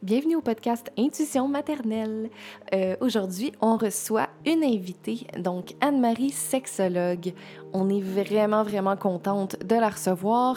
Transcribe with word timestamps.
Bienvenue 0.00 0.36
au 0.36 0.40
podcast 0.40 0.92
Intuition 0.96 1.48
maternelle. 1.48 2.30
Euh, 2.72 2.94
Aujourd'hui, 3.00 3.50
on 3.60 3.76
reçoit 3.76 4.27
une 4.46 4.64
invitée, 4.64 5.26
donc 5.38 5.74
Anne-Marie, 5.80 6.30
sexologue. 6.30 7.32
On 7.72 7.88
est 7.90 8.00
vraiment, 8.00 8.62
vraiment 8.62 8.96
contente 8.96 9.56
de 9.64 9.74
la 9.74 9.90
recevoir 9.90 10.56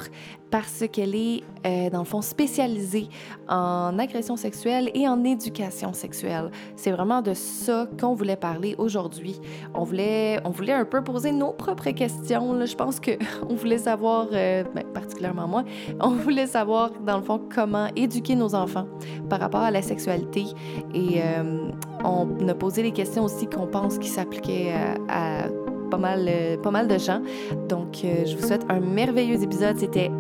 parce 0.51 0.83
qu'elle 0.91 1.15
est, 1.15 1.43
euh, 1.65 1.89
dans 1.89 1.99
le 1.99 2.05
fond, 2.05 2.21
spécialisée 2.21 3.07
en 3.47 3.97
agression 3.97 4.35
sexuelle 4.35 4.91
et 4.93 5.07
en 5.07 5.23
éducation 5.23 5.93
sexuelle. 5.93 6.51
C'est 6.75 6.91
vraiment 6.91 7.21
de 7.21 7.33
ça 7.33 7.87
qu'on 7.99 8.13
voulait 8.13 8.35
parler 8.35 8.75
aujourd'hui. 8.77 9.39
On 9.73 9.83
voulait, 9.83 10.39
on 10.45 10.49
voulait 10.49 10.73
un 10.73 10.85
peu 10.85 11.03
poser 11.03 11.31
nos 11.31 11.53
propres 11.53 11.91
questions. 11.91 12.65
Je 12.65 12.75
pense 12.75 12.99
qu'on 12.99 13.55
voulait 13.55 13.77
savoir, 13.77 14.27
euh, 14.33 14.63
ben, 14.75 14.83
particulièrement 14.93 15.47
moi, 15.47 15.63
on 15.99 16.09
voulait 16.09 16.47
savoir, 16.47 16.91
dans 17.05 17.17
le 17.17 17.23
fond, 17.23 17.41
comment 17.53 17.87
éduquer 17.95 18.35
nos 18.35 18.53
enfants 18.53 18.87
par 19.29 19.39
rapport 19.39 19.61
à 19.61 19.71
la 19.71 19.81
sexualité. 19.81 20.45
Et 20.93 21.21
euh, 21.23 21.69
on 22.03 22.47
a 22.47 22.53
posé 22.53 22.83
des 22.83 22.91
questions 22.91 23.25
aussi 23.25 23.47
qu'on 23.47 23.67
pense 23.67 23.97
qui 23.97 24.09
s'appliquaient 24.09 24.73
à, 25.07 25.43
à 25.43 25.47
pas, 25.89 25.97
mal, 25.97 26.25
euh, 26.27 26.57
pas 26.57 26.71
mal 26.71 26.87
de 26.87 26.97
gens. 26.97 27.21
Donc, 27.69 28.03
euh, 28.03 28.25
je 28.25 28.35
vous 28.35 28.47
souhaite 28.47 28.65
un 28.69 28.79
merveilleux 28.79 29.41
épisode. 29.43 29.77
C'était 29.77 30.11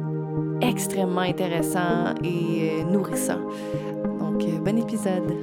extrêmement 0.61 1.21
intéressant 1.21 2.13
et 2.23 2.81
euh, 2.81 2.91
nourrissant. 2.91 3.39
Donc, 4.19 4.43
euh, 4.43 4.59
bon 4.59 4.77
épisode. 4.77 5.35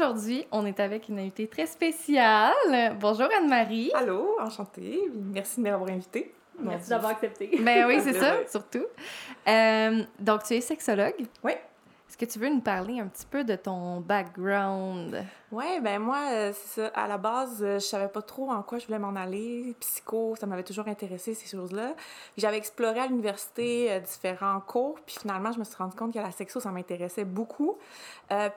Aujourd'hui, 0.00 0.46
on 0.50 0.64
est 0.64 0.80
avec 0.80 1.10
une 1.10 1.18
invitée 1.18 1.46
très 1.46 1.66
spéciale. 1.66 2.96
Bonjour 2.98 3.28
Anne-Marie. 3.38 3.90
Allô, 3.94 4.34
enchantée. 4.40 4.98
Merci 5.14 5.60
de 5.60 5.68
m'avoir 5.68 5.90
invitée. 5.90 6.32
Merci 6.58 6.88
d'avoir 6.88 7.12
accepté. 7.12 7.50
Ben 7.60 7.86
oui, 7.86 8.00
c'est 8.02 8.14
ça, 8.14 8.36
surtout. 8.48 8.86
Euh, 9.46 10.02
donc 10.18 10.44
tu 10.44 10.54
es 10.54 10.62
sexologue. 10.62 11.26
Oui. 11.44 11.52
Que 12.20 12.26
tu 12.26 12.38
veux 12.38 12.50
nous 12.50 12.60
parler 12.60 13.00
un 13.00 13.06
petit 13.06 13.24
peu 13.24 13.44
de 13.44 13.56
ton 13.56 14.00
background? 14.00 15.24
Ouais, 15.50 15.80
ben 15.80 15.98
moi, 15.98 16.18
euh. 16.30 16.52
À 16.92 17.08
la 17.08 17.16
base, 17.16 17.62
euh, 17.62 17.78
je 17.78 17.86
savais 17.86 18.08
pas 18.08 18.20
trop 18.20 18.50
en 18.50 18.62
quoi 18.62 18.78
je 18.78 18.84
voulais 18.84 18.98
m'en 18.98 19.16
aller. 19.16 19.74
Psycho, 19.80 20.36
ça 20.38 20.46
m'avait 20.46 20.62
toujours 20.62 20.86
intéressé, 20.86 21.32
ces 21.32 21.48
choses-là. 21.48 21.94
J'avais 22.36 22.58
exploré 22.58 23.00
à 23.00 23.06
l'université 23.06 23.90
euh, 23.90 24.00
différents 24.00 24.60
cours, 24.60 24.98
puis 25.06 25.16
finalement, 25.18 25.50
je 25.50 25.60
me 25.60 25.64
suis 25.64 25.76
rendu 25.76 25.96
compte 25.96 26.12
que 26.12 26.18
la 26.18 26.30
sexo, 26.30 26.60
ça 26.60 26.70
m'intéressait 26.70 27.24
beaucoup, 27.24 27.78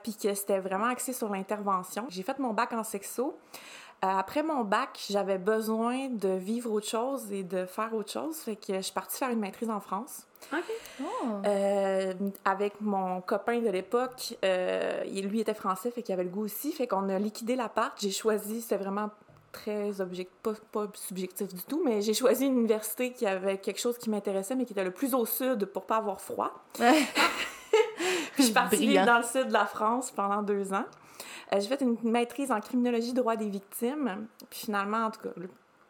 puis 0.02 0.14
que 0.14 0.34
c'était 0.34 0.60
vraiment 0.60 0.88
axé 0.88 1.14
sur 1.14 1.30
l'intervention. 1.30 2.04
J'ai 2.10 2.22
fait 2.22 2.38
mon 2.38 2.52
bac 2.52 2.74
en 2.74 2.84
sexo. 2.84 3.34
Après 4.06 4.42
mon 4.42 4.64
bac, 4.64 5.02
j'avais 5.08 5.38
besoin 5.38 6.08
de 6.10 6.28
vivre 6.28 6.70
autre 6.70 6.86
chose 6.86 7.32
et 7.32 7.42
de 7.42 7.64
faire 7.64 7.94
autre 7.94 8.12
chose, 8.12 8.36
fait 8.36 8.56
que 8.56 8.74
je 8.74 8.80
suis 8.80 8.92
partie 8.92 9.16
faire 9.16 9.30
une 9.30 9.40
maîtrise 9.40 9.70
en 9.70 9.80
France. 9.80 10.26
OK. 10.52 10.58
Oh. 11.02 11.04
Euh, 11.46 12.12
avec 12.44 12.80
mon 12.82 13.22
copain 13.22 13.60
de 13.60 13.70
l'époque, 13.70 14.36
euh, 14.44 15.04
lui 15.04 15.40
était 15.40 15.54
français, 15.54 15.90
fait 15.90 16.02
qu'il 16.02 16.12
avait 16.12 16.24
le 16.24 16.28
goût 16.28 16.44
aussi, 16.44 16.72
fait 16.72 16.86
qu'on 16.86 17.08
a 17.08 17.18
liquidé 17.18 17.56
l'appart. 17.56 17.98
J'ai 17.98 18.10
choisi, 18.10 18.60
c'était 18.60 18.76
vraiment 18.76 19.08
très 19.52 20.00
objectif, 20.02 20.36
pas, 20.42 20.52
pas 20.70 20.86
subjectif 20.94 21.54
du 21.54 21.62
tout, 21.62 21.80
mais 21.82 22.02
j'ai 22.02 22.12
choisi 22.12 22.44
une 22.44 22.58
université 22.58 23.12
qui 23.12 23.26
avait 23.26 23.56
quelque 23.56 23.80
chose 23.80 23.96
qui 23.96 24.10
m'intéressait, 24.10 24.54
mais 24.54 24.66
qui 24.66 24.74
était 24.74 24.84
le 24.84 24.90
plus 24.90 25.14
au 25.14 25.24
sud 25.24 25.64
pour 25.66 25.86
pas 25.86 25.96
avoir 25.96 26.20
froid. 26.20 26.52
Puis 26.78 26.92
je 28.38 28.42
suis 28.42 28.52
partie 28.52 28.76
vivre 28.86 29.06
dans 29.06 29.18
le 29.18 29.24
sud 29.24 29.48
de 29.48 29.52
la 29.52 29.64
France 29.64 30.10
pendant 30.10 30.42
deux 30.42 30.74
ans. 30.74 30.84
Euh, 31.52 31.60
j'ai 31.60 31.68
fait 31.68 31.80
une 31.80 31.96
maîtrise 32.02 32.50
en 32.50 32.60
criminologie 32.60 33.12
droit 33.12 33.36
des 33.36 33.48
victimes. 33.48 34.26
Puis 34.50 34.60
finalement, 34.60 35.06
en 35.06 35.10
tout 35.10 35.20
cas, 35.20 35.30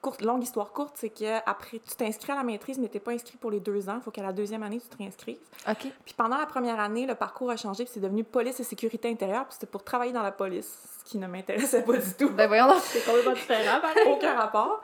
courte, 0.04 0.20
longue 0.20 0.42
histoire 0.42 0.70
courte, 0.72 0.96
c'est 0.96 1.08
que 1.08 1.38
après 1.46 1.78
tu 1.78 1.96
t'inscris 1.96 2.30
à 2.30 2.34
la 2.34 2.42
maîtrise, 2.42 2.78
mais 2.78 2.88
t'es 2.88 3.00
pas 3.00 3.12
inscrit 3.12 3.38
pour 3.38 3.50
les 3.50 3.58
deux 3.58 3.88
ans. 3.88 3.94
Il 3.96 4.02
faut 4.02 4.10
qu'à 4.10 4.22
la 4.22 4.34
deuxième 4.34 4.62
année, 4.62 4.78
tu 4.78 4.86
te 4.86 4.98
réinscrives. 4.98 5.38
OK. 5.66 5.86
Puis 6.04 6.14
pendant 6.14 6.36
la 6.36 6.44
première 6.44 6.78
année, 6.78 7.06
le 7.06 7.14
parcours 7.14 7.50
a 7.50 7.56
changé, 7.56 7.84
puis 7.84 7.92
c'est 7.94 8.00
devenu 8.00 8.22
police 8.22 8.60
et 8.60 8.64
sécurité 8.64 9.10
intérieure, 9.10 9.46
puis 9.46 9.54
c'était 9.54 9.66
pour 9.66 9.82
travailler 9.82 10.12
dans 10.12 10.22
la 10.22 10.30
police, 10.30 10.76
ce 10.98 11.10
qui 11.10 11.16
ne 11.16 11.26
m'intéressait 11.26 11.82
pas 11.82 11.96
du 11.96 12.14
tout. 12.18 12.28
Ben 12.28 12.48
voyons. 12.48 12.68
C'est 12.82 13.02
complètement 13.02 13.32
différent. 13.32 13.80
Aucun 14.10 14.34
rapport. 14.34 14.82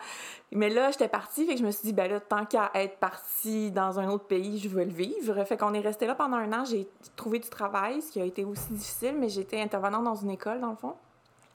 Mais 0.53 0.71
là, 0.71 0.91
j'étais 0.91 1.09
partie, 1.09 1.45
fait 1.47 1.53
que 1.53 1.61
je 1.61 1.67
me 1.67 1.71
suis 1.71 1.83
dit, 1.83 1.93
ben 1.93 2.11
là, 2.11 2.19
tant 2.19 2.47
qu'à 2.47 2.71
être 2.75 2.97
partie 2.97 3.71
dans 3.71 4.01
un 4.01 4.09
autre 4.09 4.25
pays, 4.25 4.59
je 4.59 4.71
veux 4.71 4.85
le 4.85 4.91
vivre. 4.91 5.45
Fait 5.45 5.59
qu'on 5.59 5.75
est 5.75 5.81
resté 5.81 6.07
là 6.07 6.15
pendant 6.15 6.39
un 6.39 6.53
an. 6.53 6.65
J'ai 6.65 6.89
trouvé 7.15 7.41
du 7.41 7.49
travail, 7.51 8.01
ce 8.01 8.11
qui 8.11 8.21
a 8.21 8.25
été 8.25 8.45
aussi 8.45 8.73
difficile, 8.73 9.17
mais 9.19 9.29
j'étais 9.29 9.61
intervenante 9.61 10.05
dans 10.05 10.17
une 10.17 10.31
école, 10.31 10.61
dans 10.61 10.71
le 10.71 10.77
fond, 10.77 10.95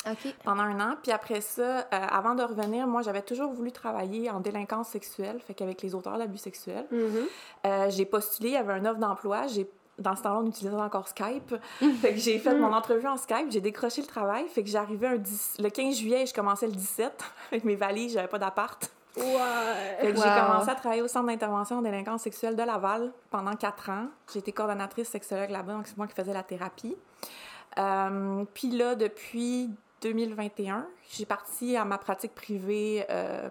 OK. 0.06 0.36
pendant 0.44 0.64
un 0.64 0.80
an. 0.80 0.96
Puis 1.02 1.12
après 1.12 1.42
ça, 1.42 1.80
euh, 1.80 1.84
avant 1.92 2.36
de 2.36 2.44
revenir, 2.44 2.88
moi, 2.88 3.02
j'avais 3.02 3.22
toujours 3.22 3.52
voulu 3.52 3.72
travailler 3.72 4.30
en 4.30 4.40
délinquance 4.40 4.90
sexuelle, 4.90 5.40
fait 5.40 5.54
qu'avec 5.54 5.82
les 5.82 5.96
auteurs 5.96 6.18
d'abus 6.18 6.38
sexuels. 6.38 6.86
Mhm. 6.92 7.26
Euh, 7.66 7.90
j'ai 7.90 8.06
postulé, 8.06 8.50
il 8.50 8.54
y 8.54 8.58
avait 8.58 8.74
un 8.74 8.86
offre 8.86 9.00
d'emploi. 9.00 9.48
J'ai 9.48 9.70
dans 9.98 10.16
ce 10.16 10.24
temps-là, 10.24 10.42
on 10.44 10.48
utilisait 10.48 10.76
encore 10.76 11.08
Skype. 11.08 11.56
fait 12.02 12.14
que 12.14 12.20
j'ai 12.20 12.38
fait 12.38 12.54
mon 12.56 12.74
entrevue 12.74 13.08
en 13.08 13.18
Skype, 13.18 13.50
j'ai 13.50 13.62
décroché 13.62 14.02
le 14.02 14.08
travail. 14.08 14.46
Fait 14.50 14.64
que 14.64 14.70
j'arrivais 14.70 15.08
un 15.08 15.16
10 15.16 15.56
le 15.60 15.70
15 15.70 15.96
juillet 15.96 16.24
et 16.24 16.26
je 16.26 16.34
commençais 16.34 16.68
le 16.68 16.74
17 16.74 17.24
avec 17.52 17.64
mes 17.64 17.76
valises, 17.76 18.14
j'avais 18.14 18.28
pas 18.28 18.40
d'appart. 18.40 18.92
Fait 20.02 20.14
j'ai 20.14 20.22
commencé 20.22 20.70
à 20.70 20.76
travailler 20.76 21.02
au 21.02 21.08
centre 21.08 21.28
d'intervention 21.28 21.78
en 21.78 21.82
délinquance 21.82 22.22
sexuelle 22.22 22.56
de 22.56 22.64
Laval 22.64 23.14
pendant 23.30 23.56
quatre 23.56 23.90
ans. 23.90 24.08
J'ai 24.34 24.40
été 24.40 24.52
coordonnatrice 24.52 25.08
sexologue 25.08 25.52
là-bas, 25.52 25.74
donc 25.74 25.88
c'est 25.88 25.98
moi 25.98 26.08
qui 26.08 26.14
faisais 26.14 26.34
la 26.34 26.44
thérapie. 26.44 26.98
Euh, 27.78 28.44
puis 28.54 28.72
là, 28.72 28.96
depuis 28.96 29.70
2021, 30.02 30.88
j'ai 31.12 31.26
parti 31.26 31.76
à 31.76 31.86
ma 31.86 31.98
pratique 31.98 32.36
privée 32.36 33.06
euh, 33.10 33.50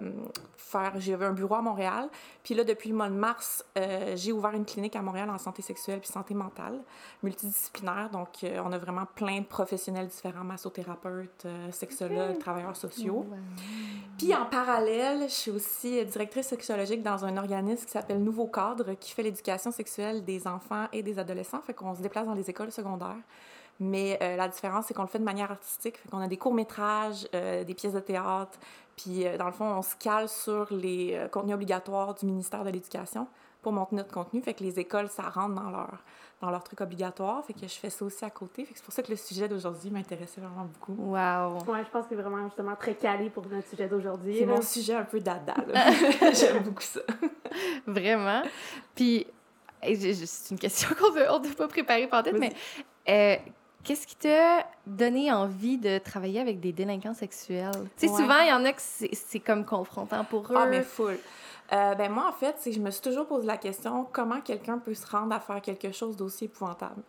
faire. 0.74 0.92
J'avais 0.96 1.26
un 1.26 1.32
bureau 1.32 1.54
à 1.54 1.62
Montréal. 1.62 2.08
Puis 2.42 2.54
là, 2.54 2.64
depuis 2.64 2.90
le 2.90 2.96
mois 2.96 3.08
de 3.08 3.14
mars, 3.14 3.64
euh, 3.78 4.14
j'ai 4.16 4.32
ouvert 4.32 4.52
une 4.52 4.64
clinique 4.64 4.96
à 4.96 5.02
Montréal 5.02 5.30
en 5.30 5.38
santé 5.38 5.62
sexuelle 5.62 6.00
puis 6.00 6.08
santé 6.08 6.34
mentale, 6.34 6.80
multidisciplinaire. 7.22 8.10
Donc, 8.10 8.42
euh, 8.42 8.60
on 8.64 8.72
a 8.72 8.78
vraiment 8.78 9.06
plein 9.14 9.40
de 9.40 9.46
professionnels 9.46 10.08
différents, 10.08 10.44
massothérapeutes, 10.44 11.44
euh, 11.46 11.70
sexologues, 11.70 12.38
travailleurs 12.38 12.76
sociaux. 12.76 13.26
Puis 14.18 14.34
en 14.34 14.46
parallèle, 14.46 15.28
je 15.28 15.34
suis 15.34 15.50
aussi 15.50 16.04
directrice 16.04 16.48
sexologique 16.48 17.02
dans 17.02 17.24
un 17.24 17.36
organisme 17.36 17.84
qui 17.84 17.92
s'appelle 17.92 18.22
Nouveau 18.22 18.46
Cadre, 18.46 18.94
qui 18.94 19.12
fait 19.12 19.22
l'éducation 19.22 19.70
sexuelle 19.70 20.24
des 20.24 20.46
enfants 20.46 20.86
et 20.92 21.02
des 21.02 21.18
adolescents. 21.18 21.60
Fait 21.62 21.74
qu'on 21.74 21.94
se 21.94 22.02
déplace 22.02 22.26
dans 22.26 22.34
les 22.34 22.48
écoles 22.50 22.72
secondaires. 22.72 23.16
Mais 23.80 24.18
euh, 24.22 24.36
la 24.36 24.48
différence, 24.48 24.86
c'est 24.86 24.94
qu'on 24.94 25.02
le 25.02 25.08
fait 25.08 25.18
de 25.18 25.24
manière 25.24 25.50
artistique. 25.50 25.98
Fait 25.98 26.08
qu'on 26.08 26.20
a 26.20 26.28
des 26.28 26.36
courts-métrages, 26.36 27.26
euh, 27.34 27.64
des 27.64 27.74
pièces 27.74 27.94
de 27.94 28.00
théâtre. 28.00 28.58
Puis 28.96 29.26
euh, 29.26 29.36
dans 29.36 29.46
le 29.46 29.52
fond, 29.52 29.66
on 29.66 29.82
se 29.82 29.96
cale 29.96 30.28
sur 30.28 30.68
les 30.70 31.14
euh, 31.14 31.28
contenus 31.28 31.54
obligatoires 31.54 32.14
du 32.14 32.26
ministère 32.26 32.64
de 32.64 32.70
l'Éducation 32.70 33.26
pour 33.62 33.72
monter 33.72 33.96
notre 33.96 34.12
contenu. 34.12 34.42
Fait 34.42 34.54
que 34.54 34.62
les 34.62 34.78
écoles, 34.78 35.08
ça 35.08 35.22
rentre 35.22 35.54
dans 35.54 35.70
leur, 35.70 36.04
dans 36.40 36.50
leur 36.50 36.62
truc 36.62 36.80
obligatoire. 36.80 37.44
Fait 37.44 37.54
que 37.54 37.60
je 37.60 37.74
fais 37.74 37.90
ça 37.90 38.04
aussi 38.04 38.24
à 38.24 38.30
côté. 38.30 38.64
Fait 38.64 38.72
que 38.72 38.78
c'est 38.78 38.84
pour 38.84 38.94
ça 38.94 39.02
que 39.02 39.10
le 39.10 39.16
sujet 39.16 39.48
d'aujourd'hui 39.48 39.90
m'intéressait 39.90 40.40
vraiment 40.40 40.66
beaucoup. 40.66 40.94
Wow. 41.00 41.72
Ouais, 41.72 41.84
je 41.84 41.90
pense 41.90 42.04
que 42.04 42.10
c'est 42.10 42.22
vraiment 42.22 42.44
justement 42.44 42.76
très 42.76 42.94
calé 42.94 43.30
pour 43.30 43.46
notre 43.48 43.68
sujet 43.68 43.88
d'aujourd'hui. 43.88 44.38
C'est 44.38 44.46
là. 44.46 44.54
mon 44.54 44.62
sujet 44.62 44.94
un 44.94 45.04
peu 45.04 45.18
dada. 45.18 45.54
là. 45.66 45.90
J'aime 46.32 46.62
beaucoup 46.62 46.82
ça. 46.82 47.00
Vraiment. 47.86 48.42
Puis, 48.94 49.26
c'est 49.82 50.50
une 50.50 50.58
question 50.58 50.90
qu'on 50.98 51.12
veut, 51.12 51.30
on 51.30 51.40
n'a 51.40 51.54
pas 51.54 51.68
préparée 51.68 52.06
par 52.06 52.22
tête, 52.22 52.38
mais 52.38 52.52
euh, 53.08 53.36
qu'est-ce 53.84 54.06
qui 54.06 54.16
t'a 54.16 54.66
donné 54.86 55.30
envie 55.32 55.78
de 55.78 55.98
travailler 55.98 56.40
avec 56.40 56.58
des 56.60 56.72
délinquants 56.72 57.14
sexuels? 57.14 57.70
Tu 57.96 58.06
sais, 58.06 58.12
Ouais. 58.12 58.20
souvent, 58.22 58.40
il 58.40 58.48
y 58.48 58.52
en 58.52 58.64
a 58.64 58.72
que 58.72 58.80
c'est 59.12 59.40
comme 59.40 59.64
confrontant 59.64 60.24
pour 60.24 60.50
eux. 60.50 60.56
Ah, 60.56 60.66
mais 60.66 60.82
full. 60.82 61.18
Euh, 61.72 61.94
ben 61.94 62.10
moi, 62.12 62.26
en 62.28 62.32
fait, 62.32 62.56
je 62.70 62.78
me 62.80 62.90
suis 62.90 63.00
toujours 63.02 63.26
posé 63.26 63.46
la 63.46 63.56
question 63.56 64.06
comment 64.12 64.40
quelqu'un 64.40 64.78
peut 64.78 64.94
se 64.94 65.06
rendre 65.06 65.34
à 65.34 65.40
faire 65.40 65.60
quelque 65.62 65.92
chose 65.92 66.16
d'aussi 66.16 66.44
épouvantable? 66.46 67.02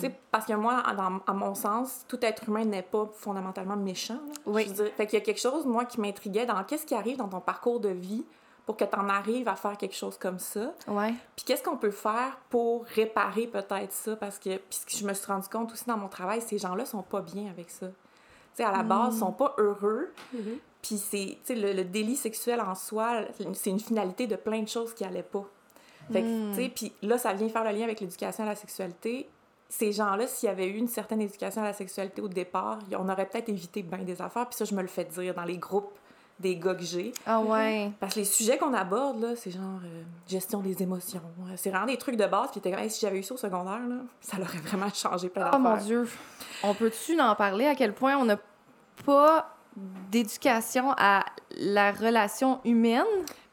Sais, 0.00 0.12
parce 0.32 0.44
que 0.44 0.54
moi, 0.54 0.82
dans- 0.96 1.20
à 1.24 1.32
mon 1.32 1.54
sens, 1.54 2.04
tout 2.08 2.18
être 2.22 2.48
humain 2.48 2.64
n'est 2.64 2.82
pas 2.82 3.08
fondamentalement 3.14 3.76
méchant. 3.76 4.18
Oui. 4.44 4.64
Je 4.64 4.68
veux 4.70 4.84
dire, 4.86 4.92
fait 4.96 5.06
qu'il 5.06 5.18
y 5.20 5.22
a 5.22 5.24
quelque 5.24 5.40
chose, 5.40 5.64
moi, 5.66 5.84
qui 5.84 6.00
m'intriguait 6.00 6.46
dans 6.46 6.64
qu'est-ce 6.64 6.84
qui 6.84 6.96
arrive 6.96 7.16
dans 7.18 7.28
ton 7.28 7.38
parcours 7.40 7.78
de 7.78 7.90
vie 7.90 8.24
pour 8.66 8.76
que 8.76 8.84
tu 8.84 8.96
en 8.96 9.08
arrives 9.08 9.48
à 9.48 9.56
faire 9.56 9.76
quelque 9.76 9.94
chose 9.96 10.16
comme 10.18 10.38
ça. 10.38 10.72
Ouais. 10.86 11.12
Puis 11.36 11.44
qu'est-ce 11.44 11.62
qu'on 11.62 11.76
peut 11.76 11.90
faire 11.90 12.38
pour 12.48 12.84
réparer 12.86 13.46
peut-être 13.48 13.92
ça? 13.92 14.14
Parce 14.16 14.38
que, 14.38 14.56
puis 14.56 14.78
ce 14.80 14.86
que 14.86 14.96
je 14.96 15.04
me 15.06 15.12
suis 15.14 15.26
rendu 15.26 15.48
compte 15.48 15.72
aussi 15.72 15.84
dans 15.86 15.96
mon 15.96 16.08
travail, 16.08 16.40
ces 16.40 16.58
gens-là 16.58 16.84
sont 16.86 17.02
pas 17.02 17.20
bien 17.22 17.50
avec 17.50 17.70
ça. 17.70 17.86
Tu 17.88 17.92
sais, 18.54 18.64
à 18.64 18.70
la 18.72 18.82
base, 18.82 19.16
ils 19.16 19.18
sont 19.18 19.32
pas 19.32 19.54
heureux. 19.58 20.12
Mhm. 20.32 20.58
Puis 20.82 20.98
c'est, 20.98 21.38
tu 21.44 21.54
sais, 21.54 21.54
le, 21.54 21.72
le 21.72 21.84
délit 21.84 22.16
sexuel 22.16 22.60
en 22.60 22.74
soi, 22.74 23.22
c'est 23.54 23.70
une 23.70 23.80
finalité 23.80 24.26
de 24.26 24.36
plein 24.36 24.62
de 24.62 24.68
choses 24.68 24.94
qui 24.94 25.04
allaient 25.04 25.22
pas. 25.22 25.44
Fait 26.12 26.22
que, 26.22 26.26
Mm. 26.26 26.50
tu 26.50 26.62
sais, 26.62 26.68
puis 26.68 26.92
là, 27.02 27.16
ça 27.18 27.32
vient 27.32 27.48
faire 27.48 27.62
le 27.64 27.70
lien 27.70 27.84
avec 27.84 28.00
l'éducation 28.00 28.42
à 28.44 28.46
la 28.48 28.56
sexualité. 28.56 29.28
Ces 29.68 29.92
gens-là, 29.92 30.26
s'il 30.26 30.48
y 30.48 30.52
avait 30.52 30.66
eu 30.66 30.76
une 30.76 30.88
certaine 30.88 31.20
éducation 31.22 31.62
à 31.62 31.66
la 31.66 31.72
sexualité 31.72 32.20
au 32.20 32.28
départ, 32.28 32.78
on 32.98 33.08
aurait 33.08 33.26
peut-être 33.26 33.48
évité 33.48 33.82
bien 33.82 33.98
des 34.00 34.20
affaires. 34.20 34.46
Puis 34.48 34.56
ça, 34.58 34.64
je 34.64 34.74
me 34.74 34.82
le 34.82 34.88
fais 34.88 35.04
dire 35.04 35.32
dans 35.34 35.44
les 35.44 35.56
groupes 35.56 35.96
des 36.42 36.56
gars 36.56 36.74
que 36.74 36.82
j'ai. 36.82 37.12
Ah 37.24 37.40
ouais. 37.40 37.90
Parce 38.00 38.14
que 38.14 38.18
les 38.20 38.24
sujets 38.26 38.58
qu'on 38.58 38.74
aborde, 38.74 39.20
là, 39.22 39.36
c'est 39.36 39.50
genre 39.50 39.80
euh, 39.84 40.02
gestion 40.28 40.60
des 40.60 40.82
émotions. 40.82 41.22
Euh, 41.48 41.52
C'est 41.56 41.70
vraiment 41.70 41.86
des 41.86 41.96
trucs 41.96 42.16
de 42.16 42.26
base. 42.26 42.50
Puis 42.52 42.60
Hey, 42.70 42.90
si 42.90 43.00
j'avais 43.00 43.18
eu 43.20 43.22
ça 43.22 43.34
au 43.34 43.38
secondaire, 43.38 43.80
là, 43.88 43.96
ça 44.20 44.36
l'aurait 44.36 44.58
vraiment 44.64 44.88
changé 44.92 45.28
plein 45.28 45.50
Oh 45.54 45.58
mon 45.58 45.70
d'affaires. 45.70 45.86
Dieu. 45.86 46.08
On 46.62 46.74
peut-tu 46.74 47.18
en 47.20 47.34
parler 47.34 47.66
à 47.66 47.74
quel 47.74 47.94
point 47.94 48.16
on 48.16 48.24
n'a 48.26 48.36
pas 49.06 49.48
d'éducation 50.10 50.92
à 50.98 51.24
la 51.58 51.92
relation 51.92 52.60
humaine? 52.64 53.04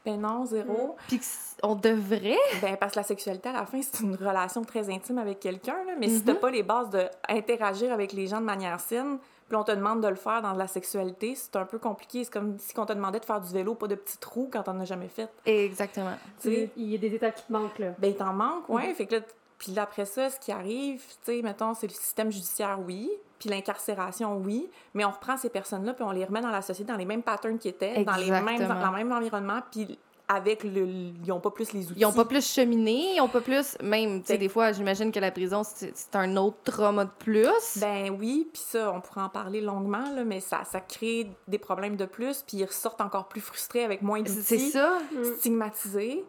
Ben 0.04 0.18
non, 0.18 0.46
zéro. 0.46 0.96
Puis 1.08 1.20
qu'on 1.62 1.74
devrait? 1.74 2.38
Ben, 2.62 2.76
parce 2.78 2.92
que 2.94 2.98
la 3.00 3.04
sexualité, 3.04 3.50
à 3.50 3.52
la 3.52 3.66
fin, 3.66 3.80
c'est 3.82 4.00
une 4.00 4.14
relation 4.16 4.64
très 4.64 4.88
intime 4.90 5.18
avec 5.18 5.40
quelqu'un. 5.40 5.76
là. 5.86 5.92
Mais 5.98 6.08
si 6.08 6.16
Mhm. 6.16 6.22
t'as 6.24 6.34
pas 6.34 6.50
les 6.50 6.62
bases 6.62 6.88
d'interagir 6.90 7.92
avec 7.92 8.12
les 8.12 8.26
gens 8.26 8.40
de 8.40 8.46
manière 8.46 8.80
saine, 8.80 9.18
puis 9.50 9.56
on 9.56 9.64
te 9.64 9.72
demande 9.72 10.00
de 10.00 10.06
le 10.06 10.14
faire 10.14 10.42
dans 10.42 10.52
la 10.52 10.68
sexualité, 10.68 11.34
c'est 11.34 11.56
un 11.56 11.64
peu 11.64 11.80
compliqué. 11.80 12.22
C'est 12.22 12.32
comme 12.32 12.56
si 12.60 12.72
on 12.78 12.86
te 12.86 12.92
demandait 12.92 13.18
de 13.18 13.24
faire 13.24 13.40
du 13.40 13.52
vélo, 13.52 13.74
pas 13.74 13.88
de 13.88 13.96
petits 13.96 14.18
trous 14.18 14.48
quand 14.48 14.62
t'en 14.62 14.78
as 14.78 14.84
jamais 14.84 15.08
fait. 15.08 15.28
Exactement. 15.44 16.14
Tu 16.40 16.50
sais, 16.50 16.70
Il 16.76 16.88
y 16.88 16.94
a 16.94 16.98
des 16.98 17.12
étapes 17.12 17.34
qui 17.34 17.42
te 17.42 17.52
manquent, 17.52 17.80
là. 17.80 17.88
ben, 17.98 18.12
il 18.12 18.14
t'en 18.14 18.32
manque, 18.32 18.68
ouais. 18.68 18.94
Fait 18.94 19.06
que 19.06 19.16
là, 19.16 19.22
puis 19.58 19.76
après 19.76 20.04
ça, 20.04 20.30
ce 20.30 20.38
qui 20.38 20.52
arrive, 20.52 21.02
tu 21.24 21.32
sais, 21.32 21.42
mettons, 21.42 21.74
c'est 21.74 21.88
le 21.88 21.92
système 21.92 22.30
judiciaire, 22.30 22.78
oui. 22.86 23.10
Puis 23.40 23.50
l'incarcération, 23.50 24.36
oui. 24.36 24.70
Mais 24.94 25.04
on 25.04 25.10
reprend 25.10 25.36
ces 25.36 25.50
personnes-là, 25.50 25.94
puis 25.94 26.04
on 26.04 26.12
les 26.12 26.24
remet 26.24 26.42
dans 26.42 26.50
la 26.50 26.62
société, 26.62 26.92
dans 26.92 26.98
les 26.98 27.04
mêmes 27.04 27.24
patterns 27.24 27.58
qu'ils 27.58 27.72
étaient, 27.72 28.04
dans, 28.04 28.14
les 28.14 28.30
mêmes, 28.30 28.68
dans 28.68 28.90
le 28.92 28.96
même 28.96 29.10
environnement, 29.10 29.62
puis 29.72 29.98
avec 30.32 30.62
le. 30.62 30.86
Ils 30.86 31.26
n'ont 31.26 31.40
pas 31.40 31.50
plus 31.50 31.72
les 31.72 31.90
outils. 31.90 31.98
Ils 32.00 32.04
ont 32.06 32.12
pas 32.12 32.24
plus 32.24 32.46
cheminé, 32.46 33.16
ils 33.16 33.20
ont 33.20 33.28
pas 33.28 33.40
plus. 33.40 33.76
Même, 33.82 34.20
tu 34.20 34.28
sais, 34.28 34.38
des 34.38 34.48
fois, 34.48 34.70
j'imagine 34.70 35.10
que 35.10 35.18
la 35.18 35.32
prison, 35.32 35.62
c'est 35.64 35.92
un 36.14 36.36
autre 36.36 36.58
trauma 36.62 37.04
de 37.04 37.10
plus. 37.18 37.78
Ben 37.78 38.10
oui, 38.16 38.48
puis 38.52 38.62
ça, 38.64 38.92
on 38.94 39.00
pourrait 39.00 39.22
en 39.22 39.28
parler 39.28 39.60
longuement, 39.60 40.08
là, 40.14 40.22
mais 40.22 40.38
ça, 40.38 40.62
ça 40.64 40.80
crée 40.80 41.28
des 41.48 41.58
problèmes 41.58 41.96
de 41.96 42.04
plus, 42.04 42.44
puis 42.46 42.58
ils 42.58 42.64
ressortent 42.64 43.00
encore 43.00 43.26
plus 43.28 43.40
frustrés 43.40 43.82
avec 43.84 44.02
moins 44.02 44.20
d'outils. 44.22 44.42
c'est 44.42 44.58
ça. 44.58 44.98
Stigmatisés. 45.38 46.24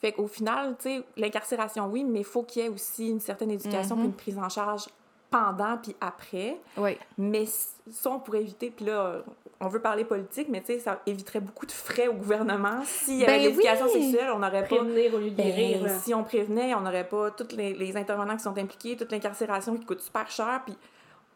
Fait 0.00 0.12
qu'au 0.12 0.26
final, 0.26 0.76
tu 0.78 0.84
sais, 0.98 1.02
l'incarcération, 1.16 1.86
oui, 1.86 2.04
mais 2.04 2.20
il 2.20 2.24
faut 2.24 2.42
qu'il 2.42 2.62
y 2.62 2.66
ait 2.66 2.68
aussi 2.68 3.08
une 3.08 3.20
certaine 3.20 3.50
éducation 3.50 3.96
Mhm. 3.96 4.02
puis 4.02 4.08
une 4.32 4.34
prise 4.34 4.38
en 4.38 4.48
charge 4.48 4.86
pendant 5.30 5.76
puis 5.76 5.94
après. 6.00 6.58
Oui. 6.76 6.96
Mais 7.18 7.44
ça, 7.46 8.10
on 8.10 8.18
pourrait 8.18 8.40
éviter. 8.42 8.70
Puis 8.70 8.86
là, 8.86 9.22
on 9.60 9.68
veut 9.68 9.80
parler 9.80 10.04
politique, 10.04 10.48
mais 10.48 10.60
tu 10.60 10.68
sais, 10.68 10.78
ça 10.78 11.00
éviterait 11.06 11.40
beaucoup 11.40 11.66
de 11.66 11.72
frais 11.72 12.08
au 12.08 12.14
gouvernement. 12.14 12.80
S'il 12.84 13.18
y 13.18 13.24
avait 13.24 13.38
Ben 13.38 13.42
l'éducation 13.48 13.86
oui! 13.92 14.10
sexuelle, 14.10 14.30
on 14.34 14.38
n'aurait 14.38 14.62
pas... 14.66 14.76
Prévenir 14.76 15.14
au 15.14 15.18
lieu 15.18 15.30
de 15.30 15.36
Ben, 15.36 15.46
guérir, 15.46 15.90
si 16.00 16.14
on 16.14 16.24
prévenait, 16.24 16.74
on 16.74 16.80
n'aurait 16.80 17.06
pas 17.08 17.30
tous 17.30 17.54
les, 17.56 17.74
les 17.74 17.96
intervenants 17.96 18.36
qui 18.36 18.42
sont 18.42 18.56
impliqués, 18.56 18.96
toute 18.96 19.12
l'incarcération 19.12 19.76
qui 19.76 19.84
coûte 19.84 20.00
super 20.00 20.30
cher, 20.30 20.62
puis 20.64 20.74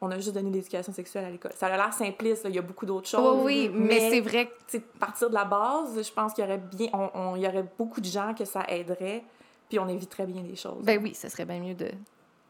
on 0.00 0.10
a 0.10 0.16
juste 0.16 0.32
donné 0.32 0.50
l'éducation 0.50 0.92
sexuelle 0.92 1.24
à 1.26 1.30
l'école. 1.30 1.52
Ça 1.54 1.66
a 1.66 1.76
l'air 1.76 1.92
simpliste, 1.92 2.44
là, 2.44 2.50
il 2.50 2.56
y 2.56 2.58
a 2.58 2.62
beaucoup 2.62 2.86
d'autres 2.86 3.14
Oui, 3.16 3.22
choses. 3.22 3.42
oui, 3.44 3.70
mais, 3.72 4.10
c'est 4.10 4.20
vrai 4.20 4.50
que 4.72 4.78
partir 4.98 5.28
de 5.28 5.34
la 5.34 5.44
base, 5.44 6.00
je 6.06 6.12
pense 6.12 6.32
qu'il 6.32 6.44
y 6.44 6.46
aurait 6.46 6.58
bien, 6.74 6.88
on, 6.94 7.10
on- 7.14 7.36
il 7.36 7.42
y 7.42 7.46
aurait 7.46 7.64
beaucoup 7.78 8.00
de 8.00 8.06
gens 8.06 8.32
que 8.34 8.44
ça 8.44 8.64
aiderait, 8.68 9.22
puis 9.68 9.78
on 9.78 9.88
éviterait 9.88 10.26
bien 10.26 10.42
des 10.42 10.56
choses. 10.56 10.82
Ben 10.84 10.98
oui, 11.02 11.14
ce 11.14 11.28
serait 11.28 11.44
bien 11.44 11.60
mieux 11.60 11.74
de, 11.74 11.90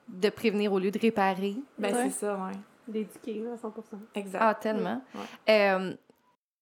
de 0.09 0.29
prévenir 0.31 0.73
au 0.73 0.79
lieu 0.79 0.91
de 0.91 0.99
réparer. 0.99 1.55
Ben, 1.79 1.95
Ouais. 1.95 2.03
c'est 2.11 2.27
ça, 2.27 2.35
ouais. 2.35 2.57
D'éduquer, 2.89 3.35
là, 3.41 3.53
à 3.55 3.57
100 3.57 3.73
Exact. 4.15 4.39
Ah, 4.43 4.55
tellement. 4.55 5.03
Ouais. 5.15 5.21
Euh, 5.73 5.95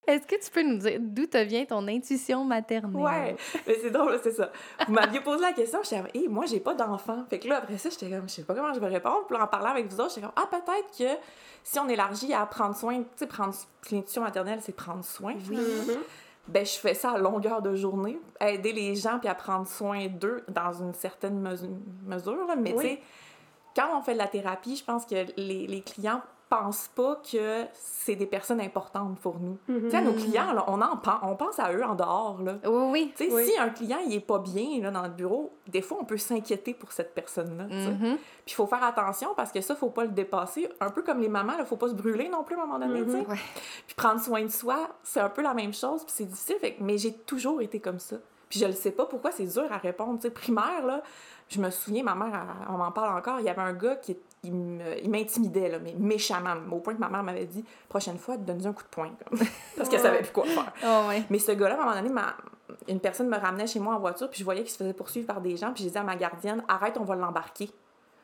Est-ce 0.07 0.27
que 0.27 0.35
tu 0.45 0.51
peux 0.51 0.63
nous 0.63 0.79
dire 0.79 0.99
d'où 1.01 1.27
te 1.27 1.39
vient 1.39 1.65
ton 1.65 1.87
intuition 1.87 2.45
maternelle? 2.45 2.97
Ouais, 2.97 3.37
mais 3.67 3.77
c'est 3.81 3.91
drôle, 3.91 4.19
c'est 4.23 4.33
ça. 4.33 4.51
Vous 4.87 4.93
m'aviez 4.93 5.21
posé 5.21 5.41
la 5.43 5.53
question, 5.53 5.79
j'étais 5.85 5.99
comme, 5.99 6.09
hé, 6.15 6.27
moi, 6.29 6.45
j'ai 6.47 6.59
pas 6.59 6.75
d'enfant. 6.75 7.25
Fait 7.31 7.39
que 7.39 7.47
là, 7.49 7.59
après 7.59 7.79
ça, 7.79 7.89
j'étais 7.89 8.11
comme, 8.11 8.29
je 8.29 8.35
sais 8.35 8.43
pas 8.43 8.55
comment 8.55 8.73
je 8.75 8.81
vais 8.81 8.89
répondre. 8.89 9.25
Puis 9.29 9.37
là, 9.37 9.45
en 9.45 9.47
parlant 9.47 9.71
avec 9.71 9.87
vous 9.87 10.01
autres, 10.01 10.11
j'étais 10.15 10.23
comme, 10.23 10.33
ah, 10.35 10.49
peut-être 10.51 10.99
que 10.99 11.21
si 11.63 11.79
on 11.79 11.89
élargit 11.89 12.33
à 12.35 12.45
prendre 12.47 12.75
soin, 12.75 12.99
tu 13.03 13.07
sais, 13.17 13.27
prendre 13.27 13.55
l'intuition 13.93 14.23
maternelle, 14.23 14.59
c'est 14.61 14.75
prendre 14.75 15.05
soin, 15.05 15.35
finalement. 15.39 15.69
Mhm. 15.95 15.99
Ben, 16.49 16.67
je 16.67 16.73
fais 16.77 16.95
ça 16.95 17.13
à 17.13 17.19
longueur 17.19 17.63
de 17.63 17.77
journée, 17.77 18.19
aider 18.41 18.73
les 18.73 18.97
gens 18.97 19.21
puis 19.21 19.29
à 19.29 19.35
prendre 19.37 19.69
soin 19.69 20.09
d'eux 20.09 20.43
dans 20.49 20.73
une 20.73 20.93
certaine 20.95 21.41
mesu- 21.41 21.71
mesure. 22.05 22.45
Là. 22.49 22.57
Mais 22.57 22.73
Oui. 22.75 22.83
tu 22.83 22.89
sais, 22.89 23.01
quand 23.77 23.89
on 23.99 24.03
fait 24.03 24.13
de 24.15 24.19
la 24.19 24.29
thérapie, 24.29 24.77
je 24.77 24.85
pense 24.85 25.05
que 25.07 25.15
les, 25.37 25.67
les 25.67 25.81
clients 25.83 26.21
pensent 26.49 26.89
pas 26.95 27.17
que 27.33 27.65
c'est 27.73 28.15
des 28.15 28.27
personnes 28.27 28.61
importantes 28.61 29.19
pour 29.21 29.39
nous. 29.41 29.57
Sais, 29.89 30.03
nos 30.03 30.13
clients, 30.13 30.53
là, 30.53 30.65
on, 30.67 30.83
en 30.83 30.99
pen- 30.99 31.19
on 31.23 31.35
pense 31.35 31.59
à 31.59 31.73
eux 31.73 31.83
en 31.83 31.95
dehors. 31.95 32.43
Là. 32.43 32.57
Oui, 32.67 33.11
oui. 33.19 33.29
Oui. 33.33 33.47
si 33.47 33.59
un 33.59 33.71
client 33.71 33.97
il 34.07 34.13
est 34.15 34.21
pas 34.21 34.39
bien 34.39 34.79
là, 34.83 34.91
dans 34.91 35.01
le 35.05 35.09
bureau, 35.09 35.55
des 35.67 35.81
fois 35.81 35.97
on 36.03 36.05
peut 36.05 36.19
s'inquiéter 36.19 36.75
pour 36.75 36.93
cette 36.93 37.15
personne-là. 37.15 37.65
Mhm. 37.65 38.19
Puis 38.45 38.49
il 38.49 38.53
faut 38.55 38.67
faire 38.67 38.85
attention 38.85 39.31
parce 39.35 39.51
que 39.51 39.63
ça, 39.63 39.75
faut 39.75 39.89
pas 39.89 40.05
le 40.05 40.11
dépasser. 40.11 40.69
Un 40.81 40.91
peu 40.91 41.03
comme 41.03 41.21
les 41.21 41.29
mamans, 41.31 41.55
il 41.59 41.65
faut 41.65 41.77
pas 41.77 41.89
se 41.89 41.95
brûler 41.95 42.29
non 42.29 42.45
plus 42.45 42.55
à 42.57 42.63
un 42.63 42.67
moment 42.67 42.79
donné. 42.79 43.01
Mhm. 43.01 43.21
Ouais. 43.31 43.37
Puis 43.87 43.95
prendre 43.97 44.21
soin 44.21 44.43
de 44.43 44.49
soi, 44.51 44.91
c'est 45.03 45.21
un 45.21 45.31
peu 45.31 45.41
la 45.41 45.55
même 45.55 45.73
chose, 45.73 46.05
puis 46.05 46.13
c'est 46.15 46.27
difficile. 46.27 46.57
fait 46.61 46.77
mais 46.81 46.99
j'ai 46.99 47.15
toujours 47.15 47.63
été 47.63 47.81
comme 47.81 47.99
ça. 47.99 48.17
Puis 48.51 48.61
je 48.61 48.67
le 48.67 48.73
sais 48.73 48.91
pas 48.91 49.07
pourquoi 49.07 49.31
c'est 49.31 49.47
dur 49.47 49.65
à 49.73 49.79
répondre. 49.79 50.17
Tu 50.19 50.25
sais, 50.25 50.31
primaire, 50.31 50.85
là, 50.85 51.03
je 51.53 51.61
me 51.61 51.71
souviens, 51.71 52.03
ma 52.03 52.15
mère, 52.15 52.29
elle- 52.35 52.69
on 52.75 52.79
m'en 52.79 52.91
parle 52.93 53.17
encore, 53.19 53.39
il 53.41 53.47
y 53.47 53.49
avait 53.49 53.63
un 53.63 53.73
gars 53.73 53.97
qui 53.97 54.17
il 54.45 55.09
m'intimidait, 55.09 55.69
là, 55.69 55.79
mais 55.79 55.95
méchamment, 55.97 56.57
au 56.73 56.81
point 56.81 56.95
que 56.95 56.99
ma 56.99 57.09
mère 57.09 57.23
m'avait 57.23 57.45
dit 57.45 57.65
prochaine 57.89 58.19
fois, 58.19 58.37
donne-lui 58.37 58.67
un 58.67 58.73
coup 58.73 58.83
de 58.83 58.89
poing. 58.89 59.11
comme. 59.29 59.39
Parce 59.77 59.89
qu'elle 59.89 60.01
savait 60.01 60.23
plus 60.23 60.33
quoi 60.33 60.45
faire. 60.45 60.73
Oh, 60.85 61.09
ouais. 61.09 61.23
Mais 61.31 61.39
ce 61.39 61.53
gars-là, 61.53 61.77
à 61.77 61.81
un 61.81 61.85
moment 61.85 61.95
donné, 61.97 62.09
ma- 62.09 62.35
une 62.89 62.99
personne 62.99 63.29
me 63.29 63.37
ramenait 63.39 63.69
chez 63.69 63.79
moi 63.79 63.95
en 63.95 64.01
voiture, 64.01 64.29
puis 64.29 64.41
je 64.41 64.45
voyais 64.45 64.63
qu'il 64.63 64.71
se 64.73 64.79
faisait 64.79 64.95
poursuivre 64.95 65.29
par 65.29 65.41
des 65.41 65.57
gens, 65.57 65.73
puis 65.73 65.85
j'ai 65.85 65.91
dit 65.91 65.99
à 65.99 66.03
ma 66.03 66.17
gardienne 66.17 66.65
arrête, 66.67 66.97
on 66.99 67.05
va 67.05 67.15
l'embarquer. 67.15 67.71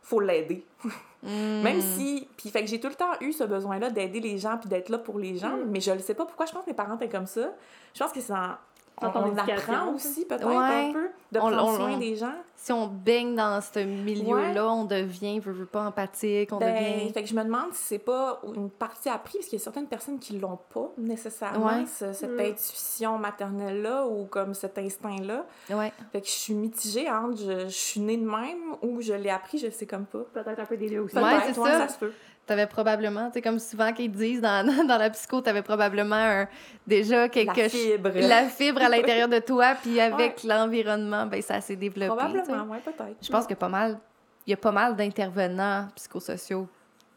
Faut 0.02 0.20
l'aider. 0.20 0.64
Mm. 1.20 1.62
Même 1.64 1.81
si. 1.81 2.28
Puis 2.36 2.48
fait 2.48 2.60
que 2.62 2.69
j'ai 2.70 2.78
tout 2.78 2.86
le 2.86 2.94
temps 2.94 3.10
eu 3.20 3.32
ce 3.32 3.42
besoin-là 3.42 3.90
d'aider 3.90 4.20
les 4.20 4.38
gens 4.38 4.56
puis 4.56 4.69
d'être 4.69 4.88
là 4.88 4.98
pour 4.98 5.19
les 5.19 5.36
gens, 5.36 5.56
Mm. 5.56 5.64
mais 5.69 5.81
je 5.81 5.90
ne 5.90 5.98
sais 5.98 6.14
pas 6.14 6.24
pourquoi 6.24 6.46
je 6.46 6.52
pense 6.52 6.62
que 6.64 6.70
mes 6.70 6.76
parents 6.76 6.94
étaient 6.94 7.08
comme 7.08 7.26
ça. 7.26 7.50
Je 7.92 7.98
pense 8.04 8.12
que 8.12 8.20
c'est 8.20 8.32
en. 8.32 8.50
On, 9.00 9.06
on 9.14 9.26
éducation, 9.26 9.72
apprend 9.72 9.86
ça. 9.86 9.94
aussi, 10.08 10.24
peut-être, 10.24 10.46
Ouais. 10.46 10.54
un 10.54 10.92
peu, 10.92 11.08
de 11.32 11.38
On- 11.38 11.40
prendre 11.50 11.64
on- 11.68 11.76
soin 11.76 11.92
on- 11.92 11.98
des 11.98 12.16
gens. 12.16 12.32
Si 12.56 12.72
on 12.72 12.86
baigne 12.88 13.36
dans 13.36 13.60
ce 13.60 13.78
milieu-là, 13.78 14.66
on 14.68 14.84
devient, 14.84 15.38
veut, 15.38 15.52
veut 15.52 15.66
pas 15.66 15.84
empathique, 15.84 16.52
on 16.52 16.56
Ben, 16.58 16.74
devient. 16.74 17.12
fait 17.12 17.22
que 17.22 17.28
je 17.28 17.34
me 17.34 17.44
demande 17.44 17.72
si 17.72 17.82
c'est 17.84 17.98
pas 17.98 18.40
une 18.56 18.68
partie 18.70 19.08
apprise, 19.08 19.36
parce 19.36 19.46
qu'il 19.48 19.58
y 19.58 19.62
a 19.62 19.64
certaines 19.64 19.86
personnes 19.86 20.18
qui 20.18 20.38
l'ont 20.38 20.58
pas 20.74 20.90
nécessairement, 20.98 21.66
Ouais. 21.66 21.86
ce- 21.86 22.12
cette 22.12 22.32
Mm. 22.36 22.40
intuition 22.40 23.18
maternelle-là 23.18 24.06
ou 24.06 24.24
comme 24.26 24.54
cet 24.54 24.76
instinct-là. 24.78 25.44
Ouais. 25.70 25.92
Fait 26.12 26.20
que 26.20 26.26
je 26.26 26.32
suis 26.32 26.54
mitigée 26.54 27.08
entre 27.10 27.36
je, 27.38 27.60
je 27.66 27.68
suis 27.68 28.00
née 28.00 28.16
de 28.16 28.26
même 28.28 28.74
ou 28.82 29.00
je 29.00 29.12
l'ai 29.12 29.30
appris, 29.30 29.58
je 29.58 29.70
sais 29.70 29.86
comme 29.86 30.06
pas. 30.06 30.24
Peut-être 30.34 30.58
un 30.60 30.64
peu 30.66 30.76
des 30.76 30.90
deux 30.90 30.98
aussi. 31.00 31.16
Ouais, 31.16 31.22
Peut-être, 31.22 31.54
c'est 31.54 31.60
ouais, 31.60 31.70
ça. 31.70 31.88
se 31.88 31.98
peut. 31.98 32.12
T'avais 32.48 32.66
probablement, 32.66 33.30
sais, 33.32 33.42
comme 33.42 33.58
souvent 33.58 33.92
qu'ils 33.92 34.10
disent 34.10 34.40
dans, 34.40 34.66
dans 34.86 34.96
la 34.98 35.10
psycho, 35.10 35.40
t'avais 35.42 35.62
probablement 35.62 36.16
un- 36.16 36.48
déjà 36.86 37.28
quelque 37.28 37.56
La 37.56 37.68
chose. 37.68 37.72
fibre. 37.72 38.10
La 38.14 38.44
fibre 38.48 38.82
à 38.82 38.88
l'intérieur 38.88 39.28
de 39.28 39.38
toi, 39.38 39.74
puis 39.80 40.00
avec 40.00 40.42
l'environnement, 40.44 41.26
ben 41.26 41.40
ça 41.42 41.60
s'est 41.60 41.76
développé. 41.76 42.06
Probablement, 42.17 42.64
ouais, 42.72 42.81
peut-être. 42.84 43.17
Je 43.22 43.28
pense 43.31 43.46
que 43.46 43.55
pas 43.55 43.69
mal, 43.69 43.98
il 44.46 44.50
y 44.50 44.55
a 44.55 44.56
pas 44.56 44.72
mal 44.72 44.96
d'intervenants 44.96 45.88
psychosociaux 45.94 46.67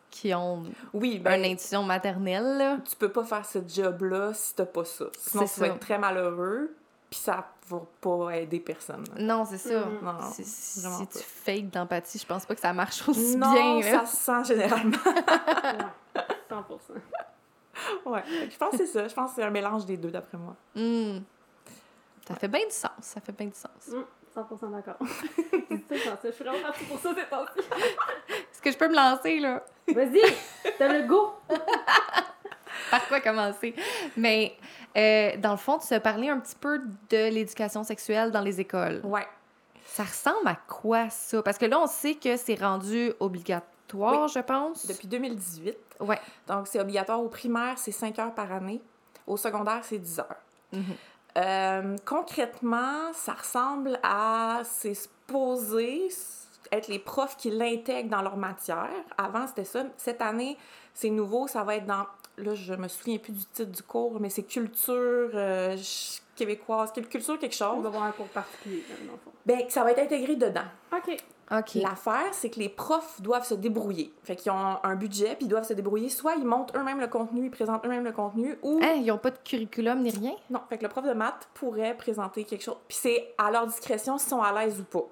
qui 0.10 0.34
ont 0.34 0.64
Oui, 0.94 1.18
ben, 1.20 1.40
une 1.40 1.46
intuition 1.54 1.84
maternelle. 1.84 2.58
là. 2.58 2.78
tu 2.88 2.96
peux 2.98 3.08
pas 3.10 3.24
faire 3.24 3.46
ce 3.46 3.60
job-là 3.66 4.32
si 4.34 4.54
t'as 4.54 4.66
pas 4.66 4.84
ça. 4.84 5.06
Sinon, 5.18 5.48
C'est 5.48 5.54
tu 5.54 5.60
vas 5.62 5.68
ça. 5.68 5.74
être 5.74 5.80
très 5.80 5.98
malheureux, 5.98 6.76
puis 7.10 7.20
ça 7.22 7.48
va 7.76 7.82
pas 8.02 8.36
aider 8.38 8.60
personne. 8.60 9.04
Non, 9.18 9.46
c'est 9.46 9.58
ça. 9.58 9.86
Mhm. 9.86 10.00
Non, 10.04 10.32
Si, 10.32 10.44
si- 10.44 10.80
si 10.82 10.86
pas. 10.88 11.06
tu 11.12 11.20
fakes 11.24 11.70
d'empathie, 11.70 12.18
je 12.20 12.26
pense 12.26 12.46
pas 12.46 12.56
que 12.56 12.62
ça 12.62 12.74
marche 12.74 13.02
aussi 13.10 13.38
non, 13.38 13.80
bien. 13.80 14.00
ça 14.00 14.06
se 14.06 14.16
sent 14.18 14.54
généralement. 14.54 14.98
Ouais, 16.52 16.60
100 18.04 18.10
ouais, 18.12 18.24
je 18.50 18.58
pense 18.58 18.72
que 18.72 18.78
c'est 18.78 18.86
ça. 18.88 19.08
Je 19.08 19.14
pense 19.14 19.30
que 19.32 19.36
c'est 19.38 19.44
un 19.44 19.50
mélange 19.50 19.86
des 19.86 19.96
deux, 19.98 20.12
d'après 20.12 20.38
moi. 20.38 20.56
Hmm. 20.76 21.20
Ça 22.28 22.36
fait 22.36 22.48
bien 22.50 22.66
du 22.66 22.72
sens. 22.74 22.92
Ça 23.02 23.22
fait 23.22 23.32
bien 23.32 23.48
du 23.48 23.54
sens. 23.56 23.88
Mm, 23.88 24.04
100 24.34 24.68
d'accord. 24.70 24.98
C'est 25.90 25.98
ça, 26.00 26.18
je 26.24 26.32
suis 26.32 26.44
vraiment 26.44 26.62
partie 26.62 26.84
pour 26.86 27.00
ça 27.00 27.14
ces 27.16 27.26
temps-ci. 27.30 27.60
Est-ce 28.30 28.62
que 28.62 28.72
je 28.72 28.78
peux 28.78 28.88
me 28.90 28.96
lancer, 28.96 29.40
là? 29.40 29.64
Vas-y, 29.94 30.22
t'as 30.78 30.88
le 31.00 31.08
go. 31.08 31.34
Par 32.92 33.08
quoi 33.08 33.20
commencer? 33.20 33.76
Mais 34.18 34.56
euh, 34.98 35.38
dans 35.38 35.52
le 35.52 35.58
fond, 35.58 35.80
tu 35.80 35.94
as 35.94 36.00
parlé 36.00 36.30
un 36.30 36.40
petit 36.40 36.56
peu 36.56 36.80
de 37.10 37.30
l'éducation 37.30 37.84
sexuelle 37.84 38.32
dans 38.32 38.42
les 38.42 38.60
écoles. 38.60 39.02
Ouais. 39.04 39.28
Ça 39.86 40.04
ressemble 40.04 40.48
à 40.48 40.58
quoi, 40.68 41.10
ça? 41.10 41.42
Parce 41.44 41.58
que 41.58 41.66
là, 41.66 41.80
on 41.80 41.88
sait 41.88 42.16
que 42.16 42.38
c'est 42.38 42.56
rendu 42.56 43.12
obligatoire, 43.20 44.28
je 44.28 44.40
pense. 44.40 44.88
Depuis 44.88 45.08
2018. 45.08 45.76
Ouais. 46.00 46.20
Donc, 46.48 46.68
c'est 46.68 46.80
obligatoire 46.80 47.22
au 47.22 47.28
primaire, 47.28 47.78
c'est 47.78 47.92
5 47.92 48.18
heures 48.20 48.34
par 48.34 48.52
année. 48.52 48.82
Au 49.28 49.38
secondaire, 49.38 49.82
c'est 49.84 49.98
10 49.98 50.20
heures. 50.20 50.42
Mhm. 50.72 50.84
Euh, 51.38 51.96
concrètement, 52.06 53.14
ça 53.14 53.34
ressemble 53.34 54.00
à 54.04 54.62
c'est 54.66 54.94
supposé 54.94 56.10
être 56.72 56.88
les 56.88 57.00
profs 57.00 57.38
qui 57.38 57.52
l'intègrent 57.52 58.10
dans 58.10 58.22
leur 58.22 58.38
matière. 58.38 58.90
Avant, 59.18 59.48
c'était 59.48 59.66
ça. 59.66 59.84
Cette 59.98 60.22
année, 60.22 60.58
c'est 60.94 61.10
nouveau. 61.10 61.48
Ça 61.48 61.64
va 61.64 61.76
être 61.76 61.86
dans. 61.86 62.06
Là, 62.42 62.56
je 62.56 62.74
me 62.74 62.88
souviens 62.88 63.18
plus 63.18 63.34
du 63.34 63.46
titre 63.46 63.72
du 63.72 63.84
cours, 63.84 64.20
mais 64.20 64.30
c'est 64.30 64.44
culture 64.44 64.94
euh, 65.34 65.78
québécoise, 66.36 66.92
quel- 66.94 67.08
culture 67.08 67.38
quelque 67.40 67.56
On 67.64 67.76
chose. 67.76 67.84
va 67.84 67.90
voir 67.90 68.04
un 68.04 68.12
cours 68.12 68.28
particulier, 68.28 68.84
là, 68.90 68.96
dans 69.06 69.12
le 69.14 69.18
fond. 69.20 69.32
Ben, 69.46 69.60
ça 69.70 69.84
va 69.84 69.92
être 69.92 70.00
intégré 70.00 70.36
dedans. 70.36 70.62
OK. 70.96 71.18
OK. 71.52 71.74
L'affaire, 71.76 72.34
c'est 72.34 72.50
que 72.50 72.60
les 72.60 72.70
profs 72.70 73.20
doivent 73.22 73.46
se 73.46 73.54
débrouiller. 73.56 74.14
Fait 74.24 74.36
qu'ils 74.38 74.52
ont 74.54 74.78
un 74.84 74.96
budget, 74.96 75.36
puis 75.36 75.46
ils 75.46 75.50
doivent 75.50 75.68
se 75.68 75.74
débrouiller. 75.74 76.08
Soit 76.10 76.36
ils 76.36 76.46
montent 76.46 76.74
eux-mêmes 76.78 77.02
le 77.02 77.08
contenu, 77.08 77.46
ils 77.48 77.52
présentent 77.52 77.86
eux-mêmes 77.86 78.06
le 78.06 78.14
contenu, 78.14 78.58
ou... 78.64 78.80
Hein, 78.82 78.94
ils 78.94 79.12
ont 79.12 79.18
pas 79.18 79.32
de 79.32 79.38
curriculum 79.44 80.02
ni 80.02 80.12
rien? 80.12 80.32
Non, 80.50 80.62
fait 80.70 80.78
que 80.78 80.84
le 80.84 80.90
prof 80.90 81.06
de 81.06 81.12
maths 81.14 81.50
pourrait 81.54 81.96
présenter 81.98 82.46
quelque 82.46 82.64
chose. 82.64 82.78
Puis 82.88 82.98
c'est 83.02 83.34
à 83.38 83.52
leur 83.52 83.68
discrétion 83.68 84.18
s'ils 84.18 84.30
sont 84.30 84.42
à 84.42 84.54
l'aise 84.64 84.80
ou 84.80 84.84
pas. 84.86 85.04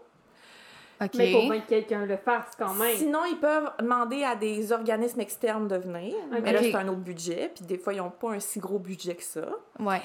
Mais 1.15 1.31
il 1.31 1.41
faut 1.41 1.49
bien 1.51 1.61
que 1.61 1.69
quelqu'un 1.69 2.05
le 2.05 2.17
fasse 2.17 2.51
quand 2.57 2.73
même. 2.73 2.95
Sinon, 2.97 3.19
ils 3.25 3.39
peuvent 3.39 3.71
demander 3.79 4.23
à 4.23 4.35
des 4.35 4.71
organismes 4.71 5.21
externes 5.21 5.67
de 5.67 5.77
venir. 5.77 6.15
Mais 6.31 6.51
là, 6.51 6.59
c'est 6.61 6.75
un 6.75 6.87
autre 6.87 6.99
budget. 6.99 7.51
Puis 7.55 7.65
des 7.65 7.77
fois, 7.77 7.93
ils 7.93 7.97
n'ont 7.97 8.09
pas 8.09 8.31
un 8.31 8.39
si 8.39 8.59
gros 8.59 8.79
budget 8.79 9.15
que 9.15 9.23
ça. 9.23 9.47
Ouais. 9.79 10.01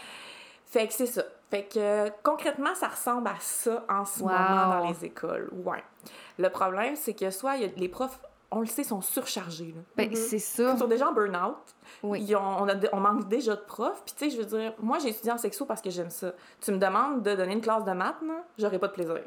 Fait 0.67 0.87
que 0.87 0.93
c'est 0.95 1.07
ça. 1.07 1.23
Fait 1.51 1.65
que 1.65 1.79
euh, 1.79 2.11
concrètement, 2.23 2.75
ça 2.75 2.89
ressemble 2.89 3.29
à 3.29 3.37
ça 3.41 3.85
en 3.89 4.05
ce 4.05 4.21
Wow. 4.23 4.29
moment 4.31 4.67
dans 4.81 4.89
les 4.89 5.05
écoles. 5.05 5.49
Ouais. 5.65 5.83
Le 6.39 6.49
problème, 6.49 6.97
c'est 6.97 7.15
que 7.15 7.31
soit 7.31 7.57
il 7.57 7.63
y 7.63 7.65
a- 7.67 7.73
les 7.77 7.89
profs, 7.89 8.19
on 8.56 8.61
le 8.61 8.66
sait, 8.66 8.84
sont 8.84 9.00
surchargés. 9.00 9.73
Là. 9.76 9.82
Ben, 9.96 10.08
Mhm. 10.11 10.16
c'est 10.16 10.38
ça. 10.38 10.73
Ils 10.73 10.78
sont 10.78 10.87
déjà 10.87 11.08
en 11.08 11.12
burn-out. 11.12 11.56
Oui. 12.02 12.23
Ils 12.23 12.34
ont- 12.37 12.40
on, 12.61 12.68
a- 12.68 12.75
on 12.92 13.00
manque 13.00 13.28
déjà 13.28 13.54
de 13.56 13.61
profs. 13.61 14.02
Puis, 14.04 14.14
tu 14.16 14.25
sais, 14.25 14.37
je 14.37 14.40
veux 14.42 14.46
dire, 14.58 14.73
moi, 14.78 14.99
j'ai 14.99 15.08
étudié 15.08 15.32
en 15.32 15.38
sexo 15.38 15.64
parce 15.66 15.80
que 15.82 15.90
j'aime 15.90 16.11
ça. 16.11 16.32
Tu 16.61 16.73
me 16.73 16.78
demandes 16.78 17.23
de 17.23 17.34
donner 17.34 17.52
une 17.52 17.61
classe 17.61 17.84
de 17.84 17.92
maths, 17.92 18.16
j'aurais 18.58 18.78
pas 18.78 18.88
de 18.88 18.92
plaisir. 18.92 19.18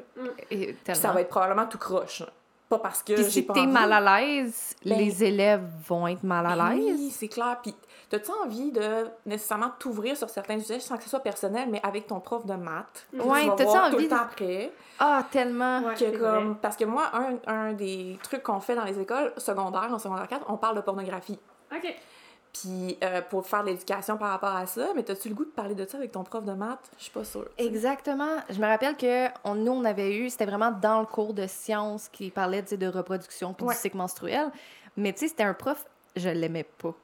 Et 0.50 0.66
Puis, 0.66 0.74
tellement. 0.84 1.00
ça 1.00 1.12
va 1.12 1.20
être 1.20 1.28
probablement 1.28 1.66
tout 1.66 1.78
croche. 1.78 2.20
là. 2.20 2.26
Pas 2.68 2.78
parce 2.78 3.02
que 3.02 3.16
j'ai 3.16 3.24
si 3.24 3.42
pas 3.42 3.54
t'es 3.54 3.60
envie. 3.60 3.72
mal 3.72 3.92
à 3.92 4.20
l'aise, 4.20 4.74
Ben- 4.84 4.98
les 4.98 5.24
élèves 5.24 5.66
vont 5.88 6.06
être 6.06 6.22
mal 6.22 6.44
à 6.46 6.54
Ben 6.54 6.74
l'aise. 6.76 6.96
Oui, 6.98 7.10
c'est 7.10 7.28
clair. 7.28 7.58
Puis, 7.62 7.74
as-tu 8.12 8.30
envie 8.44 8.70
de 8.72 9.06
nécessairement 9.24 9.70
t'ouvrir 9.78 10.16
sur 10.18 10.28
certains 10.28 10.58
sujets 10.60 10.78
sans 10.80 10.96
que 10.98 11.04
ce 11.04 11.08
soit 11.08 11.20
personnel, 11.20 11.68
mais 11.70 11.80
avec 11.82 12.06
ton 12.06 12.20
prof 12.20 12.44
de 12.44 12.54
maths? 12.54 13.06
tu 13.10 13.16
vas 13.18 13.24
t'as-tu 13.56 13.62
voir 13.64 13.88
tout 13.88 13.94
envie 13.96 14.04
le 14.04 14.10
de- 14.10 14.14
temps 14.14 14.22
après? 14.22 14.72
Ah, 14.98 15.24
tellement. 15.30 15.80
Ouais, 15.80 15.92
que 15.94 15.98
c'est 16.00 16.10
vrai. 16.10 16.18
comme, 16.18 16.56
parce 16.58 16.76
que 16.76 16.84
moi, 16.84 17.04
un, 17.14 17.36
un 17.52 17.72
des 17.72 18.18
trucs 18.22 18.42
qu'on 18.42 18.60
fait 18.60 18.74
dans 18.74 18.84
les 18.84 19.00
écoles 19.00 19.32
secondaires, 19.38 19.88
en 19.90 19.98
secondaire 19.98 20.28
4, 20.28 20.44
on 20.48 20.56
parle 20.58 20.76
de 20.76 20.80
pornographie. 20.82 21.38
OK. 21.74 21.94
Puis 22.52 22.96
euh, 23.04 23.20
pour 23.22 23.46
faire 23.46 23.62
de 23.62 23.68
l'éducation 23.68 24.16
par 24.16 24.30
rapport 24.30 24.54
à 24.56 24.66
ça, 24.66 24.88
mais 24.96 25.08
as-tu 25.10 25.28
le 25.28 25.34
goût 25.34 25.44
de 25.44 25.50
parler 25.50 25.74
de 25.74 25.86
ça 25.86 25.98
avec 25.98 26.12
ton 26.12 26.24
prof 26.24 26.44
de 26.44 26.52
maths? 26.52 26.90
Je 26.96 27.04
suis 27.04 27.12
pas 27.12 27.24
sûre. 27.24 27.46
Exactement. 27.58 28.36
Je 28.50 28.58
me 28.58 28.66
rappelle 28.66 28.96
que 28.96 29.28
on, 29.44 29.54
nous, 29.54 29.72
on 29.72 29.84
avait 29.84 30.16
eu, 30.16 30.30
c'était 30.30 30.46
vraiment 30.46 30.70
dans 30.70 31.00
le 31.00 31.06
cours 31.06 31.34
de 31.34 31.46
sciences 31.46 32.08
qui 32.08 32.30
parlait 32.30 32.62
de 32.62 32.86
reproduction 32.88 33.52
puis 33.52 33.66
Ouais. 33.66 33.74
du 33.74 33.80
cycle 33.80 33.96
menstruel. 33.96 34.48
Mais 34.96 35.12
tu 35.12 35.20
sais, 35.20 35.28
c'était 35.28 35.44
un 35.44 35.54
prof, 35.54 35.84
je 36.16 36.28
l'aimais 36.28 36.64
pas. 36.64 36.94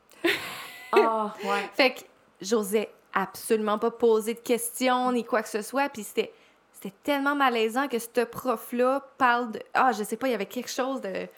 Ah, 0.92 1.34
ouais. 1.44 1.68
Fait 1.74 1.94
que 1.94 2.00
j'osais 2.40 2.90
absolument 3.12 3.78
pas 3.78 3.90
poser 3.90 4.34
de 4.34 4.40
questions 4.40 5.12
ni 5.12 5.24
quoi 5.24 5.42
que 5.42 5.48
ce 5.48 5.62
soit. 5.62 5.88
Puis 5.88 6.02
c'était, 6.04 6.32
c'était 6.72 6.94
tellement 7.02 7.34
malaisant 7.36 7.86
que 7.86 7.98
ce 7.98 8.24
prof-là 8.24 9.06
parle 9.18 9.52
de. 9.52 9.60
Ah, 9.74 9.92
je 9.92 10.02
sais 10.02 10.16
pas, 10.16 10.26
il 10.28 10.32
y 10.32 10.34
avait 10.34 10.46
quelque 10.46 10.70
chose 10.70 11.00
de 11.00 11.28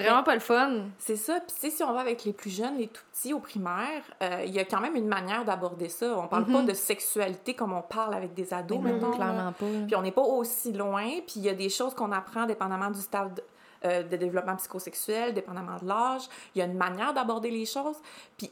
vraiment 0.00 0.22
pas 0.22 0.34
le 0.34 0.40
fun. 0.40 0.84
C'est 0.98 1.16
ça. 1.16 1.38
Puis, 1.40 1.70
si 1.70 1.82
on 1.82 1.92
va 1.92 2.00
avec 2.00 2.24
les 2.24 2.32
plus 2.32 2.50
jeunes, 2.50 2.76
les 2.78 2.88
tout 2.88 3.02
petits 3.12 3.32
au 3.32 3.38
primaire, 3.38 4.02
euh, 4.22 4.42
il 4.46 4.52
y 4.52 4.58
a 4.58 4.64
quand 4.64 4.80
même 4.80 4.96
une 4.96 5.08
manière 5.08 5.44
d'aborder 5.44 5.88
ça. 5.88 6.16
On 6.18 6.26
parle 6.28 6.44
Mhm. 6.46 6.52
pas 6.52 6.62
de 6.62 6.72
sexualité 6.74 7.54
comme 7.54 7.72
on 7.72 7.82
parle 7.82 8.14
avec 8.14 8.34
des 8.34 8.52
ados, 8.54 8.80
mettons, 8.80 9.10
là. 9.10 9.16
clairement 9.16 9.52
pas. 9.52 9.66
Puis 9.86 9.96
on 9.96 10.02
n'est 10.02 10.12
pas 10.12 10.22
aussi 10.22 10.72
loin, 10.72 11.04
puis 11.26 11.34
il 11.36 11.42
y 11.42 11.48
a 11.48 11.54
des 11.54 11.68
choses 11.68 11.94
qu'on 11.94 12.12
apprend 12.12 12.46
dépendamment 12.46 12.90
du 12.90 13.00
stade 13.00 13.42
euh, 13.86 14.02
de 14.02 14.16
développement 14.16 14.56
psychosexuel, 14.56 15.34
dépendamment 15.34 15.76
de 15.82 15.86
l'âge. 15.86 16.22
Il 16.54 16.60
y 16.60 16.62
a 16.62 16.64
une 16.64 16.78
manière 16.78 17.12
d'aborder 17.12 17.50
les 17.50 17.66
choses. 17.66 17.96
Puis 18.38 18.50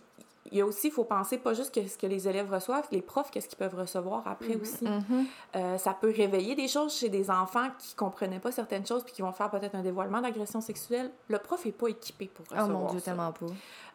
il 0.51 0.59
y 0.59 0.61
a 0.61 0.67
aussi, 0.67 0.89
il 0.89 0.93
faut 0.93 1.05
penser 1.05 1.39
pas 1.39 1.55
juste 1.55 1.73
que 1.73 1.87
ce 1.87 1.97
que 1.97 2.07
les 2.07 2.29
élèves 2.29 2.53
reçoivent, 2.53 2.87
les 2.91 3.01
profs, 3.01 3.31
qu'est-ce 3.31 3.49
qu'ils 3.49 3.59
peuvent 3.59 3.77
recevoir 3.77 4.27
après 4.27 4.57
aussi. 4.57 4.85
Mhm. 4.85 5.27
Euh, 5.55 5.79
ça 5.79 5.95
peut 5.95 6.13
réveiller 6.15 6.55
des 6.55 6.67
choses 6.67 6.95
chez 6.97 7.09
des 7.09 7.31
enfants 7.31 7.69
qui 7.79 7.95
comprenaient 7.95 8.41
pas 8.41 8.51
certaines 8.51 8.85
choses 8.85 9.05
puis 9.05 9.13
qui 9.13 9.23
vont 9.23 9.33
faire 9.33 9.51
peut-être 9.51 9.75
un 9.77 9.83
dévoilement 9.83 10.21
d'agression 10.21 10.61
sexuelle. 10.61 11.13
Le 11.29 11.39
prof 11.39 11.65
est 11.65 11.73
pas 11.73 11.89
équipé 11.89 12.27
pour 12.27 12.45
Oh 12.51 12.55
recevoir 12.55 12.81
mon 12.81 12.91
Dieu, 12.91 12.99
ça. 12.99 13.05
tellement 13.07 13.33
pas. 13.33 13.47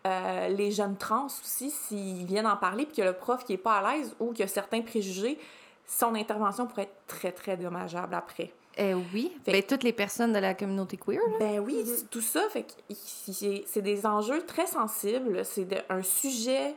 Euh, 0.08 0.48
les 0.50 0.72
jeunes 0.72 0.96
trans 0.96 1.26
aussi, 1.26 1.70
s'ils 1.70 2.26
viennent 2.26 2.48
en 2.48 2.56
parler 2.56 2.86
puis 2.86 2.96
que 2.98 3.02
le 3.02 3.14
prof 3.14 3.44
qui 3.44 3.54
est 3.54 3.58
pas 3.58 3.80
à 3.80 3.98
l'aise 3.98 4.16
ou 4.20 4.32
qu'il 4.32 4.40
y 4.40 4.44
a 4.44 4.48
certains 4.48 4.82
préjugés, 4.82 5.38
son 5.86 6.16
intervention 6.16 6.66
pourrait 6.66 6.84
être 6.84 6.96
très, 7.08 7.32
très 7.32 7.58
dommageable 7.58 8.14
après. 8.16 8.54
Eh 8.78 8.94
oui. 8.94 9.32
Fait- 9.46 9.52
Ben, 9.52 9.64
toutes 9.64 9.84
les 9.84 9.94
personnes 9.94 10.34
de 10.34 10.40
la 10.40 10.54
communauté 10.54 10.98
queer, 10.98 11.20
là. 11.32 11.38
Ben 11.40 11.60
oui, 11.60 11.84
tout 12.12 12.22
ça, 12.22 12.48
fait 12.50 12.64
que 12.64 12.94
c'est 12.94 13.82
des 13.82 14.06
enjeux 14.06 14.46
très 14.46 14.68
sensibles, 14.68 15.44
c'est 15.46 15.66
de- 15.66 15.78
un 15.90 16.04
sujet 16.04 16.76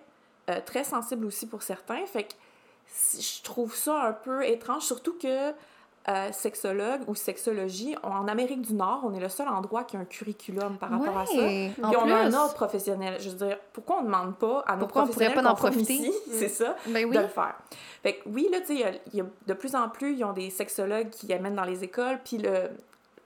euh, 0.49 0.61
très 0.65 0.83
sensible 0.85 1.27
aussi 1.27 1.47
pour 1.47 1.63
certains, 1.63 2.05
fait 2.07 2.25
que 2.25 2.33
je 3.21 3.43
trouve 3.43 3.75
ça 3.77 4.03
un 4.09 4.13
peu 4.13 4.45
étrange, 4.45 4.83
surtout 4.83 5.17
que 5.19 5.53
euh, 6.09 6.33
sexologue 6.33 7.03
ou 7.09 7.15
sexologie, 7.15 7.95
en 8.03 8.27
Amérique 8.27 8.63
du 8.63 8.73
Nord, 8.75 9.03
on 9.05 9.13
est 9.13 9.21
le 9.21 9.29
seul 9.29 9.49
endroit 9.49 9.85
qui 9.85 9.97
a 9.97 10.01
un 10.01 10.05
curriculum 10.07 10.77
par 10.79 10.91
rapport 10.91 11.19
à 11.19 11.27
ça. 11.27 11.33
Ouais, 11.35 11.71
Puis 11.75 11.83
on 11.85 12.09
a 12.11 12.15
un 12.15 12.31
plus. 12.31 12.37
autre 12.39 12.55
professionnel. 12.55 13.17
Je 13.21 13.29
veux 13.31 13.37
dire, 13.47 13.59
pourquoi 13.73 13.97
on 13.99 14.01
ne 14.01 14.07
demande 14.07 14.37
pas 14.37 14.65
à 14.67 14.77
nos 14.77 14.81
Pourquoi 14.87 15.03
on 15.03 15.07
pourrait 15.09 15.27
professionnels 15.27 15.45
pas 15.45 15.51
en 15.53 15.55
profiter? 15.55 15.93
ici, 15.95 16.13
c'est 16.33 16.49
ça, 16.49 16.75
Ben 16.87 17.05
oui. 17.07 17.15
de 17.17 17.21
le 17.21 17.29
faire. 17.29 17.55
Fait 18.03 18.15
que 18.15 18.29
oui, 18.31 18.49
là, 18.51 18.61
tu 18.61 18.79
sais, 18.79 19.01
de 19.47 19.53
plus 19.55 19.75
en 19.75 19.89
plus, 19.91 20.15
ils 20.15 20.25
ont 20.25 20.33
des 20.33 20.49
sexologues 20.51 21.11
qui 21.11 21.31
amènent 21.35 21.55
dans 21.57 21.65
les 21.65 21.85
écoles, 21.85 22.19
puis 22.25 22.39
le, 22.39 22.71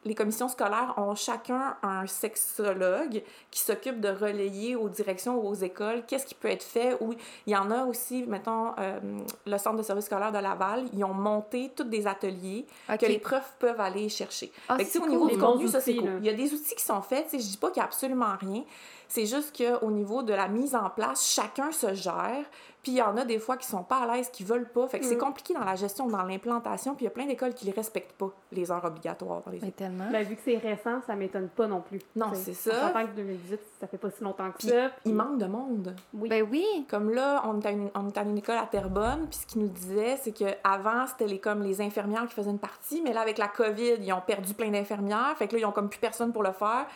les 0.05 0.15
commissions 0.15 0.49
scolaires 0.49 0.95
ont 0.97 1.15
chacun 1.15 1.77
un 1.83 2.07
sexologue 2.07 3.23
qui 3.51 3.61
s'occupe 3.61 4.01
de 4.01 4.09
relayer 4.09 4.77
aux 4.77 4.89
directions 4.89 5.39
ou 5.39 5.49
aux 5.49 5.55
écoles 5.55 6.03
qu'est-ce 6.07 6.27
qui 6.27 6.35
peut 6.35 6.49
être 6.49 6.63
fait. 6.63 6.97
Ou 7.01 7.15
il 7.47 7.53
y 7.53 7.57
en 7.57 7.71
a 7.71 7.85
aussi, 7.85 8.25
mettons, 8.27 8.73
euh, 8.79 8.99
le 9.47 9.59
centre 9.59 9.77
de 9.77 9.83
service 9.83 10.07
scolaire 10.07 10.33
de 10.33 10.39
Laval, 10.39 10.85
ils 10.93 11.05
ont 11.05 11.15
monté 11.15 11.71
tous 11.75 11.85
des 11.85 12.07
ateliers 12.07 12.67
que 12.99 13.07
les 13.07 13.19
profs 13.19 13.55
peuvent 13.59 13.81
aller 13.81 14.09
chercher. 14.09 14.53
Ah, 14.69 14.77
Fait 14.77 14.85
que, 14.85 14.99
au 15.03 15.09
niveau 15.09 15.29
bons 15.29 15.39
contenus, 15.39 15.71
ça, 15.71 15.81
c'est 15.81 15.97
cool. 15.97 16.19
Il 16.21 16.27
y 16.27 16.31
a 16.31 16.35
des 16.35 16.53
outils 16.53 16.75
qui 16.75 16.85
sont 16.85 17.03
faits. 17.03 17.25
tu 17.31 17.39
sais, 17.39 17.45
Je 17.45 17.51
dis 17.51 17.57
pas 17.57 17.69
qu'il 17.71 17.79
y 17.79 17.81
a 17.81 17.85
absolument 17.85 18.35
rien. 18.41 18.63
C'est 19.09 19.27
juste 19.27 19.57
qu'au 19.57 19.91
niveau 19.91 20.23
de 20.23 20.33
la 20.33 20.49
mise 20.49 20.75
en 20.75 20.91
place, 20.91 21.25
chacun 21.27 21.73
se 21.73 21.95
gère. 21.95 22.45
Puis 22.83 22.93
il 22.93 22.99
y 22.99 23.03
en 23.03 23.17
a 23.17 23.25
des 23.25 23.39
fois 23.39 23.57
qui 23.57 23.67
sont 23.67 23.83
pas 23.83 24.01
à 24.03 24.15
l'aise, 24.15 24.29
qui 24.31 24.45
veulent 24.45 24.69
pas. 24.69 24.87
Fait 24.89 25.01
que 25.01 25.07
c'est 25.07 25.15
Mm. 25.15 25.19
compliqué 25.19 25.55
dans 25.55 25.65
la 25.65 25.75
gestion, 25.75 26.07
dans 26.07 26.23
l'implantation. 26.23 26.95
Puis 26.95 27.05
il 27.05 27.09
y 27.09 27.09
a 27.09 27.13
plein 27.13 27.25
d'écoles 27.25 27.55
qui 27.55 27.67
ne 27.67 27.73
respectent 27.73 28.13
pas 28.13 28.29
les 28.53 28.71
heures 28.71 28.85
obligatoires 28.85 29.41
dans 29.47 29.51
les 29.51 29.59
Mais 29.63 29.71
tellement. 29.71 30.11
Ben, 30.13 30.23
vu 30.27 30.37
que 30.37 30.43
c'est 30.45 30.59
récent, 30.59 31.01
ça 31.07 31.15
m'étonne 31.17 31.49
pas 31.49 31.67
non 31.67 31.81
plus. 31.81 32.01
Non, 32.15 32.27
c'est 32.35 32.53
ça. 32.53 32.73
On 32.75 32.89
s'entend 32.89 33.07
que 33.07 33.13
2018, 33.17 33.61
ça 33.81 33.87
fait 33.87 33.97
pas 33.97 34.11
si 34.11 34.23
longtemps 34.23 34.51
que 34.51 34.59
Puis 34.59 34.69
ça. 34.69 34.91
puis- 34.91 35.01
Il 35.07 35.15
manque 35.15 35.39
de 35.39 35.47
monde. 35.47 35.97
Oui. 36.13 36.29
Ben 36.29 36.47
oui. 36.51 36.67
Comme 36.91 37.09
là, 37.11 37.43
on 37.47 37.59
est 37.59 37.67
à 37.67 37.71
une, 37.71 37.89
on 37.95 38.09
est 38.09 38.19
à 38.19 38.23
une 38.23 38.37
école 38.37 38.59
à 38.59 38.67
Terrebonne, 38.67 39.29
puis 39.31 39.39
ce 39.41 39.47
qu'ils 39.47 39.63
nous 39.63 39.69
disaient, 39.69 40.19
c'est 40.23 40.33
qu'avant, 40.33 41.07
c'était 41.07 41.27
les, 41.27 41.39
comme 41.39 41.63
les 41.63 41.81
infirmières 41.81 42.27
qui 42.27 42.35
faisaient 42.35 42.51
une 42.51 42.59
partie, 42.59 43.01
mais 43.01 43.15
là, 43.15 43.23
avec 43.23 43.39
la 43.39 43.49
COVID, 43.49 43.95
ils 44.03 44.13
ont 44.13 44.21
perdu 44.21 44.53
plein 44.53 44.71
d'infirmières, 44.71 45.35
fait 45.39 45.49
que 45.49 45.55
là, 45.55 45.61
ils 45.61 45.65
ont 45.65 45.73
comme 45.73 45.89
plus 45.89 46.01
personne 46.01 46.33
pour 46.35 46.43
le 46.43 46.53
faire, 46.53 46.87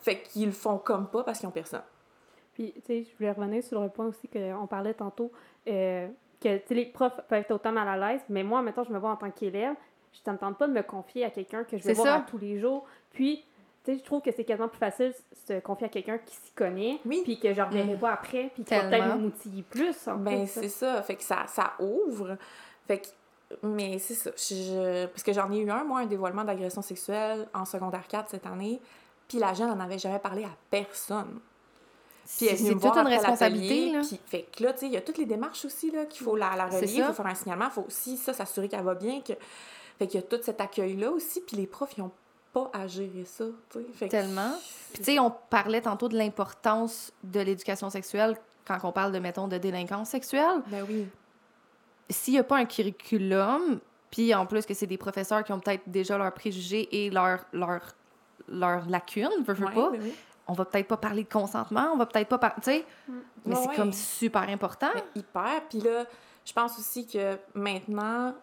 fait 0.00 0.22
qu'ils 0.22 0.46
le 0.46 0.52
font 0.52 0.78
comme 0.78 1.06
pas 1.06 1.22
parce 1.22 1.38
qu'ils 1.38 1.48
ont 1.48 1.52
personne. 1.60 1.82
Puis, 2.54 2.72
tu 2.76 2.80
sais, 2.86 3.04
je 3.04 3.16
voulais 3.16 3.32
revenir 3.32 3.62
sur 3.62 3.80
le 3.82 3.88
point 3.88 4.06
aussi 4.06 4.28
qu'on 4.28 4.66
parlait 4.66 4.94
tantôt, 4.94 5.30
euh, 5.68 6.08
que, 6.40 6.60
les 6.74 6.86
profs 6.86 7.16
peuvent 7.28 7.40
être 7.40 7.50
autant 7.50 7.72
mal 7.72 7.88
à 7.88 7.96
l'aise, 8.12 8.22
mais 8.28 8.42
moi, 8.42 8.62
maintenant, 8.62 8.84
je 8.84 8.92
me 8.92 8.98
vois 8.98 9.10
en 9.10 9.16
tant 9.16 9.30
qu'élève, 9.30 9.74
je 10.12 10.30
ne 10.30 10.36
tente 10.36 10.56
pas 10.56 10.66
de 10.66 10.72
me 10.72 10.82
confier 10.82 11.24
à 11.24 11.30
quelqu'un 11.30 11.64
que 11.64 11.76
je 11.76 11.82
vais 11.84 11.92
voir 11.92 12.16
à 12.16 12.20
tous 12.20 12.38
les 12.38 12.58
jours. 12.58 12.86
Puis, 13.12 13.44
tu 13.84 13.92
sais, 13.92 13.98
je 13.98 14.04
trouve 14.04 14.22
que 14.22 14.30
c'est 14.32 14.44
quasiment 14.44 14.68
plus 14.68 14.78
facile 14.78 15.12
de 15.12 15.54
se 15.54 15.60
confier 15.60 15.86
à 15.86 15.90
quelqu'un 15.90 16.18
qui 16.18 16.34
s'y 16.34 16.50
connaît, 16.52 16.98
Oui. 17.04 17.20
puis 17.24 17.38
que 17.38 17.52
je 17.52 17.60
ne 17.60 17.66
reverrai 17.66 17.94
Mm. 17.94 17.98
pas 17.98 18.12
après, 18.12 18.50
puis 18.54 18.64
qui 18.64 18.74
va 18.74 18.88
peut-être 18.88 19.16
m'outiller 19.18 19.62
plus. 19.62 20.08
En 20.08 20.16
Ben, 20.16 20.46
c'est 20.46 20.68
ça. 20.68 21.02
Fait 21.02 21.16
que 21.16 21.22
ça, 21.22 21.44
ça 21.46 21.74
ouvre. 21.78 22.36
Fait 22.86 22.98
que, 23.00 23.06
mais 23.62 23.98
c'est 23.98 24.14
ça. 24.14 24.30
Je, 24.36 25.06
parce 25.06 25.22
que 25.22 25.32
j'en 25.32 25.50
ai 25.52 25.58
eu 25.58 25.70
un, 25.70 25.84
moi, 25.84 26.00
un 26.00 26.06
dévoilement 26.06 26.42
d'agression 26.44 26.80
sexuelle 26.82 27.46
en 27.54 27.64
secondaire 27.66 28.08
4 28.08 28.30
cette 28.30 28.46
année. 28.46 28.80
Puis 29.28 29.38
la 29.38 29.54
jeune 29.54 29.68
n'en 29.68 29.80
avait 29.80 29.98
jamais 29.98 30.18
parlé 30.18 30.44
à 30.44 30.50
personne. 30.70 31.40
Puis 32.36 32.46
elle 32.46 32.54
est 32.54 32.56
C'est 32.56 32.56
venue 32.56 32.68
c'est 32.68 32.74
me 32.74 32.80
voir 32.80 32.92
toute 32.94 33.02
une 33.02 33.08
responsabilité, 33.08 33.92
là. 33.92 34.00
Puis, 34.00 34.20
fait 34.26 34.42
que 34.56 34.62
là, 34.62 34.72
tu 34.72 34.80
sais, 34.80 34.86
il 34.86 34.92
y 34.92 34.96
a 34.96 35.00
toutes 35.00 35.18
les 35.18 35.26
démarches 35.26 35.64
aussi, 35.64 35.90
là, 35.90 36.06
qu'il 36.06 36.24
faut 36.24 36.36
la, 36.36 36.56
la 36.56 36.66
relier, 36.66 36.94
il 36.96 37.04
faut 37.04 37.12
faire 37.12 37.26
un 37.26 37.34
signalement, 37.34 37.66
il 37.66 37.70
faut 37.70 37.84
aussi, 37.86 38.16
ça, 38.16 38.32
s'assurer 38.32 38.68
qu'elle 38.68 38.82
va 38.84 38.94
bien. 38.94 39.20
Que... 39.20 39.32
Fait 39.98 40.06
qu'il 40.06 40.20
y 40.20 40.22
a 40.22 40.26
tout 40.26 40.38
cet 40.42 40.60
accueil-là 40.60 41.10
aussi. 41.10 41.40
Puis 41.40 41.56
les 41.56 41.66
profs, 41.66 41.96
ils 41.96 42.00
n'ont 42.00 42.10
pas 42.52 42.70
à 42.72 42.86
gérer 42.86 43.24
ça, 43.24 43.44
tu 43.70 43.78
sais. 43.78 43.84
Fait 43.94 44.06
que- 44.06 44.10
Tellement. 44.10 44.52
Puis, 44.92 44.98
tu 44.98 45.04
sais, 45.04 45.18
on 45.20 45.30
parlait 45.30 45.80
tantôt 45.82 46.08
de 46.08 46.16
l'importance 46.16 47.12
de 47.22 47.40
l'éducation 47.40 47.90
sexuelle 47.90 48.36
quand 48.66 48.78
on 48.82 48.92
parle 48.92 49.12
de, 49.12 49.18
mettons, 49.20 49.46
de 49.46 49.58
délinquance 49.58 50.08
sexuelle. 50.08 50.62
Ben 50.66 50.84
oui. 50.88 51.06
S'il 52.10 52.34
n'y 52.34 52.40
a 52.40 52.44
pas 52.44 52.56
un 52.56 52.64
curriculum, 52.64 53.80
puis 54.10 54.34
en 54.34 54.46
plus 54.46 54.66
que 54.66 54.74
c'est 54.74 54.86
des 54.86 54.98
professeurs 54.98 55.44
qui 55.44 55.52
ont 55.52 55.60
peut-être 55.60 55.82
déjà 55.86 56.18
leurs 56.18 56.32
préjugés 56.32 56.88
et 57.04 57.10
leurs 57.10 57.44
leur, 57.52 57.80
leur 58.48 58.88
lacunes, 58.88 59.28
veux, 59.46 59.54
veux 59.54 59.66
Ouais, 59.66 59.74
pas, 59.74 59.90
oui. 59.92 60.14
on 60.48 60.52
va 60.52 60.64
peut-être 60.64 60.88
pas 60.88 60.96
parler 60.96 61.24
de 61.24 61.28
consentement, 61.32 61.90
on 61.92 61.96
va 61.96 62.06
peut-être 62.06 62.28
pas 62.28 62.38
parler, 62.38 62.56
tu 62.62 62.70
sais, 62.70 62.84
mais 63.44 63.54
Ouais, 63.54 63.60
c'est 63.62 63.68
ouais. 63.70 63.76
comme 63.76 63.92
super 63.92 64.48
important. 64.48 64.88
Mais 64.94 65.04
hyper. 65.16 65.62
Puis 65.68 65.80
là, 65.80 66.04
je 66.44 66.52
pense 66.52 66.78
aussi 66.78 67.06
que 67.06 67.36
maintenant, 67.54 68.34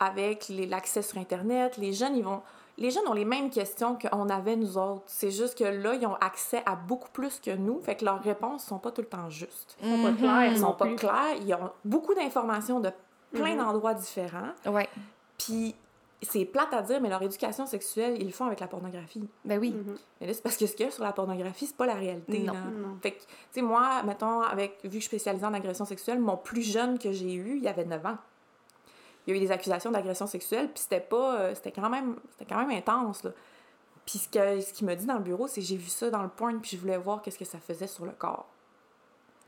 avec 0.00 0.48
les- 0.48 0.66
l'accès 0.66 1.02
sur 1.02 1.18
Internet, 1.18 1.76
les 1.76 1.92
jeunes, 1.92 2.16
ils 2.16 2.24
vont. 2.24 2.42
Les 2.80 2.92
jeunes 2.92 3.08
ont 3.08 3.12
les 3.14 3.24
mêmes 3.24 3.50
questions 3.50 3.98
qu'on 3.98 4.28
avait 4.28 4.54
nous 4.54 4.78
autres. 4.78 5.02
C'est 5.06 5.32
juste 5.32 5.58
que 5.58 5.64
là, 5.64 5.94
ils 5.94 6.06
ont 6.06 6.14
accès 6.20 6.62
à 6.64 6.76
beaucoup 6.76 7.08
plus 7.10 7.40
que 7.40 7.50
nous. 7.50 7.80
Fait 7.80 7.96
que 7.96 8.04
leurs 8.04 8.22
réponses 8.22 8.62
sont 8.64 8.78
pas 8.78 8.92
tout 8.92 9.00
le 9.00 9.08
temps 9.08 9.28
justes. 9.30 9.76
Ils 9.82 9.90
sont 9.96 10.02
pas 10.04 10.10
Mhm. 10.12 10.16
clairs, 10.16 10.44
Ils 10.52 10.58
sont 10.58 10.72
pas 10.74 10.84
plus. 10.86 10.94
clairs. 10.96 11.34
Ils 11.44 11.54
ont 11.54 11.70
beaucoup 11.84 12.14
d'informations 12.14 12.78
de 12.78 12.90
plein 13.32 13.54
Mhm. 13.54 13.58
d'endroits 13.58 13.94
différents. 13.94 14.52
Ouais. 14.66 14.88
Puis 15.36 15.74
c'est 16.22 16.44
plate 16.44 16.72
à 16.72 16.82
dire, 16.82 17.00
mais 17.00 17.08
leur 17.08 17.22
éducation 17.22 17.64
sexuelle, 17.66 18.16
ils 18.20 18.26
le 18.26 18.32
font 18.32 18.46
avec 18.46 18.58
la 18.60 18.66
pornographie. 18.66 19.28
Ben 19.44 19.58
oui. 19.58 19.70
Mhm. 19.70 19.96
Mais 20.20 20.26
là, 20.26 20.34
c'est 20.34 20.42
parce 20.42 20.56
que 20.56 20.66
ce 20.66 20.74
qu'il 20.74 20.86
y 20.86 20.88
a 20.88 20.92
sur 20.92 21.04
la 21.04 21.12
pornographie, 21.12 21.66
c'est 21.66 21.76
pas 21.76 21.86
la 21.86 21.94
réalité. 21.94 22.40
Non. 22.40 22.52
là. 22.54 22.60
Non. 22.60 22.96
Fait 23.00 23.12
que, 23.12 23.20
tu 23.20 23.26
sais, 23.52 23.62
moi, 23.62 24.02
mettons, 24.02 24.40
avec, 24.40 24.78
vu 24.82 24.88
que 24.88 24.94
je 24.94 24.98
suis 24.98 25.06
spécialisée 25.06 25.46
en 25.46 25.54
agression 25.54 25.84
sexuelle, 25.84 26.18
mon 26.18 26.36
plus 26.36 26.62
jeune 26.62 26.98
que 26.98 27.12
j'ai 27.12 27.32
eu, 27.34 27.58
il 27.58 27.68
avait 27.68 27.84
9 27.84 28.04
ans. 28.06 28.16
Il 29.26 29.34
y 29.34 29.38
a 29.38 29.40
eu 29.40 29.44
des 29.44 29.52
accusations 29.52 29.90
d'agression 29.90 30.26
sexuelle, 30.26 30.68
puis 30.72 30.80
c'était 30.82 31.00
pas... 31.00 31.38
euh, 31.38 31.54
c'était 31.54 31.70
quand 31.72 31.88
même 31.90 32.16
c'était 32.30 32.46
quand 32.52 32.58
même 32.64 32.76
intense, 32.76 33.22
là. 33.24 33.30
Puis 34.06 34.18
ce 34.18 34.28
que- 34.28 34.60
ce 34.62 34.72
qu'il 34.72 34.86
m'a 34.86 34.94
dit 34.96 35.04
dans 35.04 35.18
le 35.18 35.22
bureau, 35.22 35.46
c'est 35.48 35.60
j'ai 35.60 35.76
vu 35.76 35.88
ça 35.88 36.08
dans 36.10 36.22
le 36.22 36.30
porn, 36.30 36.60
puis 36.60 36.70
je 36.72 36.78
voulais 36.80 36.96
voir 36.96 37.20
qu'est-ce 37.20 37.38
que 37.38 37.44
ça 37.44 37.58
faisait 37.58 37.86
sur 37.86 38.06
le 38.06 38.12
corps. 38.12 38.48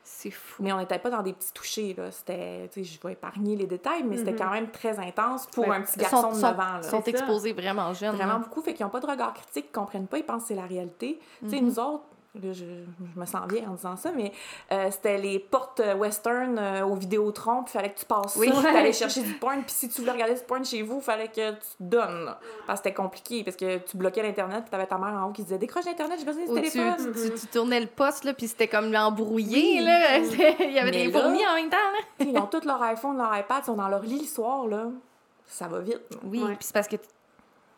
C'est 0.02 0.30
fou. 0.30 0.62
Mais 0.62 0.72
on 0.72 0.78
n'était 0.78 0.98
pas 0.98 1.10
dans 1.10 1.22
des 1.22 1.32
petits 1.32 1.52
touchés, 1.52 1.94
là. 1.96 2.10
C'était... 2.10 2.68
Tu 2.72 2.84
sais, 2.84 2.90
je 2.94 3.00
vais 3.06 3.12
épargner 3.12 3.54
les 3.56 3.66
détails, 3.66 4.02
mais 4.02 4.16
c'était 4.16 4.32
Mhm. 4.32 4.38
quand 4.38 4.50
même 4.50 4.70
très 4.70 4.98
intense 4.98 5.46
pour 5.46 5.68
Ouais. 5.68 5.76
un 5.76 5.82
petit 5.82 5.92
Ils 5.96 6.02
garçon 6.02 6.22
sont, 6.22 6.28
de 6.30 6.34
sont- 6.34 6.40
9 6.48 6.58
ans, 6.58 6.76
là. 6.76 6.82
sont 6.82 7.02
C'est 7.04 7.12
ça. 7.12 7.18
exposés 7.18 7.52
vraiment 7.52 7.92
jeunes. 7.92 8.14
Vraiment 8.16 8.34
là. 8.34 8.38
beaucoup, 8.38 8.60
fait 8.62 8.74
qu'ils 8.74 8.84
n'ont 8.84 8.90
pas 8.90 9.00
de 9.00 9.06
regard 9.06 9.34
critique, 9.34 9.66
ils 9.68 9.72
comprennent 9.72 10.06
pas, 10.06 10.18
ils 10.18 10.24
pensent 10.24 10.42
que 10.42 10.48
c'est 10.48 10.54
la 10.54 10.66
réalité. 10.66 11.20
Tu 11.42 11.50
sais, 11.50 11.60
Mhm. 11.60 11.66
nous 11.66 11.78
autres, 11.78 12.04
là, 12.34 12.52
je, 12.52 12.64
je 13.14 13.18
me 13.20 13.26
sens 13.26 13.46
bien 13.48 13.68
en 13.68 13.74
disant 13.74 13.96
ça, 13.96 14.12
mais 14.14 14.32
euh, 14.70 14.88
c'était 14.90 15.18
les 15.18 15.38
portes 15.38 15.82
western 15.98 16.56
euh, 16.58 16.84
au 16.86 16.94
Vidéotron, 16.94 17.64
puis 17.64 17.72
il 17.74 17.78
fallait 17.78 17.92
que 17.92 17.98
tu 17.98 18.04
passes 18.06 18.36
Oui. 18.36 18.48
ça, 18.54 18.62
t'allais 18.62 18.92
chercher 18.94 19.22
du 19.22 19.32
porn, 19.34 19.62
puis 19.62 19.72
si 19.74 19.88
tu 19.88 20.00
voulais 20.00 20.12
regarder 20.12 20.34
du 20.34 20.40
porn 20.42 20.64
chez 20.64 20.82
vous, 20.82 20.96
il 20.98 21.02
fallait 21.02 21.28
que 21.28 21.50
tu 21.52 21.58
te 21.60 21.82
donnes, 21.82 22.24
là. 22.24 22.38
Parce 22.66 22.80
que 22.80 22.84
c'était 22.88 22.94
compliqué, 22.94 23.42
parce 23.42 23.56
que 23.56 23.78
tu 23.78 23.96
bloquais 23.96 24.22
l'Internet, 24.22 24.62
puis 24.62 24.70
t'avais 24.70 24.86
ta 24.86 24.96
mère 24.98 25.14
en 25.14 25.28
haut 25.28 25.32
qui 25.32 25.42
disait 25.42 25.58
«Décroche 25.58 25.86
l'Internet, 25.86 26.18
j'ai 26.20 26.24
besoin 26.24 26.44
du 26.44 26.62
tu, 26.62 26.70
téléphone! 26.70 27.12
tu, 27.14 27.30
tu- 27.32 27.40
tu 27.40 27.46
tournais 27.48 27.80
le 27.80 27.86
poste, 27.88 28.24
là, 28.24 28.32
puis 28.32 28.46
c'était 28.48 28.68
comme 28.68 28.94
embrouillé, 28.94 29.78
Oui. 29.80 29.84
là. 29.84 30.18
Il 30.60 30.72
y 30.72 30.78
avait 30.78 30.90
Mais 30.90 31.06
des 31.06 31.12
fourmis 31.12 31.44
en 31.46 31.54
même 31.56 31.68
temps, 31.70 31.76
là. 31.76 32.24
Ils 32.26 32.38
ont 32.38 32.46
tous 32.46 32.64
leur 32.64 32.80
iPhone, 32.82 33.16
leur 33.18 33.36
iPad, 33.36 33.62
ils 33.62 33.66
sont 33.66 33.74
dans 33.74 33.88
leur 33.88 34.02
lit 34.02 34.20
le 34.20 34.26
soir, 34.26 34.66
là. 34.68 34.86
Ça 35.46 35.66
va 35.66 35.80
vite. 35.80 36.00
là. 36.12 36.18
Oui, 36.24 36.40
Ouais. 36.42 36.50
puis 36.54 36.58
c'est 36.66 36.72
parce 36.74 36.86
que 36.86 36.94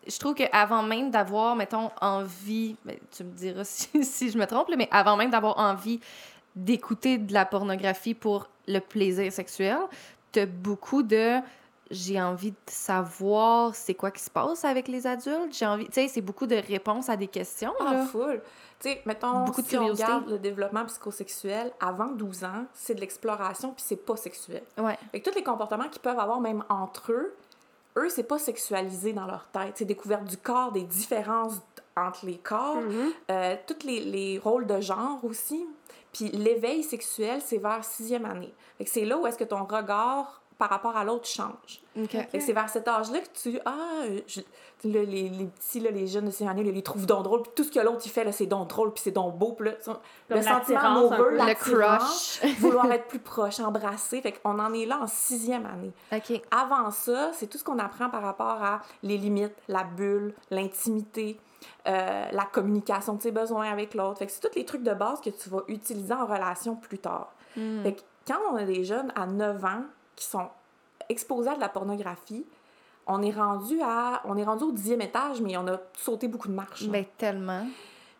je 0.06 0.18
trouve 0.18 0.34
qu'avant 0.34 0.82
même 0.82 1.10
d'avoir, 1.10 1.56
mettons, 1.56 1.90
envie, 2.00 2.76
ben, 2.84 2.96
tu 3.16 3.24
me 3.24 3.32
diras 3.32 3.64
si, 3.64 4.04
si 4.04 4.30
je 4.30 4.38
me 4.38 4.46
trompe, 4.46 4.68
mais 4.76 4.88
avant 4.90 5.16
même 5.16 5.30
d'avoir 5.30 5.58
envie 5.58 6.00
d'écouter 6.54 7.18
de 7.18 7.32
la 7.32 7.46
pornographie 7.46 8.14
pour 8.14 8.48
le 8.68 8.78
plaisir 8.80 9.32
sexuel, 9.32 9.78
t'as 10.32 10.46
beaucoup 10.46 11.02
de 11.02 11.38
j'ai 11.90 12.20
envie 12.20 12.52
de 12.52 12.56
savoir 12.66 13.74
c'est 13.74 13.92
quoi 13.94 14.10
qui 14.10 14.22
se 14.22 14.30
passe 14.30 14.64
avec 14.64 14.88
les 14.88 15.06
adultes. 15.06 15.52
J'ai 15.52 15.66
envie, 15.66 15.84
tu 15.86 15.92
sais, 15.92 16.08
c'est 16.08 16.22
beaucoup 16.22 16.46
de 16.46 16.56
réponses 16.56 17.10
à 17.10 17.16
des 17.16 17.26
questions. 17.26 17.74
Ah, 17.78 18.06
full. 18.10 18.40
Tu 18.80 18.88
sais, 18.88 19.02
mettons, 19.04 19.44
Beaucoup 19.44 19.60
de 19.60 19.66
si 19.66 19.76
on 19.76 19.80
curiosité. 19.80 20.06
regarde 20.06 20.30
le 20.30 20.38
développement 20.38 20.86
psychosexuel, 20.86 21.70
avant 21.80 22.06
12 22.06 22.44
ans, 22.44 22.64
c'est 22.72 22.94
de 22.94 23.00
l'exploration, 23.00 23.72
puis 23.72 23.84
c'est 23.86 23.96
pas 24.04 24.16
sexuel. 24.16 24.62
Ouais. 24.78 24.98
Fait 25.12 25.20
que 25.20 25.28
tous 25.28 25.36
les 25.36 25.44
comportements 25.44 25.88
qu'ils 25.88 26.00
peuvent 26.00 26.18
avoir, 26.18 26.40
même 26.40 26.64
entre 26.70 27.12
eux, 27.12 27.34
eux, 27.96 28.08
c'est 28.08 28.22
pas 28.22 28.38
sexualisé 28.38 29.12
dans 29.12 29.26
leur 29.26 29.46
tête. 29.52 29.74
C'est 29.76 29.84
découverte 29.84 30.24
du 30.24 30.36
corps, 30.36 30.72
des 30.72 30.82
différences 30.84 31.54
entre 31.96 32.24
les 32.26 32.38
corps, 32.38 32.76
Mhm. 32.80 33.10
euh, 33.30 33.56
tous 33.66 33.86
les, 33.86 34.00
les 34.00 34.38
rôles 34.38 34.66
de 34.66 34.80
genre 34.80 35.22
aussi. 35.24 35.66
Puis 36.12 36.28
l'éveil 36.30 36.82
sexuel, 36.82 37.40
c'est 37.44 37.58
vers 37.58 37.84
sixième 37.84 38.24
année. 38.26 38.52
C'est 38.86 39.04
là 39.04 39.16
où 39.18 39.26
est-ce 39.26 39.38
que 39.38 39.44
ton 39.44 39.64
regard 39.64 40.41
par 40.62 40.70
rapport 40.70 40.96
à 40.96 41.02
l'autre 41.02 41.26
change. 41.26 41.80
C'est 42.40 42.52
vers 42.52 42.68
cet 42.68 42.86
âge-là 42.86 43.18
que 43.18 43.26
tu. 43.34 43.58
Ah, 43.66 44.04
je- 44.28 44.40
là, 44.84 45.02
les, 45.02 45.28
les 45.28 45.46
petits, 45.46 45.80
là, 45.80 45.90
les 45.90 46.06
jeunes 46.06 46.26
de 46.26 46.30
ces 46.30 46.46
années, 46.46 46.62
là, 46.62 46.70
ils 46.70 46.74
les 46.74 46.82
trouvent 46.82 47.04
donc 47.06 47.24
drôles. 47.24 47.42
Puis 47.42 47.50
tout 47.56 47.64
ce 47.64 47.72
que 47.72 47.80
l'autre, 47.80 48.02
il 48.04 48.10
fait, 48.10 48.22
là, 48.22 48.30
c'est 48.30 48.46
donc 48.46 48.68
drôle, 48.68 48.92
puis 48.92 49.02
c'est 49.02 49.10
donc 49.10 49.36
beau. 49.36 49.52
Puis 49.52 49.66
là, 49.66 49.72
son- 49.80 49.94
Comme 49.94 50.00
le 50.28 50.42
sentiment 50.60 50.78
peu. 51.16 51.30
Le 51.48 51.54
crush. 51.98 52.40
vouloir 52.60 52.90
être 52.92 53.08
plus 53.08 53.18
proche, 53.18 53.58
embrasser. 53.58 54.20
Fait 54.22 54.32
qu'on 54.32 54.58
en 54.60 54.72
est 54.72 54.86
là 54.86 55.00
en 55.02 55.08
sixième 55.08 55.66
année. 55.66 55.90
Avant 56.52 56.90
ça, 56.92 57.32
c'est 57.32 57.48
tout 57.48 57.58
ce 57.58 57.64
qu'on 57.64 57.78
apprend 57.80 58.08
par 58.08 58.22
rapport 58.22 58.62
à 58.62 58.82
les 59.02 59.18
limites, 59.18 59.54
la 59.66 59.82
bulle, 59.82 60.34
l'intimité, 60.50 61.40
euh, 61.88 62.26
la 62.30 62.44
communication 62.44 63.14
de 63.14 63.20
tes 63.20 63.32
besoins 63.32 63.68
avec 63.70 63.94
l'autre. 63.94 64.18
Fait 64.20 64.26
que 64.26 64.32
c'est 64.32 64.40
tous 64.48 64.56
les 64.56 64.64
trucs 64.64 64.84
de 64.84 64.94
base 64.94 65.20
que 65.20 65.30
tu 65.30 65.48
vas 65.50 65.62
utiliser 65.66 66.14
en 66.14 66.26
relation 66.26 66.76
plus 66.76 66.98
tard. 66.98 67.32
Hmm. 67.56 67.82
Fait 67.82 67.94
que 67.94 68.00
quand 68.28 68.38
on 68.52 68.56
a 68.56 68.64
des 68.64 68.84
jeunes 68.84 69.12
à 69.16 69.26
9 69.26 69.64
ans 69.64 69.82
qui 70.16 70.24
sont 70.26 70.48
exposés 71.08 71.50
à 71.50 71.54
de 71.56 71.60
la 71.60 71.68
pornographie, 71.68 72.46
on 73.06 73.22
est 73.22 73.32
rendu 73.32 73.80
à 73.82 74.20
on 74.24 74.36
est 74.36 74.44
rendu 74.44 74.64
au 74.64 74.72
dixième 74.72 75.00
étage, 75.00 75.40
mais 75.40 75.56
on 75.56 75.66
a 75.66 75.78
sauté 75.96 76.28
beaucoup 76.28 76.48
de 76.48 76.54
marches. 76.54 76.84
hein. 76.84 76.90
Ben, 76.90 77.04
tellement. 77.18 77.66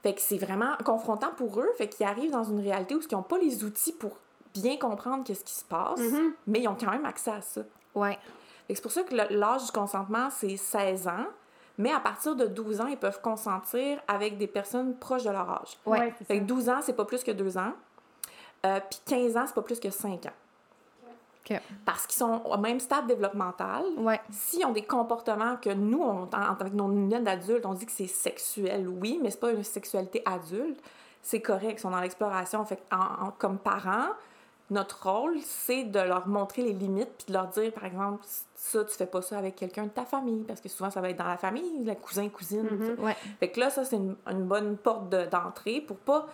Fait 0.03 0.15
que 0.15 0.21
c'est 0.21 0.39
vraiment 0.39 0.73
confrontant 0.85 1.31
pour 1.37 1.61
eux. 1.61 1.69
Fait 1.79 1.89
qu'ils 1.89 2.05
arrivent 2.07 2.33
dans 2.33 2.43
une 2.45 2.61
réalité 2.61 2.95
où 2.97 3.01
ils 3.01 3.15
n'ont 3.15 3.23
pas 3.23 3.39
les 3.39 3.63
outils 3.63 3.93
pour 3.93 4.17
bien 4.53 4.77
comprendre 4.77 5.23
qu'est-ce 5.25 5.45
qui 5.45 5.55
se 5.55 5.65
passe, 5.65 6.01
Mhm. 6.01 6.33
mais 6.49 6.61
ils 6.61 6.69
ont 6.69 6.75
quand 6.79 6.91
même 6.91 7.05
accès 7.05 7.31
à 7.31 7.41
ça. 7.41 7.61
Ouais. 7.95 8.19
C'est 8.69 8.83
pour 8.83 8.91
ça 8.91 9.03
que 9.03 9.15
l'âge 9.15 9.67
du 9.67 9.71
consentement, 9.73 10.29
c'est 10.31 10.57
16 10.57 11.07
ans. 11.07 11.27
Mais 11.79 11.93
à 11.93 12.01
partir 12.01 12.37
de 12.37 12.47
12 12.47 12.81
ans, 12.81 12.87
ils 12.87 12.99
peuvent 12.99 13.21
consentir 13.23 13.99
avec 14.09 14.37
des 14.39 14.47
personnes 14.47 14.95
proches 14.97 15.25
de 15.25 15.31
leur 15.31 15.49
âge. 15.49 15.79
Ouais. 15.87 16.11
Fait 16.19 16.25
ça. 16.25 16.35
que 16.35 16.45
12 16.45 16.69
ans, 16.69 16.81
c'est 16.83 16.93
pas 16.95 17.05
plus 17.05 17.23
que 17.23 17.31
2 17.31 17.57
ans. 17.57 17.73
Euh, 18.67 18.79
Puis 18.91 19.01
15 19.07 19.37
ans, 19.37 19.45
c'est 19.47 19.55
pas 19.55 19.63
plus 19.63 19.81
que 19.81 19.91
5 19.91 20.27
ans. 20.27 20.33
Parce 21.85 22.07
qu'ils 22.07 22.19
sont 22.19 22.43
au 22.45 22.57
même 22.59 22.81
stade 22.81 23.07
développemental. 23.07 23.85
Ouais. 23.99 24.21
S'ils 24.31 24.65
ont 24.65 24.73
des 24.73 24.85
comportements 24.85 25.57
que 25.57 25.71
nous, 25.71 26.01
on, 26.03 26.23
en, 26.25 26.57
avec 26.61 26.73
nos 26.75 26.89
lunettes 26.89 27.25
d'adultes, 27.25 27.67
on 27.67 27.75
dit 27.75 27.87
que 27.87 27.93
c'est 27.93 28.07
sexuel, 28.07 28.87
oui, 28.89 29.19
mais 29.23 29.31
c'est 29.31 29.41
pas 29.41 29.51
une 29.53 29.65
sexualité 29.65 30.23
adulte, 30.25 30.81
c'est 31.21 31.41
correct, 31.41 31.75
ils 31.79 31.81
sont 31.81 31.91
dans 31.91 32.01
l'exploration. 32.01 32.65
Fait 32.65 32.83
en- 32.93 33.27
en- 33.27 33.31
comme 33.39 33.59
parents, 33.59 34.09
notre 34.71 35.07
rôle, 35.11 35.37
c'est 35.45 35.85
de 35.85 35.99
leur 36.01 36.27
montrer 36.29 36.63
les 36.63 36.73
limites 36.73 37.11
puis 37.19 37.27
de 37.29 37.33
leur 37.35 37.49
dire, 37.49 37.73
par 37.73 37.85
exemple, 37.85 38.25
ça, 38.55 38.85
tu 38.85 38.95
fais 38.95 39.07
pas 39.07 39.21
ça 39.21 39.37
avec 39.39 39.57
quelqu'un 39.57 39.85
de 39.85 39.91
ta 39.91 40.05
famille, 40.05 40.45
parce 40.45 40.61
que 40.61 40.69
souvent, 40.69 40.91
ça 40.91 41.01
va 41.01 41.11
être 41.11 41.19
dans 41.19 41.27
la 41.27 41.37
famille, 41.37 41.85
le 41.85 41.95
cousin, 41.95 42.29
cousine. 42.29 42.97
Ouais. 42.99 43.17
Fait 43.39 43.51
que 43.51 43.61
là, 43.61 43.69
ça, 43.71 43.85
c'est 43.85 43.97
une, 43.97 44.17
une 44.31 44.45
bonne 44.45 44.77
porte 44.79 45.11
de- 45.11 45.27
d'entrée 45.27 45.81
pour 45.81 45.99
pas 45.99 46.27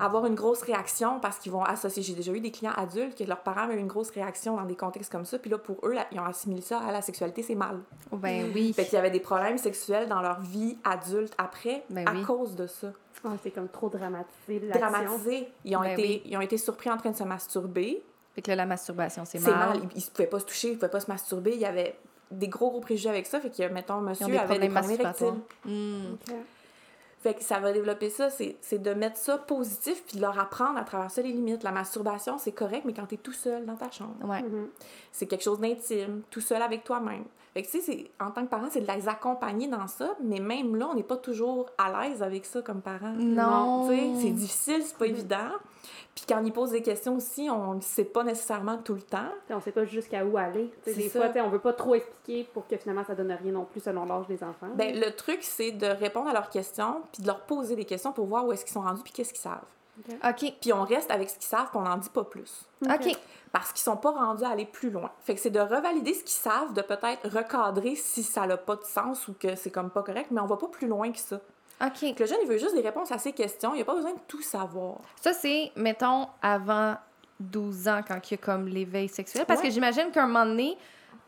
avoir 0.00 0.26
une 0.26 0.34
grosse 0.34 0.62
réaction 0.62 1.20
parce 1.20 1.38
qu'ils 1.38 1.52
vont 1.52 1.62
associer. 1.62 2.02
J'ai 2.02 2.14
déjà 2.14 2.32
eu 2.32 2.40
des 2.40 2.50
clients 2.50 2.72
adultes 2.76 3.16
que 3.18 3.24
leurs 3.24 3.40
parents 3.40 3.62
avaient 3.62 3.74
eu 3.74 3.78
une 3.78 3.86
grosse 3.86 4.10
réaction 4.10 4.56
dans 4.56 4.64
des 4.64 4.76
contextes 4.76 5.12
comme 5.12 5.24
ça, 5.24 5.38
puis 5.38 5.50
là, 5.50 5.58
pour 5.58 5.76
eux, 5.84 5.92
là, 5.92 6.06
ils 6.12 6.18
ont 6.20 6.24
assimilé 6.24 6.62
ça 6.62 6.78
à 6.80 6.90
la 6.92 7.02
sexualité, 7.02 7.42
c'est 7.42 7.54
mal. 7.54 7.78
Ben 8.12 8.50
oui. 8.54 8.72
Fait 8.72 8.84
qu'il 8.84 8.94
y 8.94 8.96
avait 8.96 9.10
des 9.10 9.20
problèmes 9.20 9.58
sexuels 9.58 10.08
dans 10.08 10.20
leur 10.22 10.40
vie 10.40 10.78
adulte 10.84 11.34
après 11.38 11.84
Ben 11.90 12.06
à 12.08 12.12
oui. 12.12 12.22
cause 12.22 12.54
de 12.56 12.66
ça. 12.66 12.88
Ouais, 13.24 13.36
c'est 13.42 13.50
comme 13.50 13.68
trop 13.68 13.88
dramatisé 13.90 14.60
l'action. 14.60 14.88
Dramatisés. 14.88 15.48
Ils 15.64 15.76
ont, 15.76 15.80
Ben 15.82 15.92
été, 15.92 16.02
oui. 16.02 16.22
ils 16.24 16.36
ont 16.36 16.40
été 16.40 16.56
surpris 16.56 16.90
en 16.90 16.96
train 16.96 17.10
de 17.10 17.16
se 17.16 17.24
masturber. 17.24 18.02
Fait 18.34 18.42
que 18.42 18.48
là, 18.48 18.56
la 18.56 18.66
masturbation, 18.66 19.24
c'est 19.26 19.38
C'est 19.38 19.50
mal. 19.50 19.78
mal. 19.78 19.80
Ils, 19.94 20.02
ils 20.02 20.10
pouvaient 20.10 20.26
pas 20.28 20.38
se 20.40 20.46
toucher, 20.46 20.68
ils 20.70 20.74
pouvaient 20.78 20.88
pas 20.90 21.00
se 21.00 21.10
masturber. 21.10 21.52
Il 21.52 21.60
y 21.60 21.66
avait 21.66 21.96
des 22.30 22.48
gros, 22.48 22.70
gros 22.70 22.80
préjugés 22.80 23.10
avec 23.10 23.26
ça. 23.26 23.40
Fait 23.40 23.50
que, 23.50 23.68
mettons, 23.72 23.94
Ils 23.94 23.98
ont 23.98 24.00
monsieur 24.02 24.26
des 24.26 24.38
avait 24.38 24.58
des 24.58 24.68
problèmes 24.68 25.00
érectiles. 25.00 25.34
Fait 27.22 27.34
que 27.34 27.42
ça 27.42 27.58
va 27.60 27.70
développer 27.72 28.08
ça, 28.08 28.30
c'est 28.30 28.56
c'est 28.62 28.80
de 28.80 28.94
mettre 28.94 29.18
ça 29.18 29.36
positif 29.36 30.02
puis 30.06 30.16
de 30.16 30.22
leur 30.22 30.38
apprendre 30.38 30.78
à 30.78 30.84
travers 30.84 31.10
ça 31.10 31.20
les 31.20 31.32
limites. 31.32 31.62
La 31.62 31.70
masturbation, 31.70 32.38
c'est 32.38 32.52
correct, 32.52 32.84
mais 32.86 32.94
quand 32.94 33.04
t'es 33.06 33.18
tout 33.18 33.32
seul 33.34 33.66
dans 33.66 33.76
ta 33.76 33.90
chambre. 33.90 34.14
Ouais. 34.24 34.40
Mhm. 34.42 34.68
C'est 35.12 35.26
quelque 35.26 35.42
chose 35.44 35.60
d'intime, 35.60 36.22
tout 36.30 36.40
seul 36.40 36.62
avec 36.62 36.82
toi-même. 36.82 37.24
Fait 37.52 37.62
que 37.62 37.66
tu 37.70 37.80
sais, 37.80 37.84
c'est- 37.92 38.10
en 38.24 38.30
tant 38.30 38.42
que 38.44 38.48
parent, 38.50 38.68
c'est 38.70 38.80
de 38.80 38.90
les 38.90 39.08
accompagner 39.08 39.66
dans 39.68 39.86
ça, 39.88 40.14
mais 40.22 40.38
même 40.40 40.76
là, 40.76 40.88
on 40.90 40.94
n'est 40.94 41.02
pas 41.02 41.16
toujours 41.18 41.66
à 41.76 42.08
l'aise 42.08 42.22
avec 42.22 42.46
ça 42.46 42.62
comme 42.62 42.80
parent. 42.80 43.12
Non. 43.18 43.86
Tu 43.88 43.96
sais, 43.96 44.22
c'est 44.22 44.30
difficile, 44.30 44.82
c'est 44.82 44.96
pas 44.96 45.06
évident. 45.06 45.50
Puis 46.14 46.24
quand 46.28 46.42
ils 46.44 46.52
posent 46.52 46.72
des 46.72 46.82
questions 46.82 47.16
aussi, 47.16 47.48
on 47.50 47.74
ne 47.74 47.80
sait 47.80 48.04
pas 48.04 48.24
nécessairement 48.24 48.78
tout 48.78 48.94
le 48.94 49.02
temps. 49.02 49.30
T'sais, 49.44 49.54
on 49.54 49.60
sait 49.60 49.72
pas 49.72 49.84
jusqu'à 49.84 50.24
où 50.24 50.36
aller. 50.36 50.70
T'sais, 50.82 50.94
des 50.94 51.08
ça. 51.08 51.30
fois, 51.30 51.42
on 51.42 51.48
veut 51.48 51.58
pas 51.58 51.72
trop 51.72 51.94
expliquer 51.94 52.44
pour 52.52 52.66
que 52.66 52.76
finalement 52.76 53.04
ça 53.04 53.14
donne 53.14 53.32
rien 53.32 53.52
non 53.52 53.64
plus 53.64 53.80
selon 53.80 54.04
l'âge 54.04 54.26
des 54.26 54.42
enfants. 54.42 54.68
Ben, 54.74 54.98
le 54.98 55.10
truc, 55.10 55.38
c'est 55.42 55.72
de 55.72 55.86
répondre 55.86 56.28
à 56.28 56.32
leurs 56.32 56.50
questions, 56.50 57.02
puis 57.12 57.22
de 57.22 57.26
leur 57.26 57.40
poser 57.42 57.76
des 57.76 57.84
questions 57.84 58.12
pour 58.12 58.26
voir 58.26 58.46
où 58.46 58.52
est-ce 58.52 58.64
qu'ils 58.64 58.74
sont 58.74 58.82
rendus, 58.82 59.02
puis 59.02 59.12
qu'est-ce 59.12 59.32
qu'ils 59.32 59.42
savent. 59.42 59.64
OK. 60.24 60.54
Puis 60.60 60.72
on 60.72 60.82
reste 60.84 61.10
avec 61.10 61.28
ce 61.30 61.34
qu'ils 61.34 61.48
savent, 61.48 61.68
puis 61.70 61.78
on 61.78 61.82
n'en 61.82 61.96
dit 61.96 62.08
pas 62.08 62.24
plus. 62.24 62.66
OK. 62.82 63.16
parce 63.52 63.72
qu'ils 63.72 63.82
sont 63.82 63.96
pas 63.96 64.12
rendus 64.12 64.44
à 64.44 64.50
aller 64.50 64.64
plus 64.64 64.90
loin. 64.90 65.10
Fait 65.22 65.34
que 65.34 65.40
c'est 65.40 65.50
de 65.50 65.60
revalider 65.60 66.14
ce 66.14 66.20
qu'ils 66.20 66.30
savent, 66.30 66.72
de 66.72 66.82
peut-être 66.82 67.28
recadrer 67.28 67.96
si 67.96 68.22
ça 68.22 68.46
n'a 68.46 68.56
pas 68.56 68.76
de 68.76 68.84
sens 68.84 69.28
ou 69.28 69.34
que 69.34 69.56
c'est 69.56 69.70
comme 69.70 69.90
pas 69.90 70.02
correct, 70.02 70.28
mais 70.30 70.40
on 70.40 70.46
va 70.46 70.56
pas 70.56 70.68
plus 70.68 70.86
loin 70.86 71.10
que 71.10 71.18
ça. 71.18 71.40
OK. 71.84 72.14
Que 72.14 72.20
le 72.22 72.26
jeune, 72.28 72.38
il 72.42 72.48
veut 72.48 72.58
juste 72.58 72.74
des 72.74 72.82
réponses 72.82 73.10
à 73.12 73.18
ses 73.18 73.32
questions, 73.32 73.74
il 73.74 73.80
a 73.82 73.84
pas 73.84 73.94
besoin 73.94 74.12
de 74.12 74.18
tout 74.28 74.42
savoir. 74.42 74.96
Ça, 75.20 75.32
c'est, 75.32 75.72
mettons, 75.76 76.26
avant 76.42 76.96
12 77.38 77.88
ans, 77.88 78.00
quand 78.06 78.18
il 78.30 78.34
y 78.34 78.34
a 78.34 78.36
comme 78.38 78.68
l'éveil 78.68 79.08
sexuel. 79.08 79.44
Parce 79.46 79.60
Ouais. 79.60 79.68
que 79.68 79.72
j'imagine 79.72 80.10
qu'à 80.12 80.24
un 80.24 80.26
moment 80.26 80.44
donné, 80.46 80.76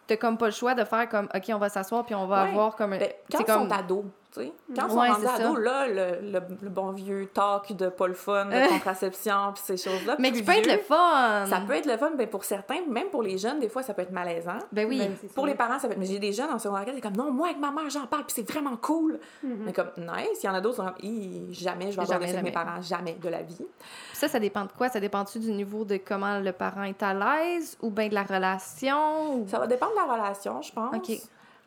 t'as 0.07 0.17
comme 0.17 0.37
pas 0.37 0.47
le 0.47 0.53
choix 0.53 0.75
de 0.75 0.85
faire 0.85 1.09
comme, 1.09 1.29
OK, 1.35 1.45
on 1.55 1.59
va 1.59 1.69
s'asseoir 1.69 2.05
puis 2.05 2.15
on 2.15 2.27
va 2.27 2.43
Ouais. 2.45 2.51
avoir 2.51 2.77
comme... 2.77 2.93
un- 2.93 2.99
Ben, 2.99 3.13
quand 3.31 3.39
ils 3.41 3.45
comme... 3.45 3.69
sont 3.71 3.73
ados, 3.73 4.05
tu 4.33 4.41
sais, 4.41 4.53
quand 4.75 4.87
ils 4.87 4.91
sont 4.91 4.99
Ouais, 4.99 5.09
rendus 5.11 5.21
c'est 5.27 5.43
ça. 5.43 5.49
ados, 5.49 5.59
là, 5.59 5.87
le, 5.89 6.31
le, 6.31 6.41
le 6.63 6.69
bon 6.71 6.91
vieux 6.93 7.29
talk 7.35 7.73
de 7.77 7.89
pas 7.89 8.07
le 8.09 8.15
fun, 8.15 8.47
de 8.47 8.69
contraception, 8.69 9.53
puis 9.55 9.63
ces 9.65 9.77
choses-là. 9.77 10.17
Mais 10.19 10.33
qui 10.33 10.43
peut 10.43 10.53
être 10.53 10.71
le 10.71 10.79
fun! 10.79 11.45
Ça 11.47 11.61
peut 11.67 11.75
être 11.75 11.87
le 11.87 11.97
fun, 11.97 12.13
ben 12.17 12.27
pour 12.29 12.45
certains, 12.45 12.81
même 12.89 13.09
pour 13.11 13.23
les 13.23 13.37
jeunes, 13.39 13.61
des 13.61 13.69
fois, 13.69 13.83
ça 13.83 13.95
peut 13.95 14.03
être 14.03 14.11
malaisant. 14.13 14.59
Ben 14.73 14.89
oui. 14.89 14.99
Ben, 14.99 15.15
Pour 15.35 15.45
ça. 15.45 15.51
les 15.51 15.57
parents, 15.57 15.79
ça 15.79 15.87
peut 15.87 15.93
être... 15.95 15.99
Mais 15.99 16.07
j'ai 16.07 16.19
des 16.19 16.33
jeunes 16.33 16.51
en 16.51 16.59
secondaire, 16.59 16.87
c'est 16.95 17.01
comme, 17.01 17.17
non, 17.17 17.31
moi, 17.31 17.49
avec 17.49 17.59
ma 17.61 17.71
mère, 17.71 17.91
j'en 17.91 18.07
parle, 18.07 18.25
puis 18.25 18.35
c'est 18.37 18.51
vraiment 18.51 18.77
cool. 18.77 19.19
Mhm. 19.43 19.63
Mais 19.67 19.73
comme, 19.73 19.91
nice. 19.99 20.39
Il 20.43 20.47
y 20.47 20.49
en 20.49 20.55
a 20.55 20.61
d'autres 20.61 20.77
qui 20.77 20.83
sont 20.83 21.45
comme, 21.45 21.53
jamais 21.53 21.93
je 21.93 21.97
vais 21.97 22.03
aborder 22.03 22.13
Jamais, 22.13 22.27
ça 22.29 22.33
avec 22.39 22.45
mes 22.45 22.53
parents, 22.53 22.81
jamais 22.81 23.15
de 23.21 23.29
la 23.29 23.43
vie. 23.43 23.67
Ça, 24.13 24.29
ça 24.29 24.39
dépend 24.41 24.65
de 24.65 24.73
quoi? 24.73 24.89
Ça 24.89 25.01
dépend-tu 25.01 25.39
du 25.39 25.53
niveau 25.53 25.85
de 25.85 25.97
comment 25.99 26.39
le 26.39 26.53
parent 26.53 26.85
est 26.85 27.03
à 27.03 27.13
l'aise 27.15 27.77
ou 27.83 27.91
bien 27.91 28.09
de 28.09 28.15
la 28.15 28.23
relation? 28.23 29.35
Ou... 29.37 29.49
Ça 29.49 29.59
va 29.59 29.67
dépendre 29.67 29.93
de 29.93 29.97
la 29.97 30.15
relation, 30.15 30.63
je 30.63 30.73
pense. 30.73 30.95
OK. 30.95 31.19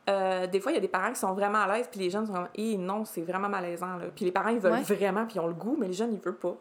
Euh, 0.09 0.47
des 0.47 0.59
fois, 0.59 0.71
il 0.71 0.75
y 0.75 0.77
a 0.77 0.81
des 0.81 0.87
parents 0.87 1.11
qui 1.11 1.19
sont 1.19 1.33
vraiment 1.33 1.59
à 1.59 1.75
l'aise, 1.75 1.87
puis 1.89 1.99
les 1.99 2.09
jeunes 2.09 2.27
sont 2.27 2.33
comme, 2.33 2.47
eh 2.55 2.77
non, 2.77 3.05
c'est 3.05 3.21
vraiment 3.21 3.49
malaisant. 3.49 3.97
Là. 3.97 4.05
Puis 4.15 4.25
les 4.25 4.31
parents, 4.31 4.49
ils 4.49 4.59
veulent 4.59 4.73
Ouais. 4.73 4.81
vraiment, 4.81 5.25
puis 5.25 5.35
ils 5.35 5.39
ont 5.39 5.47
le 5.47 5.53
goût, 5.53 5.75
mais 5.79 5.87
les 5.87 5.93
jeunes, 5.93 6.13
ils 6.13 6.19
veulent 6.19 6.37
pas. 6.37 6.55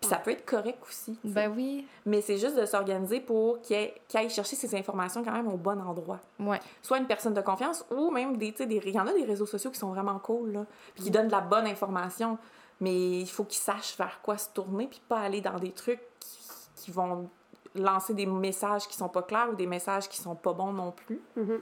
Puis 0.00 0.10
ça 0.10 0.16
peut 0.16 0.30
être 0.32 0.44
correct 0.44 0.78
aussi. 0.86 1.18
Ben 1.24 1.50
oui. 1.56 1.86
Mais 2.04 2.20
c'est 2.20 2.36
juste 2.36 2.54
de 2.54 2.66
s'organiser 2.66 3.18
pour 3.20 3.62
qu'ils 3.62 3.90
aillent, 4.14 4.28
chercher 4.28 4.54
ces 4.54 4.74
informations 4.76 5.24
quand 5.24 5.32
même 5.32 5.48
au 5.48 5.56
bon 5.56 5.80
endroit. 5.80 6.18
Ouais. 6.38 6.60
Soit 6.82 6.98
une 6.98 7.06
personne 7.06 7.32
de 7.32 7.40
confiance 7.40 7.82
ou 7.90 8.10
même 8.10 8.36
des. 8.36 8.52
sais, 8.54 8.66
des- 8.66 8.82
Il 8.84 8.94
y 8.94 9.00
en 9.00 9.06
a 9.06 9.12
des 9.14 9.24
réseaux 9.24 9.46
sociaux 9.46 9.70
qui 9.70 9.78
sont 9.78 9.88
vraiment 9.92 10.18
cool, 10.18 10.52
là, 10.52 10.66
puis 10.94 11.04
qui 11.04 11.10
donnent 11.10 11.28
de 11.28 11.32
la 11.32 11.40
bonne 11.40 11.66
information. 11.66 12.36
Mais 12.78 13.20
il 13.20 13.26
faut 13.26 13.44
qu'ils 13.44 13.62
sachent 13.62 13.96
vers 13.96 14.20
quoi 14.22 14.36
se 14.36 14.50
tourner, 14.50 14.86
puis 14.86 15.00
pas 15.08 15.20
aller 15.20 15.40
dans 15.40 15.58
des 15.58 15.72
trucs 15.72 16.00
qui, 16.20 16.38
qui 16.76 16.90
vont 16.90 17.30
lancer 17.74 18.12
des 18.12 18.26
messages 18.26 18.86
qui 18.86 18.96
sont 18.96 19.08
pas 19.08 19.22
clairs 19.22 19.48
ou 19.50 19.54
des 19.54 19.66
messages 19.66 20.10
qui 20.10 20.18
sont 20.18 20.34
pas 20.34 20.52
bons 20.52 20.72
non 20.72 20.92
plus. 20.92 21.20
Mhm. 21.36 21.60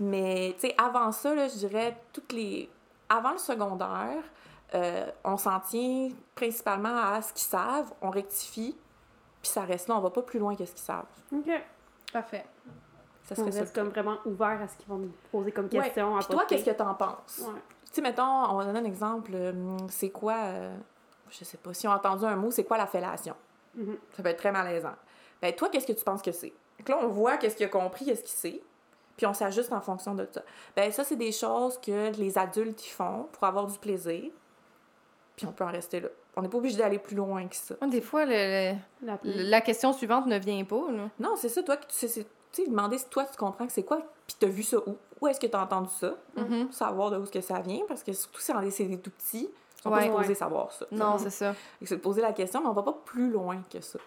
Mais, 0.00 0.54
tu 0.58 0.68
sais, 0.68 0.74
avant 0.78 1.12
ça, 1.12 1.34
là, 1.34 1.46
je 1.46 1.54
dirais, 1.54 1.96
toutes 2.12 2.32
les... 2.32 2.68
Avant 3.08 3.32
le 3.32 3.38
secondaire, 3.38 4.22
euh, 4.74 5.06
on 5.24 5.36
s'en 5.36 5.60
tient 5.60 6.08
principalement 6.34 6.96
à 6.96 7.20
ce 7.22 7.32
qu'ils 7.32 7.46
savent, 7.48 7.92
on 8.00 8.08
rectifie, 8.10 8.76
puis 9.42 9.50
ça 9.50 9.62
reste 9.62 9.88
là, 9.88 9.96
on 9.96 10.00
va 10.00 10.10
pas 10.10 10.22
plus 10.22 10.38
loin 10.38 10.54
que 10.56 10.64
ce 10.64 10.70
qu'ils 10.72 10.80
savent. 10.80 11.04
OK. 11.32 11.50
Parfait. 12.12 12.46
Ça 13.24 13.34
On 13.38 13.44
reste 13.44 13.74
comme 13.74 13.88
vraiment 13.90 14.16
ouvert 14.24 14.60
à 14.62 14.68
ce 14.68 14.76
qu'ils 14.76 14.88
vont 14.88 14.98
nous 14.98 15.12
poser 15.30 15.52
comme 15.52 15.66
Ouais. 15.66 15.70
question. 15.82 16.16
Puis 16.18 16.26
toi, 16.28 16.44
qu'est-ce 16.48 16.64
que 16.64 16.70
t'en 16.70 16.94
penses? 16.94 17.38
Ouais. 17.46 17.60
Tu 17.86 17.94
sais, 17.96 18.00
mettons, 18.02 18.22
on 18.24 18.56
va 18.56 18.64
donner 18.64 18.80
un 18.80 18.84
exemple, 18.84 19.32
euh, 19.34 19.52
c'est 19.88 20.10
quoi, 20.10 20.34
euh, 20.36 20.76
je 21.30 21.44
sais 21.44 21.56
pas, 21.58 21.74
si 21.74 21.86
on 21.86 21.92
a 21.92 21.96
entendu 21.96 22.24
un 22.24 22.36
mot, 22.36 22.50
c'est 22.50 22.64
quoi 22.64 22.78
la 22.78 22.86
fellation? 22.86 23.34
Mhm. 23.74 23.98
Ça 24.16 24.22
peut 24.22 24.28
être 24.30 24.38
très 24.38 24.52
malaisant. 24.52 24.94
Ben, 25.42 25.54
toi, 25.54 25.68
qu'est-ce 25.68 25.86
que 25.86 25.92
tu 25.92 26.04
penses 26.04 26.22
que 26.22 26.32
c'est? 26.32 26.52
Là, 26.88 26.98
on 27.02 27.08
voit 27.08 27.36
qu'est-ce 27.36 27.56
qu'il 27.56 27.66
a 27.66 27.68
compris, 27.68 28.04
qu'est-ce 28.04 28.22
qu'il 28.22 28.30
sait, 28.30 28.62
puis 29.20 29.26
on 29.26 29.34
s'ajuste 29.34 29.70
en 29.70 29.82
fonction 29.82 30.14
de 30.14 30.26
ça. 30.32 30.40
Ben, 30.74 30.90
ça, 30.90 31.04
c'est 31.04 31.16
des 31.16 31.30
choses 31.30 31.78
que 31.78 32.10
les 32.16 32.38
adultes 32.38 32.86
y 32.86 32.88
font 32.88 33.28
pour 33.32 33.44
avoir 33.44 33.66
du 33.66 33.76
plaisir, 33.78 34.30
puis 35.36 35.46
on 35.46 35.52
peut 35.52 35.62
en 35.64 35.70
rester 35.70 36.00
là. 36.00 36.08
On 36.36 36.40
n'est 36.40 36.48
pas 36.48 36.56
obligé 36.56 36.78
d'aller 36.78 36.98
plus 36.98 37.16
loin 37.16 37.46
que 37.46 37.54
ça. 37.56 37.74
Des 37.86 38.00
fois, 38.00 38.24
le- 38.24 38.72
La- 39.02 39.18
le- 39.22 39.42
la 39.50 39.60
question 39.60 39.92
suivante 39.92 40.24
ne 40.26 40.38
vient 40.38 40.64
pas. 40.64 40.90
Là. 40.90 41.10
Non, 41.18 41.34
c'est 41.36 41.50
ça, 41.50 41.62
toi, 41.62 41.76
que 41.76 41.86
tu 41.86 42.08
sais, 42.08 42.26
demander 42.66 42.96
si 42.96 43.10
toi, 43.10 43.24
tu 43.26 43.36
comprends 43.36 43.66
que 43.66 43.72
c'est 43.74 43.82
quoi, 43.82 43.98
puis 44.26 44.36
t'as 44.40 44.46
vu 44.46 44.62
ça 44.62 44.78
où? 44.78 44.96
Où 45.20 45.26
est-ce 45.26 45.38
que 45.38 45.46
t'as 45.46 45.62
entendu 45.62 45.90
ça? 46.00 46.14
Mhm. 46.36 46.72
Savoir 46.72 47.10
de 47.10 47.18
où 47.18 47.24
est-ce 47.24 47.30
que 47.32 47.42
ça 47.42 47.60
vient, 47.60 47.80
parce 47.86 48.02
que 48.02 48.14
surtout 48.14 48.40
si 48.40 48.52
on 48.52 48.60
est 48.62 48.70
c'est 48.70 48.84
des 48.86 48.98
tout 48.98 49.10
petits, 49.10 49.50
ils 49.50 49.82
sont 49.82 49.90
Ouais. 49.90 49.98
pas 49.98 50.04
supposés 50.04 50.28
Ouais. 50.28 50.34
savoir 50.34 50.72
ça. 50.72 50.86
Non, 50.92 51.18
c'est 51.18 51.28
ça. 51.28 51.54
C'est 51.82 51.96
de 51.96 52.00
poser 52.00 52.22
la 52.22 52.32
question, 52.32 52.62
mais 52.62 52.68
on 52.68 52.72
va 52.72 52.82
pas 52.82 52.96
plus 53.04 53.30
loin 53.30 53.62
que 53.70 53.82
ça. 53.82 53.98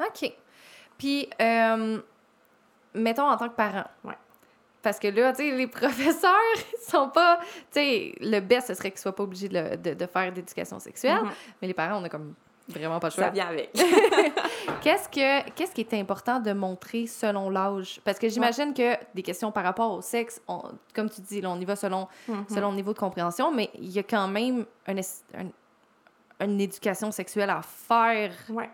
OK. 0.00 0.32
Puis, 0.98 1.28
euh, 1.40 2.00
mettons 2.94 3.28
en 3.28 3.36
tant 3.36 3.48
que 3.48 3.54
parent. 3.56 3.84
Ouais. 4.04 4.16
Parce 4.86 5.00
que 5.00 5.08
là, 5.08 5.32
tu 5.32 5.38
sais, 5.38 5.50
les 5.56 5.66
professeurs, 5.80 6.30
ils 6.54 6.88
sont 6.88 7.08
pas. 7.08 7.40
Tu 7.40 7.80
sais, 7.80 8.14
le 8.20 8.38
best, 8.38 8.68
ce 8.68 8.74
serait 8.74 8.92
qu'ils 8.92 9.00
soient 9.00 9.16
pas 9.16 9.24
obligés 9.24 9.48
de, 9.48 9.58
le- 9.58 9.76
de- 9.76 9.94
de 9.94 10.06
faire 10.06 10.30
d'éducation 10.32 10.78
sexuelle. 10.78 11.24
Mhm. 11.24 11.30
Mais 11.60 11.66
les 11.66 11.74
parents, 11.74 12.00
on 12.00 12.04
a 12.04 12.08
comme 12.08 12.34
vraiment 12.68 13.00
pas 13.00 13.08
le 13.08 13.12
Ça 13.12 13.22
choix. 13.22 13.30
vient 13.32 13.48
avec. 13.48 13.72
Qu'est-ce 14.82 15.08
que 15.08 15.50
qu'est-ce 15.56 15.72
qui 15.72 15.80
est 15.80 15.94
important 15.94 16.38
de 16.38 16.52
montrer 16.52 17.08
selon 17.08 17.50
l'âge? 17.50 18.00
Parce 18.04 18.18
que 18.20 18.28
j'imagine 18.28 18.74
que 18.74 18.94
des 19.12 19.22
questions 19.22 19.50
par 19.50 19.64
rapport 19.64 19.92
au 19.92 20.02
sexe, 20.02 20.40
on- 20.46 20.62
comme 20.94 21.10
tu 21.10 21.20
dis, 21.20 21.40
là, 21.40 21.50
on 21.50 21.60
y 21.60 21.64
va 21.64 21.74
selon, 21.74 22.06
Mhm. 22.28 22.44
selon 22.48 22.70
le 22.70 22.76
niveau 22.76 22.92
de 22.92 22.98
compréhension, 22.98 23.50
mais 23.52 23.70
il 23.74 23.90
y 23.90 23.98
a 23.98 24.04
quand 24.04 24.28
même 24.28 24.66
un 24.86 24.96
es- 24.96 25.24
un- 25.36 26.44
une 26.46 26.60
éducation 26.60 27.10
sexuelle 27.10 27.50
à 27.50 27.60
faire. 27.62 28.32
Ouais. 28.50 28.70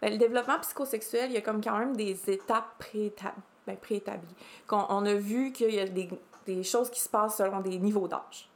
Ben, 0.00 0.10
le 0.10 0.16
développement 0.16 0.58
psychosexuel, 0.60 1.26
il 1.30 1.34
y 1.34 1.36
a 1.36 1.42
comme 1.42 1.62
quand 1.62 1.78
même 1.78 1.94
des 1.94 2.18
étapes 2.30 2.82
préétab- 2.82 3.34
ben, 3.66 3.76
préétablies. 3.76 4.34
Qu'on 4.66 4.86
on 4.88 5.04
a 5.06 5.14
vu 5.14 5.52
qu'il 5.52 5.74
y 5.74 5.80
a 5.80 5.86
des, 5.86 6.08
des 6.46 6.62
choses 6.62 6.90
qui 6.90 7.00
se 7.00 7.08
passent 7.08 7.36
selon 7.36 7.60
des 7.60 7.78
niveaux 7.78 8.08
d'âge. 8.08 8.48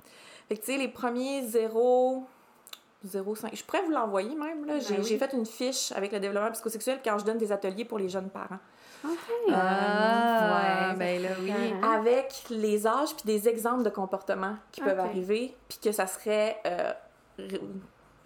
Fait 0.48 0.56
que, 0.56 0.64
tu 0.64 0.72
sais, 0.72 0.78
les 0.78 0.88
premiers 0.88 1.42
0, 1.42 2.26
0,5... 3.06 3.54
Je 3.54 3.64
pourrais 3.64 3.82
vous 3.82 3.90
l'envoyer 3.90 4.34
même, 4.34 4.64
là. 4.66 4.78
J'ai 4.78 4.94
Ben 4.94 5.00
oui. 5.02 5.08
j'ai 5.08 5.18
fait 5.18 5.32
une 5.32 5.46
fiche 5.46 5.92
avec 5.92 6.12
le 6.12 6.20
développement 6.20 6.50
psychosexuel 6.52 7.00
quand 7.04 7.18
je 7.18 7.24
donne 7.24 7.38
des 7.38 7.52
ateliers 7.52 7.84
pour 7.84 7.98
les 7.98 8.08
jeunes 8.08 8.30
parents. 8.30 8.58
Ah, 9.50 10.90
ouais. 10.90 10.96
ben 10.96 11.22
là, 11.22 11.28
oui. 11.40 11.52
Ah. 11.82 11.96
avec 11.96 12.44
les 12.48 12.86
âges 12.86 13.14
puis 13.14 13.24
des 13.26 13.48
exemples 13.48 13.82
de 13.82 13.90
comportements 13.90 14.56
qui 14.72 14.80
peuvent 14.80 14.98
arriver 14.98 15.54
puis 15.68 15.78
que 15.78 15.92
ça 15.92 16.06
serait 16.06 16.58
euh, 16.66 16.92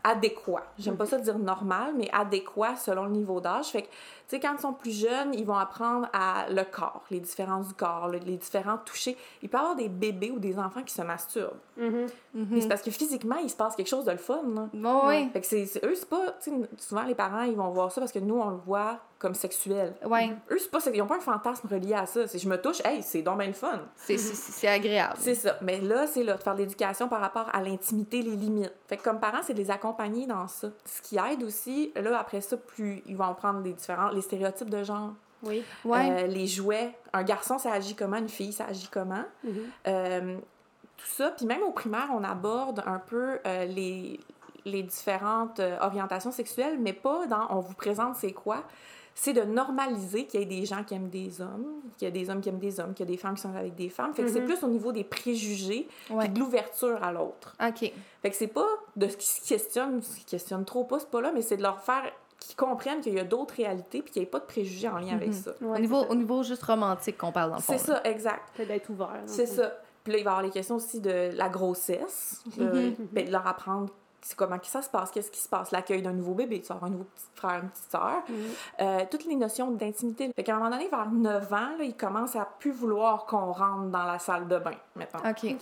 adéquat. 0.04 0.62
J'aime 0.78 0.96
pas 0.96 1.06
ça 1.06 1.18
dire 1.18 1.38
normal, 1.38 1.94
mais 1.96 2.08
adéquat 2.12 2.76
selon 2.76 3.04
le 3.04 3.10
niveau 3.10 3.40
d'âge. 3.40 3.66
Fait 3.66 3.82
que, 3.82 3.88
tu 4.28 4.36
sais, 4.36 4.40
quand 4.40 4.52
ils 4.52 4.60
sont 4.60 4.72
plus 4.74 4.90
jeunes, 4.90 5.32
ils 5.34 5.46
vont 5.46 5.56
apprendre 5.56 6.06
à 6.12 6.46
le 6.50 6.62
corps, 6.64 7.02
les 7.10 7.20
différences 7.20 7.68
du 7.68 7.74
corps, 7.74 8.08
le- 8.08 8.18
les 8.18 8.36
différents 8.36 8.76
touchés. 8.84 9.16
Il 9.42 9.48
peut 9.48 9.56
y 9.56 9.60
avoir 9.60 9.74
des 9.76 9.88
bébés 9.88 10.30
ou 10.30 10.38
des 10.38 10.58
enfants 10.58 10.82
qui 10.82 10.92
se 10.92 11.02
masturbent. 11.02 11.56
Mhm. 11.76 12.06
Mais 12.34 12.60
c'est 12.60 12.68
parce 12.68 12.82
que 12.82 12.90
physiquement, 12.90 13.36
il 13.36 13.48
se 13.50 13.56
passe 13.56 13.74
quelque 13.74 13.88
chose 13.88 14.04
de 14.04 14.10
le 14.12 14.18
fun, 14.18 14.42
là. 14.54 14.68
Bon, 14.74 15.08
oui. 15.08 15.30
Fait 15.32 15.40
que 15.40 15.46
c'est, 15.46 15.64
c'est- 15.66 15.84
eux, 15.84 15.94
c'est 15.94 16.08
pas, 16.08 16.34
souvent 16.76 17.02
les 17.04 17.14
parents, 17.14 17.42
ils 17.42 17.56
vont 17.56 17.70
voir 17.70 17.90
ça 17.90 18.00
parce 18.00 18.12
que 18.12 18.18
nous, 18.18 18.38
on 18.38 18.50
le 18.50 18.56
voit 18.56 18.98
comme 19.18 19.34
sexuel. 19.34 19.94
Ouais, 20.04 20.30
Eux, 20.50 20.58
c'est 20.60 20.70
pas, 20.70 20.78
ils 20.94 21.02
ont 21.02 21.06
pas 21.08 21.16
un 21.16 21.20
fantasme 21.20 21.66
relié 21.68 21.94
à 21.94 22.06
ça. 22.06 22.28
C'est 22.28 22.38
je 22.38 22.48
me 22.48 22.56
touche, 22.60 22.80
hey, 22.84 23.02
c'est 23.02 23.22
donc 23.22 23.38
bien 23.38 23.48
le 23.48 23.52
fun. 23.52 23.80
c'est 23.96 24.68
agréable. 24.68 25.16
C'est 25.18 25.34
ça. 25.34 25.56
Mais 25.60 25.80
là, 25.80 26.06
c'est 26.06 26.22
là, 26.22 26.34
de 26.36 26.42
faire 26.42 26.54
de 26.54 26.60
l'éducation 26.60 27.08
par 27.08 27.20
rapport 27.20 27.46
à 27.52 27.60
l'intimité, 27.62 28.22
les 28.22 28.36
limites. 28.36 28.72
Fait 28.86 28.96
que 28.96 29.02
comme 29.02 29.18
parents, 29.18 29.40
c'est 29.42 29.54
de 29.54 29.58
les 29.58 29.72
accompagner 29.72 30.26
dans 30.26 30.46
ça. 30.46 30.68
Ce 30.84 31.02
qui 31.02 31.16
aide 31.16 31.42
aussi, 31.42 31.92
là, 31.96 32.16
après 32.20 32.40
ça, 32.40 32.56
plus 32.56 33.02
ils 33.06 33.16
vont 33.16 33.34
prendre 33.34 33.60
les 33.60 33.72
différents, 33.72 34.10
les 34.18 34.22
stéréotypes 34.22 34.70
de 34.70 34.82
genre. 34.84 35.10
Oui. 35.42 35.62
Ouais. 35.84 36.24
Euh, 36.24 36.26
les 36.26 36.46
jouets. 36.46 36.92
Un 37.12 37.22
garçon, 37.22 37.58
ça 37.58 37.72
agit 37.72 37.94
comment? 37.94 38.16
Une 38.18 38.28
fille, 38.28 38.52
ça 38.52 38.66
agit 38.66 38.88
comment? 38.90 39.24
Mhm. 39.44 39.52
Euh, 39.86 40.36
tout 40.96 41.06
ça. 41.06 41.30
Puis 41.30 41.46
même 41.46 41.62
au 41.62 41.70
primaire, 41.70 42.08
on 42.12 42.24
aborde 42.24 42.82
un 42.86 42.98
peu 42.98 43.38
euh, 43.46 43.64
les, 43.66 44.18
les 44.64 44.82
différentes 44.82 45.60
orientations 45.80 46.32
sexuelles, 46.32 46.78
mais 46.80 46.92
pas 46.92 47.26
dans 47.26 47.46
on 47.50 47.60
vous 47.60 47.74
présente 47.74 48.16
c'est 48.16 48.32
quoi. 48.32 48.64
C'est 49.20 49.32
de 49.32 49.42
normaliser 49.42 50.26
qu'il 50.26 50.38
y 50.38 50.42
ait 50.44 50.46
des 50.46 50.64
gens 50.64 50.84
qui 50.84 50.94
aiment 50.94 51.08
des 51.08 51.40
hommes, 51.40 51.66
qu'il 51.96 52.06
y 52.06 52.08
a 52.08 52.12
des 52.12 52.30
hommes 52.30 52.40
qui 52.40 52.48
aiment 52.50 52.58
des 52.60 52.78
hommes, 52.78 52.94
qu'il 52.94 53.04
y 53.04 53.08
a 53.08 53.12
des 53.12 53.16
femmes 53.16 53.34
qui 53.34 53.42
sont 53.42 53.52
avec 53.54 53.74
des 53.74 53.88
femmes. 53.88 54.14
Fait 54.14 54.22
que 54.22 54.28
c'est 54.28 54.40
Mhm. 54.40 54.46
plus 54.46 54.62
au 54.62 54.68
niveau 54.68 54.92
des 54.92 55.02
préjugés 55.02 55.88
Ouais. 56.10 56.24
puis 56.26 56.28
de 56.34 56.38
l'ouverture 56.38 57.02
à 57.02 57.10
l'autre. 57.12 57.56
OK. 57.60 57.92
Fait 58.22 58.30
que 58.30 58.36
c'est 58.36 58.46
pas 58.46 58.66
de 58.94 59.08
ce 59.08 59.16
qui 59.16 59.26
se 59.26 59.48
questionne, 59.48 60.02
ce 60.02 60.18
qui 60.18 60.24
questionne 60.24 60.64
trop 60.64 60.84
pas, 60.84 61.00
c'est 61.00 61.10
pas 61.10 61.20
là, 61.20 61.32
mais 61.34 61.42
c'est 61.42 61.56
de 61.56 61.62
leur 61.62 61.80
faire 61.80 62.04
qu'ils 62.40 62.56
comprennent 62.56 63.00
qu'il 63.00 63.14
y 63.14 63.18
a 63.20 63.24
d'autres 63.24 63.54
réalités 63.56 64.02
puis 64.02 64.12
qu'il 64.12 64.22
n'y 64.22 64.26
ait 64.28 64.30
pas 64.30 64.38
de 64.40 64.44
préjugés 64.44 64.88
en 64.88 64.98
lien 64.98 65.14
avec 65.14 65.28
Mhm. 65.28 65.34
ça. 65.34 65.50
Ouais, 65.60 65.76
au, 65.76 65.80
niveau, 65.80 66.02
c'est 66.02 66.08
au 66.10 66.14
niveau 66.14 66.42
juste 66.42 66.62
romantique 66.62 67.18
qu'on 67.18 67.32
parle 67.32 67.52
fond. 67.58 67.72
C'est 67.76 67.78
ça, 67.78 68.00
exact. 68.04 68.42
Peut-être 68.54 68.68
d'être 68.68 68.90
ouvert. 68.90 69.22
C'est 69.26 69.46
ça. 69.46 69.72
Puis 70.04 70.12
là, 70.12 70.18
il 70.20 70.24
va 70.24 70.30
y 70.30 70.32
avoir 70.32 70.42
les 70.42 70.50
questions 70.50 70.76
aussi 70.76 71.00
de 71.00 71.30
la 71.34 71.48
grossesse. 71.48 72.42
euh, 72.60 72.90
Mhm. 72.90 72.94
ben, 73.12 73.26
de 73.26 73.32
leur 73.32 73.46
apprendre 73.46 73.92
c'est 74.20 74.36
comment 74.36 74.58
que 74.58 74.66
ça 74.66 74.82
se 74.82 74.90
passe, 74.90 75.10
qu'est-ce 75.10 75.30
qui 75.30 75.40
se 75.40 75.48
passe, 75.48 75.70
l'accueil 75.70 76.02
d'un 76.02 76.12
nouveau 76.12 76.34
bébé, 76.34 76.60
tu 76.60 76.68
vas 76.68 76.74
avoir 76.74 76.88
un 76.90 76.92
nouveau 76.92 77.04
petit 77.04 77.24
frère, 77.34 77.62
une 77.62 77.68
petite 77.70 77.90
sœur. 77.90 78.22
Euh, 78.80 79.04
toutes 79.10 79.24
les 79.26 79.36
notions 79.36 79.70
d'intimité. 79.70 80.30
Fait 80.34 80.42
qu'à 80.44 80.54
un 80.56 80.58
moment 80.58 80.70
donné, 80.70 80.88
vers 80.88 81.10
9 81.10 81.52
ans, 81.52 81.76
là, 81.78 81.84
ils 81.84 81.96
commencent 81.96 82.36
à 82.36 82.44
plus 82.58 82.72
vouloir 82.72 83.26
qu'on 83.26 83.52
rentre 83.52 83.88
dans 83.90 84.04
la 84.04 84.18
salle 84.18 84.48
de 84.48 84.58
bain, 84.58 84.74
maintenant. 84.96 85.20
OK. 85.30 85.56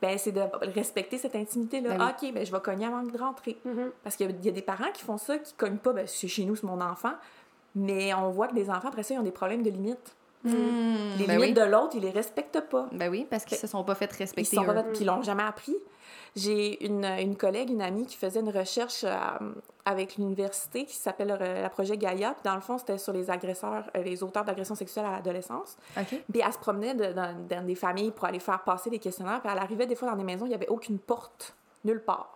Ben, 0.00 0.18
c'est 0.18 0.32
de 0.32 0.42
respecter 0.74 1.16
cette 1.18 1.36
intimité-là. 1.36 1.96
Ben 1.96 2.08
OK, 2.08 2.32
ben, 2.34 2.44
je 2.44 2.50
vais 2.52 2.60
cogner 2.60 2.86
avant 2.86 3.02
de 3.02 3.16
rentrer. 3.16 3.56
Mhm. 3.64 3.90
Parce 4.02 4.16
qu'il 4.16 4.26
y 4.28 4.32
a- 4.32 4.36
il 4.36 4.44
y, 4.44 4.48
a 4.48 4.52
des 4.52 4.62
parents 4.62 4.90
qui 4.92 5.02
font 5.04 5.16
ça, 5.18 5.38
qui 5.38 5.54
cognent 5.54 5.78
pas, 5.78 5.92
ben, 5.92 6.06
c'est 6.06 6.28
chez 6.28 6.44
nous, 6.44 6.56
c'est 6.56 6.66
mon 6.66 6.80
enfant. 6.80 7.12
Mais 7.74 8.12
on 8.14 8.30
voit 8.30 8.48
que 8.48 8.54
des 8.54 8.68
enfants, 8.68 8.88
après 8.88 9.02
ça, 9.02 9.14
ils 9.14 9.18
ont 9.18 9.22
des 9.22 9.30
problèmes 9.30 9.62
de 9.62 9.70
limites. 9.70 10.14
Hmm, 10.44 11.18
Les 11.18 11.26
ben, 11.26 11.36
oui. 11.38 11.46
limites 11.46 11.56
de 11.56 11.62
l'autre, 11.62 11.94
ils 11.94 12.02
les 12.02 12.10
respectent 12.10 12.60
pas. 12.68 12.88
ben 12.92 13.08
oui, 13.10 13.26
parce 13.30 13.44
qu'ils 13.44 13.56
se 13.58 13.66
sont 13.66 13.84
pas 13.84 13.94
fait 13.94 14.10
Ils 14.14 14.18
respecter. 14.18 14.56
sont 14.56 14.64
pas 14.64 14.74
fait- 14.74 14.90
puis 14.92 15.00
ils 15.02 15.06
l'ont 15.06 15.22
jamais 15.22 15.42
appris. 15.44 15.76
J'ai 16.34 16.84
une, 16.86 17.04
une 17.04 17.36
collègue, 17.36 17.68
une 17.70 17.82
amie 17.82 18.06
qui 18.06 18.16
faisait 18.16 18.40
une 18.40 18.48
recherche 18.48 19.04
euh, 19.04 19.10
avec 19.84 20.16
l'université 20.16 20.86
qui 20.86 20.94
s'appelle 20.96 21.36
euh, 21.38 21.62
le 21.64 21.68
projet 21.68 21.96
Gaïa. 21.98 22.30
Puis 22.32 22.42
dans 22.44 22.54
le 22.54 22.62
fond, 22.62 22.78
c'était 22.78 22.96
sur 22.96 23.12
les 23.12 23.30
agresseurs, 23.30 23.84
euh, 23.96 24.02
les 24.02 24.22
auteurs 24.22 24.44
d'agressions 24.44 24.74
sexuelles 24.74 25.04
à 25.04 25.12
l'adolescence. 25.12 25.76
OK. 25.96 26.06
Puis 26.32 26.42
elle 26.44 26.52
se 26.52 26.58
promenait 26.58 26.94
de- 26.94 27.12
dans, 27.12 27.36
dans 27.48 27.66
des 27.66 27.74
familles 27.74 28.10
pour 28.12 28.24
aller 28.24 28.38
faire 28.40 28.62
passer 28.64 28.88
des 28.88 28.98
questionnaires. 28.98 29.40
Puis 29.42 29.50
elle 29.52 29.58
arrivait 29.58 29.86
des 29.86 29.94
fois 29.94 30.10
dans 30.10 30.16
des 30.16 30.24
maisons, 30.24 30.46
il 30.46 30.50
n'y 30.50 30.54
avait 30.54 30.68
aucune 30.68 30.98
porte, 30.98 31.54
nulle 31.84 32.02
part. 32.02 32.32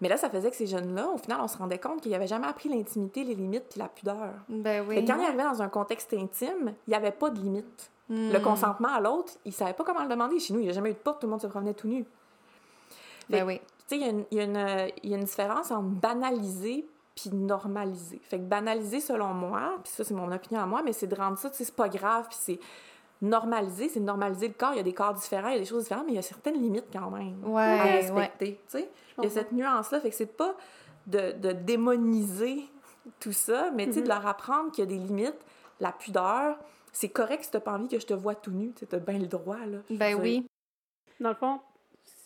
Mais 0.00 0.08
là, 0.08 0.16
ça 0.16 0.28
faisait 0.28 0.50
que 0.50 0.56
ces 0.56 0.66
jeunes-là, 0.66 1.08
au 1.08 1.18
final, 1.18 1.38
on 1.40 1.48
se 1.48 1.56
rendait 1.56 1.78
compte 1.78 2.00
qu'ils 2.02 2.12
n'avaient 2.12 2.26
jamais 2.26 2.46
appris 2.46 2.68
l'intimité, 2.68 3.24
les 3.24 3.34
limites 3.34 3.64
puis 3.70 3.78
la 3.80 3.88
pudeur. 3.88 4.34
Ben 4.48 4.84
oui. 4.86 4.96
Fait 4.96 5.04
quand 5.04 5.16
ils 5.18 5.24
arrivaient 5.26 5.42
dans 5.44 5.62
un 5.62 5.68
contexte 5.68 6.12
intime, 6.12 6.74
il 6.86 6.90
n'y 6.90 6.94
avait 6.94 7.12
pas 7.12 7.30
de 7.30 7.40
limite. 7.40 7.90
Hmm. 8.08 8.30
Le 8.30 8.38
consentement 8.40 8.94
à 8.94 9.00
l'autre, 9.00 9.32
ils 9.44 9.48
ne 9.48 9.54
savaient 9.54 9.72
pas 9.72 9.84
comment 9.84 10.02
le 10.02 10.08
demander. 10.08 10.38
Chez 10.38 10.52
nous, 10.52 10.60
il 10.60 10.64
n'y 10.64 10.68
a 10.70 10.72
jamais 10.74 10.90
eu 10.90 10.94
de 10.94 10.98
porte, 10.98 11.20
tout 11.20 11.26
le 11.26 11.30
monde 11.32 11.40
se 11.40 11.46
promenait 11.46 11.74
tout 11.74 11.88
nu. 11.88 12.04
Ben 13.28 13.44
oui. 13.44 13.60
Tu 13.88 13.96
sais, 13.96 13.96
il 13.96 14.02
y 14.02 14.04
a 14.04 14.10
une- 14.10 14.24
il 14.30 14.38
y, 15.04 15.10
y 15.10 15.14
a 15.14 15.16
une 15.16 15.24
différence 15.24 15.70
entre 15.70 15.82
banaliser 15.88 16.86
puis 17.14 17.30
normaliser. 17.30 18.20
Fait 18.22 18.38
que 18.38 18.42
banaliser, 18.44 19.00
selon 19.00 19.32
moi, 19.32 19.74
puis 19.82 19.92
ça, 19.92 20.04
c'est 20.04 20.12
mon 20.14 20.30
opinion 20.30 20.60
à 20.60 20.66
moi, 20.66 20.82
mais 20.84 20.92
c'est 20.92 21.06
de 21.06 21.14
rendre 21.14 21.38
ça, 21.38 21.48
tu 21.50 21.56
sais, 21.56 21.64
c'est 21.64 21.74
pas 21.74 21.88
grave, 21.88 22.26
puis 22.28 22.36
c'est 22.38 22.60
normaliser, 23.22 23.88
c'est 23.88 24.00
normaliser 24.00 24.48
le 24.48 24.54
corps. 24.54 24.72
Il 24.72 24.76
y 24.76 24.80
a 24.80 24.84
des 24.84 24.92
corps 24.92 25.14
différents, 25.14 25.48
il 25.48 25.54
y 25.54 25.56
a 25.56 25.60
des 25.60 25.64
choses 25.64 25.84
différentes, 25.84 26.06
mais 26.06 26.12
il 26.12 26.16
y 26.16 26.18
a 26.18 26.22
certaines 26.22 26.60
limites 26.60 26.86
quand 26.92 27.10
même 27.10 27.36
à 27.44 27.48
Ouais, 27.48 28.10
ouais. 28.10 28.20
respecter, 28.22 28.54
tu 28.68 28.78
sais. 28.78 28.88
Il 29.18 29.24
y 29.24 29.26
a 29.26 29.30
cette 29.30 29.52
nuance-là, 29.52 30.00
fait 30.00 30.10
que 30.10 30.16
c'est 30.16 30.36
pas 30.36 30.54
de, 31.06 31.32
de 31.32 31.52
démoniser 31.52 32.64
tout 33.20 33.32
ça, 33.32 33.70
mais 33.70 33.86
tu 33.86 33.94
sais, 33.94 34.00
de 34.02 34.06
Mhm. 34.08 34.14
leur 34.14 34.26
apprendre 34.26 34.70
qu'il 34.72 34.84
y 34.84 34.86
a 34.86 34.90
des 34.90 34.98
limites, 34.98 35.38
la 35.80 35.92
pudeur, 35.92 36.58
c'est 36.92 37.08
correct 37.08 37.44
si 37.44 37.50
t'as 37.50 37.60
pas 37.60 37.72
envie 37.72 37.88
que 37.88 37.98
je 37.98 38.06
te 38.06 38.14
vois 38.14 38.34
tout 38.34 38.50
nu, 38.50 38.72
tu 38.72 38.84
as 38.94 38.98
bien 38.98 39.18
le 39.18 39.26
droit, 39.26 39.58
là. 39.66 39.78
Ben 39.90 40.14
oui. 40.20 40.46
Dans 41.20 41.28
le 41.30 41.34
fond, 41.34 41.60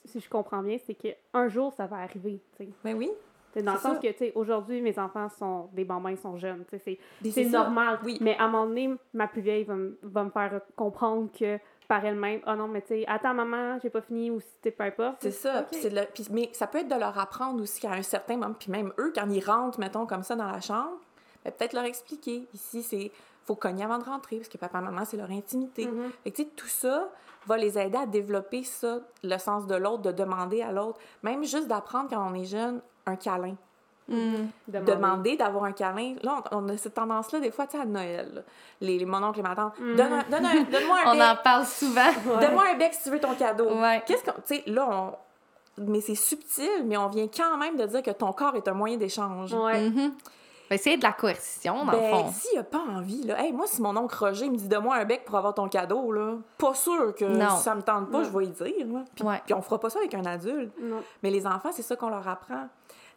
si 0.06 0.20
je 0.20 0.28
comprends 0.28 0.62
bien, 0.62 0.78
c'est 0.84 0.94
qu'un 0.94 1.48
jour, 1.48 1.72
ça 1.72 1.86
va 1.86 1.96
arriver, 1.98 2.40
tu 2.56 2.64
sais. 2.64 2.70
Ben 2.82 2.96
oui. 2.96 3.10
Dans 3.56 3.72
le 3.72 3.78
sens 3.78 3.94
ça. 3.94 3.98
que, 4.00 4.08
tu 4.12 4.18
sais, 4.18 4.32
aujourd'hui, 4.34 4.80
mes 4.80 4.98
enfants 4.98 5.28
sont 5.38 5.68
des 5.72 5.84
bambins, 5.84 6.10
ils 6.12 6.18
sont 6.18 6.36
jeunes, 6.36 6.64
tu 6.70 6.78
sais, 6.78 6.98
c'est- 7.32 7.44
normal. 7.46 7.98
Oui. 8.04 8.18
Mais 8.20 8.36
à 8.38 8.44
un 8.44 8.48
moment 8.48 8.66
donné, 8.66 8.94
ma 9.12 9.26
plus 9.26 9.40
vieille 9.42 9.64
va, 9.64 9.74
me- 9.74 9.98
va 10.02 10.22
me 10.24 10.30
faire 10.30 10.60
comprendre 10.76 11.28
que 11.36 11.58
par 11.88 12.04
elle-même, 12.04 12.40
oh 12.46 12.54
non, 12.54 12.68
mais 12.68 12.82
tu 12.82 12.88
sais, 12.88 13.04
attends, 13.08 13.34
maman, 13.34 13.78
j'ai 13.82 13.90
pas 13.90 14.00
fini, 14.00 14.30
ou 14.30 14.38
si 14.40 14.46
t'es 14.62 14.70
peu 14.70 14.84
importe. 14.84 15.16
C'est 15.20 15.32
ça. 15.32 15.62
Ok. 15.62 15.66
puis 15.72 15.80
c'est 15.80 15.90
de 15.90 15.96
le- 15.96 16.06
puis- 16.14 16.26
mais 16.30 16.48
ça 16.52 16.68
peut 16.68 16.78
être 16.78 16.88
de 16.88 16.94
leur 16.94 17.18
apprendre 17.18 17.60
aussi 17.60 17.80
qu'à 17.80 17.90
un 17.90 18.02
certain 18.02 18.36
moment, 18.36 18.54
puis 18.56 18.70
même 18.70 18.92
eux, 18.98 19.12
quand 19.12 19.28
ils 19.28 19.44
rentrent, 19.44 19.80
mettons, 19.80 20.06
comme 20.06 20.22
ça 20.22 20.36
dans 20.36 20.46
la 20.50 20.60
chambre, 20.60 20.98
ben, 21.44 21.50
peut-être 21.52 21.72
leur 21.72 21.84
expliquer. 21.84 22.46
Ici, 22.54 22.82
c'est 22.84 23.10
faut 23.44 23.56
cogner 23.56 23.82
avant 23.82 23.98
de 23.98 24.04
rentrer, 24.04 24.36
parce 24.36 24.48
que 24.48 24.58
papa, 24.58 24.80
maman, 24.80 25.04
c'est 25.04 25.16
leur 25.16 25.30
intimité. 25.32 25.88
Fait 26.22 26.30
que, 26.30 26.36
tu 26.36 26.42
sais, 26.44 26.48
tout 26.54 26.68
ça 26.68 27.08
va 27.48 27.56
les 27.56 27.76
aider 27.78 27.96
à 27.98 28.06
développer 28.06 28.62
ça, 28.62 29.00
le 29.24 29.38
sens 29.38 29.66
de 29.66 29.74
l'autre, 29.74 30.02
de 30.02 30.12
demander 30.12 30.62
à 30.62 30.70
l'autre. 30.70 31.00
Même 31.24 31.42
juste 31.42 31.66
d'apprendre 31.66 32.10
quand 32.10 32.30
on 32.30 32.34
est 32.34 32.44
jeune, 32.44 32.80
un 33.10 33.16
câlin. 33.16 33.54
Mm. 34.08 34.46
Demander. 34.68 35.36
D'avoir 35.36 35.64
un 35.64 35.72
câlin. 35.72 36.14
Là, 36.22 36.42
on, 36.50 36.64
on 36.64 36.68
a 36.68 36.76
cette 36.76 36.94
tendance-là, 36.94 37.38
des 37.38 37.50
fois, 37.52 37.66
tu 37.66 37.76
sais, 37.76 37.82
à 37.82 37.86
Noël. 37.86 38.28
là. 38.34 38.40
Les, 38.80 38.98
les 38.98 39.04
mon 39.04 39.22
oncle 39.22 39.38
et 39.38 39.42
ma 39.42 39.54
tante. 39.54 39.78
Mhm. 39.78 39.94
Donne 39.96 40.12
un- 40.12 40.24
donne 40.30 40.46
un- 40.46 40.62
Donne-moi 40.64 40.96
un 41.04 41.10
On 41.10 41.12
bec. 41.12 41.22
en 41.22 41.36
parle 41.44 41.64
souvent. 41.66 42.10
Donne-moi 42.40 42.64
un 42.74 42.76
bec 42.76 42.92
si 42.94 43.04
tu 43.04 43.10
veux 43.10 43.20
ton 43.20 43.34
cadeau. 43.34 43.68
Ouais. 43.72 44.02
Qu'est-ce 44.06 44.24
qu'on. 44.24 44.32
Tu 44.46 44.56
sais, 44.56 44.62
là, 44.66 44.88
on. 44.90 45.14
Mais 45.78 46.00
c'est 46.00 46.16
subtil, 46.16 46.68
mais 46.84 46.96
on 46.96 47.06
vient 47.06 47.28
quand 47.28 47.56
même 47.56 47.76
de 47.76 47.86
dire 47.86 48.02
que 48.02 48.10
ton 48.10 48.32
corps 48.32 48.56
est 48.56 48.66
un 48.68 48.74
moyen 48.74 48.96
d'échange. 48.96 49.54
Ouais. 49.54 49.90
Ben, 50.68 50.78
c'est 50.78 50.96
de 50.96 51.02
la 51.02 51.12
coercition, 51.12 51.84
dans 51.84 51.92
le 51.92 51.98
Ben, 51.98 52.10
fond. 52.10 52.30
s'il 52.32 52.58
a 52.58 52.62
pas 52.62 52.78
envie, 52.96 53.24
là. 53.24 53.42
Hey, 53.42 53.52
moi, 53.52 53.66
si 53.66 53.80
mon 53.82 53.96
oncle 53.96 54.14
Roger 54.16 54.48
me 54.50 54.56
dit 54.56 54.68
Donne-moi 54.68 54.94
un 54.96 55.04
bec 55.04 55.24
pour 55.24 55.36
avoir 55.36 55.54
ton 55.54 55.68
cadeau, 55.68 56.12
là, 56.12 56.34
pas 56.58 56.74
sûr 56.74 57.14
que 57.14 57.24
Non. 57.24 57.56
si 57.56 57.62
ça 57.62 57.74
me 57.74 57.82
tente 57.82 58.10
pas, 58.10 58.18
Non. 58.18 58.24
je 58.24 58.30
vais 58.38 58.44
y 58.44 58.48
dire. 58.50 58.86
Puis, 59.14 59.24
Ouais. 59.24 59.40
puis 59.44 59.54
on 59.54 59.62
fera 59.62 59.80
pas 59.80 59.90
ça 59.90 59.98
avec 60.00 60.14
un 60.14 60.24
adulte. 60.26 60.72
Non. 60.80 61.02
Mais 61.22 61.30
les 61.30 61.46
enfants, 61.46 61.70
c'est 61.72 61.82
ça 61.82 61.96
qu'on 61.96 62.10
leur 62.10 62.26
apprend. 62.28 62.68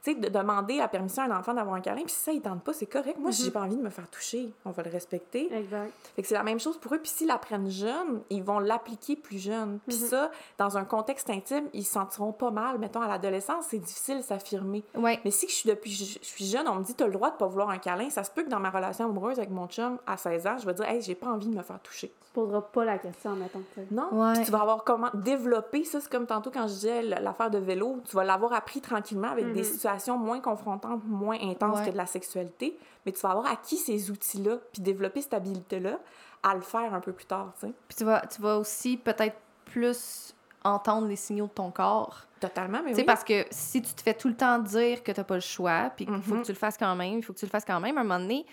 Tu 0.03 0.11
sais, 0.11 0.19
de 0.19 0.27
demander 0.27 0.77
la 0.77 0.89
permission 0.89 1.23
à 1.23 1.27
un 1.27 1.39
enfant 1.39 1.53
d'avoir 1.53 1.75
un 1.75 1.81
câlin, 1.81 2.03
puis 2.03 2.11
si 2.11 2.19
ça, 2.19 2.31
il 2.33 2.41
tente 2.41 2.61
pas, 2.61 2.73
c'est 2.73 2.87
correct. 2.87 3.17
Moi, 3.19 3.31
si 3.31 3.43
j'ai 3.43 3.51
pas 3.51 3.61
envie 3.61 3.77
de 3.77 3.81
me 3.81 3.89
faire 3.89 4.09
toucher, 4.09 4.51
on 4.65 4.71
va 4.71 4.83
le 4.83 4.91
respecter. 4.91 5.53
Exact. 5.53 5.93
Fait 6.15 6.21
que 6.21 6.27
c'est 6.27 6.33
la 6.33 6.43
même 6.43 6.59
chose 6.59 6.77
pour 6.77 6.93
eux. 6.93 6.99
Puis 6.99 7.09
s'ils 7.09 7.27
l'apprennent 7.27 7.69
jeune, 7.69 8.21
ils 8.29 8.43
vont 8.43 8.59
l'appliquer 8.59 9.15
plus 9.15 9.39
jeune. 9.39 9.79
Puis 9.87 9.95
ça, 9.95 10.29
dans 10.57 10.77
un 10.77 10.83
contexte 10.83 11.29
intime, 11.29 11.69
ils 11.73 11.85
se 11.85 11.93
sentiront 11.93 12.33
pas 12.33 12.51
mal. 12.51 12.79
Mettons, 12.79 13.01
à 13.01 13.07
l'adolescence, 13.07 13.67
c'est 13.69 13.79
difficile 13.79 14.17
de 14.17 14.23
s'affirmer. 14.23 14.83
Ouais. 14.95 15.21
Mais 15.23 15.31
si 15.31 15.47
je 15.47 15.53
suis 15.53 15.69
depuis 15.69 15.91
je 15.91 16.03
je 16.21 16.27
suis 16.27 16.45
jeune, 16.45 16.67
on 16.67 16.75
me 16.75 16.83
dit 16.83 16.95
t'as 16.95 17.05
le 17.05 17.13
droit 17.13 17.31
de 17.31 17.37
pas 17.37 17.47
vouloir 17.47 17.69
un 17.69 17.77
câlin, 17.77 18.09
ça 18.09 18.23
se 18.23 18.31
peut 18.31 18.43
que 18.43 18.49
dans 18.49 18.59
ma 18.59 18.69
relation 18.69 19.05
amoureuse 19.05 19.37
avec 19.37 19.51
mon 19.51 19.67
chum 19.67 19.99
à 20.05 20.17
16 20.17 20.47
ans, 20.47 20.57
je 20.57 20.65
vais 20.65 20.73
dire 20.73 20.85
hey, 20.85 21.01
j'ai 21.01 21.15
pas 21.15 21.27
envie 21.27 21.47
de 21.47 21.55
me 21.55 21.63
faire 21.63 21.79
toucher. 21.81 22.11
Tu 22.33 22.39
poseras 22.39 22.61
pas 22.61 22.83
la 22.83 22.97
question, 22.97 23.35
mettons. 23.35 23.61
tu 23.75 23.81
sais. 23.81 23.87
Non. 23.91 24.07
Ouais. 24.11 24.33
Puis 24.33 24.45
tu 24.45 24.51
vas 24.51 24.61
avoir 24.61 24.83
comment 24.83 25.09
développer 25.13 25.83
ça, 25.83 26.01
c'est 26.01 26.11
comme 26.11 26.25
tantôt 26.25 26.49
quand 26.49 26.63
je 26.67 26.73
disais 26.73 27.01
l'affaire 27.03 27.51
de 27.51 27.59
vélo, 27.59 27.99
tu 28.09 28.15
vas 28.15 28.23
l'avoir 28.23 28.53
appris 28.53 28.81
tranquillement 28.81 29.29
avec 29.29 29.53
des 29.53 29.59
Mhm. 29.59 29.63
situations 29.65 30.17
moins 30.17 30.39
confrontantes, 30.39 31.01
moins 31.05 31.37
intenses 31.39 31.79
Ouais. 31.79 31.85
que 31.87 31.91
de 31.91 31.97
la 31.97 32.07
sexualité, 32.07 32.77
mais 33.05 33.11
tu 33.11 33.19
vas 33.21 33.29
avoir 33.31 33.45
acquis 33.51 33.77
ces 33.77 34.09
outils-là, 34.09 34.57
puis 34.71 34.81
développer 34.81 35.21
cette 35.21 35.35
habilité-là 35.35 35.99
à 36.41 36.55
le 36.55 36.61
faire 36.61 36.93
un 36.93 36.99
peu 37.01 37.11
plus 37.13 37.25
tard, 37.25 37.53
tu 37.59 37.67
sais. 37.67 37.73
Puis 37.87 37.97
tu 37.97 38.03
vas, 38.03 38.21
tu 38.25 38.41
vas 38.41 38.57
aussi 38.57 38.97
peut-être 38.97 39.37
plus 39.65 40.33
entendre 40.63 41.07
les 41.07 41.15
signaux 41.15 41.45
de 41.47 41.51
ton 41.51 41.69
corps. 41.71 42.21
Totalement, 42.39 42.79
mais 42.83 42.89
Tu 42.91 42.95
sais, 42.95 43.01
oui. 43.01 43.05
parce 43.05 43.23
que 43.23 43.45
si 43.51 43.81
tu 43.81 43.93
te 43.93 44.01
fais 44.01 44.13
tout 44.13 44.27
le 44.27 44.35
temps 44.35 44.57
dire 44.59 45.03
que 45.03 45.11
t'as 45.11 45.23
pas 45.23 45.35
le 45.35 45.39
choix, 45.41 45.91
puis 45.95 46.05
qu'il 46.05 46.21
faut 46.21 46.33
Mhm. 46.35 46.41
que 46.41 46.45
tu 46.47 46.51
le 46.51 46.57
fasses 46.57 46.77
quand 46.77 46.95
même, 46.95 47.17
il 47.19 47.23
faut 47.23 47.31
que 47.33 47.37
tu 47.39 47.45
le 47.45 47.51
fasses 47.51 47.65
quand 47.65 47.79
même, 47.79 47.97
à 47.97 48.01
un 48.01 48.03
moment 48.03 48.19
donné, 48.19 48.45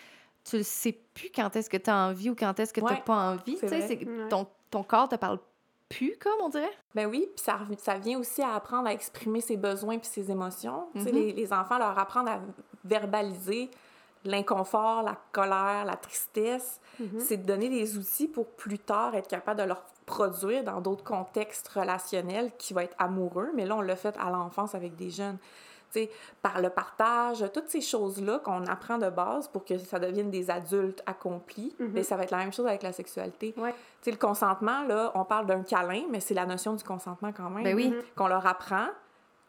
tu 0.45 0.57
ne 0.57 0.63
sais 0.63 0.93
plus 0.93 1.31
quand 1.35 1.55
est-ce 1.57 1.69
que 1.71 1.77
tu 1.77 1.91
as 1.91 1.97
envie 1.97 2.31
ou 2.31 2.35
quand 2.35 2.59
est-ce 2.59 2.73
que 2.73 2.81
tu 2.81 2.87
n'as 2.87 2.93
Ouais, 2.93 3.03
pas 3.05 3.33
envie. 3.33 3.57
c'est 3.59 3.67
Tu 3.69 3.87
sais, 3.87 4.07
Ouais. 4.09 4.29
ton, 4.29 4.47
ton 4.71 4.83
corps 4.83 5.09
te 5.09 5.17
parle 5.17 5.39
plus, 5.89 6.17
comme 6.19 6.33
on 6.43 6.49
dirait? 6.49 6.71
Ben 6.95 7.07
oui, 7.09 7.29
puis 7.35 7.45
ça, 7.45 7.59
ça 7.79 7.99
vient 7.99 8.19
aussi 8.19 8.43
à 8.43 8.55
apprendre 8.55 8.89
à 8.89 8.93
exprimer 8.93 9.41
ses 9.41 9.57
besoins 9.57 9.99
puis 9.99 10.09
ses 10.09 10.31
émotions. 10.31 10.87
Tu 10.95 11.03
sais, 11.03 11.11
Mhm. 11.13 11.19
les, 11.19 11.33
les 11.33 11.53
enfants 11.53 11.79
leur 11.79 11.99
apprendre 11.99 12.31
à 12.31 12.39
verbaliser 12.85 13.71
l'inconfort, 14.25 15.03
la 15.03 15.17
colère, 15.33 15.85
la 15.87 15.97
tristesse. 15.97 16.81
Mhm. 16.99 17.21
C'est 17.21 17.39
de 17.39 17.47
donner 17.47 17.69
des 17.69 17.97
outils 17.97 18.29
pour 18.29 18.47
plus 18.47 18.79
tard 18.79 19.15
être 19.15 19.29
capable 19.29 19.61
de 19.61 19.65
leur 19.67 19.83
produire 20.07 20.63
dans 20.65 20.81
d'autres 20.81 21.05
contextes 21.05 21.69
relationnels 21.69 22.51
qui 22.59 22.75
vont 22.75 22.81
être 22.81 22.97
amoureux. 22.99 23.51
Mais 23.55 23.65
là, 23.65 23.77
on 23.77 23.81
l'a 23.81 23.97
fait 23.97 24.15
à 24.19 24.31
l'enfance 24.31 24.75
avec 24.75 24.95
des 24.97 25.11
jeunes. 25.11 25.39
Sais, 25.93 26.11
par 26.41 26.61
le 26.61 26.71
partage, 26.71 27.45
toutes 27.53 27.69
ces 27.69 27.81
choses-là 27.81 28.39
qu'on 28.39 28.65
apprend 28.67 28.97
de 28.99 29.11
base 29.11 29.49
pour 29.49 29.65
que 29.65 29.77
ça 29.79 29.99
devienne 29.99 30.31
des 30.31 30.49
adultes 30.51 31.03
accomplis, 31.05 31.75
Mhm. 31.81 31.91
mais 31.95 32.03
ça 32.05 32.17
va 32.17 32.23
être 32.23 32.31
la 32.31 32.39
même 32.39 32.53
chose 32.53 32.67
avec 32.67 32.83
la 32.85 32.93
sexualité. 32.93 33.55
Ouais. 33.57 33.73
Tu 33.73 33.77
sais, 34.03 34.11
le 34.13 34.17
consentement, 34.17 34.85
là, 34.85 35.11
on 35.17 35.25
parle 35.25 35.47
d'un 35.47 35.63
câlin, 35.63 36.03
mais 36.11 36.21
c'est 36.21 36.35
la 36.35 36.47
notion 36.47 36.75
du 36.75 36.85
consentement 36.85 37.33
quand 37.33 37.51
même. 37.51 37.65
Ben 37.65 37.75
oui. 37.75 37.89
Mhm. 37.91 38.03
Qu'on 38.15 38.29
leur 38.29 38.47
apprend 38.47 38.87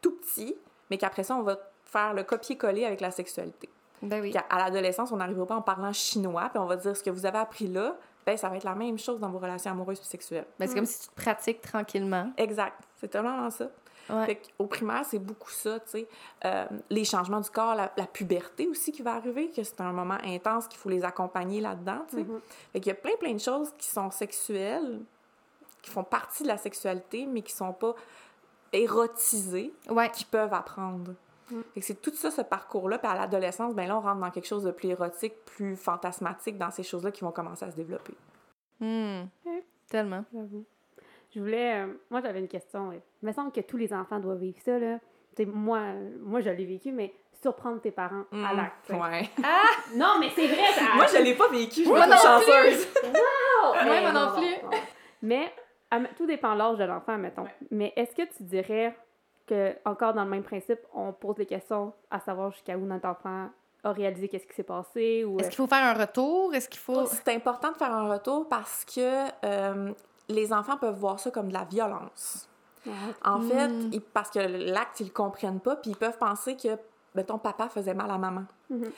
tout 0.01 0.13
petit, 0.17 0.55
mais 0.89 0.97
qu'après 0.97 1.23
ça, 1.23 1.35
on 1.35 1.43
va 1.43 1.57
faire 1.83 2.13
le 2.15 2.23
copier-coller 2.23 2.85
avec 2.85 3.01
la 3.01 3.11
sexualité. 3.11 3.69
Ben 4.01 4.19
oui. 4.19 4.33
À- 4.49 4.57
l'adolescence, 4.57 5.11
on 5.11 5.17
n'arrivera 5.17 5.45
pas 5.45 5.55
en 5.57 5.61
parlant 5.61 5.93
chinois, 5.93 6.49
puis 6.49 6.57
on 6.57 6.65
va 6.65 6.75
dire 6.75 6.97
ce 6.97 7.03
que 7.03 7.11
vous 7.11 7.27
avez 7.27 7.37
appris 7.37 7.67
là, 7.67 7.95
ben 8.25 8.35
ça 8.35 8.49
va 8.49 8.57
être 8.57 8.63
la 8.63 8.73
même 8.73 8.97
chose 8.97 9.19
dans 9.19 9.29
vos 9.29 9.37
relations 9.37 9.69
amoureuses 9.71 9.99
et 9.99 10.03
sexuelles. 10.03 10.45
Ben, 10.59 10.67
c'est 10.67 10.73
comme 10.75 10.85
si 10.87 11.01
tu 11.01 11.07
te 11.09 11.21
pratiques 11.21 11.61
tranquillement. 11.61 12.31
Exact. 12.37 12.81
C'est 12.97 13.09
tellement 13.09 13.47
ça. 13.51 13.67
Ouais. 14.09 14.25
Fait 14.25 14.41
qu'au 14.57 14.65
primaire, 14.67 15.05
c'est 15.05 15.19
beaucoup 15.19 15.51
ça, 15.51 15.79
tu 15.79 15.89
sais. 15.91 16.07
Euh, 16.45 16.65
les 16.89 17.05
changements 17.05 17.39
du 17.39 17.49
corps, 17.49 17.75
la, 17.75 17.91
la 17.95 18.07
puberté 18.07 18.67
aussi 18.67 18.91
qui 18.91 19.01
va 19.01 19.13
arriver, 19.15 19.49
que 19.51 19.63
c'est 19.63 19.79
un 19.81 19.93
moment 19.93 20.17
intense 20.25 20.67
qu'il 20.67 20.79
faut 20.79 20.89
les 20.89 21.03
accompagner 21.05 21.61
là-dedans, 21.61 22.05
tu 22.09 22.17
sais. 22.17 22.25
Fait 22.73 22.79
qu'il 22.79 22.89
y 22.89 22.95
a 22.95 22.99
plein, 22.99 23.15
plein 23.19 23.33
de 23.33 23.39
choses 23.39 23.71
qui 23.77 23.87
sont 23.87 24.11
sexuelles, 24.11 24.99
qui 25.81 25.89
font 25.91 26.03
partie 26.03 26.43
de 26.43 26.47
la 26.47 26.57
sexualité, 26.57 27.25
mais 27.25 27.41
qui 27.41 27.53
sont 27.53 27.73
pas 27.73 27.95
érotisées, 28.73 29.73
Ouais. 29.89 30.09
qui 30.11 30.25
peuvent 30.25 30.53
apprendre. 30.53 31.13
Mm. 31.49 31.61
Fait 31.73 31.79
que 31.81 31.85
c'est 31.85 32.01
tout 32.01 32.13
ça, 32.15 32.31
ce 32.31 32.41
parcours-là. 32.41 32.97
Puis 32.97 33.07
à 33.11 33.15
l'adolescence, 33.15 33.73
ben 33.75 33.87
là, 33.87 33.97
on 33.97 34.01
rentre 34.01 34.19
dans 34.21 34.31
quelque 34.31 34.47
chose 34.47 34.63
de 34.63 34.71
plus 34.71 34.89
érotique, 34.89 35.33
plus 35.45 35.75
fantasmatique, 35.75 36.57
dans 36.57 36.71
ces 36.71 36.83
choses-là 36.83 37.11
qui 37.11 37.21
vont 37.23 37.31
commencer 37.31 37.65
à 37.65 37.71
se 37.71 37.75
développer. 37.75 38.13
Hmm. 38.79 39.23
Tellement. 39.89 40.23
J'avoue. 40.33 40.65
Je 41.35 41.39
voulais. 41.39 41.81
euh, 41.83 41.93
moi, 42.09 42.21
j'avais 42.21 42.39
une 42.39 42.47
question. 42.47 42.89
ouais. 42.89 43.01
Il 43.21 43.27
me 43.27 43.31
semble 43.33 43.51
que 43.51 43.61
tous 43.61 43.77
les 43.77 43.93
enfants 43.93 44.19
doivent 44.19 44.39
vivre 44.39 44.57
ça, 44.63 44.77
là. 44.79 44.97
Tu 45.35 45.43
sais, 45.43 45.45
moi, 45.45 45.77
euh, 45.77 46.09
moi, 46.21 46.41
je 46.41 46.49
l'ai 46.49 46.65
vécu, 46.65 46.91
mais 46.91 47.13
surprendre 47.41 47.79
tes 47.81 47.91
parents 47.91 48.23
à 48.31 48.53
l'acte. 48.53 48.89
Mm. 48.89 48.95
Ouais. 48.99 49.29
Non, 49.95 50.15
mais 50.19 50.29
c'est 50.35 50.47
vrai! 50.47 50.71
ça- 50.75 50.95
Moi, 50.95 51.05
je 51.07 51.23
l'ai 51.23 51.35
pas 51.35 51.47
vécu, 51.49 51.81
je 51.83 51.89
trouve 51.89 51.97
non 51.99 52.15
chanceuse. 52.17 52.87
Moi, 53.83 53.95
hey, 53.95 54.01
moi 54.03 54.11
non 54.11 54.25
non, 54.31 54.31
plus. 54.37 54.63
non, 54.63 54.69
non. 54.71 54.77
Mais 55.21 55.53
à- 55.89 55.99
tout 56.17 56.25
dépend 56.25 56.53
de 56.53 56.57
l'âge 56.59 56.77
de 56.77 56.83
l'enfant, 56.83 57.17
mettons. 57.17 57.43
Ouais. 57.43 57.55
Mais 57.71 57.93
est-ce 57.95 58.15
que 58.15 58.23
tu 58.23 58.43
dirais 58.43 58.95
que, 59.47 59.75
encore 59.85 60.13
dans 60.13 60.23
le 60.23 60.29
même 60.29 60.43
principe, 60.43 60.79
on 60.93 61.13
pose 61.13 61.35
des 61.35 61.45
questions 61.45 61.93
à 62.09 62.19
savoir 62.19 62.51
jusqu'à 62.51 62.77
où 62.77 62.85
notre 62.85 63.07
enfant 63.07 63.49
a 63.83 63.91
réalisé 63.91 64.27
qu'est-ce 64.27 64.45
qui 64.45 64.53
s'est 64.53 64.63
passé 64.63 65.23
ou... 65.25 65.39
Est-ce 65.39 65.49
qu'il 65.49 65.57
faut 65.57 65.67
faire 65.67 65.83
un 65.85 65.93
retour? 65.93 66.53
Est-ce 66.53 66.69
qu'il 66.69 66.79
faut. 66.79 67.05
C'est 67.05 67.29
important 67.29 67.71
de 67.71 67.77
faire 67.77 67.91
un 67.93 68.11
retour 68.11 68.47
parce 68.49 68.85
que 68.85 69.27
euh, 69.45 69.91
les 70.29 70.53
enfants 70.53 70.77
peuvent 70.77 70.97
voir 70.99 71.19
ça 71.19 71.31
comme 71.31 71.47
de 71.49 71.53
la 71.53 71.63
violence. 71.65 72.47
En 73.23 73.39
Mm. 73.39 73.49
fait, 73.49 73.71
ils- 73.93 74.01
parce 74.01 74.29
que 74.29 74.39
l'acte, 74.39 74.99
ils 74.99 75.05
le 75.07 75.11
comprennent 75.11 75.59
pas, 75.59 75.75
puis 75.75 75.91
ils 75.91 75.97
peuvent 75.97 76.17
penser 76.17 76.55
que, 76.57 76.69
mettons, 77.15 77.37
papa 77.37 77.69
faisait 77.69 77.93
mal 77.93 78.09
à 78.11 78.17
maman. 78.17 78.43
Mhm. 78.69 78.91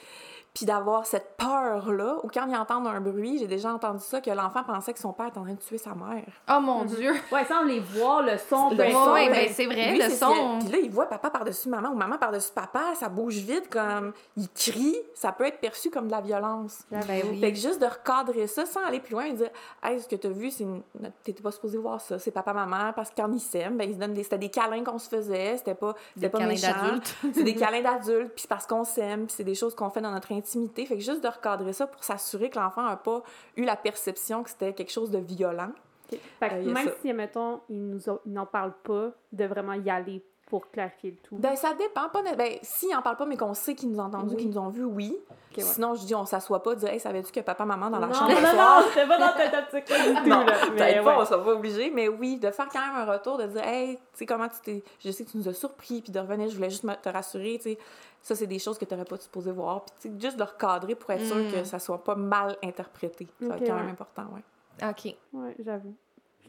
Puis 0.54 0.66
d'avoir 0.66 1.04
cette 1.04 1.36
peur-là, 1.36 2.18
ou 2.22 2.28
quand 2.32 2.46
ils 2.46 2.54
entendent 2.56 2.86
un 2.86 3.00
bruit, 3.00 3.38
j'ai 3.40 3.48
déjà 3.48 3.72
entendu 3.72 3.98
ça, 4.04 4.20
que 4.20 4.30
l'enfant 4.30 4.62
pensait 4.62 4.92
que 4.92 5.00
son 5.00 5.12
père 5.12 5.26
était 5.26 5.38
en 5.38 5.42
train 5.42 5.54
de 5.54 5.58
tuer 5.58 5.78
sa 5.78 5.94
mère. 5.96 6.24
Oh 6.48 6.60
mon 6.60 6.82
Mhm. 6.84 6.86
Dieu! 6.94 7.12
Ouais, 7.32 7.44
sans 7.44 7.64
les 7.64 7.80
voir, 7.80 8.22
le 8.22 8.38
son, 8.38 8.70
Le 8.70 8.76
peu 8.76 8.90
son, 8.92 9.12
ouais, 9.12 9.28
ben, 9.30 9.32
ben, 9.46 9.48
c'est 9.52 9.66
vrai, 9.66 9.90
lui, 9.90 9.98
le 10.00 10.10
son. 10.10 10.58
Puis 10.60 10.68
là, 10.68 10.78
il 10.80 10.90
voit 10.92 11.06
papa 11.06 11.30
par-dessus 11.30 11.68
maman 11.68 11.88
ou 11.88 11.94
maman 11.96 12.18
par-dessus 12.18 12.52
papa, 12.54 12.94
ça 12.94 13.08
bouge 13.08 13.34
vite, 13.38 13.68
comme 13.68 14.12
il 14.36 14.48
crie, 14.50 14.96
ça 15.14 15.32
peut 15.32 15.44
être 15.44 15.58
perçu 15.58 15.90
comme 15.90 16.06
de 16.06 16.12
la 16.12 16.20
violence. 16.20 16.84
Ben 16.90 17.00
oui. 17.30 17.40
Fait 17.40 17.52
que 17.52 17.58
juste 17.58 17.80
de 17.80 17.86
recadrer 17.86 18.46
ça 18.46 18.64
sans 18.64 18.84
aller 18.84 19.00
plus 19.00 19.12
loin 19.12 19.24
et 19.24 19.32
dire 19.32 19.50
Hey, 19.82 20.00
ce 20.00 20.06
que 20.06 20.14
t'as 20.16 20.28
vu, 20.28 20.50
c'est 20.52 20.62
une... 20.62 20.82
t'étais 21.24 21.42
pas 21.42 21.50
supposé 21.50 21.78
voir 21.78 22.00
ça, 22.00 22.20
c'est 22.20 22.30
papa-maman, 22.30 22.92
parce 22.94 23.10
que 23.10 23.16
quand 23.16 23.32
ils 23.32 23.40
s'aiment, 23.40 23.76
ben, 23.76 23.88
ils 23.90 23.94
se 23.94 23.98
donnent 23.98 24.14
des... 24.14 24.22
c'était 24.22 24.38
des 24.38 24.50
câlins 24.50 24.84
qu'on 24.84 24.98
se 25.00 25.08
faisait, 25.08 25.56
c'était 25.56 25.74
pas, 25.74 25.94
c'était 26.14 26.26
Des 26.26 26.28
pas 26.30 26.38
câlins 26.38 26.50
méchant. 26.50 26.68
d'adultes. 26.80 27.16
c'est 27.34 27.42
des 27.42 27.54
câlins 27.56 27.82
d'adultes, 27.82 28.32
puis 28.34 28.42
c'est 28.42 28.48
parce 28.48 28.66
qu'on 28.68 28.84
s'aime, 28.84 29.26
puis 29.26 29.34
c'est 29.36 29.42
des 29.44 29.56
choses 29.56 29.74
qu'on 29.74 29.90
fait 29.90 30.00
dans 30.00 30.12
notre 30.12 30.30
intimité. 30.44 30.84
Fait 30.86 30.96
que 30.96 31.02
juste 31.02 31.22
de 31.22 31.28
recadrer 31.28 31.72
ça 31.72 31.86
pour 31.86 32.04
s'assurer 32.04 32.50
que 32.50 32.58
l'enfant 32.58 32.84
a 32.86 32.96
pas 32.96 33.22
eu 33.56 33.64
la 33.64 33.76
perception 33.76 34.42
que 34.42 34.50
c'était 34.50 34.72
quelque 34.74 34.92
chose 34.92 35.10
de 35.10 35.18
violent. 35.18 35.72
Ok. 36.12 36.18
Fait 36.38 36.48
que 36.50 36.54
Euh, 36.56 36.72
même 36.72 36.88
ça. 36.88 36.94
si, 37.00 37.12
mettons, 37.12 37.60
ils 37.70 37.98
n'en 38.26 38.46
parlent 38.46 38.76
pas, 38.82 39.12
de 39.32 39.44
vraiment 39.46 39.72
y 39.72 39.88
aller 39.90 40.22
pour 40.60 40.70
clarifier 40.70 41.10
le 41.10 41.16
tout? 41.16 41.36
Ben, 41.36 41.56
ça 41.56 41.74
dépend. 41.74 42.08
Pas 42.10 42.22
Ben, 42.36 42.58
s'ils 42.62 42.94
en 42.94 43.02
parlent 43.02 43.16
pas, 43.16 43.26
mais 43.26 43.36
qu'on 43.36 43.54
sait 43.54 43.74
qu'ils 43.74 43.90
nous 43.90 43.98
ont 43.98 44.04
entendus, 44.04 44.34
Oui. 44.36 44.42
qu'ils 44.42 44.50
nous 44.50 44.58
ont 44.58 44.68
vus, 44.68 44.84
oui. 44.84 45.16
Ouais. 45.56 45.62
Sinon, 45.64 45.94
je 45.94 46.04
dis, 46.04 46.14
on 46.14 46.24
s'assoit 46.26 46.62
pas, 46.62 46.74
dire, 46.76 46.88
hey, 46.90 47.00
savais-tu 47.00 47.32
que 47.32 47.40
papa, 47.40 47.64
maman, 47.64 47.90
dans 47.90 47.98
la 47.98 48.06
non, 48.06 48.14
chambre 48.14 48.30
non, 48.32 48.40
soir? 48.40 48.80
non, 48.80 48.86
c'était 48.88 49.06
pas 49.08 49.18
dans 49.18 49.32
ta 49.36 49.48
tactique 49.48 49.88
là, 49.88 49.98
du 50.08 50.14
tout, 50.22 50.28
Non, 50.28 50.44
là. 50.44 50.52
Mais 50.70 50.76
peut-être 50.76 51.04
pas, 51.04 51.16
ouais. 51.16 51.22
on 51.22 51.26
sera 51.26 51.44
pas 51.44 51.50
obligé, 51.52 51.90
mais 51.90 52.08
oui, 52.08 52.38
de 52.38 52.50
faire 52.52 52.68
quand 52.68 52.80
même 52.80 52.94
un 53.08 53.12
retour, 53.12 53.36
de 53.38 53.46
dire, 53.46 53.62
hey, 53.64 53.96
tu 53.96 54.02
sais, 54.14 54.26
comment 54.26 54.48
tu 54.48 54.60
t'es. 54.62 54.82
Je 55.04 55.10
sais 55.10 55.24
que 55.24 55.30
tu 55.30 55.38
nous 55.38 55.48
as 55.48 55.54
surpris, 55.54 56.02
puis 56.02 56.12
de 56.12 56.18
revenir, 56.20 56.48
je 56.48 56.54
voulais 56.54 56.70
juste 56.70 56.84
te 57.02 57.08
rassurer, 57.08 57.56
tu 57.56 57.70
sais. 57.70 57.78
Ça, 58.22 58.34
c'est 58.36 58.46
des 58.46 58.58
choses 58.60 58.78
que 58.78 58.84
tu 58.84 58.94
n'aurais 58.94 59.04
pas 59.04 59.16
supposé 59.18 59.50
voir. 59.52 59.84
Puis, 59.84 59.94
tu 60.00 60.08
sais, 60.08 60.20
juste 60.20 60.36
de 60.38 60.44
recadrer 60.44 60.94
pour 60.94 61.10
être 61.10 61.24
sûr 61.26 61.36
Mm. 61.36 61.50
que 61.52 61.64
ça 61.64 61.78
soit 61.78 62.02
pas 62.02 62.14
mal 62.14 62.56
interprété. 62.62 63.26
Ça 63.40 63.48
va 63.48 63.56
être 63.56 63.66
quand 63.66 63.74
ouais. 63.74 63.80
même 63.80 63.90
important, 63.90 64.24
ouais. 64.34 64.88
OK. 64.88 65.14
Ouais, 65.34 65.54
j'avoue. 65.64 65.94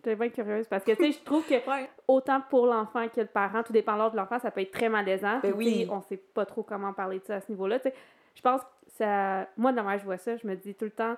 J'étais 0.06 0.16
bien 0.16 0.30
curieuse 0.30 0.68
parce 0.68 0.84
que, 0.84 0.92
tu 0.92 1.04
sais, 1.04 1.12
je 1.14 1.24
trouve 1.24 1.44
que 1.46 1.56
Ouais. 1.70 1.90
autant 2.08 2.40
pour 2.50 2.68
l'enfant 2.68 3.08
que 3.10 3.22
le 3.22 3.28
parent, 3.28 3.64
tout 3.64 3.74
dépend 3.74 3.94
de 3.94 4.00
l'âge 4.00 4.12
de 4.12 4.18
l'enfant, 4.18 4.38
ça 4.38 4.52
peut 4.52 4.62
être 4.62 4.72
très 4.72 4.88
malaisant. 4.88 5.40
Ben 5.42 5.54
oui. 5.56 5.88
On 5.90 6.02
sait 6.02 6.18
pas 6.18 6.46
trop 6.46 6.62
comment 6.62 6.94
parler 6.94 7.20
de 7.20 7.26
ça 7.26 7.36
à 7.36 7.42
ce 7.42 7.52
niveau-là. 7.52 7.80
Je 8.36 8.42
pense 8.42 8.62
que 8.62 8.68
ça. 8.98 9.48
Moi, 9.58 9.72
de 9.72 9.78
la 9.82 9.98
je 9.98 10.04
vois 10.04 10.18
ça, 10.18 10.38
je 10.38 10.46
me 10.46 10.56
dis 10.56 10.76
tout 10.76 10.86
le 10.86 10.92
temps, 10.92 11.16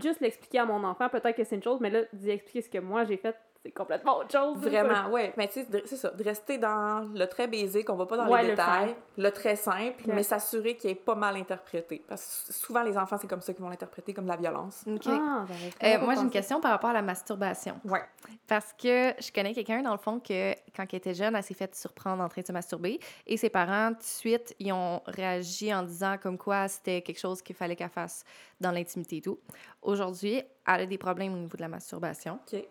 juste 0.00 0.20
l'expliquer 0.20 0.60
à 0.60 0.64
mon 0.64 0.84
enfant, 0.84 1.08
peut-être 1.08 1.36
que 1.36 1.44
c'est 1.44 1.56
une 1.56 1.62
chose, 1.62 1.80
mais 1.80 1.90
là, 1.90 2.02
d'y 2.12 2.30
expliquer 2.30 2.62
ce 2.62 2.70
que 2.70 2.78
moi 2.78 3.04
j'ai 3.04 3.16
fait, 3.16 3.36
c'est 3.64 3.70
complètement 3.72 4.18
autre 4.18 4.30
chose. 4.30 4.58
Vraiment, 4.58 5.08
ouais. 5.10 5.32
Mais 5.38 5.48
tu 5.48 5.54
sais, 5.62 5.66
c'est 5.86 5.96
ça, 5.96 6.10
de 6.10 6.22
rester 6.22 6.58
dans 6.58 7.08
le 7.14 7.24
très 7.26 7.46
basique, 7.48 7.88
on 7.88 7.94
va 7.96 8.04
pas 8.04 8.18
dans 8.18 8.28
Ouais, 8.28 8.42
les 8.42 8.48
le 8.50 8.54
détails, 8.54 8.88
simple. 8.88 9.00
le 9.16 9.30
très 9.30 9.56
simple, 9.56 10.02
mais 10.06 10.22
s'assurer 10.22 10.76
qu'il 10.76 10.90
est 10.90 10.94
pas 10.94 11.14
mal 11.14 11.34
interprété. 11.36 12.04
Parce 12.06 12.44
que 12.46 12.52
souvent, 12.52 12.82
les 12.82 12.98
enfants, 12.98 13.16
c'est 13.18 13.26
comme 13.26 13.40
ça 13.40 13.54
qu'ils 13.54 13.62
vont 13.64 13.70
l'interpréter, 13.70 14.12
comme 14.12 14.24
de 14.24 14.28
la 14.30 14.36
violence. 14.36 14.84
OK. 14.86 15.00
Ah, 15.06 15.46
j'avais 15.48 15.66
Euh, 15.66 15.70
vraiment 15.98 16.04
moi, 16.04 16.14
j'ai 16.16 16.20
une 16.20 16.30
question 16.30 16.60
par 16.60 16.72
rapport 16.72 16.90
à 16.90 16.94
la 16.94 17.02
masturbation. 17.02 17.80
Ouais. 17.86 18.02
Parce 18.46 18.72
que 18.74 19.14
je 19.18 19.32
connais 19.32 19.54
quelqu'un, 19.54 19.82
dans 19.82 19.92
le 19.92 19.98
fond, 19.98 20.20
que 20.20 20.52
quand 20.76 20.84
elle 20.92 20.96
était 20.98 21.14
jeune, 21.14 21.34
elle 21.34 21.42
s'est 21.42 21.54
fait 21.54 21.74
surprendre 21.74 22.22
en 22.22 22.28
train 22.28 22.42
de 22.42 22.46
se 22.46 22.52
masturber. 22.52 23.00
Et 23.26 23.38
ses 23.38 23.48
parents, 23.48 23.92
tout 23.92 23.98
de 24.00 24.02
suite, 24.02 24.54
ils 24.58 24.72
ont 24.72 25.00
réagi 25.06 25.72
en 25.74 25.82
disant 25.84 26.16
comme 26.22 26.36
quoi 26.36 26.68
c'était 26.68 27.00
quelque 27.00 27.18
chose 27.20 27.40
qu'il 27.40 27.56
fallait 27.56 27.76
qu'elle 27.76 27.88
fasse 27.88 28.24
dans 28.60 28.70
l'intimité 28.72 29.16
et 29.16 29.20
tout. 29.22 29.38
Aujourd'hui, 29.80 30.42
elle 30.66 30.80
a 30.82 30.86
des 30.86 30.98
problèmes 30.98 31.32
au 31.32 31.38
niveau 31.38 31.56
de 31.56 31.62
la 31.62 31.68
masturbation. 31.68 32.38
OK. 32.52 32.62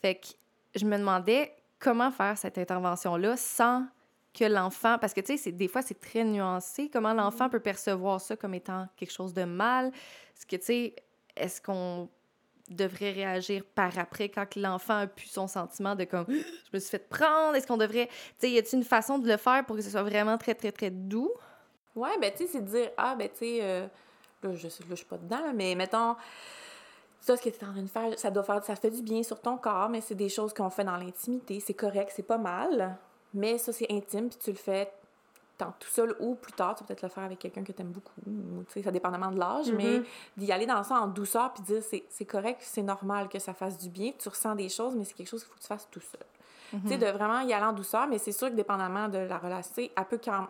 Fait 0.00 0.16
que 0.16 0.26
je 0.74 0.84
me 0.84 0.96
demandais 0.98 1.54
comment 1.78 2.10
faire 2.10 2.36
cette 2.36 2.58
intervention-là 2.58 3.36
sans 3.36 3.86
que 4.34 4.44
l'enfant... 4.44 4.98
Parce 4.98 5.14
que, 5.14 5.20
tu 5.20 5.38
sais, 5.38 5.52
des 5.52 5.68
fois, 5.68 5.82
c'est 5.82 5.98
très 5.98 6.24
nuancé. 6.24 6.90
Comment 6.92 7.14
l'enfant 7.14 7.48
peut 7.48 7.60
percevoir 7.60 8.20
ça 8.20 8.36
comme 8.36 8.54
étant 8.54 8.86
quelque 8.96 9.12
chose 9.12 9.32
de 9.32 9.44
mal. 9.44 9.86
Est-ce 9.88 10.46
que, 10.46 10.56
tu 10.56 10.64
sais, 10.64 10.96
est-ce 11.36 11.60
qu'on 11.60 12.08
devrait 12.68 13.12
réagir 13.12 13.64
par 13.74 13.96
après 13.98 14.28
quand 14.28 14.56
l'enfant 14.56 14.98
a 14.98 15.06
pu 15.06 15.28
son 15.28 15.46
sentiment 15.46 15.94
de 15.94 16.02
comme 16.02 16.26
je 16.28 16.70
me 16.72 16.80
suis 16.80 16.90
fait 16.90 17.08
prendre 17.08 17.54
est-ce 17.54 17.64
qu'on 17.64 17.76
devrait 17.76 18.08
tu 18.08 18.12
sais 18.38 18.50
y 18.50 18.58
a-t-il 18.58 18.80
une 18.80 18.84
façon 18.84 19.20
de 19.20 19.28
le 19.28 19.36
faire 19.36 19.64
pour 19.64 19.76
que 19.76 19.82
ce 19.82 19.90
soit 19.90 20.02
vraiment 20.02 20.36
très 20.36 20.52
très 20.52 20.72
très 20.72 20.90
doux? 20.90 21.30
Ouais, 21.94 22.18
ben 22.20 22.30
tu 22.30 22.44
sais, 22.44 22.52
c'est 22.52 22.60
de 22.60 22.68
dire, 22.68 22.90
ah, 22.98 23.14
ben 23.16 23.28
tu 23.28 23.38
sais, 23.38 23.58
euh, 23.62 23.86
là, 24.42 24.54
je, 24.54 24.66
là, 24.66 24.74
je 24.90 24.94
suis 24.94 25.06
pas 25.06 25.16
dedans, 25.16 25.52
mais 25.54 25.74
mettons, 25.74 26.14
ça, 27.26 27.36
ce 27.36 27.42
que 27.42 27.48
tu 27.48 27.56
es 27.64 27.64
en 27.68 27.72
train 27.72 27.82
de 27.82 27.88
faire, 27.88 28.18
ça 28.18 28.30
doit 28.30 28.42
faire, 28.44 28.62
ça 28.64 28.76
fait 28.76 28.90
du 28.90 29.02
bien 29.02 29.22
sur 29.22 29.40
ton 29.40 29.56
corps, 29.56 29.88
mais 29.88 30.00
c'est 30.00 30.14
des 30.14 30.28
choses 30.28 30.54
qu'on 30.54 30.70
fait 30.70 30.84
dans 30.84 30.96
l'intimité, 30.96 31.58
c'est 31.60 31.74
correct, 31.74 32.12
c'est 32.14 32.22
pas 32.22 32.38
mal, 32.38 32.96
mais 33.34 33.58
ça, 33.58 33.72
c'est 33.72 33.90
intime, 33.90 34.28
puis 34.28 34.38
tu 34.38 34.50
le 34.50 34.56
fais 34.56 34.92
tant 35.58 35.72
tout 35.80 35.88
seul 35.88 36.14
ou 36.20 36.34
plus 36.36 36.52
tard, 36.52 36.74
tu 36.76 36.84
vas 36.84 36.86
peut-être 36.88 37.02
le 37.02 37.08
faire 37.08 37.24
avec 37.24 37.38
quelqu'un 37.40 37.64
que 37.64 37.72
tu 37.72 37.80
aimes 37.82 37.90
beaucoup, 37.90 38.12
ou 38.26 38.62
tu 38.64 38.74
sais, 38.74 38.82
ça 38.82 38.90
dépendamment 38.92 39.32
de 39.32 39.38
l'âge, 39.40 39.72
mais 39.72 39.98
Mhm. 40.00 40.04
d'y 40.36 40.52
aller 40.52 40.66
dans 40.66 40.82
ça 40.84 41.00
en 41.00 41.08
douceur, 41.08 41.52
puis 41.52 41.62
dire, 41.64 41.82
c'est 41.82 42.04
c'est 42.10 42.26
correct, 42.26 42.60
c'est 42.62 42.82
normal 42.82 43.28
que 43.28 43.38
ça 43.40 43.54
fasse 43.54 43.76
du 43.76 43.88
bien, 43.88 44.12
tu 44.18 44.28
ressens 44.28 44.54
des 44.54 44.68
choses, 44.68 44.94
mais 44.94 45.04
c'est 45.04 45.14
quelque 45.14 45.28
chose 45.28 45.42
qu'il 45.42 45.50
faut 45.50 45.56
que 45.56 45.62
tu 45.62 45.66
fasses 45.68 45.88
tout 45.90 46.00
seul. 46.00 46.20
Tu 46.82 46.88
sais, 46.88 46.98
de 46.98 47.06
vraiment 47.06 47.40
y 47.40 47.52
aller 47.54 47.64
en 47.64 47.72
douceur, 47.72 48.06
mais 48.06 48.18
c'est 48.18 48.32
sûr 48.32 48.50
que 48.50 48.54
dépendamment 48.54 49.08
de 49.08 49.18
la 49.18 49.38
relation, 49.38 49.82
elle 49.96 50.04
peut 50.04 50.20
quand 50.22 50.46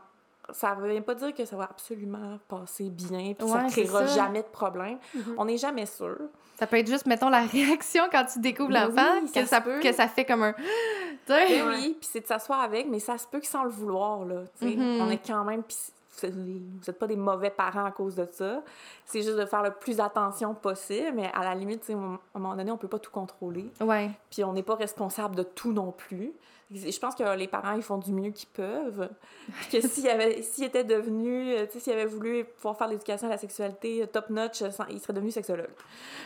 ça 0.50 0.74
veut 0.74 0.88
même 0.88 1.02
pas 1.02 1.14
dire 1.14 1.34
que 1.34 1.44
ça 1.44 1.56
va 1.56 1.64
absolument 1.64 2.38
passer 2.48 2.90
bien, 2.90 3.34
puis 3.34 3.48
ça 3.48 3.54
Ouais, 3.56 3.68
c'est 3.68 3.82
créera 3.82 4.06
ça. 4.06 4.14
jamais 4.14 4.42
de 4.42 4.48
problème. 4.48 4.98
Mhm. 5.14 5.34
On 5.38 5.44
n'est 5.46 5.56
jamais 5.58 5.86
sûr. 5.86 6.16
ça 6.58 6.66
peut 6.66 6.76
être 6.78 6.88
juste 6.88 7.06
mettons 7.06 7.28
la 7.28 7.42
réaction 7.42 8.04
quand 8.10 8.24
tu 8.24 8.38
découvres 8.40 8.70
l'enfant 8.72 9.20
oui, 9.22 9.26
que 9.30 9.40
ça 9.40 9.46
ça 9.46 9.60
peut. 9.60 9.80
que 9.80 9.92
ça 9.92 10.08
fait 10.08 10.24
comme 10.24 10.42
un 10.42 10.54
Ben 11.28 11.66
oui, 11.68 11.96
puis 12.00 12.08
c'est 12.12 12.20
de 12.20 12.26
s'asseoir 12.26 12.60
avec, 12.60 12.86
mais 12.88 13.00
ça 13.00 13.18
se 13.18 13.26
peut 13.26 13.40
que 13.40 13.46
sans 13.46 13.64
le 13.64 13.70
vouloir, 13.70 14.24
là. 14.24 14.42
Mhm. 14.60 15.00
On 15.00 15.10
est 15.10 15.26
quand 15.26 15.44
même... 15.44 15.62
C'est- 15.68 15.92
vous 16.22 16.80
n'êtes 16.86 16.98
pas 16.98 17.06
des 17.06 17.16
mauvais 17.16 17.50
parents 17.50 17.84
à 17.84 17.90
cause 17.90 18.14
de 18.14 18.26
ça. 18.30 18.62
C'est 19.04 19.22
juste 19.22 19.36
de 19.36 19.46
faire 19.46 19.62
le 19.62 19.72
plus 19.72 20.00
attention 20.00 20.54
possible, 20.54 21.12
mais 21.14 21.30
à 21.34 21.44
la 21.44 21.54
limite, 21.54 21.88
à 21.88 21.92
un 21.92 22.18
moment 22.34 22.56
donné, 22.56 22.70
on 22.70 22.76
peut 22.76 22.88
pas 22.88 22.98
tout 22.98 23.10
contrôler. 23.10 23.70
ouais 23.80 24.10
Puis 24.30 24.44
on 24.44 24.52
n'est 24.52 24.62
pas 24.62 24.74
responsable 24.74 25.36
de 25.36 25.42
tout 25.42 25.72
non 25.72 25.92
plus. 25.92 26.32
Je 26.72 26.98
pense 26.98 27.14
que 27.14 27.36
les 27.36 27.46
parents, 27.46 27.74
ils 27.74 27.82
font 27.82 27.98
du 27.98 28.12
mieux 28.12 28.30
qu'ils 28.30 28.48
peuvent. 28.48 29.08
Puis 29.68 29.80
que 29.80 29.86
s'ils 29.86 30.08
étaient 30.64 30.84
devenus, 30.84 31.56
euh, 31.56 31.66
tu 31.66 31.74
sais, 31.74 31.80
s'ils 31.80 31.92
avaient 31.92 32.06
voulu 32.06 32.44
pouvoir 32.44 32.76
faire 32.76 32.88
l'éducation 32.88 33.28
à 33.28 33.30
la 33.30 33.38
sexualité 33.38 34.02
euh, 34.02 34.06
top-notch, 34.06 34.62
euh, 34.62 34.70
ils 34.90 35.00
seraient 35.00 35.12
devenus 35.12 35.34
sexologues. 35.34 35.70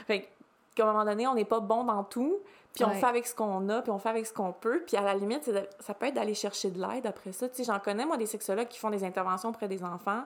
Fait 0.06 0.28
qu'à 0.74 0.84
un 0.84 0.92
moment 0.92 1.04
donné, 1.04 1.26
on 1.26 1.34
n'est 1.34 1.44
pas 1.44 1.60
bon 1.60 1.84
dans 1.84 2.04
tout, 2.04 2.38
puis 2.74 2.84
on 2.84 2.90
fait 3.00 3.06
avec 3.06 3.26
ce 3.26 3.34
qu'on 3.34 3.68
a, 3.68 3.82
puis 3.82 3.90
on 3.90 3.98
fait 3.98 4.08
avec 4.10 4.26
ce 4.26 4.32
qu'on 4.32 4.52
peut. 4.52 4.82
Puis 4.86 4.96
à 4.96 5.02
la 5.02 5.14
limite, 5.14 5.48
de- 5.50 5.66
ça 5.80 5.92
peut 5.94 6.06
être 6.06 6.14
d'aller 6.14 6.34
chercher 6.34 6.70
de 6.70 6.80
l'aide 6.80 7.06
après 7.06 7.32
ça. 7.32 7.48
Tu 7.48 7.56
sais, 7.56 7.64
j'en 7.64 7.78
connais, 7.80 8.06
moi, 8.06 8.16
des 8.16 8.26
sexologues 8.26 8.68
qui 8.68 8.78
font 8.78 8.90
des 8.90 9.04
interventions 9.04 9.48
auprès 9.50 9.68
des 9.68 9.82
enfants. 9.82 10.22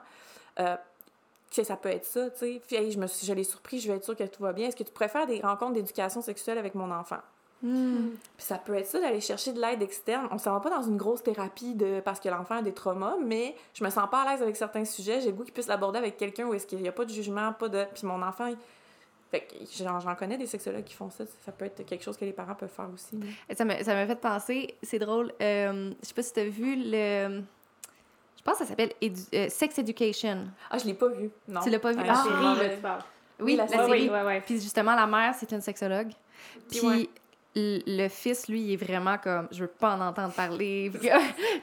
Euh, 0.59 0.75
ça 1.51 1.77
peut 1.77 1.89
être 1.89 2.05
ça, 2.05 2.29
tu 2.31 2.37
sais. 2.39 2.61
Puis 2.67 2.75
hey, 2.75 2.91
je, 2.91 2.99
me 2.99 3.07
suis, 3.07 3.25
je 3.25 3.33
l'ai 3.33 3.43
surpris, 3.45 3.79
je 3.79 3.89
vais 3.89 3.97
être 3.97 4.03
sûre 4.03 4.15
que 4.15 4.23
tout 4.23 4.43
va 4.43 4.51
bien. 4.53 4.67
Est-ce 4.67 4.75
que 4.75 4.83
tu 4.83 4.91
préfères 4.91 5.25
des 5.25 5.39
rencontres 5.39 5.73
d'éducation 5.73 6.21
sexuelle 6.21 6.57
avec 6.57 6.75
mon 6.75 6.91
enfant? 6.91 7.19
Hmm. 7.63 8.09
Puis 8.37 8.45
ça 8.45 8.57
peut 8.57 8.75
être 8.75 8.85
ça 8.85 8.99
d'aller 8.99 9.21
chercher 9.21 9.53
de 9.53 9.61
l'aide 9.61 9.81
externe. 9.81 10.27
On 10.31 10.37
s'en 10.37 10.51
va 10.51 10.59
pas 10.59 10.69
dans 10.69 10.83
une 10.83 10.97
grosse 10.97 11.23
thérapie 11.23 11.73
de 11.73 12.01
parce 12.01 12.19
que 12.19 12.27
l'enfant 12.27 12.57
a 12.57 12.61
des 12.61 12.73
traumas, 12.73 13.15
mais 13.23 13.55
je 13.73 13.83
me 13.85 13.89
sens 13.89 14.09
pas 14.11 14.23
à 14.23 14.31
l'aise 14.31 14.41
avec 14.41 14.55
certains 14.57 14.83
sujets. 14.85 15.21
J'ai 15.21 15.29
le 15.29 15.35
goût 15.37 15.43
qu'il 15.45 15.53
puisse 15.53 15.67
l'aborder 15.67 15.97
avec 15.97 16.17
quelqu'un 16.17 16.45
où 16.45 16.53
est-ce 16.53 16.67
qu'il 16.67 16.81
y 16.81 16.87
a 16.87 16.91
pas 16.91 17.05
de 17.05 17.09
jugement, 17.11 17.53
pas 17.53 17.69
de. 17.69 17.85
Puis 17.93 18.05
mon 18.05 18.21
enfant, 18.21 18.47
il- 18.47 18.57
fait 19.31 19.41
que 19.41 19.55
j'en, 19.83 19.99
j'en 19.99 20.15
connais 20.15 20.37
des 20.37 20.45
sexologues 20.47 20.83
qui 20.83 20.93
font 20.93 21.09
ça. 21.09 21.25
Ça 21.45 21.51
peut 21.51 21.65
être 21.65 21.85
quelque 21.85 22.03
chose 22.03 22.15
que 22.17 22.25
les 22.25 22.31
parents 22.33 22.55
peuvent 22.55 22.69
faire 22.69 22.89
aussi. 22.93 23.19
Ça 23.55 23.65
m'a 23.65 23.83
ça 23.83 23.93
m'a 23.93 24.05
fait 24.07 24.15
penser, 24.15 24.75
c'est 24.83 24.99
drôle, 24.99 25.33
euh, 25.41 25.91
je 26.01 26.07
sais 26.07 26.13
pas 26.13 26.23
si 26.23 26.33
tu 26.33 26.39
as 26.39 26.45
vu 26.45 26.75
le. 26.77 27.41
Je 28.37 28.43
pense 28.43 28.59
que 28.59 28.63
ça 28.63 28.69
s'appelle 28.69 28.91
Edu- 29.01 29.27
euh, 29.33 29.47
Sex 29.49 29.79
Education. 29.79 30.45
Ah, 30.69 30.77
je 30.77 30.85
l'ai 30.85 30.93
pas 30.93 31.07
vu. 31.07 31.31
Non. 31.47 31.61
Tu 31.61 31.69
l'as 31.71 31.79
pas 31.79 31.91
vu? 31.91 31.99
Ah, 32.01 32.05
La 32.07 32.15
série, 32.15 32.35
mauvaise. 32.35 32.69
là, 32.69 32.75
tu 32.75 32.81
parles. 32.81 33.01
Oui, 33.39 33.55
la 33.55 33.65
la, 33.65 33.69
série. 33.69 34.41
Puis 34.45 34.61
justement, 34.61 34.95
la 34.95 35.07
mère, 35.07 35.33
c'est 35.33 35.51
une 35.51 35.61
sexologue. 35.61 36.11
Puis 36.69 36.79
Puis 36.79 36.87
ouais. 36.87 37.09
Le 37.57 38.07
fils, 38.09 38.47
lui, 38.49 38.61
il 38.61 38.73
est 38.73 38.75
vraiment 38.85 39.17
comme, 39.17 39.47
je 39.51 39.61
veux 39.61 39.67
pas 39.69 39.95
en 39.95 40.01
entendre 40.01 40.33
parler. 40.33 40.91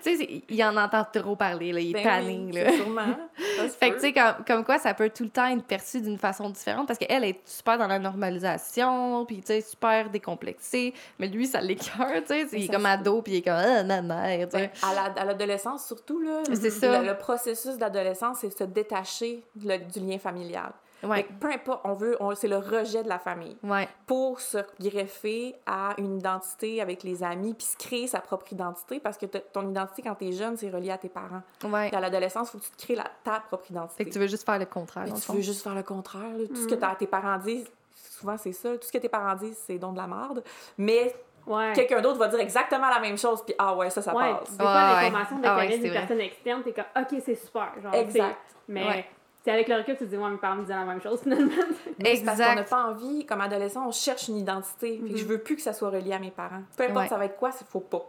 Tu 0.02 0.16
sais, 0.16 0.42
il 0.48 0.64
en 0.64 0.76
entend 0.76 1.04
trop 1.12 1.36
parler, 1.36 1.70
là, 1.72 1.78
il 1.80 1.90
est 1.90 1.92
Ben 1.92 2.02
tanné, 2.02 2.40
oui, 2.46 2.52
là. 2.52 2.72
Sûrement. 2.72 3.02
Fait 3.78 3.90
que, 3.90 3.94
tu 3.96 4.00
sais, 4.00 4.12
comme, 4.12 4.44
comme 4.46 4.64
quoi, 4.64 4.78
ça 4.78 4.94
peut 4.94 5.10
tout 5.10 5.22
le 5.24 5.28
temps 5.30 5.46
être 5.46 5.64
perçu 5.64 6.00
d'une 6.00 6.18
façon 6.18 6.48
différente 6.50 6.86
parce 6.88 6.98
qu'elle 6.98 7.24
est 7.24 7.40
super 7.44 7.76
dans 7.78 7.86
la 7.86 7.98
normalisation, 7.98 9.24
puis, 9.26 9.36
tu 9.40 9.46
sais, 9.48 9.60
super 9.60 10.10
décomplexée. 10.10 10.94
Mais 11.18 11.28
lui, 11.28 11.46
ça 11.46 11.60
l'écœure, 11.60 12.08
tu 12.22 12.26
sais. 12.28 12.46
Mais 12.52 12.60
Il 12.60 12.64
est 12.64 12.68
comme 12.72 12.86
ado, 12.86 13.22
puis 13.22 13.34
il 13.34 13.36
est 13.38 13.42
comme, 13.42 13.54
ah, 13.54 13.82
ma 13.84 14.02
mère, 14.02 14.48
tu 14.48 14.56
sais. 14.58 14.62
Ouais, 14.64 14.70
à 14.82 14.94
la- 14.94 15.20
à 15.22 15.24
l'adolescence, 15.24 15.86
surtout, 15.86 16.20
là, 16.20 16.42
C'est 16.52 16.70
ça. 16.70 17.00
Le, 17.02 17.08
le 17.08 17.16
processus 17.18 17.76
d'adolescence, 17.76 18.38
c'est 18.40 18.56
se 18.56 18.64
détacher 18.64 19.42
le- 19.62 19.78
du 19.78 20.00
lien 20.00 20.18
familial. 20.18 20.72
Ouais. 21.02 21.26
peu 21.40 21.50
importe, 21.50 21.80
on 21.84 21.94
veut, 21.94 22.16
on- 22.20 22.34
c'est 22.34 22.48
le 22.48 22.58
rejet 22.58 23.02
de 23.02 23.08
la 23.08 23.18
famille. 23.18 23.56
Ouais. 23.62 23.88
pour 24.06 24.40
se 24.40 24.58
greffer 24.80 25.54
à 25.66 25.94
une 25.98 26.18
identité 26.18 26.80
avec 26.82 27.02
les 27.02 27.22
amis, 27.22 27.54
puis 27.54 27.66
se 27.66 27.76
créer 27.76 28.06
sa 28.06 28.20
propre 28.20 28.52
identité, 28.52 29.00
parce 29.00 29.16
que 29.18 29.26
ton 29.26 29.68
identité, 29.70 30.02
quand 30.02 30.14
t'es 30.14 30.32
jeune, 30.32 30.56
c'est 30.56 30.70
relié 30.70 30.90
à 30.90 30.98
tes 30.98 31.08
parents. 31.08 31.42
Ouais. 31.64 31.88
Puis 31.88 31.96
à 31.96 32.00
l'adolescence, 32.00 32.48
il 32.48 32.52
faut 32.52 32.58
que 32.58 32.64
tu 32.64 32.70
te 32.70 32.82
crées 32.82 32.94
la, 32.94 33.06
ta 33.24 33.40
propre 33.40 33.70
identité. 33.70 34.04
Fait 34.04 34.10
que 34.10 34.12
tu 34.14 34.18
veux 34.18 34.26
juste 34.26 34.44
faire 34.44 34.58
le 34.58 34.66
contraire, 34.66 35.04
Mais 35.06 35.12
tu 35.14 35.20
fond. 35.20 35.32
veux 35.34 35.40
juste 35.40 35.62
faire 35.62 35.74
le 35.74 35.82
contraire. 35.82 36.22
là. 36.36 36.46
Tout 36.46 36.56
ce 36.56 36.66
que 36.68 36.74
t'as- 36.74 36.94
tes 36.94 37.06
parents 37.06 37.38
disent, 37.38 37.66
souvent 38.10 38.36
c'est 38.36 38.52
ça, 38.52 38.70
tout 38.76 38.86
ce 38.86 38.92
que 38.92 38.98
tes 38.98 39.08
parents 39.08 39.34
disent, 39.34 39.58
c'est 39.66 39.78
donc 39.78 39.94
de 39.94 39.98
la 40.00 40.06
merde. 40.06 40.42
Mais 40.78 41.14
Ouais. 41.46 41.72
quelqu'un 41.74 42.00
d'autre 42.00 42.18
va 42.18 42.28
dire 42.28 42.38
exactement 42.40 42.88
la 42.88 43.00
même 43.00 43.18
chose, 43.18 43.42
puis 43.44 43.54
ah 43.58 43.74
ouais, 43.74 43.90
ça, 43.90 44.00
ça 44.02 44.14
Ouais, 44.14 44.32
passe. 44.34 44.50
des 44.50 44.56
fois, 44.62 44.92
l'information 45.00 45.38
de 45.40 45.46
Ah 45.46 45.56
ouais, 45.56 45.78
d'une 45.78 45.92
personne 45.92 46.20
externe, 46.20 46.62
t'es 46.62 46.72
comme, 46.72 46.84
OK, 46.96 47.20
c'est 47.24 47.34
super. 47.34 47.72
Genre, 47.82 47.94
Exact. 47.94 48.38
Mais 48.68 48.86
Ouais. 48.86 49.06
C'est 49.44 49.50
avec 49.50 49.68
le 49.68 49.76
recul, 49.76 49.96
tu 49.96 50.04
te 50.04 50.10
dis, 50.10 50.16
moi, 50.16 50.30
mes 50.30 50.36
parents 50.38 50.56
me 50.56 50.62
disaient 50.62 50.74
la 50.74 50.84
même 50.84 51.00
chose, 51.00 51.20
finalement. 51.22 51.50
C'est 51.50 52.24
parce 52.24 52.38
qu'on 52.38 52.44
n'a 52.44 52.52
Exact. 52.52 52.68
pas 52.70 52.84
envie, 52.84 53.26
comme 53.26 53.40
adolescent, 53.40 53.86
on 53.86 53.92
cherche 53.92 54.28
une 54.28 54.36
identité. 54.38 54.98
Que 54.98 55.04
Mhm. 55.12 55.16
je 55.16 55.24
veux 55.24 55.38
plus 55.38 55.56
que 55.56 55.62
ça 55.62 55.72
soit 55.72 55.90
relié 55.90 56.12
à 56.12 56.18
mes 56.18 56.30
parents. 56.30 56.62
Peu 56.76 56.84
importe 56.84 56.96
Ouais. 57.04 57.08
ça 57.08 57.16
va 57.18 57.24
être 57.26 57.36
quoi, 57.36 57.50
il 57.60 57.66
faut 57.66 57.80
pas. 57.80 58.04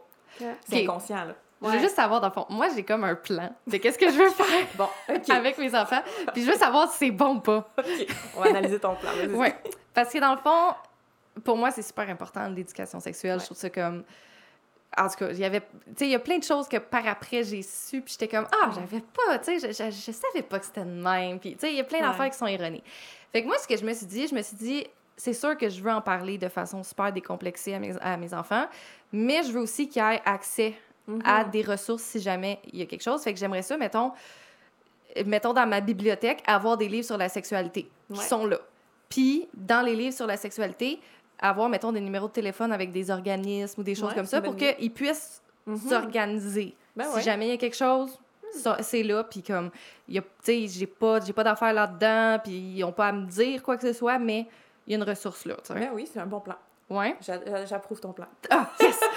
C'est 0.67 0.83
inconscient, 0.83 1.25
là. 1.25 1.35
Je 1.61 1.67
veux 1.67 1.73
Ouais. 1.75 1.79
juste 1.79 1.95
savoir, 1.95 2.19
dans 2.19 2.27
le 2.27 2.33
fond, 2.33 2.45
moi, 2.49 2.67
j'ai 2.75 2.83
comme 2.83 3.05
un 3.05 3.15
plan 3.15 3.55
de 3.67 3.77
qu'est-ce 3.77 3.97
que 3.97 4.09
je 4.11 4.17
veux 4.17 4.29
faire 4.31 4.45
Bon, 4.75 4.87
avec 5.29 5.57
mes 5.57 5.73
enfants, 5.73 6.01
puis 6.33 6.43
je 6.43 6.51
veux 6.51 6.57
savoir 6.57 6.91
si 6.91 6.97
c'est 6.97 7.11
bon 7.11 7.35
ou 7.35 7.39
pas. 7.39 7.69
On 8.35 8.41
va 8.41 8.49
analyser 8.49 8.79
ton 8.79 8.95
plan. 8.95 9.11
Vas-y. 9.15 9.33
Ouais. 9.33 9.55
Parce 9.93 10.11
que 10.11 10.17
dans 10.19 10.33
le 10.33 10.39
fond, 10.39 10.73
pour 11.45 11.55
moi, 11.57 11.71
c'est 11.71 11.81
super 11.81 12.09
important 12.09 12.47
l'éducation 12.49 12.99
sexuelle. 12.99 13.35
Ouais. 13.35 13.39
Je 13.39 13.45
trouve 13.45 13.57
ça 13.57 13.69
comme. 13.69 14.03
En 14.97 15.07
tout 15.09 15.15
cas, 15.15 15.29
il 15.31 15.39
y 15.39 15.45
avait. 15.45 15.61
Tu 15.61 15.65
sais, 15.97 16.05
il 16.05 16.11
y 16.11 16.15
a 16.15 16.19
plein 16.19 16.37
de 16.37 16.43
choses 16.43 16.67
que 16.67 16.77
par 16.77 17.07
après 17.07 17.43
j'ai 17.43 17.61
su, 17.61 18.01
puis 18.01 18.11
j'étais 18.19 18.27
comme, 18.27 18.47
ah, 18.51 18.69
j'avais 18.75 19.01
pas, 19.01 19.39
tu 19.39 19.59
sais, 19.59 19.67
je, 19.67 19.73
je, 19.73 19.89
je 19.91 20.11
savais 20.11 20.43
pas 20.47 20.59
que 20.59 20.65
c'était 20.65 20.85
de 20.85 20.89
même. 20.91 21.39
Puis, 21.39 21.53
tu 21.53 21.59
sais, 21.61 21.71
il 21.71 21.77
y 21.77 21.79
a 21.79 21.83
plein 21.83 21.99
Ouais. 21.99 22.05
d'affaires 22.05 22.29
qui 22.29 22.37
sont 22.37 22.47
erronées. 22.47 22.83
Fait 23.31 23.41
que 23.41 23.47
moi, 23.47 23.57
ce 23.57 23.67
que 23.67 23.75
je 23.75 23.83
me 23.85 23.93
suis 23.93 24.05
dit, 24.05 24.27
je 24.27 24.35
me 24.35 24.41
suis 24.41 24.55
dit, 24.55 24.85
c'est 25.17 25.33
sûr 25.33 25.57
que 25.57 25.69
je 25.69 25.81
veux 25.81 25.91
en 25.91 26.01
parler 26.01 26.37
de 26.37 26.47
façon 26.49 26.83
super 26.83 27.11
décomplexée 27.11 27.73
à 27.73 27.79
mes, 27.79 27.93
à 28.01 28.17
mes 28.17 28.33
enfants, 28.33 28.67
mais 29.11 29.41
je 29.43 29.51
veux 29.51 29.61
aussi 29.61 29.87
qu'ils 29.89 30.01
aient 30.01 30.21
accès 30.25 30.73
à 31.25 31.43
des 31.43 31.61
ressources 31.63 32.03
si 32.03 32.19
jamais 32.21 32.59
il 32.71 32.79
y 32.79 32.81
a 32.81 32.85
quelque 32.85 33.03
chose. 33.03 33.21
Fait 33.23 33.33
que 33.33 33.39
j'aimerais 33.39 33.61
ça, 33.63 33.77
mettons, 33.77 34.11
mettons 35.25 35.53
dans 35.53 35.67
ma 35.67 35.81
bibliothèque, 35.81 36.41
avoir 36.47 36.77
des 36.77 36.87
livres 36.87 37.05
sur 37.05 37.17
la 37.17 37.29
sexualité 37.29 37.89
qui 38.13 38.19
sont 38.21 38.45
là. 38.45 38.57
Puis, 39.09 39.47
dans 39.53 39.81
les 39.85 39.95
livres 39.95 40.15
sur 40.15 40.25
la 40.27 40.37
sexualité, 40.37 40.99
avoir, 41.49 41.69
mettons, 41.69 41.91
des 41.91 42.01
numéros 42.01 42.27
de 42.27 42.33
téléphone 42.33 42.71
avec 42.71 42.91
des 42.91 43.11
organismes 43.11 43.81
ou 43.81 43.83
des 43.83 43.95
choses 43.95 44.09
Ouais, 44.09 44.15
comme 44.15 44.25
ça 44.25 44.41
pour 44.41 44.55
qu'ils 44.55 44.91
puissent 44.91 45.41
Mhm. 45.65 45.77
s'organiser. 45.77 46.75
Ben 46.95 47.05
si 47.09 47.15
ouais. 47.15 47.21
jamais 47.21 47.47
il 47.47 47.51
y 47.51 47.53
a 47.53 47.57
quelque 47.57 47.75
chose, 47.75 48.19
ça- 48.53 48.77
c'est 48.81 49.03
là, 49.03 49.23
puis 49.23 49.41
comme, 49.43 49.71
tu 50.07 50.21
sais, 50.41 50.67
j'ai 50.67 50.87
pas, 50.87 51.19
pas 51.21 51.43
d'affaires 51.43 51.73
là-dedans, 51.73 52.39
puis 52.43 52.53
ils 52.77 52.83
ont 52.83 52.91
pas 52.91 53.07
à 53.07 53.11
me 53.11 53.25
dire 53.25 53.61
quoi 53.63 53.77
que 53.77 53.83
ce 53.83 53.93
soit, 53.93 54.19
mais 54.19 54.45
il 54.85 54.91
y 54.91 54.95
a 54.95 54.97
une 54.97 55.07
ressource 55.09 55.45
là, 55.45 55.55
tu 55.55 55.73
sais. 55.73 55.79
Ben 55.79 55.89
oui, 55.93 56.07
c'est 56.11 56.19
un 56.19 56.25
bon 56.25 56.39
plan. 56.41 56.55
Ouais. 56.89 57.15
J'a- 57.21 57.65
J'approuve 57.65 57.99
ton 58.01 58.11
plan. 58.13 58.25
Ah, 58.49 58.69
yes! 58.79 58.99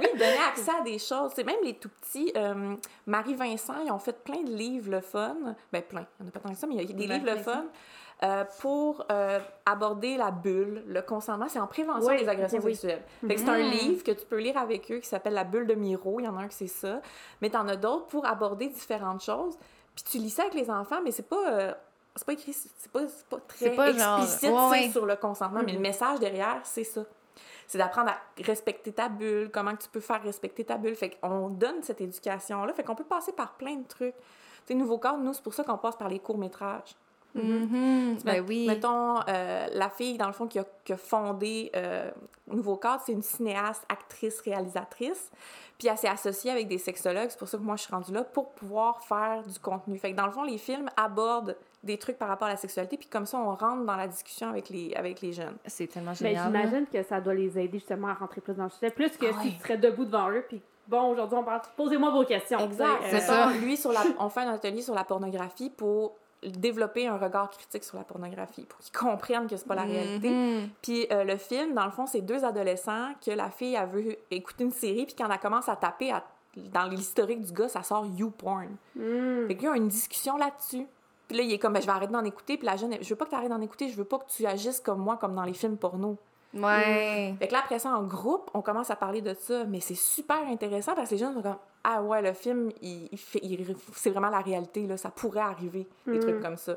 Oui, 0.00 0.06
donner 0.18 0.38
accès 0.48 0.70
à 0.70 0.82
des 0.82 0.98
choses. 0.98 1.32
C'est 1.34 1.44
même 1.44 1.58
les 1.62 1.74
tout 1.74 1.88
petits. 1.88 2.32
euh, 2.36 2.74
Marie-Vincent, 3.06 3.74
ils 3.84 3.90
ont 3.92 3.98
fait 3.98 4.12
plein 4.24 4.42
de 4.42 4.50
livres 4.52 4.90
le 4.90 5.00
fun. 5.00 5.36
Ben, 5.72 5.82
plein. 5.82 6.06
Il 6.18 6.24
n'y 6.24 6.26
en 6.26 6.28
a 6.28 6.32
pas 6.32 6.40
tant 6.40 6.50
que 6.50 6.56
ça, 6.58 6.66
mais 6.66 6.74
il 6.74 6.80
y 6.80 6.92
a 6.92 6.96
des 6.96 7.06
livres 7.06 7.26
le 7.30 7.36
fun. 7.42 7.64
Euh, 8.24 8.44
pour 8.60 9.04
euh, 9.12 9.38
aborder 9.66 10.16
la 10.16 10.30
bulle, 10.30 10.82
le 10.86 11.02
consentement, 11.02 11.46
c'est 11.48 11.60
en 11.60 11.66
prévention 11.66 12.08
Oui, 12.10 12.18
des 12.20 12.28
agressions 12.28 12.60
oui. 12.62 12.74
sexuelles. 12.74 13.02
C'est 13.28 13.48
un 13.48 13.58
Mhm. 13.58 13.70
livre 13.70 14.02
que 14.04 14.12
tu 14.12 14.24
peux 14.24 14.38
lire 14.38 14.56
avec 14.56 14.90
eux 14.90 14.98
qui 14.98 15.08
s'appelle 15.08 15.34
La 15.34 15.44
bulle 15.44 15.66
de 15.66 15.74
Miro. 15.74 16.20
Il 16.20 16.24
y 16.24 16.28
en 16.28 16.36
a 16.36 16.40
un 16.42 16.48
que 16.48 16.54
c'est 16.54 16.66
ça. 16.66 17.00
Mais 17.42 17.50
tu 17.50 17.56
en 17.56 17.68
as 17.68 17.76
d'autres 17.76 18.06
pour 18.06 18.24
aborder 18.26 18.68
différentes 18.68 19.22
choses. 19.22 19.58
Puis 19.94 20.04
tu 20.10 20.18
lis 20.18 20.30
ça 20.30 20.42
avec 20.42 20.54
les 20.54 20.70
enfants, 20.70 21.00
mais 21.04 21.10
c'est 21.10 21.28
pas. 21.28 21.52
euh, 21.52 21.72
c'est 22.16 22.24
pas 22.26 22.32
écrit, 22.32 22.52
c'est 22.52 22.92
pas, 22.92 23.00
très 23.48 23.70
pas 23.74 23.92
genre- 23.92 24.20
explicite 24.20 24.50
ouais, 24.50 24.70
ouais. 24.70 24.90
sur 24.90 25.04
le 25.04 25.16
consentement, 25.16 25.62
mais 25.66 25.72
le 25.72 25.80
message 25.80 26.20
derrière, 26.20 26.60
c'est 26.62 26.84
ça. 26.84 27.02
C'est 27.66 27.78
d'apprendre 27.78 28.10
à 28.10 28.16
respecter 28.42 28.92
ta 28.92 29.08
bulle, 29.08 29.50
comment 29.52 29.74
tu 29.74 29.88
peux 29.88 29.98
faire 30.00 30.22
respecter 30.22 30.64
ta 30.64 30.76
bulle. 30.76 30.94
Fait 30.94 31.10
qu'on 31.10 31.48
donne 31.50 31.82
cette 31.82 32.00
éducation-là. 32.00 32.72
Fait 32.72 32.84
qu'on 32.84 32.94
peut 32.94 33.02
passer 33.04 33.32
par 33.32 33.54
plein 33.54 33.74
de 33.76 33.86
trucs. 33.88 34.14
Tu 34.14 34.22
sais, 34.68 34.74
Nouveau 34.74 34.98
Cadre, 34.98 35.18
nous, 35.18 35.32
c'est 35.34 35.42
pour 35.42 35.54
ça 35.54 35.64
qu'on 35.64 35.76
passe 35.78 35.96
par 35.96 36.08
les 36.08 36.20
courts-métrages. 36.20 36.94
Mhm. 37.34 38.18
Ben 38.24 38.32
Met- 38.32 38.40
oui. 38.40 38.66
Mettons, 38.66 39.20
euh, 39.28 39.66
la 39.72 39.88
fille, 39.90 40.16
dans 40.18 40.26
le 40.28 40.32
fond, 40.32 40.46
qui 40.46 40.58
a, 40.58 40.64
qui 40.84 40.92
a 40.92 40.96
fondé 40.96 41.70
euh, 41.74 42.10
Nouveau 42.46 42.76
Cadre, 42.76 43.02
c'est 43.04 43.12
une 43.12 43.22
cinéaste, 43.22 43.84
actrice, 43.88 44.40
réalisatrice. 44.40 45.30
Puis 45.78 45.88
elle 45.88 45.98
s'est 45.98 46.08
associée 46.08 46.50
avec 46.52 46.68
des 46.68 46.78
sexologues. 46.78 47.26
C'est 47.30 47.38
pour 47.38 47.48
ça 47.48 47.58
que 47.58 47.62
moi, 47.62 47.74
je 47.76 47.82
suis 47.82 47.92
rendue 47.92 48.12
là, 48.12 48.22
pour 48.22 48.50
pouvoir 48.50 49.02
faire 49.02 49.42
du 49.42 49.58
contenu. 49.58 49.98
Fait 49.98 50.12
que 50.12 50.16
dans 50.16 50.26
le 50.26 50.32
fond, 50.32 50.44
les 50.44 50.58
films 50.58 50.88
abordent 50.96 51.56
des 51.82 51.98
trucs 51.98 52.16
par 52.16 52.28
rapport 52.28 52.46
à 52.46 52.52
la 52.52 52.56
sexualité. 52.56 52.96
Puis 52.96 53.08
comme 53.08 53.26
ça, 53.26 53.38
on 53.38 53.54
rentre 53.54 53.84
dans 53.84 53.96
la 53.96 54.06
discussion 54.06 54.48
avec 54.48 54.68
les, 54.68 54.94
avec 54.94 55.20
les 55.20 55.32
jeunes. 55.32 55.56
C'est 55.66 55.88
tellement 55.88 56.12
Mais 56.20 56.28
génial. 56.28 56.52
là. 56.52 56.60
j'imagine 56.62 56.86
que 56.86 57.02
ça 57.02 57.20
doit 57.20 57.34
les 57.34 57.58
aider 57.58 57.78
justement 57.78 58.08
à 58.08 58.14
rentrer 58.14 58.40
plus 58.40 58.54
dans 58.54 58.64
le 58.64 58.70
sujet. 58.70 58.90
Plus 58.90 59.16
que 59.16 59.26
Ah 59.26 59.40
si 59.42 59.48
ouais. 59.48 59.54
tu 59.56 59.62
serais 59.62 59.76
debout 59.78 60.04
devant 60.04 60.30
eux, 60.30 60.44
puis 60.48 60.62
bon, 60.86 61.10
aujourd'hui, 61.10 61.36
on 61.38 61.42
parle. 61.44 61.60
Posez-moi 61.76 62.10
vos 62.10 62.24
questions. 62.24 62.58
Exact. 62.60 63.02
sais, 63.02 63.10
C'est 63.10 63.20
ça. 63.26 63.50
Lui, 63.60 63.76
sur 63.76 63.90
la, 63.92 64.00
on 64.20 64.28
fait 64.28 64.40
un 64.42 64.54
atelier 64.54 64.80
sur 64.82 64.94
la 64.94 65.04
pornographie 65.04 65.70
pour 65.70 66.12
développer 66.50 67.06
un 67.06 67.16
regard 67.16 67.50
critique 67.50 67.84
sur 67.84 67.96
la 67.96 68.04
pornographie, 68.04 68.64
pour 68.64 68.78
qu'ils 68.80 68.92
comprennent 68.96 69.46
que 69.46 69.56
c'est 69.56 69.66
pas 69.66 69.74
la 69.74 69.82
réalité. 69.82 70.30
Mhm. 70.30 70.68
Puis 70.82 71.06
euh, 71.10 71.24
le 71.24 71.36
film, 71.36 71.74
dans 71.74 71.84
le 71.84 71.90
fond, 71.90 72.06
c'est 72.06 72.20
deux 72.20 72.44
adolescents 72.44 73.08
que 73.24 73.30
la 73.30 73.50
fille, 73.50 73.74
elle 73.74 73.88
veut 73.88 74.16
écouter 74.30 74.64
une 74.64 74.70
série, 74.72 75.06
puis 75.06 75.14
quand 75.16 75.28
elle 75.30 75.38
commence 75.38 75.68
à 75.68 75.76
taper 75.76 76.12
à- 76.12 76.24
dans 76.72 76.84
l'historique 76.84 77.40
du 77.42 77.52
gars, 77.52 77.68
ça 77.68 77.82
sort 77.82 78.06
YouPorn. 78.06 78.76
Hmm. 78.94 79.46
Fait 79.48 79.56
qu'ils 79.56 79.68
ont 79.68 79.74
une 79.74 79.88
discussion 79.88 80.36
là-dessus. 80.36 80.86
Puis 81.26 81.38
là, 81.38 81.42
il 81.42 81.52
est 81.52 81.58
comme, 81.58 81.72
ben, 81.72 81.80
je 81.80 81.86
vais 81.86 81.92
arrêter 81.92 82.12
d'en 82.12 82.22
écouter. 82.24 82.56
Puis 82.58 82.66
la 82.66 82.76
jeune, 82.76 82.94
je 83.00 83.08
veux 83.08 83.16
pas 83.16 83.24
que 83.24 83.30
tu 83.30 83.36
arrêtes 83.36 83.48
d'en 83.48 83.60
écouter, 83.60 83.88
je 83.88 83.96
veux 83.96 84.04
pas 84.04 84.18
que 84.18 84.26
tu 84.30 84.46
agisses 84.46 84.78
comme 84.80 84.98
moi, 85.00 85.16
comme 85.16 85.34
dans 85.34 85.44
les 85.44 85.54
films 85.54 85.76
porno. 85.78 86.16
Ouais. 86.54 87.34
Fait 87.38 87.48
que 87.48 87.52
là, 87.52 87.60
après 87.60 87.78
ça, 87.78 87.90
en 87.90 88.04
groupe, 88.04 88.50
on 88.54 88.62
commence 88.62 88.90
à 88.90 88.96
parler 88.96 89.20
de 89.20 89.34
ça. 89.34 89.64
Mais 89.64 89.80
c'est 89.80 89.94
super 89.96 90.46
intéressant 90.48 90.94
parce 90.94 91.08
que 91.08 91.14
les 91.14 91.18
jeunes 91.18 91.34
sont 91.34 91.42
comme, 91.42 91.56
ah 91.82 92.02
ouais, 92.02 92.22
le 92.22 92.32
film, 92.32 92.70
il, 92.80 93.08
il 93.42 93.76
c'est 93.94 94.10
vraiment 94.10 94.30
la 94.30 94.40
réalité, 94.40 94.86
là. 94.86 94.96
Ça 94.96 95.10
pourrait 95.10 95.40
arriver, 95.40 95.86
des 96.06 96.18
trucs 96.18 96.40
comme 96.40 96.56
ça. 96.56 96.76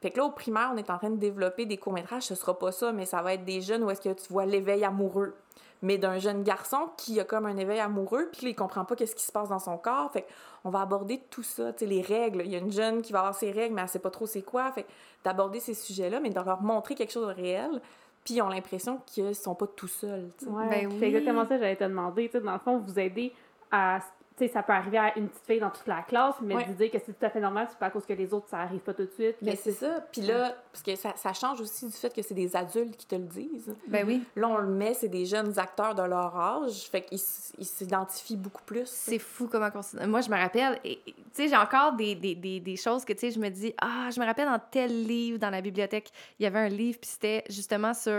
Fait 0.00 0.10
que 0.10 0.18
là, 0.18 0.24
au 0.24 0.30
primaire, 0.30 0.70
on 0.72 0.76
est 0.76 0.90
en 0.90 0.98
train 0.98 1.10
de 1.10 1.16
développer 1.16 1.66
des 1.66 1.76
courts-métrages. 1.76 2.24
Ce 2.24 2.34
sera 2.34 2.58
pas 2.58 2.72
ça, 2.72 2.92
mais 2.92 3.06
ça 3.06 3.22
va 3.22 3.34
être 3.34 3.44
des 3.44 3.60
jeunes 3.60 3.84
où 3.84 3.90
est-ce 3.90 4.00
que 4.00 4.12
tu 4.12 4.32
vois 4.32 4.46
l'éveil 4.46 4.84
amoureux. 4.84 5.34
Mais 5.80 5.96
d'un 5.96 6.18
jeune 6.18 6.42
garçon 6.42 6.88
qui 6.96 7.20
a 7.20 7.24
comme 7.24 7.46
un 7.46 7.56
éveil 7.56 7.78
amoureux, 7.78 8.30
puis 8.32 8.48
il 8.48 8.54
comprend 8.56 8.84
pas 8.84 8.96
qu'est-ce 8.96 9.14
qui 9.14 9.24
se 9.24 9.30
passe 9.30 9.50
dans 9.50 9.60
son 9.60 9.78
corps. 9.78 10.10
Fait 10.10 10.26
on 10.64 10.70
va 10.70 10.80
aborder 10.80 11.22
tout 11.30 11.44
ça, 11.44 11.72
tu 11.72 11.80
sais, 11.80 11.86
les 11.86 12.02
règles. 12.02 12.42
Il 12.44 12.50
y 12.50 12.56
a 12.56 12.58
une 12.58 12.72
jeune 12.72 13.00
qui 13.00 13.12
va 13.12 13.20
avoir 13.20 13.34
ses 13.36 13.52
règles, 13.52 13.76
mais 13.76 13.82
elle 13.82 13.88
sait 13.88 14.00
pas 14.00 14.10
trop 14.10 14.26
c'est 14.26 14.42
quoi. 14.42 14.72
Fait 14.72 14.86
d'aborder 15.22 15.60
ces 15.60 15.74
sujets-là, 15.74 16.18
mais 16.18 16.30
de 16.30 16.34
leur 16.34 16.62
montrer 16.62 16.96
quelque 16.96 17.12
chose 17.12 17.28
de 17.28 17.32
réel. 17.32 17.80
Puis 18.24 18.34
ils 18.34 18.42
ont 18.42 18.48
l'impression 18.48 19.00
qu'ils 19.06 19.34
sont 19.34 19.54
pas 19.54 19.66
tout 19.66 19.88
seuls. 19.88 20.30
Ouais, 20.46 20.68
Ben 20.68 20.90
c'est 20.98 21.06
exactement 21.06 21.42
ça 21.42 21.54
que 21.54 21.60
j'allais 21.60 21.76
te 21.76 21.84
demander. 21.84 22.26
Tu 22.26 22.32
sais, 22.32 22.40
dans 22.40 22.52
le 22.52 22.58
fond, 22.58 22.78
vous 22.78 22.98
aider 22.98 23.32
à. 23.70 24.00
Tu 24.38 24.46
sais, 24.46 24.52
ça 24.52 24.62
peut 24.62 24.72
arriver 24.72 24.98
à 24.98 25.18
une 25.18 25.28
petite 25.28 25.44
fille 25.46 25.58
dans 25.60 25.70
toute 25.70 25.86
la 25.86 26.02
classe, 26.02 26.36
mais 26.40 26.54
Ouais. 26.54 26.64
de 26.66 26.72
dire 26.74 26.90
que 26.90 26.98
c'est 27.04 27.12
tout 27.18 27.24
à 27.26 27.30
fait 27.30 27.40
normal, 27.40 27.66
c'est 27.68 27.78
pas 27.78 27.86
à 27.86 27.90
cause 27.90 28.06
que 28.06 28.12
les 28.12 28.32
autres, 28.32 28.48
ça 28.48 28.58
arrive 28.60 28.80
pas 28.80 28.94
tout 28.94 29.04
de 29.04 29.10
suite. 29.10 29.36
Mais 29.42 29.56
c'est 29.56 29.72
ça. 29.72 30.04
Puis 30.12 30.22
là, 30.22 30.54
parce 30.72 30.82
que 30.82 30.94
ça, 30.94 31.12
ça 31.16 31.32
change 31.32 31.60
aussi 31.60 31.86
du 31.86 31.92
fait 31.92 32.14
que 32.14 32.22
c'est 32.22 32.34
des 32.34 32.54
adultes 32.54 32.96
qui 32.96 33.06
te 33.06 33.16
le 33.16 33.22
disent. 33.24 33.74
Ben 33.88 34.06
oui. 34.06 34.22
Là, 34.36 34.48
on 34.48 34.58
le 34.58 34.68
met, 34.68 34.94
c'est 34.94 35.08
des 35.08 35.26
jeunes 35.26 35.58
acteurs 35.58 35.94
de 35.94 36.02
leur 36.02 36.36
âge. 36.38 36.88
Fait 36.90 37.02
qu'ils 37.02 37.18
s'identifient 37.18 38.36
beaucoup 38.36 38.62
plus. 38.64 38.86
C'est 38.88 39.18
fou 39.18 39.48
comment 39.50 39.68
on... 39.74 40.06
Moi, 40.06 40.20
je 40.20 40.30
me 40.30 40.36
rappelle, 40.36 40.78
tu 40.82 40.98
sais, 41.32 41.48
j'ai 41.48 41.56
encore 41.56 41.94
des, 41.94 42.14
des, 42.14 42.34
des, 42.34 42.60
des 42.60 42.76
choses 42.76 43.04
que, 43.04 43.12
tu 43.12 43.20
sais, 43.20 43.30
je 43.30 43.38
me 43.40 43.48
dis, 43.48 43.74
ah, 43.80 44.08
je 44.14 44.20
me 44.20 44.24
rappelle 44.26 44.46
dans 44.46 44.60
tel 44.70 45.04
livre, 45.06 45.38
dans 45.38 45.50
la 45.50 45.60
bibliothèque, 45.60 46.10
il 46.38 46.44
y 46.44 46.46
avait 46.46 46.60
un 46.60 46.68
livre, 46.68 46.98
puis 47.00 47.10
c'était 47.10 47.44
justement 47.48 47.94
sur, 47.94 48.10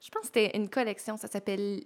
je 0.00 0.10
pense 0.10 0.22
que 0.22 0.26
c'était 0.26 0.56
une 0.56 0.68
collection, 0.68 1.16
ça 1.16 1.28
s'appelle, 1.28 1.82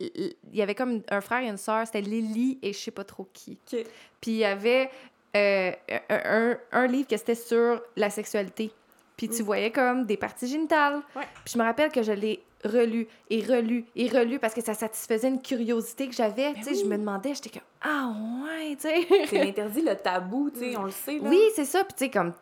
il 0.00 0.34
y 0.52 0.62
avait 0.62 0.74
comme 0.74 1.02
un 1.10 1.20
frère 1.20 1.40
et 1.42 1.48
une 1.48 1.56
sœur, 1.56 1.86
c'était 1.86 2.00
Lily 2.00 2.58
et 2.62 2.72
je 2.72 2.78
sais 2.78 2.90
pas 2.90 3.04
trop 3.04 3.26
qui. 3.32 3.58
Puis 3.66 3.84
il 4.30 4.36
y 4.36 4.44
avait 4.44 4.90
euh, 5.36 5.72
un, 6.08 6.56
un, 6.72 6.86
livre 6.86 7.08
que 7.08 7.16
c'était 7.16 7.34
sur 7.34 7.80
la 7.96 8.10
sexualité. 8.10 8.70
Puis 9.16 9.28
tu 9.28 9.42
Mm. 9.42 9.46
voyais 9.46 9.70
comme 9.72 10.06
des 10.06 10.16
parties 10.16 10.46
génitales. 10.46 11.02
Ouais. 11.16 11.26
Puis 11.44 11.54
je 11.54 11.58
me 11.58 11.64
rappelle 11.64 11.90
que 11.90 12.02
je 12.02 12.12
l'ai 12.12 12.40
relu 12.64 13.06
et 13.30 13.40
relu 13.42 13.84
et 13.94 14.08
relu 14.08 14.38
parce 14.38 14.54
que 14.54 14.60
ça 14.62 14.74
satisfaisait 14.74 15.28
une 15.28 15.42
curiosité 15.42 16.08
que 16.08 16.14
j'avais. 16.14 16.54
Tu 16.54 16.62
sais, 16.62 16.74
je 16.74 16.84
me 16.84 16.96
demandais, 16.96 17.34
j'étais 17.34 17.50
comme 17.50 17.68
ah 17.82 18.12
ouais, 18.44 18.76
tu 18.76 18.82
sais. 18.88 19.06
C'est 19.28 19.38
l'interdit, 19.44 19.82
le 19.82 19.94
tabou, 19.96 20.50
tu 20.50 20.60
sais, 20.60 20.76
on 20.76 20.84
le 20.84 20.90
sait. 20.90 21.18
Là. 21.18 21.28
oui, 21.28 21.40
c'est 21.54 21.64
ça. 21.64 21.84
Puis 21.84 21.94
tu 21.96 22.04
sais 22.04 22.10
comme 22.10 22.32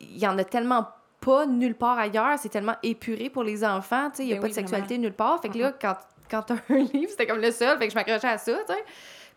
il 0.00 0.18
y 0.18 0.26
en 0.28 0.38
a 0.38 0.44
tellement 0.44 0.86
pas 1.20 1.44
nulle 1.46 1.74
part 1.74 1.98
ailleurs, 1.98 2.38
c'est 2.38 2.48
tellement 2.50 2.76
épuré 2.84 3.30
pour 3.30 3.42
les 3.42 3.64
enfants, 3.64 4.10
tu 4.10 4.18
sais, 4.18 4.22
il 4.24 4.28
y 4.28 4.32
a 4.32 4.36
Ben 4.36 4.42
pas 4.42 4.46
oui, 4.46 4.50
de 4.50 4.54
sexualité 4.54 4.98
nulle 4.98 5.12
part. 5.14 5.40
Fait 5.42 5.48
que 5.48 5.58
là 5.58 5.72
quand 5.72 5.96
quand 6.30 6.42
t'as 6.42 6.56
un 6.70 6.76
livre, 6.92 7.10
c'était 7.10 7.26
comme 7.26 7.40
le 7.40 7.50
seul, 7.52 7.78
fait 7.78 7.86
que 7.86 7.92
je 7.92 7.98
m'accrochais 7.98 8.28
à 8.28 8.38
ça, 8.38 8.52
tu 8.66 8.72
sais. 8.74 8.84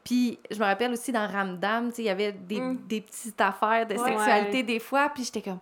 Puis 0.03 0.39
je 0.49 0.57
me 0.59 0.65
rappelle 0.65 0.91
aussi 0.93 1.11
dans 1.11 1.27
Ramdam, 1.27 1.89
tu 1.89 1.97
sais, 1.97 2.01
il 2.03 2.05
y 2.05 2.09
avait 2.09 2.31
des, 2.31 2.59
Mm. 2.59 2.79
des 2.87 3.01
petites 3.01 3.39
affaires 3.39 3.85
de 3.85 3.95
Ouais. 3.95 4.09
sexualité 4.09 4.63
des 4.63 4.79
fois, 4.79 5.09
puis 5.13 5.23
j'étais 5.23 5.41
comme 5.41 5.59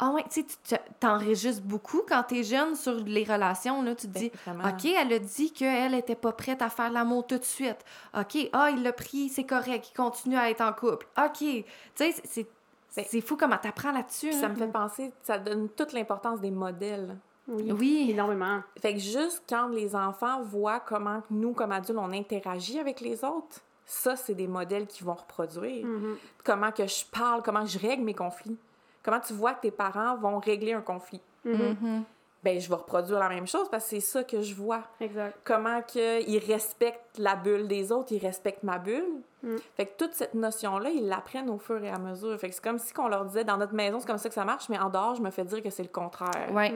ah 0.00 0.10
ouais, 0.10 0.22
tu 0.32 0.44
sais, 0.62 0.78
t'enregistres 1.00 1.62
beaucoup 1.64 2.02
quand 2.08 2.22
t'es 2.22 2.44
jeune 2.44 2.76
sur 2.76 2.92
les 3.04 3.24
relations, 3.24 3.82
là, 3.82 3.96
tu 3.96 4.06
te 4.06 4.12
Ben, 4.12 4.20
dis. 4.20 4.30
OK, 4.46 4.84
elle 4.96 5.12
a 5.12 5.18
dit 5.18 5.52
qu'elle 5.52 5.92
était 5.94 6.14
pas 6.14 6.30
prête 6.30 6.62
à 6.62 6.68
faire 6.70 6.92
l'amour 6.92 7.26
tout 7.26 7.36
de 7.38 7.44
suite. 7.44 7.78
OK, 8.16 8.48
ah, 8.52 8.70
il 8.70 8.84
l'a 8.84 8.92
pris, 8.92 9.28
c'est 9.28 9.42
correct, 9.42 9.88
il 9.90 9.96
continue 9.96 10.36
à 10.36 10.50
être 10.50 10.60
en 10.60 10.72
couple. 10.72 11.04
OK, 11.18 11.38
tu 11.38 11.64
sais, 11.96 12.14
c'est- 12.24 12.46
c'est 12.90 13.12
Ben, 13.12 13.22
fou 13.22 13.36
comment 13.36 13.56
t'apprends 13.56 13.90
là-dessus. 13.90 14.32
Ça 14.34 14.48
me 14.48 14.54
fait 14.54 14.68
penser, 14.68 15.12
ça 15.24 15.36
donne 15.36 15.68
toute 15.70 15.92
l'importance 15.92 16.40
des 16.40 16.52
modèles. 16.52 17.16
Oui, 17.48 17.72
Oui. 17.72 18.08
énormément. 18.10 18.60
Fait 18.80 18.92
que 18.94 19.00
juste 19.00 19.42
quand 19.48 19.68
les 19.68 19.96
enfants 19.96 20.42
voient 20.42 20.80
comment 20.80 21.22
nous, 21.30 21.52
comme 21.52 21.72
adultes, 21.72 21.98
on 21.98 22.12
interagit 22.12 22.78
avec 22.78 23.00
les 23.00 23.24
autres, 23.24 23.60
ça, 23.86 24.16
c'est 24.16 24.34
des 24.34 24.46
modèles 24.46 24.86
qui 24.86 25.02
vont 25.02 25.14
reproduire. 25.14 25.86
Mhm. 25.86 26.16
Comment 26.44 26.70
que 26.70 26.86
je 26.86 27.04
parle, 27.10 27.42
comment 27.42 27.64
je 27.64 27.78
règle 27.78 28.04
mes 28.04 28.14
conflits. 28.14 28.58
Comment 29.02 29.20
tu 29.20 29.32
vois 29.32 29.54
que 29.54 29.62
tes 29.62 29.70
parents 29.70 30.16
vont 30.16 30.38
régler 30.38 30.74
un 30.74 30.82
conflit. 30.82 31.22
Mhm. 31.44 32.04
Ben, 32.44 32.60
je 32.60 32.68
vais 32.68 32.76
reproduire 32.76 33.18
la 33.18 33.28
même 33.28 33.48
chose 33.48 33.68
parce 33.68 33.84
que 33.84 33.90
c'est 33.90 34.00
ça 34.00 34.22
que 34.22 34.42
je 34.42 34.54
vois. 34.54 34.82
Exact. 35.00 35.36
Comment 35.42 35.82
qu'ils 35.82 36.38
respectent 36.38 37.18
la 37.18 37.34
bulle 37.34 37.66
des 37.66 37.90
autres, 37.90 38.12
ils 38.12 38.24
respectent 38.24 38.62
ma 38.62 38.78
bulle. 38.78 39.22
Mm. 39.42 39.56
Fait 39.76 39.86
que 39.86 39.96
toute 40.04 40.14
cette 40.14 40.34
notion-là, 40.34 40.90
ils 40.90 41.08
l'apprennent 41.08 41.50
au 41.50 41.58
fur 41.58 41.82
et 41.82 41.90
à 41.90 41.98
mesure. 41.98 42.38
Fait 42.38 42.48
que 42.48 42.54
c'est 42.54 42.62
comme 42.62 42.78
si 42.78 42.92
on 42.96 43.08
leur 43.08 43.24
disait, 43.24 43.42
dans 43.42 43.56
notre 43.56 43.74
maison, 43.74 43.98
c'est 43.98 44.06
comme 44.06 44.18
ça 44.18 44.28
que 44.28 44.34
ça 44.36 44.44
marche, 44.44 44.68
mais 44.68 44.78
en 44.78 44.88
dehors, 44.88 45.16
je 45.16 45.22
me 45.22 45.30
fais 45.30 45.44
dire 45.44 45.62
que 45.62 45.70
c'est 45.70 45.82
le 45.82 45.88
contraire. 45.88 46.52
Ouais. 46.52 46.72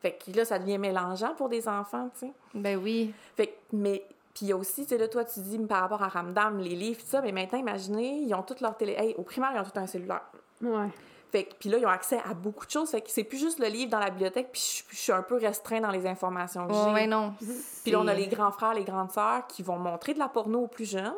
Fait 0.00 0.12
que 0.12 0.34
là, 0.36 0.44
ça 0.44 0.58
devient 0.58 0.78
mélangeant 0.78 1.34
pour 1.34 1.48
des 1.48 1.68
enfants, 1.68 2.08
tu 2.18 2.26
sais. 2.26 2.32
ben 2.54 2.78
oui. 2.82 3.12
Fait 3.36 3.48
que, 3.48 3.52
mais, 3.72 4.02
puis 4.34 4.52
aussi, 4.52 4.82
tu 4.82 4.88
sais, 4.90 4.98
là, 4.98 5.08
toi, 5.08 5.24
tu 5.24 5.40
dis 5.40 5.58
par 5.58 5.82
rapport 5.82 6.02
à 6.02 6.08
Ramdam, 6.08 6.58
les 6.58 6.74
livres, 6.74 7.00
tout 7.00 7.06
ça, 7.06 7.20
mais 7.20 7.32
maintenant, 7.32 7.58
imaginez, 7.58 8.20
ils 8.20 8.34
ont 8.34 8.42
toutes 8.42 8.60
leur 8.60 8.76
télé. 8.76 8.94
Hey, 8.98 9.14
au 9.18 9.22
primaire, 9.22 9.50
ils 9.54 9.60
ont 9.60 9.64
tout 9.64 9.78
un 9.78 9.86
cellulaire. 9.86 10.22
Ouais. 10.62 10.88
Fait 11.30 11.44
que, 11.44 11.54
puis 11.54 11.68
là, 11.68 11.78
ils 11.78 11.86
ont 11.86 11.90
accès 11.90 12.18
à 12.28 12.34
beaucoup 12.34 12.66
de 12.66 12.70
choses. 12.70 12.90
Fait 12.90 13.00
que 13.02 13.10
c'est 13.10 13.24
plus 13.24 13.38
juste 13.38 13.58
le 13.60 13.66
livre 13.66 13.90
dans 13.90 14.00
la 14.00 14.10
bibliothèque, 14.10 14.48
puis 14.52 14.84
je, 14.88 14.96
je 14.96 15.00
suis 15.00 15.12
un 15.12 15.22
peu 15.22 15.36
restreint 15.36 15.80
dans 15.80 15.90
les 15.90 16.06
informations 16.06 16.66
que 16.66 16.72
j'ai. 16.74 16.92
ouais, 16.92 17.06
non. 17.06 17.34
Puis 17.82 17.92
là, 17.92 18.00
on 18.00 18.08
a 18.08 18.14
les 18.14 18.26
grands 18.26 18.50
frères, 18.50 18.74
les 18.74 18.84
grandes 18.84 19.12
sœurs 19.12 19.46
qui 19.46 19.62
vont 19.62 19.78
montrer 19.78 20.14
de 20.14 20.18
la 20.18 20.28
porno 20.28 20.60
aux 20.60 20.66
plus 20.66 20.90
jeunes. 20.90 21.12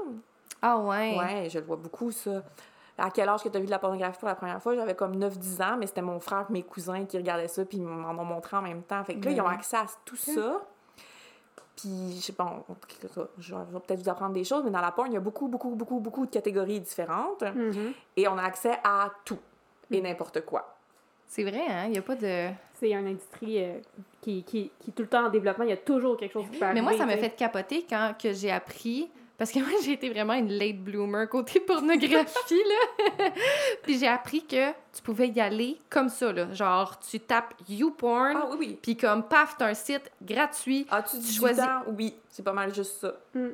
Ah 0.61 0.78
ouais. 0.78 1.16
Ouais, 1.18 1.49
je 1.51 1.59
le 1.59 1.64
vois 1.64 1.76
beaucoup, 1.76 2.11
ça. 2.12 2.43
À 2.99 3.11
quel 3.11 3.28
âge 3.28 3.43
que 3.43 3.49
tu 3.49 3.57
as 3.57 3.61
vu 3.61 3.66
de 3.66 3.70
la 3.70 3.78
pornographie 3.78 4.18
pour 4.18 4.28
la 4.28 4.34
première 4.34 4.62
fois? 4.62 4.74
J'avais 4.76 4.95
comme 4.95 5.16
9-10 5.16 5.62
ans, 5.62 5.76
mais 5.78 5.86
c'était 5.86 6.03
mon 6.03 6.20
frère 6.20 6.47
et 6.49 6.53
mes 6.53 6.62
cousins 6.62 7.05
qui 7.07 7.16
regardaient 7.16 7.49
ça, 7.49 7.64
puis 7.64 7.78
ils 7.78 7.82
m'en 7.84 8.11
ont 8.11 8.24
montré 8.24 8.57
en 8.57 8.62
même 8.62 8.82
temps. 8.82 9.03
Fait 9.05 9.14
que 9.14 9.24
là, 9.24 9.30
ils 9.30 9.40
ont 9.40 9.47
accès 9.47 9.76
à 9.78 9.86
tout 10.05 10.16
ça. 10.16 10.61
Puis, 11.76 12.16
je 12.16 12.20
sais 12.20 12.32
pas, 12.32 12.62
on- 12.68 12.74
je 13.38 13.55
vais 13.55 13.80
peut-être 13.86 14.01
vous 14.03 14.09
apprendre 14.09 14.34
des 14.34 14.45
choses, 14.45 14.62
mais 14.62 14.70
dans 14.70 14.80
la 14.82 14.93
porn, 14.93 15.09
il 15.11 15.14
y 15.14 15.16
a 15.16 15.20
beaucoup, 15.20 15.49
beaucoup, 15.49 15.70
beaucoup, 15.74 16.01
beaucoup 16.01 16.26
de 16.26 16.30
catégories 16.30 16.80
différentes. 16.80 17.43
Mhm. 17.43 17.93
Et 18.16 18.28
on 18.28 18.36
a 18.38 18.43
accès 18.43 18.78
à 18.84 19.11
tout 19.24 19.38
et 19.90 20.01
n'importe 20.01 20.45
quoi. 20.45 20.76
C'est 21.26 21.45
vrai, 21.45 21.64
hein? 21.68 21.84
Il 21.86 21.93
n'y 21.93 21.99
a 21.99 22.03
pas 22.03 22.14
de. 22.14 22.51
C'est 22.74 22.90
une 22.90 23.07
industrie 23.07 23.64
euh, 23.64 23.78
qui, 24.20 24.43
qui, 24.45 24.70
qui 24.78 24.90
est 24.90 24.93
tout 24.93 25.03
le 25.03 25.09
temps 25.09 25.24
en 25.26 25.30
développement. 25.30 25.64
Il 25.64 25.70
y 25.70 25.74
a 25.74 25.78
toujours 25.78 26.16
quelque 26.18 26.32
chose 26.32 26.45
qui 26.53 26.59
peut 26.59 26.66
Mais 26.74 26.82
moi, 26.82 26.93
ça 26.97 27.07
m'a 27.07 27.16
fait 27.16 27.30
capoter 27.30 27.86
quand 27.88 28.14
que 28.20 28.32
j'ai 28.34 28.51
appris. 28.51 29.11
Parce 29.43 29.51
que 29.51 29.59
moi, 29.59 29.70
j'ai 29.84 29.95
été 29.95 30.09
vraiment 30.09 30.34
une 30.34 30.53
late 30.53 30.78
bloomer 30.78 31.28
côté 31.28 31.59
pornographie, 31.59 32.62
là. 33.18 33.30
Puis 33.82 33.99
j'ai 33.99 34.07
appris 34.07 34.47
que 34.47 34.70
tu 34.70 35.03
pouvais 35.03 35.30
y 35.30 35.40
aller 35.40 35.80
comme 35.90 36.09
ça, 36.11 36.32
là. 36.32 36.53
Genre, 36.55 36.97
tu 37.01 37.18
tapes 37.18 37.53
YouPorn, 37.68 38.36
Ah 38.40 38.47
oui, 38.53 38.57
oui. 38.61 38.78
puis 38.80 38.97
comme, 38.97 39.24
paf, 39.24 39.57
t'as 39.59 39.66
un 39.66 39.74
site 39.74 40.12
gratuit. 40.22 40.86
As-tu 40.93 41.18
du 41.18 41.26
choisis- 41.32 41.61
temps? 41.64 41.82
Oui, 41.88 42.14
c'est 42.28 42.45
pas 42.45 42.53
mal 42.53 42.72
juste 42.72 43.01
ça. 43.01 43.16
tu. 43.32 43.38
Mm. 43.40 43.51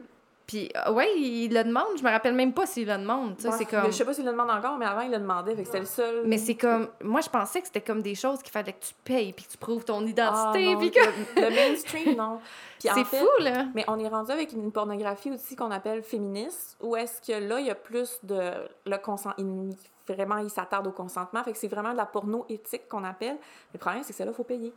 Puis, 0.49 0.69
euh, 0.75 0.93
ouais, 0.93 1.09
il 1.17 1.53
le 1.53 1.63
demande. 1.63 1.97
Je 1.99 2.03
me 2.03 2.09
rappelle 2.11 2.35
même 2.35 2.53
pas 2.55 2.65
s'il 2.67 2.89
le 2.89 2.97
demande. 2.97 3.37
Ouais. 3.45 3.51
c'est 3.53 3.67
comme... 3.67 3.85
Je 3.87 3.91
sais 3.93 4.05
pas 4.05 4.15
s'il 4.15 4.25
le 4.25 4.33
demande 4.33 4.51
encore, 4.51 4.77
mais 4.79 4.87
avant, 4.87 5.03
il 5.03 5.11
le 5.13 5.19
demandait, 5.19 5.55
fait 5.55 5.61
que 5.61 5.67
c'était 5.67 5.81
le 5.81 5.85
seul. 5.87 6.23
Mais 6.27 6.39
c'est 6.39 6.55
comme... 6.57 6.89
Moi, 7.05 7.21
je 7.21 7.29
pensais 7.29 7.61
que 7.61 7.67
c'était 7.67 7.83
comme 7.83 8.01
des 8.03 8.15
choses 8.15 8.43
qu'il 8.43 8.51
fallait 8.51 8.73
que 8.73 8.83
tu 8.85 8.95
payes, 9.05 9.33
puis 9.35 9.45
que 9.45 9.51
tu 9.53 9.59
prouves 9.59 9.85
ton 9.85 10.01
Ah, 10.03 10.09
identité, 10.09 10.73
non, 10.73 10.79
puis 10.81 10.91
que... 10.91 11.01
le, 11.41 11.51
mainstream, 11.51 12.17
non. 12.17 12.41
En 12.89 12.95
C'est 12.95 13.05
fait, 13.05 13.19
fou, 13.19 13.27
là! 13.41 13.67
Mais 13.75 13.85
on 13.89 13.99
est 13.99 14.09
rendu 14.09 14.31
avec 14.33 14.53
une 14.53 14.73
pornographie 14.73 15.31
aussi 15.33 15.55
qu'on 15.55 15.71
appelle 15.71 16.03
féministe, 16.03 16.77
où 16.81 16.97
est-ce 16.97 17.21
que 17.21 17.39
là, 17.47 17.61
il 17.61 17.67
y 17.67 17.71
a 17.71 17.75
plus 17.75 18.19
de... 18.23 18.51
Le 18.87 18.97
consent... 18.99 19.31
il- 19.39 19.77
Vraiment, 20.09 20.39
ils 20.39 20.49
s'attardent 20.49 20.87
au 20.87 20.93
consentement. 20.93 21.45
Fait 21.45 21.53
que 21.53 21.59
c'est 21.59 21.69
vraiment 21.69 21.93
de 21.93 21.99
la 21.99 22.07
porno 22.07 22.47
éthique 22.49 22.89
qu'on 22.89 23.05
appelle. 23.05 23.37
Le 23.75 23.79
problème, 23.79 24.03
c'est 24.03 24.13
que 24.15 24.17
celle-là, 24.17 24.33
il 24.33 24.37
faut 24.37 24.43
payer. 24.43 24.73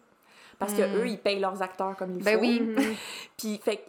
Parce 0.60 0.74
que 0.74 0.82
Mm. 0.82 0.96
eux, 0.98 1.08
ils 1.08 1.18
payent 1.18 1.40
leurs 1.40 1.62
acteurs 1.62 1.96
comme 1.96 2.18
il 2.18 2.22
Ben 2.22 2.36
faut. 2.38 2.42
oui. 2.44 2.76
Puis, 3.38 3.58
fait 3.64 3.86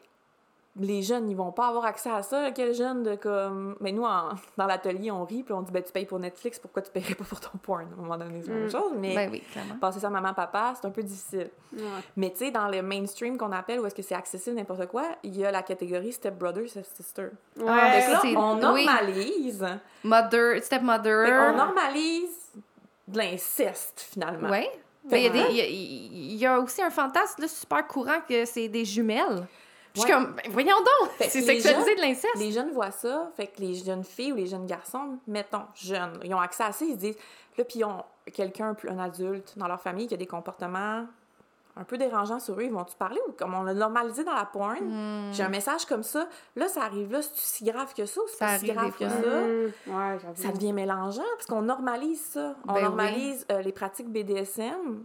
les 0.80 1.02
jeunes, 1.02 1.28
ils 1.30 1.36
vont 1.36 1.52
pas 1.52 1.68
avoir 1.68 1.84
accès 1.84 2.10
à 2.10 2.22
ça. 2.22 2.50
Quel 2.50 2.72
jeune 2.74 3.02
de 3.02 3.14
comme. 3.14 3.76
Mais 3.80 3.92
nous, 3.92 4.04
en- 4.04 4.30
dans 4.56 4.66
l'atelier, 4.66 5.10
on 5.10 5.22
rit, 5.24 5.42
puis 5.42 5.52
on 5.52 5.60
dit, 5.60 5.70
ben, 5.70 5.82
tu 5.82 5.92
payes 5.92 6.06
pour 6.06 6.18
Netflix, 6.18 6.58
pourquoi 6.58 6.80
tu 6.80 6.90
payerais 6.90 7.14
pas 7.14 7.24
pour 7.24 7.40
ton 7.40 7.58
porn? 7.58 7.82
À 7.82 7.84
un 7.92 8.02
moment 8.02 8.16
donné, 8.16 8.40
c'est 8.42 8.48
la 8.48 8.54
même 8.54 8.66
Mm. 8.66 8.70
chose. 8.70 8.92
Mais 8.96 9.14
Ben 9.14 9.30
oui, 9.30 9.42
passer 9.80 10.00
ça 10.00 10.06
à 10.06 10.10
maman-papa, 10.10 10.72
c'est 10.80 10.86
un 10.86 10.90
peu 10.90 11.02
difficile. 11.02 11.50
Ouais. 11.76 11.82
Mais 12.16 12.30
tu 12.30 12.38
sais, 12.38 12.50
dans 12.50 12.68
le 12.68 12.80
mainstream 12.80 13.36
qu'on 13.36 13.52
appelle, 13.52 13.80
où 13.80 13.86
est-ce 13.86 13.94
que 13.94 14.00
c'est 14.02 14.14
accessible 14.14 14.56
n'importe 14.56 14.86
quoi, 14.86 15.04
il 15.22 15.36
y 15.36 15.44
a 15.44 15.50
la 15.50 15.62
catégorie 15.62 16.12
Step 16.12 16.38
Brother, 16.38 16.66
Step 16.68 16.86
Sister. 16.96 17.28
Ah, 17.60 17.62
Ouais. 17.64 17.66
Là, 18.10 18.18
c'est- 18.22 18.36
on 18.36 18.54
oui. 18.72 18.86
normalise. 18.86 19.66
Mother, 20.04 20.62
stepmother... 20.62 21.26
Fait 21.26 21.32
qu'on 21.32 21.56
normalise 21.66 22.30
de 23.08 23.18
l'inceste, 23.18 24.06
finalement. 24.10 24.48
Ouais. 24.48 24.70
Ben, 25.04 25.16
Il 25.16 25.24
y, 25.24 25.26
a 25.26 25.30
des- 25.30 25.50
il 25.50 25.56
y 25.56 25.60
a- 25.60 25.66
il 25.66 26.36
y 26.36 26.46
a 26.46 26.60
aussi 26.60 26.80
un 26.80 26.88
fantasme 26.90 27.42
là, 27.42 27.48
super 27.48 27.86
courant 27.88 28.20
que 28.26 28.44
c'est 28.44 28.68
des 28.68 28.84
jumelles. 28.84 29.46
Puis 29.92 30.02
je 30.02 30.06
suis 30.06 30.12
comme, 30.12 30.34
ben, 30.34 30.50
voyons 30.50 30.76
donc, 30.76 31.10
c'est 31.18 31.42
sexualisé 31.42 31.94
de 31.94 32.00
l'inceste. 32.00 32.36
Les 32.36 32.52
jeunes 32.52 32.70
voient 32.72 32.90
ça, 32.90 33.30
fait 33.36 33.48
que 33.48 33.60
les 33.60 33.74
jeunes 33.74 34.04
filles 34.04 34.32
ou 34.32 34.36
les 34.36 34.46
jeunes 34.46 34.66
garçons, 34.66 35.18
mettons, 35.26 35.64
jeunes, 35.74 36.18
ils 36.24 36.34
ont 36.34 36.40
accès 36.40 36.64
à 36.64 36.72
ça, 36.72 36.84
ils 36.84 36.92
se 36.92 36.98
disent, 36.98 37.18
là, 37.58 37.64
puis 37.64 37.80
ils 37.80 37.84
ont 37.84 38.02
quelqu'un, 38.32 38.74
un 38.88 38.98
adulte 38.98 39.52
dans 39.56 39.68
leur 39.68 39.80
famille 39.80 40.06
qui 40.06 40.14
a 40.14 40.16
des 40.16 40.26
comportements 40.26 41.04
un 41.74 41.84
peu 41.84 41.96
dérangeants 41.96 42.38
sur 42.38 42.58
eux, 42.58 42.64
ils 42.64 42.72
vont-tu 42.72 42.94
parler 42.96 43.18
ou 43.28 43.32
comme 43.32 43.54
on 43.54 43.62
l'a 43.62 43.72
normalisé 43.72 44.24
dans 44.24 44.34
la 44.34 44.44
porn? 44.44 44.76
Hmm. 44.80 45.32
J'ai 45.32 45.42
un 45.42 45.48
message 45.48 45.86
comme 45.86 46.02
ça, 46.02 46.28
là, 46.54 46.68
ça 46.68 46.82
arrive 46.82 47.10
là, 47.10 47.22
c'est 47.22 47.30
si 47.34 47.64
grave 47.64 47.94
que 47.94 48.04
ça 48.04 48.20
ou 48.20 48.24
c'est 48.28 48.38
pas 48.38 48.58
si 48.58 48.66
grave 48.66 48.92
que 48.92 49.08
fois. 49.08 49.22
ça? 49.22 49.40
Mm. 49.40 49.72
Ouais. 49.86 50.18
Ça 50.34 50.52
devient 50.52 50.74
mélangeant 50.74 51.22
parce 51.36 51.46
qu'on 51.46 51.62
normalise 51.62 52.20
ça. 52.20 52.56
On 52.68 52.72
Ben 52.72 52.76
oui. 52.76 52.82
normalise 52.82 53.46
euh, 53.50 53.62
les 53.62 53.72
pratiques 53.72 54.10
BDSM. 54.10 55.04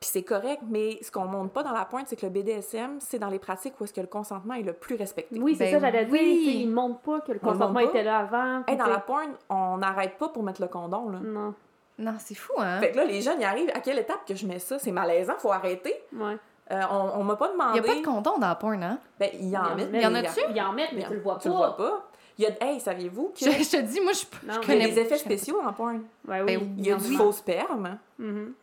Puis 0.00 0.08
c'est 0.14 0.22
correct, 0.22 0.62
mais 0.66 0.98
ce 1.02 1.10
qu'on 1.10 1.26
montre 1.26 1.50
pas 1.52 1.62
dans 1.62 1.72
la 1.72 1.84
pointe, 1.84 2.06
c'est 2.08 2.16
que 2.16 2.24
le 2.24 2.32
BDSM, 2.32 2.96
c'est 3.00 3.18
dans 3.18 3.28
les 3.28 3.38
pratiques 3.38 3.74
où 3.78 3.84
est-ce 3.84 3.92
que 3.92 4.00
le 4.00 4.06
consentement 4.06 4.54
est 4.54 4.62
le 4.62 4.72
plus 4.72 4.94
respecté. 4.96 5.38
Oui, 5.38 5.54
c'est 5.54 5.64
Ben 5.70 5.78
ça, 5.78 5.86
j'allais 5.90 6.08
oui. 6.10 6.18
dire. 6.42 6.52
sais, 6.52 6.58
Ils 6.60 6.68
ne 6.70 6.74
montrent 6.74 7.00
pas 7.00 7.20
que 7.20 7.32
le 7.32 7.38
On 7.42 7.46
le 7.48 7.52
consentement 7.52 7.74
pas. 7.80 7.84
était 7.84 8.02
là 8.02 8.18
avant. 8.20 8.62
Hey, 8.66 8.78
dans 8.78 8.86
la 8.86 9.00
pointe, 9.00 9.28
on 9.50 9.76
n'arrête 9.76 10.16
pas 10.16 10.28
pour 10.30 10.42
mettre 10.42 10.62
le 10.62 10.68
condom. 10.68 11.10
Là. 11.10 11.18
Non. 11.22 11.54
Non, 11.98 12.14
c'est 12.18 12.34
fou, 12.34 12.54
hein? 12.56 12.80
Fait 12.80 12.92
que 12.92 12.96
là, 12.96 13.04
les 13.04 13.20
jeunes, 13.20 13.40
ils 13.42 13.44
arrivent. 13.44 13.70
À 13.74 13.80
quelle 13.80 13.98
étape 13.98 14.24
que 14.26 14.34
je 14.34 14.46
mets 14.46 14.58
ça? 14.58 14.78
C'est 14.78 14.90
malaisant, 14.90 15.34
faut 15.36 15.52
arrêter. 15.52 15.92
Ouais. 16.14 16.38
Euh, 16.72 16.80
on 16.90 17.20
on 17.20 17.24
m'a 17.24 17.36
pas 17.36 17.48
Il 17.48 17.52
demandé. 17.58 17.80
n'y 17.80 17.86
a 17.86 17.92
pas 17.92 17.98
de 18.00 18.04
condom 18.06 18.38
dans 18.38 18.48
la 18.48 18.54
porn, 18.54 18.82
hein? 18.82 18.98
Ben, 19.18 19.28
il 19.34 19.50
y 19.50 19.56
en 19.58 19.74
met. 19.76 19.86
Il 19.92 20.00
y 20.00 20.06
en 20.06 20.14
a-tu? 20.14 20.40
Ils 20.54 20.62
en 20.62 20.72
mettent, 20.72 20.92
mais 20.92 21.00
Il 21.00 21.04
y 21.04 21.08
tu 21.08 21.14
le 21.14 21.20
vois 21.20 21.36
Tu 21.42 21.48
le 21.48 21.52
pas. 21.52 21.58
vois 21.58 21.76
pas. 21.76 22.06
Il 22.40 22.44
y 22.44 22.46
a, 22.46 22.64
hey, 22.64 22.80
saviez-vous 22.80 23.32
Je, 23.34 23.44
qu'il 23.50 23.52
je 23.64 23.70
te 23.70 23.76
dis, 23.82 24.00
moi, 24.00 24.12
je, 24.14 24.24
Non, 24.46 24.54
je 24.54 24.58
y 24.60 24.62
a 24.62 24.66
connais 24.66 24.88
des 24.92 24.98
effets 25.00 25.18
spéciaux 25.18 25.60
en 25.62 25.72
porn? 25.74 26.02
Ouais, 26.26 26.42
Ben 26.42 26.58
oui. 26.58 26.68
Il 26.78 26.86
y 26.86 26.90
a 26.90 26.94
en 26.96 26.98
du 26.98 27.14
faux 27.14 27.32
sperme. 27.32 27.98
Mhm. 28.18 28.54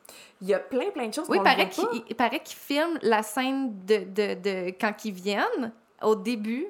Il 0.41 0.47
y 0.47 0.53
a 0.55 0.59
plein, 0.59 0.89
plein 0.89 1.07
de 1.07 1.13
choses 1.13 1.28
Oui, 1.30 1.38
il 1.38 1.43
paraît 1.43 1.65
pas. 1.69 1.69
qu'il 1.69 2.03
il 2.09 2.15
paraît 2.15 2.39
qu'ils 2.39 2.57
filment 2.57 2.97
la 3.03 3.21
scène 3.21 3.73
de, 3.86 3.97
de, 3.97 4.34
de 4.34 4.67
quand 4.82 5.05
ils 5.05 5.11
viennent, 5.13 5.71
au 6.01 6.15
début, 6.15 6.65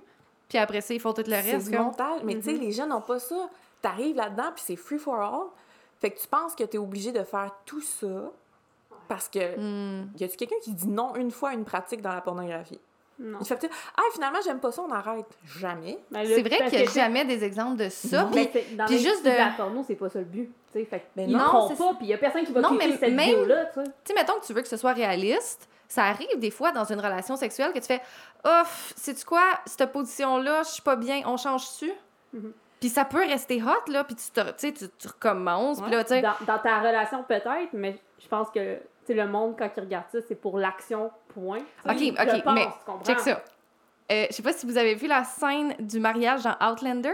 puis 0.50 0.58
après 0.58 0.82
ça, 0.82 0.94
ils 0.94 1.00
font 1.00 1.14
tout 1.14 1.24
le 1.26 1.32
C'est 1.32 1.42
reste. 1.54 1.70
du 1.70 1.78
comme- 1.78 1.86
montage. 1.86 2.22
Mais 2.26 2.36
tu 2.36 2.42
sais, 2.44 2.54
Mhm. 2.54 2.60
les 2.60 2.72
jeunes 2.74 2.90
n'ont 2.90 3.00
pas 3.02 3.20
ça. 3.20 3.50
T'arrives 3.82 4.16
là-dedans, 4.18 4.52
puis 4.54 4.64
c'est 4.68 4.76
free 4.76 4.98
for 5.00 5.16
all. 5.16 5.48
Fait 6.02 6.12
que 6.12 6.20
tu 6.20 6.28
penses 6.28 6.56
que 6.56 6.64
t'es 6.66 6.78
obligé 6.78 7.14
de 7.14 7.24
faire 7.24 7.52
tout 7.66 7.80
ça 7.82 8.32
parce 9.08 9.30
que... 9.30 9.58
Hmm. 9.58 10.10
Y 10.20 10.26
a-tu 10.26 10.36
quelqu'un 10.36 10.60
qui 10.62 10.74
dit 10.74 10.88
non 10.90 11.16
une 11.16 11.32
fois 11.32 11.50
à 11.50 11.54
une 11.54 11.64
pratique 11.64 12.02
dans 12.02 12.14
la 12.14 12.20
pornographie? 12.22 12.80
Non. 13.20 13.40
Tu 13.40 13.46
fais 13.46 13.56
peut-être, 13.58 13.76
ah, 13.98 14.02
finalement, 14.14 14.40
j'aime 14.44 14.60
pas 14.60 14.72
ça, 14.72 14.84
on 14.88 14.92
arrête. 14.92 15.26
Jamais. 15.60 15.98
Ben, 16.12 16.22
là, 16.22 16.30
C'est 16.36 16.42
vrai 16.44 16.58
qu'il 16.70 16.78
n'y 16.78 16.84
a 16.84 16.88
que- 16.88 16.92
jamais 16.94 17.26
des 17.26 17.44
exemples 17.44 17.78
de 17.78 17.90
ça. 17.90 18.24
Non. 18.24 18.32
puis- 18.32 18.50
Mais 18.54 18.86
puis 18.86 19.00
juste 19.00 19.26
de- 19.26 19.30
la 19.32 19.54
porno, 19.58 19.84
c'est 19.88 19.96
pas 19.96 20.10
ça 20.10 20.20
le 20.20 20.26
but. 20.26 20.52
tu 20.72 20.80
sais, 20.80 20.86
Fait 20.86 21.04
Ben 21.16 21.28
ils 21.30 21.36
non, 21.36 21.70
pas, 21.70 21.94
puis 21.96 21.98
il 22.02 22.08
y 22.10 22.14
a 22.14 22.18
personne 22.20 22.44
qui 22.46 22.52
va 22.52 22.62
Non, 22.62 22.70
cliquer 22.70 22.88
mais 22.90 22.98
cette 22.98 23.14
même- 23.14 23.26
vidéo-là, 23.30 23.66
tu 23.74 23.80
sais. 24.06 24.14
Mettons 24.14 24.40
que 24.40 24.46
tu 24.46 24.54
veux 24.54 24.62
que 24.62 24.68
ce 24.68 24.78
soit 24.78 24.94
réaliste, 24.94 25.68
ça 25.88 26.04
arrive 26.04 26.38
des 26.38 26.52
fois 26.52 26.72
dans 26.72 26.84
une 26.84 27.00
relation 27.00 27.36
sexuelle 27.36 27.72
que 27.74 27.80
tu 27.80 27.86
fais 27.88 28.02
Ouf, 28.46 28.94
sais-tu 28.96 29.26
quoi, 29.26 29.42
cette 29.66 29.92
position-là, 29.92 30.62
je 30.64 30.70
suis 30.70 30.82
pas 30.84 30.96
bien, 30.96 31.22
on 31.26 31.38
change-tu? 31.38 31.92
Mhm. 32.34 32.54
Puis 32.80 32.90
ça 32.90 33.04
peut 33.04 33.26
rester 33.26 33.62
hot, 33.64 33.90
là, 33.92 34.04
puis 34.04 34.16
tu, 34.16 34.30
te- 34.30 34.52
tu, 34.52 34.74
tu, 34.74 35.08
recommences, 35.08 35.82
puis 35.82 35.90
là, 35.92 36.04
tu 36.04 36.10
sais. 36.10 36.22
Dans, 36.22 36.36
dans 36.46 36.60
ta 36.60 36.80
relation, 36.80 37.24
peut-être, 37.24 37.70
mais 37.74 37.98
je 38.22 38.28
pense 38.28 38.50
que 38.52 38.78
tu 39.08 39.14
sais, 39.14 39.20
le 39.20 39.28
monde, 39.28 39.56
quand 39.58 39.70
il 39.76 39.80
regarde 39.80 40.06
ça, 40.12 40.20
c'est 40.28 40.36
pour 40.36 40.58
l'action, 40.60 41.10
point. 41.30 41.60
Ok, 41.86 41.96
ok, 42.12 42.44
pense, 42.44 42.54
mais? 42.54 42.68
Check 43.06 43.20
ça. 43.22 43.42
Euh, 44.10 44.26
je 44.30 44.36
sais 44.36 44.44
pas 44.44 44.54
si 44.54 44.66
vous 44.66 44.78
avez 44.78 44.96
vu 44.96 45.08
la 45.08 45.24
scène 45.26 45.76
du 45.80 46.00
mariage 46.00 46.44
dans 46.44 46.56
Outlander, 46.72 47.12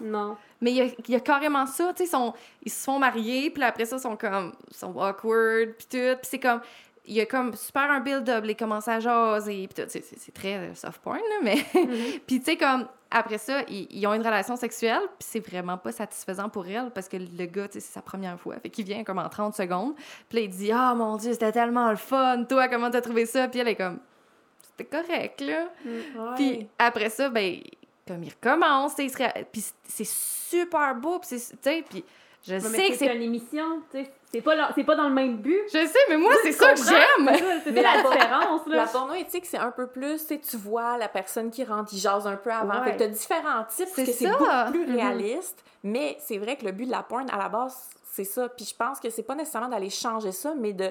Non. 0.00 0.36
mais 0.60 0.70
il 0.70 0.76
y 0.76 0.80
a, 0.82 0.84
il 0.84 1.10
y 1.10 1.16
a 1.16 1.20
carrément 1.20 1.66
ça, 1.66 1.92
tu 1.96 2.06
sais, 2.06 2.16
ils 2.62 2.70
se 2.70 2.84
font 2.84 2.98
marier, 3.00 3.50
puis 3.50 3.62
après 3.64 3.84
ça, 3.86 3.96
ils 3.96 4.00
sont 4.00 4.16
comme, 4.16 4.52
ils 4.70 4.76
sont 4.76 4.96
awkward, 4.96 5.70
puis 5.76 5.86
tout, 5.90 6.16
puis 6.16 6.28
c'est 6.28 6.38
comme, 6.38 6.60
il 7.08 7.14
y 7.14 7.20
a 7.20 7.26
comme 7.26 7.54
super 7.54 7.90
un 7.90 8.00
build-up, 8.00 8.44
ils 8.46 8.54
commencent 8.56 8.86
à 8.88 9.00
jaser, 9.00 9.66
puis 9.68 9.84
c'est- 9.88 10.32
très 10.32 10.54
euh, 10.56 10.74
soft 10.74 11.00
porn, 11.02 11.16
là, 11.16 11.36
mais, 11.42 11.56
Mhm. 11.74 12.20
puis 12.26 12.38
tu 12.38 12.44
sais, 12.44 12.56
comme, 12.56 12.86
après 13.10 13.38
ça, 13.38 13.62
ils, 13.68 13.86
ils 13.90 14.06
ont 14.06 14.12
une 14.14 14.22
relation 14.22 14.54
sexuelle, 14.56 15.00
puis 15.18 15.26
c'est 15.28 15.40
vraiment 15.40 15.78
pas 15.78 15.90
satisfaisant 15.92 16.48
pour 16.48 16.66
elle, 16.66 16.90
parce 16.90 17.08
que 17.08 17.16
le 17.16 17.46
gars, 17.46 17.66
tu 17.68 17.74
sais, 17.74 17.80
c'est 17.80 17.94
sa 17.94 18.02
première 18.02 18.38
fois, 18.38 18.56
fait 18.60 18.68
qu'il 18.68 18.84
vient 18.84 19.02
comme 19.04 19.18
en 19.18 19.28
30 19.28 19.54
secondes, 19.54 19.94
puis 20.28 20.38
là, 20.38 20.44
il 20.44 20.50
dit 20.50 20.70
«Ah, 20.72 20.94
mon 20.94 21.16
Dieu, 21.16 21.32
c'était 21.32 21.50
tellement 21.52 21.90
le 21.90 21.96
fun, 21.96 22.44
toi, 22.44 22.68
comment 22.68 22.90
t'as 22.90 23.00
trouvé 23.00 23.24
ça?» 23.26 23.48
Puis 23.48 23.60
elle 23.60 23.68
est 23.68 23.76
comme 23.76 23.98
«C'était 24.62 24.84
correct, 24.84 25.40
là.» 25.40 25.68
Mm. 25.84 26.34
Puis 26.36 26.68
après 26.78 27.08
ça, 27.10 27.30
ben, 27.30 27.58
comme 28.06 28.22
il 28.22 28.30
recommence, 28.30 28.92
il 28.98 29.10
se 29.10 29.16
puis 29.50 29.64
c'est 29.84 30.06
super 30.06 30.94
beau, 30.94 31.18
puis 31.18 31.28
c'est, 31.38 31.38
tu 31.56 31.58
sais, 31.62 31.84
puis 31.88 32.04
je 32.46 32.54
mais 32.54 32.60
sais 32.60 32.76
que 32.88 32.94
c'est 32.94 33.06
c'est... 33.06 33.16
une 33.16 33.22
émission, 33.22 33.82
tu 33.90 34.04
sais. 34.04 34.10
C'est 34.30 34.42
pas, 34.42 34.52
c'est 34.74 34.84
pas 34.84 34.94
dans 34.94 35.08
le 35.08 35.14
même 35.14 35.38
but. 35.38 35.58
Je 35.72 35.86
sais, 35.86 35.98
mais 36.10 36.16
moi, 36.18 36.32
c'est 36.42 36.52
ça 36.52 36.72
que 36.74 36.78
j'aime! 36.78 37.30
C'est 37.64 37.70
la 37.72 37.82
la- 37.94 38.02
différence, 38.02 38.66
là. 38.66 38.76
La 38.76 38.86
porno 38.86 39.14
éthique, 39.14 39.46
c'est 39.46 39.56
un 39.58 39.70
peu 39.70 39.86
plus, 39.86 40.18
tu 40.20 40.34
sais, 40.34 40.38
tu 40.38 40.56
vois 40.58 40.98
la 40.98 41.08
personne 41.08 41.50
qui 41.50 41.64
rentre, 41.64 41.90
il 41.94 41.98
jase 41.98 42.26
un 42.26 42.36
peu 42.36 42.50
avant. 42.52 42.78
Ouais. 42.80 42.84
Fait 42.84 42.92
que 42.92 42.98
t'as 42.98 43.06
différents 43.08 43.64
types, 43.64 43.88
C'est 43.94 44.04
parce 44.04 44.08
que 44.08 44.14
c'est 44.14 44.26
ça. 44.26 44.36
beaucoup 44.36 44.70
plus 44.72 44.86
Mhm. 44.86 44.94
réaliste. 44.96 45.64
Mais 45.82 46.18
c'est 46.20 46.36
vrai 46.38 46.56
que 46.56 46.66
le 46.66 46.72
but 46.72 46.84
de 46.86 46.90
la 46.90 47.02
porn, 47.02 47.26
à 47.30 47.38
la 47.38 47.48
base, 47.48 47.74
c'est 48.12 48.24
ça. 48.24 48.48
Puis 48.50 48.66
je 48.66 48.74
pense 48.74 49.00
que 49.00 49.08
c'est 49.10 49.22
pas 49.22 49.34
nécessairement 49.34 49.68
d'aller 49.68 49.90
changer 49.90 50.32
ça, 50.32 50.52
mais 50.58 50.72
de 50.74 50.90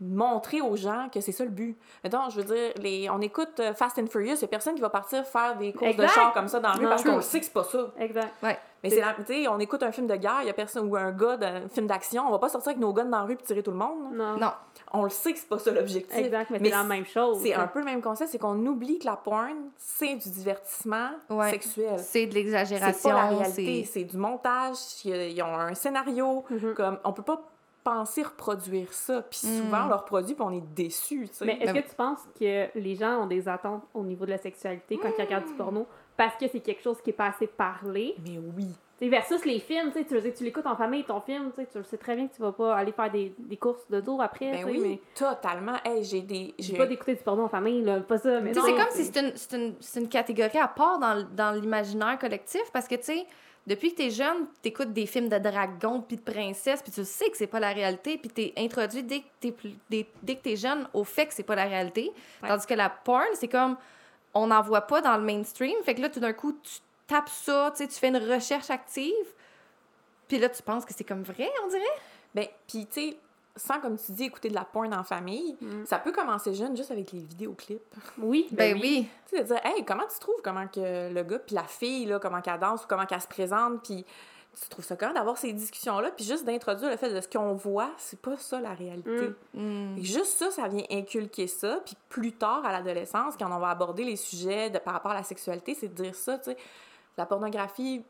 montrer 0.00 0.60
aux 0.60 0.76
gens 0.76 1.08
que 1.12 1.20
c'est 1.20 1.32
ça 1.32 1.44
le 1.44 1.50
but. 1.50 1.78
Mettons, 2.04 2.28
je 2.28 2.40
veux 2.40 2.54
dire, 2.54 2.72
les, 2.76 3.08
on 3.08 3.20
écoute 3.20 3.58
euh, 3.60 3.72
Fast 3.72 3.98
and 3.98 4.06
Furious, 4.08 4.34
il 4.36 4.42
y 4.42 4.44
a 4.44 4.48
personne 4.48 4.74
qui 4.74 4.80
va 4.82 4.90
partir 4.90 5.24
faire 5.24 5.56
des 5.56 5.72
courses 5.72 5.96
de 5.96 6.06
char 6.06 6.32
comme 6.34 6.48
ça 6.48 6.60
dans 6.60 6.68
la 6.68 6.74
rue 6.74 6.82
Non. 6.84 6.88
parce 6.90 7.02
qu'on 7.02 7.20
sait 7.22 7.38
que 7.40 7.46
c'est 7.46 7.52
pas 7.52 7.64
ça. 7.64 7.92
Exact. 7.98 8.32
Mais 8.82 8.90
c'est, 8.90 9.00
la- 9.00 9.14
tu 9.14 9.24
sais, 9.24 9.48
on 9.48 9.58
écoute 9.58 9.82
un 9.82 9.90
film 9.90 10.06
de 10.06 10.14
guerre, 10.16 10.40
il 10.42 10.46
y 10.46 10.50
a 10.50 10.52
personne, 10.52 10.88
ou 10.88 10.94
un 10.96 11.10
gars 11.10 11.36
d'un 11.38 11.66
film 11.70 11.86
d'action, 11.86 12.24
on 12.28 12.30
va 12.30 12.38
pas 12.38 12.48
sortir 12.50 12.68
avec 12.70 12.80
nos 12.80 12.92
guns 12.92 13.06
dans 13.06 13.18
la 13.20 13.24
rue 13.24 13.34
puis 13.36 13.44
tirer 13.46 13.62
tout 13.62 13.70
le 13.72 13.78
monde. 13.78 14.12
Non. 14.14 14.36
Non, 14.36 14.52
On 14.92 15.02
le 15.02 15.08
sait 15.08 15.32
que 15.32 15.38
c'est 15.38 15.48
pas 15.48 15.58
ça 15.58 15.72
l'objectif. 15.72 16.16
Exact, 16.16 16.50
mais, 16.50 16.58
Mais 16.60 16.68
c'est 16.68 16.76
la 16.76 16.84
même 16.84 17.06
chose. 17.06 17.40
C'est 17.42 17.54
un 17.54 17.66
peu 17.66 17.78
le 17.80 17.84
même 17.86 18.02
concept, 18.02 18.30
c'est 18.30 18.38
qu'on 18.38 18.64
oublie 18.66 18.98
que 18.98 19.06
la 19.06 19.16
porn, 19.16 19.70
c'est 19.78 20.14
du 20.14 20.30
divertissement 20.30 21.08
Ouais. 21.30 21.50
sexuel. 21.50 21.98
c'est 21.98 22.26
de 22.26 22.32
C'est 22.32 22.38
l'exagération, 22.38 23.10
pas 23.10 23.16
la 23.16 23.28
réalité, 23.28 23.84
c'est... 23.86 23.92
c'est 24.00 24.04
du 24.04 24.18
montage, 24.18 24.76
il 25.04 25.10
y 25.10 25.14
a- 25.14 25.26
ils 25.26 25.42
ont 25.42 25.56
un 25.56 25.74
scénario, 25.74 26.44
Mhm. 26.50 26.74
comme 26.74 26.98
on 27.02 27.12
peut 27.12 27.22
pas 27.22 27.42
penser 27.86 28.24
reproduire 28.24 28.92
ça, 28.92 29.22
puis 29.22 29.38
souvent 29.38 29.82
Mm. 29.82 29.84
on 29.84 29.88
le 29.90 29.94
reproduit 29.94 30.34
puis 30.34 30.42
on 30.44 30.50
est 30.50 30.74
déçu. 30.74 31.28
Mais 31.42 31.52
est-ce 31.60 31.72
Ben- 31.72 31.82
que 31.82 31.88
tu 31.88 31.94
penses 31.94 32.18
que 32.38 32.66
les 32.76 32.96
gens 32.96 33.22
ont 33.22 33.26
des 33.28 33.46
attentes 33.48 33.84
au 33.94 34.02
niveau 34.02 34.26
de 34.26 34.30
la 34.32 34.38
sexualité 34.38 34.98
quand 35.00 35.10
ils 35.16 35.22
regardent 35.22 35.46
du 35.46 35.54
porno 35.54 35.86
parce 36.16 36.34
que 36.36 36.48
c'est 36.48 36.58
quelque 36.60 36.82
chose 36.82 37.00
qui 37.00 37.10
est 37.10 37.12
pas 37.12 37.26
assez 37.28 37.46
parlé? 37.46 38.16
Mais 38.24 38.38
oui. 38.56 38.66
T'sais, 38.96 39.08
versus 39.08 39.44
les 39.44 39.60
films, 39.60 39.92
tu 39.92 40.02
sais, 40.02 40.32
tu 40.32 40.42
l'écoutes 40.42 40.66
en 40.66 40.74
famille, 40.74 41.04
ton 41.04 41.20
film, 41.20 41.52
tu 41.54 41.62
sais, 41.70 41.82
sais 41.84 41.98
très 41.98 42.16
bien 42.16 42.28
que 42.28 42.34
tu 42.34 42.40
vas 42.42 42.52
pas 42.52 42.74
aller 42.74 42.92
faire 42.92 43.10
des, 43.10 43.34
des 43.38 43.56
courses 43.58 43.86
de 43.90 44.00
dos 44.00 44.20
après. 44.22 44.50
Ben 44.50 44.64
oui, 44.64 44.80
mais... 44.82 45.00
totalement. 45.14 45.76
Hey, 45.84 46.02
j'ai 46.02 46.22
des. 46.22 46.54
J'ai 46.58 46.76
pas 46.76 46.86
d'écouter 46.86 47.14
du 47.14 47.22
porno 47.22 47.44
en 47.44 47.48
famille, 47.48 47.82
là, 47.82 48.00
pas 48.00 48.16
ça. 48.18 48.40
Mais 48.40 48.54
c'est 48.54 48.60
comme 48.60 48.90
si 48.90 49.04
c'est 49.04 49.20
une, 49.20 49.32
une, 49.60 49.74
une, 49.96 50.08
catégorie 50.08 50.58
à 50.58 50.66
part 50.68 50.98
dans, 50.98 51.24
dans 51.36 51.52
l'imaginaire 51.60 52.18
collectif 52.18 52.62
parce 52.72 52.88
que, 52.88 52.94
tu 52.94 53.02
sais, 53.02 53.26
depuis 53.66 53.90
que 53.92 53.96
t'es 53.96 54.10
jeune, 54.10 54.46
t'écoutes 54.62 54.92
des 54.92 55.06
films 55.06 55.28
de 55.28 55.38
dragons 55.38 56.00
puis 56.00 56.16
de 56.16 56.22
princesses, 56.22 56.82
puis 56.82 56.92
tu 56.92 57.04
sais 57.04 57.28
que 57.30 57.36
c'est 57.36 57.48
pas 57.48 57.58
la 57.58 57.72
réalité, 57.72 58.16
puis 58.16 58.30
t'es 58.30 58.52
introduit 58.56 59.02
dès 59.02 59.20
que 59.20 59.26
t'es, 59.40 59.54
dès, 59.90 60.06
dès 60.22 60.36
que 60.36 60.42
t'es 60.42 60.56
jeune 60.56 60.88
au 60.94 61.02
fait 61.02 61.26
que 61.26 61.34
c'est 61.34 61.42
pas 61.42 61.56
la 61.56 61.64
réalité. 61.64 62.12
Tandis 62.46 62.66
que 62.66 62.74
la 62.74 62.88
porn, 62.88 63.26
c'est 63.34 63.48
comme 63.48 63.76
on 64.34 64.46
n'en 64.48 64.62
voit 64.62 64.82
pas 64.82 65.00
dans 65.00 65.16
le 65.16 65.24
mainstream. 65.24 65.76
Fait 65.84 65.94
que 65.94 66.02
là, 66.02 66.08
tout 66.08 66.20
d'un 66.20 66.32
coup, 66.32 66.52
tu 66.52 66.78
tapes 67.06 67.28
ça, 67.28 67.72
tu 67.76 67.86
fais 67.88 68.08
une 68.08 68.18
recherche 68.18 68.70
active, 68.70 69.12
puis 70.28 70.38
là, 70.38 70.48
tu 70.48 70.62
penses 70.62 70.84
que 70.84 70.94
c'est 70.94 71.04
comme 71.04 71.22
vrai, 71.22 71.50
on 71.64 71.68
dirait? 71.68 71.84
Ben, 72.34 72.46
puis 72.66 72.86
tu 72.86 73.10
sais, 73.10 73.16
sans, 73.56 73.80
comme 73.80 73.98
tu 73.98 74.12
dis, 74.12 74.24
écouter 74.24 74.48
de 74.48 74.54
la 74.54 74.64
porn 74.64 74.92
en 74.94 75.04
famille, 75.04 75.56
mm. 75.60 75.86
ça 75.86 75.98
peut 75.98 76.12
commencer 76.12 76.54
jeune 76.54 76.76
juste 76.76 76.90
avec 76.90 77.12
les 77.12 77.20
vidéoclips. 77.20 77.94
Oui, 78.18 78.48
ben, 78.52 78.74
ben 78.74 78.82
oui. 78.82 79.08
Tu 79.28 79.36
sais, 79.36 79.44
dire, 79.44 79.60
hey, 79.64 79.84
comment 79.84 80.06
tu 80.12 80.18
trouves 80.20 80.40
comment 80.44 80.66
que 80.68 81.12
le 81.12 81.22
gars 81.22 81.38
puis 81.38 81.54
la 81.54 81.64
fille, 81.64 82.06
là, 82.06 82.18
comment 82.18 82.40
qu'elle 82.40 82.60
danse 82.60 82.84
ou 82.84 82.86
comment 82.86 83.06
qu'elle 83.06 83.20
se 83.20 83.28
présente, 83.28 83.82
puis 83.82 84.04
tu 84.62 84.68
trouves 84.68 84.84
ça 84.84 84.96
quand 84.96 85.12
d'avoir 85.12 85.36
ces 85.36 85.52
discussions-là, 85.52 86.10
puis 86.12 86.24
juste 86.24 86.44
d'introduire 86.44 86.90
le 86.90 86.96
fait 86.96 87.12
de 87.12 87.20
ce 87.20 87.28
qu'on 87.28 87.54
voit, 87.54 87.90
c'est 87.98 88.20
pas 88.20 88.36
ça 88.38 88.60
la 88.60 88.72
réalité. 88.72 89.34
Mm. 89.54 89.98
Juste 89.98 90.38
ça, 90.38 90.50
ça 90.50 90.68
vient 90.68 90.84
inculquer 90.90 91.46
ça, 91.46 91.80
puis 91.84 91.94
plus 92.08 92.32
tard, 92.32 92.64
à 92.64 92.72
l'adolescence, 92.72 93.34
quand 93.38 93.50
on 93.50 93.58
va 93.58 93.70
aborder 93.70 94.04
les 94.04 94.16
sujets 94.16 94.70
de, 94.70 94.78
par 94.78 94.94
rapport 94.94 95.12
à 95.12 95.16
la 95.16 95.22
sexualité, 95.22 95.74
c'est 95.74 95.88
de 95.88 96.02
dire 96.02 96.14
ça, 96.14 96.38
tu 96.38 96.50
sais, 96.50 96.56
la 97.16 97.26
pornographie, 97.26 98.04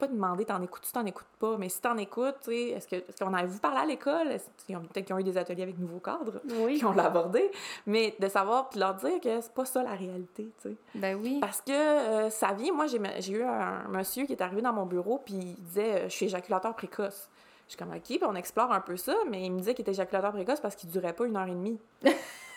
pas 0.00 0.08
demander 0.08 0.44
t'en 0.44 0.60
écoutes 0.62 0.82
tu 0.82 0.92
t'en 0.92 1.04
écoutes 1.04 1.26
pas, 1.38 1.56
mais 1.58 1.68
si 1.68 1.80
t'en 1.80 1.96
écoutes, 1.98 2.48
est-ce 2.48 2.88
que 2.88 2.96
est-ce 2.96 3.22
qu'on 3.22 3.34
a 3.34 3.44
vu 3.44 3.58
parler 3.58 3.80
à 3.80 3.86
l'école? 3.86 4.28
Peut-être 4.28 5.04
qu'ils 5.04 5.14
ont 5.14 5.18
eu 5.18 5.24
des 5.24 5.36
ateliers 5.36 5.62
avec 5.62 5.78
nouveaux 5.78 6.00
cadres 6.00 6.40
oui. 6.62 6.78
qui 6.78 6.84
ont 6.84 6.98
abordé, 6.98 7.50
mais 7.86 8.14
de 8.18 8.28
savoir 8.28 8.70
puis 8.70 8.80
leur 8.80 8.94
dire 8.94 9.20
que 9.20 9.40
c'est 9.40 9.52
pas 9.52 9.64
ça 9.64 9.82
la 9.82 9.94
réalité, 9.94 10.50
tu 10.62 10.70
sais. 10.70 10.76
Ben 10.94 11.18
oui. 11.22 11.38
Parce 11.40 11.60
que 11.60 11.72
euh, 11.72 12.30
ça 12.30 12.52
vient, 12.52 12.72
moi 12.72 12.86
j'ai 12.86 13.32
eu 13.32 13.42
un 13.42 13.86
monsieur 13.88 14.24
qui 14.24 14.32
est 14.32 14.42
arrivé 14.42 14.62
dans 14.62 14.72
mon 14.72 14.86
bureau 14.86 15.20
puis 15.24 15.34
il 15.34 15.54
disait 15.56 15.94
euh, 15.94 16.04
je 16.04 16.14
suis 16.14 16.26
éjaculateur 16.26 16.74
précoce. 16.74 17.28
Je 17.66 17.76
suis 17.76 17.78
comme 17.78 17.94
OK, 17.94 18.02
puis 18.02 18.20
on 18.26 18.34
explore 18.34 18.72
un 18.72 18.80
peu 18.80 18.96
ça, 18.96 19.14
mais 19.28 19.44
il 19.44 19.52
me 19.52 19.58
disait 19.58 19.74
qu'il 19.74 19.82
était 19.82 19.92
éjaculateur 19.92 20.32
précoce 20.32 20.60
parce 20.60 20.74
qu'il 20.74 20.90
durait 20.90 21.12
pas 21.12 21.26
une 21.26 21.36
heure 21.36 21.46
et 21.46 21.52
demie. 21.52 21.78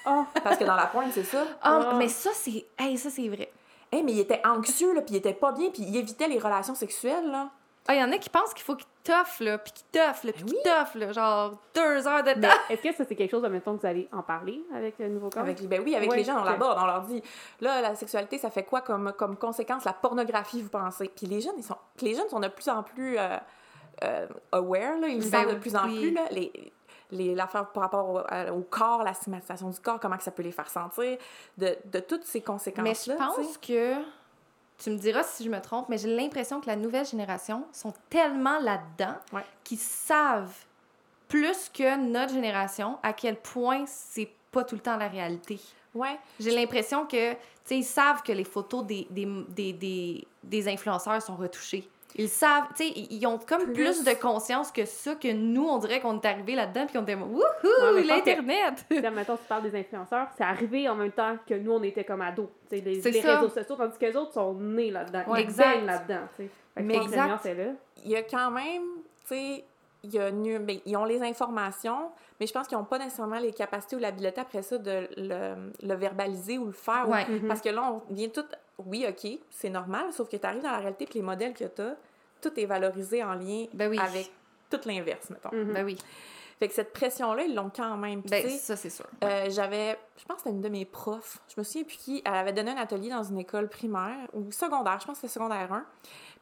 oh. 0.07 0.23
Parce 0.43 0.57
que 0.57 0.63
dans 0.63 0.75
la 0.75 0.87
pointe, 0.87 1.11
c'est 1.11 1.23
ça. 1.23 1.43
oh, 1.65 1.95
mais 1.97 2.07
ça 2.07 2.31
c'est 2.33 2.65
hey, 2.79 2.97
ça 2.97 3.09
c'est 3.09 3.27
vrai 3.27 3.51
mais 4.01 4.13
il 4.13 4.19
était 4.19 4.41
anxieux, 4.45 4.93
là, 4.93 5.01
puis 5.01 5.15
il 5.15 5.17
était 5.17 5.33
pas 5.33 5.51
bien, 5.51 5.69
puis 5.69 5.83
il 5.83 5.95
évitait 5.95 6.27
les 6.27 6.39
relations 6.39 6.75
sexuelles, 6.75 7.29
là. 7.29 7.49
Ah, 7.87 7.95
il 7.95 7.99
y 7.99 8.03
en 8.03 8.11
a 8.13 8.17
qui 8.17 8.29
pensent 8.29 8.53
qu'il 8.53 8.63
faut 8.63 8.75
qu'il 8.75 8.87
toffe, 9.03 9.41
là, 9.41 9.57
puis 9.57 9.73
qu'il 9.73 9.85
toffe, 9.91 10.23
là, 10.23 10.31
puis 10.31 10.43
ben 10.43 10.53
qu'il 10.53 10.61
toffe, 10.63 10.95
là, 10.95 11.11
genre 11.11 11.59
deux 11.75 12.07
heures 12.07 12.23
de 12.23 12.31
temps. 12.41 12.55
Est-ce 12.69 12.81
que 12.81 12.93
ça, 12.93 13.03
c'est 13.03 13.15
quelque 13.15 13.31
chose, 13.31 13.43
mettons, 13.43 13.75
que 13.75 13.81
vous 13.81 13.87
allez 13.87 14.07
en 14.13 14.21
parler 14.21 14.63
avec 14.73 14.97
le 14.99 15.09
nouveau 15.09 15.29
corps? 15.29 15.41
Avec, 15.41 15.61
ben 15.67 15.81
oui, 15.83 15.93
avec 15.93 16.13
les 16.15 16.23
gens, 16.23 16.39
on 16.39 16.45
l'aborde, 16.45 16.79
on 16.81 16.85
leur 16.85 17.01
dit, 17.01 17.21
là, 17.59 17.81
la 17.81 17.95
sexualité, 17.95 18.37
ça 18.37 18.49
fait 18.49 18.63
quoi 18.63 18.79
comme, 18.79 19.11
comme 19.17 19.35
conséquence, 19.35 19.83
la 19.83 19.91
pornographie, 19.91 20.61
vous 20.61 20.69
pensez? 20.69 21.11
Puis 21.13 21.25
les 21.25 21.41
jeunes, 21.41 21.55
ils 21.57 21.63
sont, 21.63 21.75
les 22.01 22.15
jeunes 22.15 22.29
sont 22.29 22.39
de 22.39 22.47
plus 22.47 22.69
en 22.69 22.83
plus 22.83 23.17
euh, 23.17 23.37
euh, 24.03 24.27
aware, 24.53 24.97
là, 24.99 25.09
ils 25.09 25.19
ben 25.19 25.29
savent 25.29 25.53
de 25.53 25.59
plus 25.59 25.75
en 25.75 25.83
plus, 25.83 26.11
là, 26.11 26.21
les, 26.31 26.71
l'affaire 27.13 27.67
par 27.69 27.83
rapport 27.83 28.25
au, 28.53 28.61
corps, 28.61 29.03
la 29.03 29.13
stigmatisation 29.13 29.69
du 29.69 29.79
corps, 29.79 29.99
comment 29.99 30.17
que 30.17 30.23
ça 30.23 30.31
peut 30.31 30.43
les 30.43 30.51
faire 30.51 30.69
sentir, 30.69 31.17
de, 31.57 31.77
de 31.85 31.99
toutes 31.99 32.25
ces 32.25 32.41
conséquences-là. 32.41 32.83
Mais 32.83 32.95
je 32.95 33.17
pense 33.17 33.57
que, 33.57 33.95
tu 34.77 34.89
me 34.89 34.97
diras 34.97 35.23
si 35.23 35.43
je 35.43 35.49
me 35.49 35.61
trompe, 35.61 35.87
mais 35.89 35.97
j'ai 35.97 36.13
l'impression 36.13 36.59
que 36.59 36.67
la 36.67 36.75
nouvelle 36.75 37.05
génération 37.05 37.65
sont 37.71 37.93
tellement 38.09 38.59
là-dedans 38.59 39.15
qu'ils 39.63 39.79
savent 39.79 40.65
plus 41.27 41.69
que 41.69 41.97
notre 41.97 42.33
génération 42.33 42.97
à 43.01 43.13
quel 43.13 43.37
point 43.37 43.85
c'est 43.87 44.29
pas 44.51 44.63
tout 44.63 44.75
le 44.75 44.81
temps 44.81 44.97
la 44.97 45.07
réalité. 45.07 45.59
Ouais. 45.95 46.19
J'ai 46.39 46.51
l'impression 46.51 47.05
que, 47.05 47.33
tu 47.33 47.39
sais, 47.65 47.77
ils 47.77 47.83
savent 47.83 48.23
que 48.23 48.31
les 48.31 48.43
photos 48.43 48.85
des, 48.85 49.07
des, 49.09 49.27
des, 49.49 49.73
des, 49.73 50.27
des 50.43 50.67
influenceurs 50.67 51.21
sont 51.21 51.35
retouchées. 51.35 51.87
Ils 52.15 52.29
savent, 52.29 52.67
tu 52.75 52.83
sais, 52.83 52.93
ils 53.09 53.25
ont 53.25 53.39
comme 53.39 53.73
plus... 53.73 54.03
de 54.03 54.13
conscience 54.13 54.71
que 54.71 54.85
ça, 54.85 55.15
que 55.15 55.31
nous, 55.31 55.67
on 55.67 55.77
dirait 55.79 55.99
qu'on 55.99 56.19
est 56.19 56.25
arrivé 56.25 56.55
là-dedans, 56.55 56.85
puis 56.85 56.95
qu'on 56.95 57.03
était, 57.03 57.15
wouhou, 57.15 57.41
l'Internet! 58.05 58.85
Maintenant, 58.91 59.37
tu 59.37 59.43
parles 59.47 59.63
des 59.63 59.79
influenceurs, 59.79 60.27
c'est 60.37 60.43
arrivé 60.43 60.87
en 60.87 60.95
même 60.95 61.11
temps 61.11 61.37
que 61.47 61.55
nous, 61.55 61.71
on 61.71 61.83
était 61.83 62.03
comme 62.03 62.21
ados, 62.21 62.49
tu 62.69 62.77
sais, 62.77 62.83
les, 62.83 63.01
les 63.01 63.21
réseaux 63.21 63.49
sociaux, 63.49 63.75
tandis 63.75 63.97
que 63.97 64.05
les 64.05 64.15
autres 64.15 64.33
sont 64.33 64.53
nés 64.53 64.91
là-dedans. 64.91 65.23
Ouais, 65.27 65.41
exact. 65.41 65.85
là-dedans, 65.85 66.27
tu 66.35 66.43
sais. 66.43 66.49
Mais 66.81 66.95
exact. 66.95 67.47
Il 68.03 68.11
y 68.11 68.15
a 68.15 68.23
quand 68.23 68.51
même, 68.51 68.83
tu 69.27 69.35
sais, 69.35 69.65
il 70.03 70.13
y 70.13 70.19
a 70.19 70.31
ben, 70.31 70.79
ils 70.85 70.97
ont 70.97 71.05
les 71.05 71.21
informations, 71.21 72.11
mais 72.39 72.45
je 72.45 72.53
pense 72.53 72.67
qu'ils 72.67 72.77
n'ont 72.77 72.83
pas 72.83 72.99
nécessairement 72.99 73.39
les 73.39 73.53
capacités 73.53 73.95
ou 73.95 73.99
l'habileté 73.99 74.41
après 74.41 74.61
ça 74.61 74.77
de 74.77 75.07
le, 75.15 75.71
le, 75.81 75.95
verbaliser 75.95 76.57
ou 76.57 76.65
le 76.65 76.73
faire. 76.73 77.07
Ouais. 77.07 77.23
Mm-hmm. 77.23 77.47
Parce 77.47 77.61
que 77.61 77.69
là, 77.69 77.89
on 77.89 78.13
vient 78.13 78.27
tout. 78.27 78.43
Oui, 78.77 79.05
OK, 79.07 79.39
c'est 79.49 79.69
normal, 79.69 80.11
sauf 80.13 80.29
que 80.29 80.37
tu 80.37 80.45
arrives 80.45 80.63
dans 80.63 80.71
la 80.71 80.79
réalité 80.79 81.05
que 81.05 81.13
les 81.13 81.21
modèles 81.21 81.53
que 81.53 81.65
tu 81.65 81.81
as, 81.81 81.95
tout 82.41 82.59
est 82.59 82.65
valorisé 82.65 83.23
en 83.23 83.33
lien 83.33 83.65
ben 83.73 83.97
avec 83.99 84.31
tout 84.69 84.79
l'inverse, 84.85 85.29
mettons. 85.29 85.49
Mm-hmm. 85.49 85.73
Ben 85.73 85.85
oui. 85.85 85.97
Fait 86.59 86.67
que 86.67 86.73
cette 86.73 86.93
pression-là, 86.93 87.43
ils 87.43 87.55
l'ont 87.55 87.71
quand 87.75 87.97
même. 87.97 88.21
Ben, 88.21 88.47
ça, 88.49 88.75
c'est 88.75 88.89
sûr. 88.89 89.05
Euh, 89.23 89.49
j'avais, 89.49 89.97
je 90.17 90.25
pense 90.25 90.37
que 90.37 90.43
c'était 90.43 90.55
une 90.55 90.61
de 90.61 90.69
mes 90.69 90.85
profs, 90.85 91.39
je 91.53 91.59
me 91.59 91.63
souviens 91.63 91.83
plus 91.83 91.97
qui, 91.97 92.21
elle 92.25 92.33
avait 92.33 92.53
donné 92.53 92.71
un 92.71 92.77
atelier 92.77 93.09
dans 93.09 93.23
une 93.23 93.39
école 93.39 93.69
primaire 93.69 94.27
ou 94.33 94.51
secondaire, 94.51 94.99
je 94.99 95.05
pense 95.05 95.15
que 95.15 95.27
c'était 95.27 95.33
secondaire 95.33 95.71
1. 95.71 95.85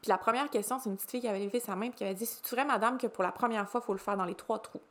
Puis 0.02 0.10
la 0.10 0.18
première 0.18 0.50
question, 0.50 0.80
c'est 0.80 0.90
une 0.90 0.96
petite 0.96 1.12
fille 1.12 1.22
qui 1.22 1.28
avait 1.28 1.44
levé 1.44 1.60
sa 1.60 1.76
main 1.76 1.88
et 1.88 1.92
qui 1.92 2.04
avait 2.04 2.14
dit 2.14 2.26
C'est-tu 2.26 2.56
vrai, 2.56 2.66
madame, 2.66 2.98
que 2.98 3.08
pour 3.08 3.24
la 3.24 3.32
première 3.32 3.68
fois, 3.70 3.82
il 3.84 3.86
faut 3.86 3.94
le 3.94 4.00
faire 4.00 4.18
dans 4.18 4.26
les 4.26 4.36
trois 4.36 4.60
trous 4.60 4.82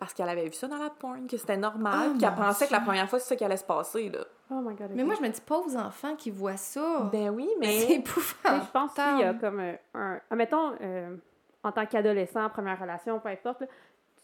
Parce 0.00 0.14
qu'elle 0.14 0.30
avait 0.30 0.46
vu 0.46 0.54
ça 0.54 0.66
dans 0.66 0.78
la 0.78 0.88
porn, 0.88 1.26
que 1.26 1.36
c'était 1.36 1.58
normal, 1.58 2.12
oh 2.14 2.18
qu'elle 2.18 2.34
pensait 2.34 2.66
que 2.66 2.72
la 2.72 2.80
première 2.80 3.06
fois, 3.08 3.18
c'est 3.18 3.28
ça 3.28 3.36
qui 3.36 3.44
allait 3.44 3.58
se 3.58 3.64
passer. 3.64 4.08
Là. 4.08 4.20
Oh 4.50 4.62
my 4.62 4.74
God, 4.74 4.92
Mais 4.94 5.04
moi, 5.04 5.14
je 5.14 5.20
me 5.20 5.28
dis 5.28 5.42
pas 5.42 5.58
aux 5.58 5.76
enfants 5.76 6.16
qui 6.16 6.30
voient 6.30 6.56
ça. 6.56 7.10
Ben 7.12 7.28
oui, 7.28 7.50
mais. 7.60 7.80
C'est 7.80 7.92
épouvantable. 7.96 8.62
Je 8.66 8.70
pense 8.72 8.94
qu'il 8.94 9.18
y 9.18 9.24
a 9.24 9.34
comme 9.34 9.62
un. 9.94 10.20
Mettons, 10.34 10.72
euh, 10.80 11.14
en 11.62 11.70
tant 11.70 11.84
qu'adolescent, 11.84 12.48
première 12.48 12.80
relation, 12.80 13.20
peu 13.20 13.28
importe, 13.28 13.64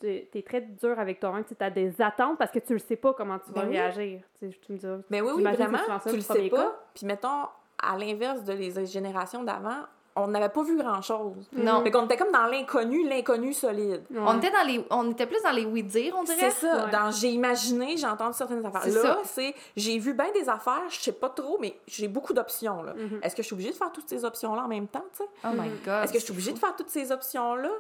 tu 0.01 0.09
es 0.09 0.43
très 0.43 0.63
dur 0.63 0.99
avec 0.99 1.21
toi-même, 1.21 1.45
tu 1.45 1.55
as 1.61 1.71
des 1.71 2.01
attentes 2.01 2.39
parce 2.39 2.51
que 2.51 2.59
tu 2.59 2.73
ne 2.73 2.79
sais 2.79 2.97
pas 2.97 3.13
comment 3.13 3.39
tu 3.39 3.53
vas 3.53 3.63
ben 3.63 3.71
réagir. 3.71 4.23
Tu, 4.39 4.47
me 4.47 4.77
dis, 4.79 4.87
mais 5.11 5.21
oui, 5.21 5.33
oui, 5.37 5.43
vraiment, 5.43 5.79
tu 6.03 6.17
le 6.17 6.23
sais 6.23 6.49
pas. 6.49 6.75
Puis 6.95 7.07
mettons, 7.07 7.49
à 7.83 7.99
l'inverse 7.99 8.45
de 8.45 8.55
les 8.55 8.87
générations 8.87 9.45
d'avant, 9.45 9.85
on 10.17 10.29
n'avait 10.29 10.49
pas 10.49 10.63
vu 10.63 10.77
grand-chose. 10.77 11.49
Non. 11.53 11.83
Fait 11.83 11.91
qu'on 11.91 12.07
était 12.07 12.17
comme 12.17 12.33
dans 12.33 12.47
l'inconnu, 12.47 13.09
l'inconnu 13.09 13.53
solide. 13.53 14.03
On 14.15 14.39
était 14.39 14.51
dans 14.51 14.67
les 14.67 14.85
on 14.91 15.11
était 15.11 15.27
plus 15.27 15.43
dans 15.43 15.53
les 15.53 15.65
oui-dire, 15.65 16.15
on 16.19 16.25
dirait. 16.25 16.51
C'est 16.51 16.67
ça. 16.67 16.87
Dans 16.87 17.11
j'ai 17.11 17.29
imaginé, 17.29 17.97
j'ai 17.97 18.07
entendu 18.07 18.35
certaines 18.37 18.65
affaires. 18.65 18.87
Là, 18.87 19.19
c'est 19.25 19.55
j'ai 19.77 19.99
vu 19.99 20.15
bien 20.15 20.31
des 20.33 20.49
affaires, 20.49 20.83
je 20.89 21.01
sais 21.01 21.13
pas 21.13 21.29
trop, 21.29 21.59
mais 21.61 21.79
j'ai 21.87 22.09
beaucoup 22.09 22.33
d'options. 22.33 22.83
là. 22.83 22.95
Mm-hmm. 22.95 23.23
Est-ce 23.23 23.37
que 23.37 23.43
je 23.43 23.47
suis 23.47 23.55
obligée 23.55 23.71
de 23.71 23.77
faire 23.77 23.93
toutes 23.93 24.09
ces 24.09 24.25
options-là 24.25 24.63
en 24.65 24.69
même 24.69 24.89
temps, 24.89 25.05
tu 25.13 25.19
sais? 25.19 25.29
Oh 25.45 25.49
my 25.53 25.69
God. 25.85 26.05
Est-ce 26.05 26.13
que 26.13 26.19
je 26.19 26.25
suis 26.25 26.33
obligée 26.33 26.53
de 26.53 26.59
faire 26.59 26.75
toutes 26.75 26.91
ces 26.91 27.13
options-là? 27.13 27.71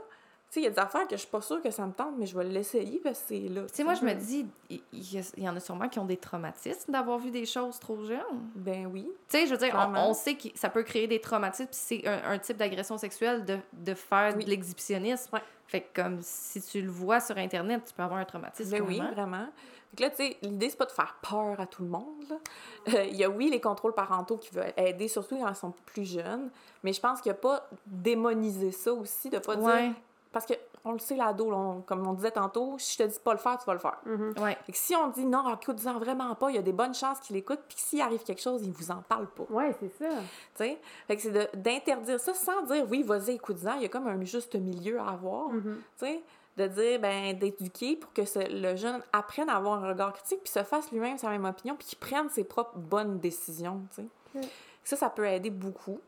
Il 0.55 0.63
y 0.63 0.67
a 0.67 0.71
des 0.71 0.79
affaires 0.79 1.07
que 1.07 1.17
je 1.17 1.21
suis 1.21 1.31
pas 1.31 1.41
sûre 1.41 1.61
que 1.61 1.71
ça 1.71 1.87
me 1.87 1.93
tente, 1.93 2.15
mais 2.17 2.27
je 2.27 2.37
vais 2.37 2.45
l'essayer 2.45 2.99
parce 2.99 3.21
que 3.21 3.25
c'est 3.29 3.41
là. 3.41 3.63
Tu 3.63 3.75
sais, 3.75 3.85
moi, 3.85 3.95
je 3.95 4.05
me 4.05 4.15
dis, 4.15 4.47
il 4.71 4.81
y, 5.37 5.49
en 5.49 5.57
a 5.57 5.61
sûrement 5.61 5.89
qui 5.89 5.99
ont 5.99 6.05
des 6.05 6.17
traumatismes 6.17 6.93
d'avoir 6.93 7.19
vu 7.19 7.31
des 7.31 7.45
choses 7.45 7.79
trop 7.79 8.03
jeunes. 8.05 8.49
Ben 8.55 8.87
oui. 8.87 9.07
Tu 9.29 9.39
sais, 9.39 9.47
je 9.47 9.53
veux 9.53 9.59
dire, 9.59 9.75
on, 9.95 10.15
sait 10.15 10.35
que 10.35 10.49
ça 10.55 10.71
peut 10.71 10.83
créer 10.83 11.07
des 11.07 11.21
traumatismes, 11.21 11.67
puis 11.67 11.79
c'est 11.79 12.07
un, 12.07 12.39
type 12.39 12.57
d'agression 12.57 12.97
sexuelle 12.97 13.45
de, 13.45 13.59
de 13.73 13.95
faire 13.95 14.35
de 14.35 14.45
l'exhibitionnisme. 14.45 15.35
Ouais. 15.35 15.43
Fait 15.67 15.81
que, 15.81 16.03
comme 16.03 16.19
si 16.23 16.63
tu 16.63 16.81
le 16.81 16.91
vois 16.91 17.21
sur 17.21 17.37
Internet, 17.37 17.83
tu 17.87 17.93
peux 17.93 18.03
avoir 18.03 18.21
un 18.21 18.25
traumatisme. 18.25 18.71
Ben 18.71 18.83
oui, 18.83 19.01
vraiment. 19.15 19.49
Donc 19.93 20.01
là, 20.01 20.11
tu 20.11 20.17
sais, 20.17 20.37
l'idée, 20.43 20.71
c'est 20.71 20.77
pas 20.77 20.87
de 20.87 20.93
faire 20.93 21.19
peur 21.23 21.59
à 21.59 21.67
tout 21.67 21.83
le 21.83 21.89
monde. 21.89 22.05
Euh, 22.89 23.05
il 23.05 23.17
y 23.17 23.25
a, 23.25 23.31
oui, 23.31 23.51
les 23.51 23.61
contrôles 23.61 23.95
parentaux 23.95 24.37
qui 24.37 24.55
veulent 24.55 24.73
aider, 24.77 25.09
surtout 25.09 25.39
quand 25.39 25.49
ils 25.49 25.57
sont 25.57 25.73
plus 25.87 26.05
jeunes, 26.05 26.51
mais 26.85 26.93
je 26.93 27.01
pense 27.01 27.21
qu'il 27.21 27.33
n'y 27.33 27.39
a 27.39 27.41
pas 27.41 27.69
démoniser 27.85 28.71
ça 28.71 28.93
aussi, 28.93 29.29
de 29.29 29.39
pas 29.39 29.57
dire 29.57 29.95
parce 30.37 30.45
que 30.45 30.53
on 30.85 30.93
le 30.93 30.99
sait, 30.99 31.17
l'ado, 31.17 31.51
comme 31.87 32.07
on 32.07 32.13
disait 32.13 32.31
tantôt, 32.31 32.77
si 32.79 32.93
je 32.93 33.05
te 33.05 33.09
dis 33.09 33.19
pas 33.25 33.33
le 33.33 33.39
faire, 33.39 33.57
tu 33.57 33.65
vas 33.65 33.73
le 33.73 33.79
faire. 33.79 33.97
Mm-hmm. 34.07 34.43
ouais. 34.43 34.59
si 34.71 34.95
on 34.95 35.09
dit 35.09 35.25
non, 35.25 35.51
écoute-en 35.55 35.99
vraiment 35.99 36.35
pas, 36.35 36.51
il 36.51 36.57
y 36.57 36.59
a 36.59 36.63
des 36.63 36.75
bonnes 36.75 36.93
chances 36.93 37.21
qu'il 37.21 37.37
écoute, 37.37 37.61
puis 37.67 37.79
s'il 37.79 38.03
arrive 38.03 38.23
quelque 38.23 38.43
chose, 38.43 38.61
il 38.63 38.71
vous 38.71 38.91
en 38.91 39.01
parle 39.09 39.29
pas. 39.29 39.45
Oui, 39.49 39.65
c'est 39.81 39.89
ça. 39.97 40.11
Fait 40.55 41.17
que 41.17 41.23
c'est 41.23 41.57
d'interdire 41.57 42.21
ça 42.21 42.35
sans 42.35 42.61
dire 42.65 42.85
oui, 42.91 43.03
vas-y, 43.03 43.37
écoute-en. 43.37 43.77
Il 43.77 43.83
y 43.83 43.85
a 43.87 43.89
comme 43.89 44.07
un 44.09 44.23
juste 44.27 44.55
milieu 44.57 45.01
à 45.01 45.09
avoir. 45.13 45.49
Mm-hmm. 45.55 46.21
de 46.59 46.67
dire, 46.67 47.01
ben, 47.01 47.39
d'éduquer 47.39 47.97
pour 47.97 48.13
que 48.13 48.21
le 48.37 48.77
jeune 48.77 49.01
apprenne 49.15 49.49
à 49.49 49.57
avoir 49.57 49.83
un 49.83 49.89
regard 49.89 50.13
critique, 50.13 50.41
puis 50.43 50.53
se 50.53 50.63
fasse 50.65 50.93
lui-même 50.93 51.17
sa 51.17 51.31
même 51.31 51.47
opinion, 51.47 51.77
puis 51.77 51.87
qu'il 51.89 51.99
prenne 51.99 52.29
ses 52.29 52.45
propres 52.45 52.77
bonnes 52.77 53.21
décisions. 53.21 53.81
Ça, 54.85 54.97
ça 54.97 55.09
peut 55.09 55.27
aider 55.27 55.49
beaucoup. 55.49 55.99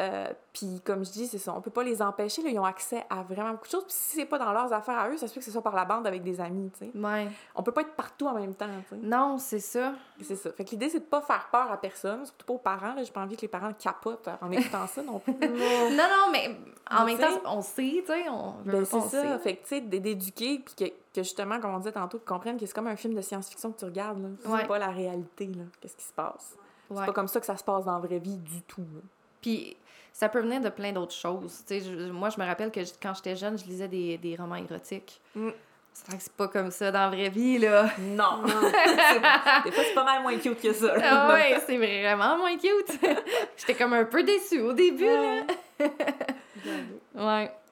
Euh, 0.00 0.26
puis 0.52 0.80
comme 0.84 1.04
je 1.04 1.12
dis, 1.12 1.26
c'est 1.28 1.38
ça, 1.38 1.54
on 1.56 1.60
peut 1.60 1.70
pas 1.70 1.84
les 1.84 2.02
empêcher, 2.02 2.42
là, 2.42 2.50
ils 2.50 2.58
ont 2.58 2.64
accès 2.64 3.04
à 3.08 3.22
vraiment 3.22 3.52
beaucoup 3.52 3.66
de 3.66 3.70
choses. 3.70 3.84
Puis 3.84 3.92
si 3.96 4.16
c'est 4.16 4.26
pas 4.26 4.38
dans 4.38 4.52
leurs 4.52 4.72
affaires 4.72 4.98
à 4.98 5.08
eux, 5.08 5.16
ça 5.16 5.28
se 5.28 5.32
fait 5.32 5.38
que 5.38 5.46
ce 5.46 5.52
soit 5.52 5.62
par 5.62 5.76
la 5.76 5.84
bande 5.84 6.04
avec 6.04 6.24
des 6.24 6.40
amis, 6.40 6.68
tu 6.76 6.86
sais. 6.86 6.98
Ouais. 6.98 7.28
On 7.54 7.62
peut 7.62 7.70
pas 7.70 7.82
être 7.82 7.94
partout 7.94 8.26
en 8.26 8.34
même 8.34 8.54
temps, 8.56 8.66
tu 8.88 8.96
sais. 8.96 9.00
Non, 9.06 9.38
c'est 9.38 9.60
ça. 9.60 9.92
C'est 10.20 10.34
ça. 10.34 10.50
Fait 10.50 10.64
que 10.64 10.70
l'idée, 10.70 10.88
c'est 10.88 10.98
de 10.98 11.04
pas 11.04 11.20
faire 11.20 11.48
peur 11.52 11.70
à 11.70 11.76
personne, 11.76 12.24
surtout 12.26 12.44
pas 12.44 12.54
aux 12.54 12.58
parents. 12.58 12.94
là. 12.94 13.04
J'ai 13.04 13.12
pas 13.12 13.20
envie 13.20 13.36
que 13.36 13.42
les 13.42 13.48
parents 13.48 13.72
capotent 13.72 14.28
en 14.40 14.50
écoutant 14.50 14.86
ça 14.88 15.00
non 15.02 15.20
plus. 15.20 15.32
Non, 15.40 16.08
non, 16.10 16.32
mais 16.32 16.56
en 16.90 17.04
Mais 17.04 17.14
même 17.16 17.20
temps, 17.20 17.40
on 17.46 17.62
sait, 17.62 18.02
tu 18.04 18.06
sais, 18.06 18.28
on 18.28 18.54
Ben, 18.64 18.84
c'est 18.84 19.00
ça. 19.00 19.08
sait. 19.08 19.38
Fait 19.38 19.56
que, 19.56 19.62
tu 19.62 19.68
sais, 19.68 19.80
d'éduquer, 19.80 20.58
puis 20.58 20.74
que, 20.74 20.84
que 21.14 21.22
justement, 21.22 21.60
comme 21.60 21.72
on 21.72 21.78
disait 21.78 21.92
tantôt, 21.92 22.18
qu'ils 22.18 22.26
comprennent 22.26 22.58
que 22.58 22.66
c'est 22.66 22.74
comme 22.74 22.88
un 22.88 22.96
film 22.96 23.14
de 23.14 23.20
science-fiction 23.20 23.70
que 23.70 23.78
tu 23.78 23.84
regardes, 23.84 24.20
là. 24.20 24.28
C'est 24.42 24.48
Ouais. 24.48 24.66
pas 24.66 24.78
la 24.80 24.88
réalité, 24.88 25.46
là. 25.46 25.62
Qu'est-ce 25.80 25.96
qui 25.96 26.04
se 26.04 26.12
passe? 26.12 26.56
Ouais. 26.90 26.96
C'est 26.98 27.06
pas 27.06 27.12
comme 27.12 27.28
ça 27.28 27.38
que 27.38 27.46
ça 27.46 27.56
se 27.56 27.62
passe 27.64 27.84
dans 27.84 27.92
la 27.94 28.00
vraie 28.06 28.18
vie 28.18 28.36
du 28.38 28.60
tout, 28.62 28.80
là. 28.80 29.00
Puis 29.40 29.76
ça 30.16 30.28
peut 30.28 30.40
venir 30.40 30.60
de 30.60 30.68
plein 30.68 30.92
d'autres 30.92 31.12
choses. 31.14 31.64
Tu 31.66 31.80
sais, 31.80 31.80
je- 31.80 32.10
moi, 32.12 32.28
je 32.30 32.38
me 32.40 32.46
rappelle 32.46 32.70
que 32.70 32.84
je- 32.84 32.92
quand 33.02 33.14
j'étais 33.14 33.34
jeune, 33.34 33.58
je 33.58 33.64
lisais 33.64 33.88
des, 33.88 34.16
des 34.16 34.36
romans 34.36 34.54
érotiques. 34.54 35.20
Mm. 35.34 35.50
C'est 35.92 36.06
vrai 36.08 36.16
que 36.18 36.22
c'est 36.22 36.32
pas 36.32 36.48
comme 36.48 36.70
ça 36.70 36.90
dans 36.92 37.00
la 37.00 37.08
vraie 37.10 37.28
vie, 37.30 37.58
là. 37.58 37.88
Non! 37.98 38.42
C'est- 38.46 39.64
Des 39.64 39.70
fois, 39.72 39.84
c'est 39.84 39.94
pas 39.94 40.04
mal 40.04 40.22
moins 40.22 40.36
cute 40.38 40.60
que 40.60 40.72
ça. 40.72 40.92
Ah 41.02 41.32
ouais, 41.32 41.60
c'est 41.66 41.76
vraiment 41.76 42.36
moins 42.38 42.56
cute. 42.56 42.98
J'étais 43.56 43.74
comme 43.74 43.92
un 43.92 44.04
peu 44.04 44.22
déçue 44.22 44.60
au 44.60 44.72
début, 44.72 45.04
là. 45.04 45.42
Ouais. 47.14 47.52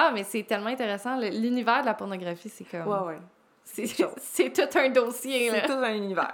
Ah, 0.00 0.12
mais 0.14 0.22
c'est 0.22 0.44
tellement 0.44 0.68
intéressant. 0.68 1.18
L'univers 1.18 1.80
de 1.80 1.86
la 1.86 1.94
pornographie, 1.94 2.48
c'est 2.48 2.62
comme... 2.64 2.86
Ouais, 2.86 3.00
ouais. 3.14 3.18
c'est 3.64 3.84
c'est 4.18 4.52
tout 4.52 4.78
un 4.78 4.90
dossier, 4.90 5.50
C'est 5.50 5.60
là. 5.62 5.66
tout 5.66 5.72
un 5.72 5.92
univers. 5.94 6.30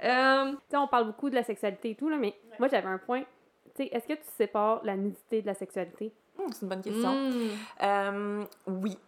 Tu 0.00 0.06
sais, 0.08 0.76
on 0.76 0.88
parle 0.88 1.06
beaucoup 1.06 1.30
de 1.30 1.36
la 1.36 1.44
sexualité 1.44 1.90
et 1.90 1.94
tout, 1.94 2.08
là, 2.08 2.16
mais 2.16 2.34
moi, 2.58 2.66
j'avais 2.68 2.88
un 2.88 2.98
point. 2.98 3.22
Tu 3.78 3.84
sais, 3.84 3.90
est-ce 3.94 4.06
que 4.08 4.14
tu 4.14 4.28
sépares 4.36 4.80
la 4.82 4.96
nudité 4.96 5.40
de 5.40 5.46
la 5.46 5.54
sexualité? 5.54 6.12
Hum, 6.38 6.46
c'est 6.52 6.62
une 6.62 6.68
bonne 6.68 6.82
question. 6.82 7.14
mm, 7.14 7.48
Euh, 7.82 8.44
oui, 8.66 8.98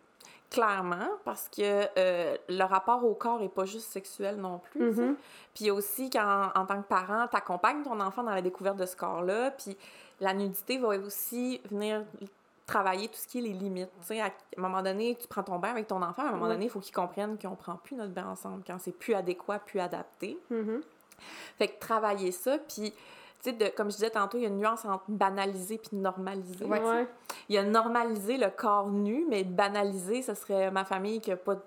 clairement, 0.51 1.09
parce 1.25 1.49
que 1.49 1.87
euh, 1.99 2.37
le 2.49 2.65
rapport 2.65 3.05
au 3.05 3.15
corps 3.15 3.43
est 3.43 3.49
pas 3.49 3.65
juste 3.65 3.89
sexuel 3.91 4.37
non 4.37 4.61
plus. 4.71 4.93
Mhm. 4.93 5.17
Puis 5.55 5.71
aussi, 5.71 6.11
quand, 6.11 6.51
en 6.55 6.67
tant 6.67 6.83
que 6.83 6.89
parent, 6.89 7.27
tu 7.29 7.37
accompagnes 7.37 7.83
ton 7.83 7.99
enfant 8.01 8.23
dans 8.23 8.35
la 8.35 8.43
découverte 8.43 8.77
de 8.77 8.87
ce 8.87 8.97
corps-là. 8.97 9.51
Puis 9.53 9.77
la 10.21 10.35
nudité 10.35 10.79
va 10.79 10.89
aussi 10.89 11.61
venir 11.71 12.05
travailler 12.67 13.09
tout 13.09 13.17
ce 13.17 13.27
qui 13.27 13.39
est 13.39 13.43
les 13.43 13.53
limites. 13.53 13.91
Tu 14.03 14.07
sais, 14.07 14.21
à 14.21 14.27
un 14.27 14.61
moment 14.61 14.83
donné, 14.83 15.17
tu 15.21 15.27
prends 15.27 15.43
ton 15.43 15.59
bain 15.59 15.71
avec 15.71 15.89
ton 15.89 16.01
enfant, 16.03 16.23
à 16.23 16.29
un 16.29 16.33
moment 16.33 16.47
donné, 16.47 16.67
il 16.67 16.71
faut 16.71 16.79
qu'il 16.79 16.95
comprenne 16.95 17.37
qu'on 17.37 17.57
prend 17.57 17.75
plus 17.75 17.97
notre 17.97 18.13
bain 18.13 18.27
ensemble, 18.27 18.63
quand 18.65 18.79
c'est 18.79 18.93
plus 18.97 19.15
adéquat, 19.15 19.59
plus 19.59 19.81
adapté. 19.81 20.39
Mhm. 20.51 20.81
Fait 21.59 21.69
que 21.69 21.79
travailler 21.81 22.31
ça, 22.31 22.59
puis... 22.59 22.93
Tu 23.43 23.51
sais, 23.59 23.71
comme 23.73 23.91
je 23.91 23.97
disais 23.97 24.11
tantôt, 24.11 24.37
il 24.39 24.43
y 24.43 24.45
a 24.45 24.49
une 24.49 24.59
nuance 24.59 24.85
entre 24.85 25.05
banaliser 25.09 25.79
puis 25.79 25.97
normaliser. 25.97 26.65
Ouais. 26.65 26.83
Ouais. 26.83 27.09
Il 27.49 27.55
y 27.55 27.59
a 27.59 27.63
normaliser 27.63 28.37
le 28.37 28.49
corps 28.51 28.91
nu, 28.91 29.25
mais 29.29 29.45
banaliser, 29.45 30.23
ce 30.23 30.35
serait 30.35 30.71
ma 30.71 30.85
famille 30.85 31.21
qui 31.21 31.33
a 31.33 31.37
pas 31.37 31.55
de 31.55 31.61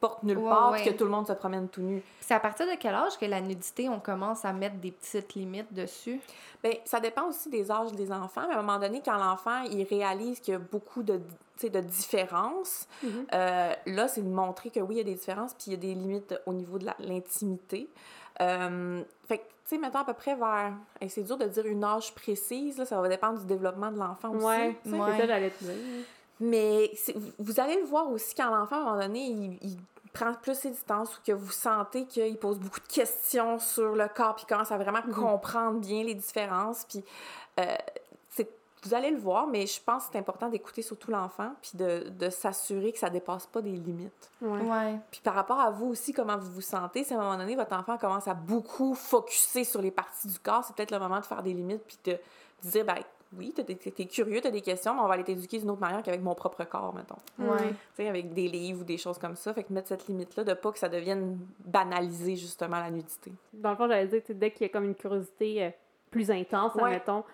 porte 0.00 0.22
nulle 0.22 0.38
Ouais, 0.38 0.48
part, 0.48 0.72
puis 0.72 0.84
que 0.84 0.90
tout 0.90 1.04
le 1.04 1.10
monde 1.10 1.26
se 1.26 1.32
promène 1.32 1.68
tout 1.68 1.80
nu. 1.82 2.02
C'est 2.20 2.34
à 2.34 2.40
partir 2.40 2.66
de 2.66 2.72
quel 2.78 2.94
âge 2.94 3.18
que 3.18 3.26
la 3.26 3.40
nudité, 3.40 3.88
on 3.88 4.00
commence 4.00 4.44
à 4.44 4.52
mettre 4.52 4.76
des 4.76 4.90
petites 4.90 5.34
limites 5.34 5.72
dessus? 5.72 6.20
Bien, 6.62 6.72
ça 6.84 7.00
dépend 7.00 7.28
aussi 7.28 7.48
des 7.48 7.70
âges 7.70 7.92
des 7.92 8.10
enfants, 8.12 8.42
mais 8.48 8.54
à 8.54 8.58
un 8.58 8.62
moment 8.62 8.78
donné, 8.78 9.02
quand 9.04 9.16
l'enfant, 9.16 9.62
il 9.70 9.84
réalise 9.84 10.40
qu'il 10.40 10.52
y 10.52 10.56
a 10.56 10.60
beaucoup 10.60 11.02
de, 11.02 11.20
de 11.62 11.80
différences, 11.80 12.86
Mhm. 13.02 13.26
euh, 13.34 13.72
là, 13.86 14.08
c'est 14.08 14.22
de 14.22 14.28
montrer 14.28 14.70
que 14.70 14.80
oui, 14.80 14.96
il 14.96 14.98
y 14.98 15.00
a 15.00 15.04
des 15.04 15.14
différences, 15.14 15.54
puis 15.54 15.64
il 15.68 15.72
y 15.72 15.76
a 15.76 15.78
des 15.78 15.94
limites 15.94 16.34
au 16.46 16.52
niveau 16.52 16.78
de 16.78 16.86
l'intimité. 17.00 17.88
Euh, 18.40 19.02
fait 19.26 19.44
tu 19.68 19.74
sais, 19.74 19.78
mettons 19.80 19.98
à 19.98 20.04
peu 20.04 20.14
près 20.14 20.34
vers... 20.34 20.72
hey, 21.00 21.10
c'est 21.10 21.22
dur 21.22 21.36
de 21.36 21.44
dire 21.46 21.66
une 21.66 21.84
âge 21.84 22.14
précise, 22.14 22.78
là, 22.78 22.86
ça 22.86 23.00
va 23.00 23.08
dépendre 23.08 23.38
du 23.40 23.44
développement 23.46 23.90
de 23.92 23.98
l'enfant 23.98 24.30
aussi. 24.30 24.44
Ouais, 24.46 24.76
c'est 24.84 24.90
ça, 24.96 25.26
j'allais 25.26 25.50
te 25.50 25.64
dire. 25.64 25.74
Mais 26.40 26.90
c'est- 26.94 27.14
vous- 27.38 27.60
allez 27.60 27.76
le 27.80 27.84
voir 27.86 28.10
aussi 28.10 28.34
quand 28.34 28.48
l'enfant, 28.54 28.76
à 28.76 28.78
un 28.80 28.84
moment 28.84 29.00
donné, 29.02 29.26
il, 29.26 29.58
il 29.62 29.78
prend 30.12 30.32
plus 30.34 30.54
ses 30.54 30.70
distances 30.70 31.16
ou 31.16 31.20
que 31.26 31.32
vous 31.32 31.50
sentez 31.50 32.06
qu'il 32.06 32.36
pose 32.38 32.58
beaucoup 32.58 32.80
de 32.80 32.86
questions 32.92 33.58
sur 33.58 33.94
le 33.94 34.06
corps 34.08 34.36
puis 34.36 34.46
commence 34.46 34.70
à 34.72 34.78
vraiment 34.78 35.00
Mhm. 35.06 35.12
comprendre 35.14 35.80
bien 35.80 36.02
les 36.04 36.14
différences. 36.14 36.84
Puis 36.88 37.04
euh, 37.60 37.76
vous 38.84 38.94
allez 38.94 39.10
le 39.10 39.18
voir, 39.18 39.46
mais 39.46 39.66
je 39.66 39.80
pense 39.82 40.06
que 40.06 40.12
c'est 40.12 40.18
important 40.18 40.48
d'écouter 40.48 40.82
surtout 40.82 41.10
l'enfant 41.10 41.52
puis 41.60 41.72
de, 41.74 42.08
de 42.10 42.30
s'assurer 42.30 42.92
que 42.92 42.98
ça 42.98 43.10
dépasse 43.10 43.46
pas 43.46 43.60
des 43.60 43.72
limites. 43.72 44.30
Ouais. 44.40 44.60
Ouais. 44.60 44.96
Puis 45.10 45.20
par 45.22 45.34
rapport 45.34 45.60
à 45.60 45.70
vous 45.70 45.86
aussi, 45.86 46.12
comment 46.12 46.36
vous 46.38 46.50
vous 46.52 46.60
sentez, 46.60 47.04
si 47.04 47.14
à 47.14 47.18
un 47.18 47.22
moment 47.22 47.36
donné, 47.38 47.56
votre 47.56 47.74
enfant 47.74 47.96
commence 47.98 48.28
à 48.28 48.34
beaucoup 48.34 48.94
focuser 48.94 49.64
sur 49.64 49.82
les 49.82 49.90
parties 49.90 50.28
du 50.28 50.38
corps, 50.38 50.64
c'est 50.64 50.74
peut-être 50.76 50.90
le 50.92 50.98
moment 50.98 51.20
de 51.20 51.24
faire 51.26 51.42
des 51.42 51.52
limites 51.54 51.82
puis 51.86 51.98
de, 52.04 52.18
dire, 52.68 52.84
ben 52.84 52.96
oui, 53.36 53.52
t'es, 53.54 53.62
t'es- 53.62 53.74
t'es 53.90 54.06
curieux, 54.06 54.40
t'as 54.40 54.50
des 54.50 54.62
questions, 54.62 54.94
mais 54.94 55.00
on 55.00 55.06
va 55.06 55.12
aller 55.14 55.24
t'éduquer 55.24 55.58
d'une 55.58 55.68
autre 55.70 55.80
manière 55.82 56.02
qu'avec 56.02 56.22
mon 56.22 56.34
propre 56.34 56.64
corps, 56.64 56.94
mettons. 56.94 57.16
Ouais. 57.38 57.58
Tu 57.68 57.74
sais, 57.96 58.08
avec 58.08 58.32
des 58.32 58.48
livres 58.48 58.80
ou 58.80 58.84
des 58.84 58.96
choses 58.96 59.18
comme 59.18 59.36
ça. 59.36 59.52
Fait 59.52 59.64
que 59.64 59.72
mettre 59.72 59.88
cette 59.88 60.08
limite-là 60.08 60.44
de 60.44 60.54
pas 60.54 60.72
que 60.72 60.78
ça 60.78 60.88
devienne 60.88 61.38
banalisé, 61.66 62.36
justement, 62.36 62.78
la 62.80 62.90
nudité. 62.90 63.30
Dans 63.52 63.70
le 63.70 63.76
fond, 63.76 63.86
j'allais 63.86 64.06
dire, 64.06 64.22
dès 64.30 64.50
qu'il 64.50 64.62
y 64.66 64.70
a 64.70 64.72
comme 64.72 64.84
une 64.84 64.94
curiosité 64.94 65.62
euh, 65.64 65.70
plus 66.10 66.30
intense, 66.30 66.74
Ouais. 66.76 66.84
admettons, 66.84 67.18
d'a- 67.20 67.24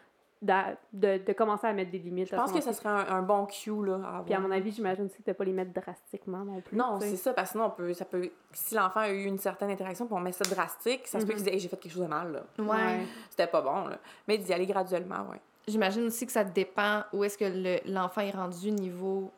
de, 0.92 1.24
de 1.24 1.32
commencer 1.32 1.66
à 1.66 1.72
mettre 1.72 1.90
des 1.90 1.98
limites. 1.98 2.28
Je 2.30 2.36
pense 2.36 2.52
que 2.52 2.60
ça 2.60 2.72
serait 2.72 2.88
un, 2.90 3.06
un 3.16 3.22
bon 3.22 3.46
cue, 3.46 3.70
là, 3.84 3.94
à 3.94 3.96
avoir. 4.08 4.24
Puis 4.24 4.34
à 4.34 4.40
mon 4.40 4.50
avis, 4.50 4.70
j'imagine 4.72 5.06
aussi 5.06 5.16
que 5.22 5.30
tu 5.30 5.34
pas 5.34 5.44
les 5.44 5.52
mettre 5.52 5.72
drastiquement 5.72 6.44
non 6.44 6.60
plus. 6.60 6.76
Non, 6.76 6.98
c'est 7.00 7.16
ça, 7.16 7.32
parce 7.32 7.48
que 7.48 7.52
sinon, 7.52 7.66
on 7.66 7.70
peut, 7.70 7.92
ça 7.94 8.04
peut... 8.04 8.30
Si 8.52 8.74
l'enfant 8.74 9.00
a 9.00 9.10
eu 9.10 9.24
une 9.24 9.38
certaine 9.38 9.70
interaction, 9.70 10.06
puis 10.06 10.14
on 10.14 10.20
met 10.20 10.32
ça 10.32 10.44
drastique, 10.44 11.06
ça 11.06 11.18
se 11.20 11.24
peut 11.26 11.32
Mhm. 11.32 11.36
qu'il 11.38 11.44
dise 11.44 11.54
Hey, 11.54 11.60
j'ai 11.60 11.68
fait 11.68 11.76
quelque 11.76 11.92
chose 11.92 12.02
de 12.02 12.08
mal, 12.08 12.32
là. 12.32 12.62
Ouais. 12.64 13.06
C'était 13.30 13.46
pas 13.46 13.62
bon, 13.62 13.86
là. 13.88 13.98
Mais 14.28 14.38
d'y 14.38 14.52
aller 14.52 14.66
graduellement, 14.66 15.26
ouais. 15.30 15.40
J'imagine 15.66 16.04
aussi 16.06 16.26
que 16.26 16.32
ça 16.32 16.44
dépend 16.44 17.02
où 17.12 17.24
est-ce 17.24 17.38
que 17.38 17.44
le- 17.46 17.90
l'enfant 17.90 18.20
est 18.20 18.32
rendu 18.32 18.70
niveau, 18.70 19.30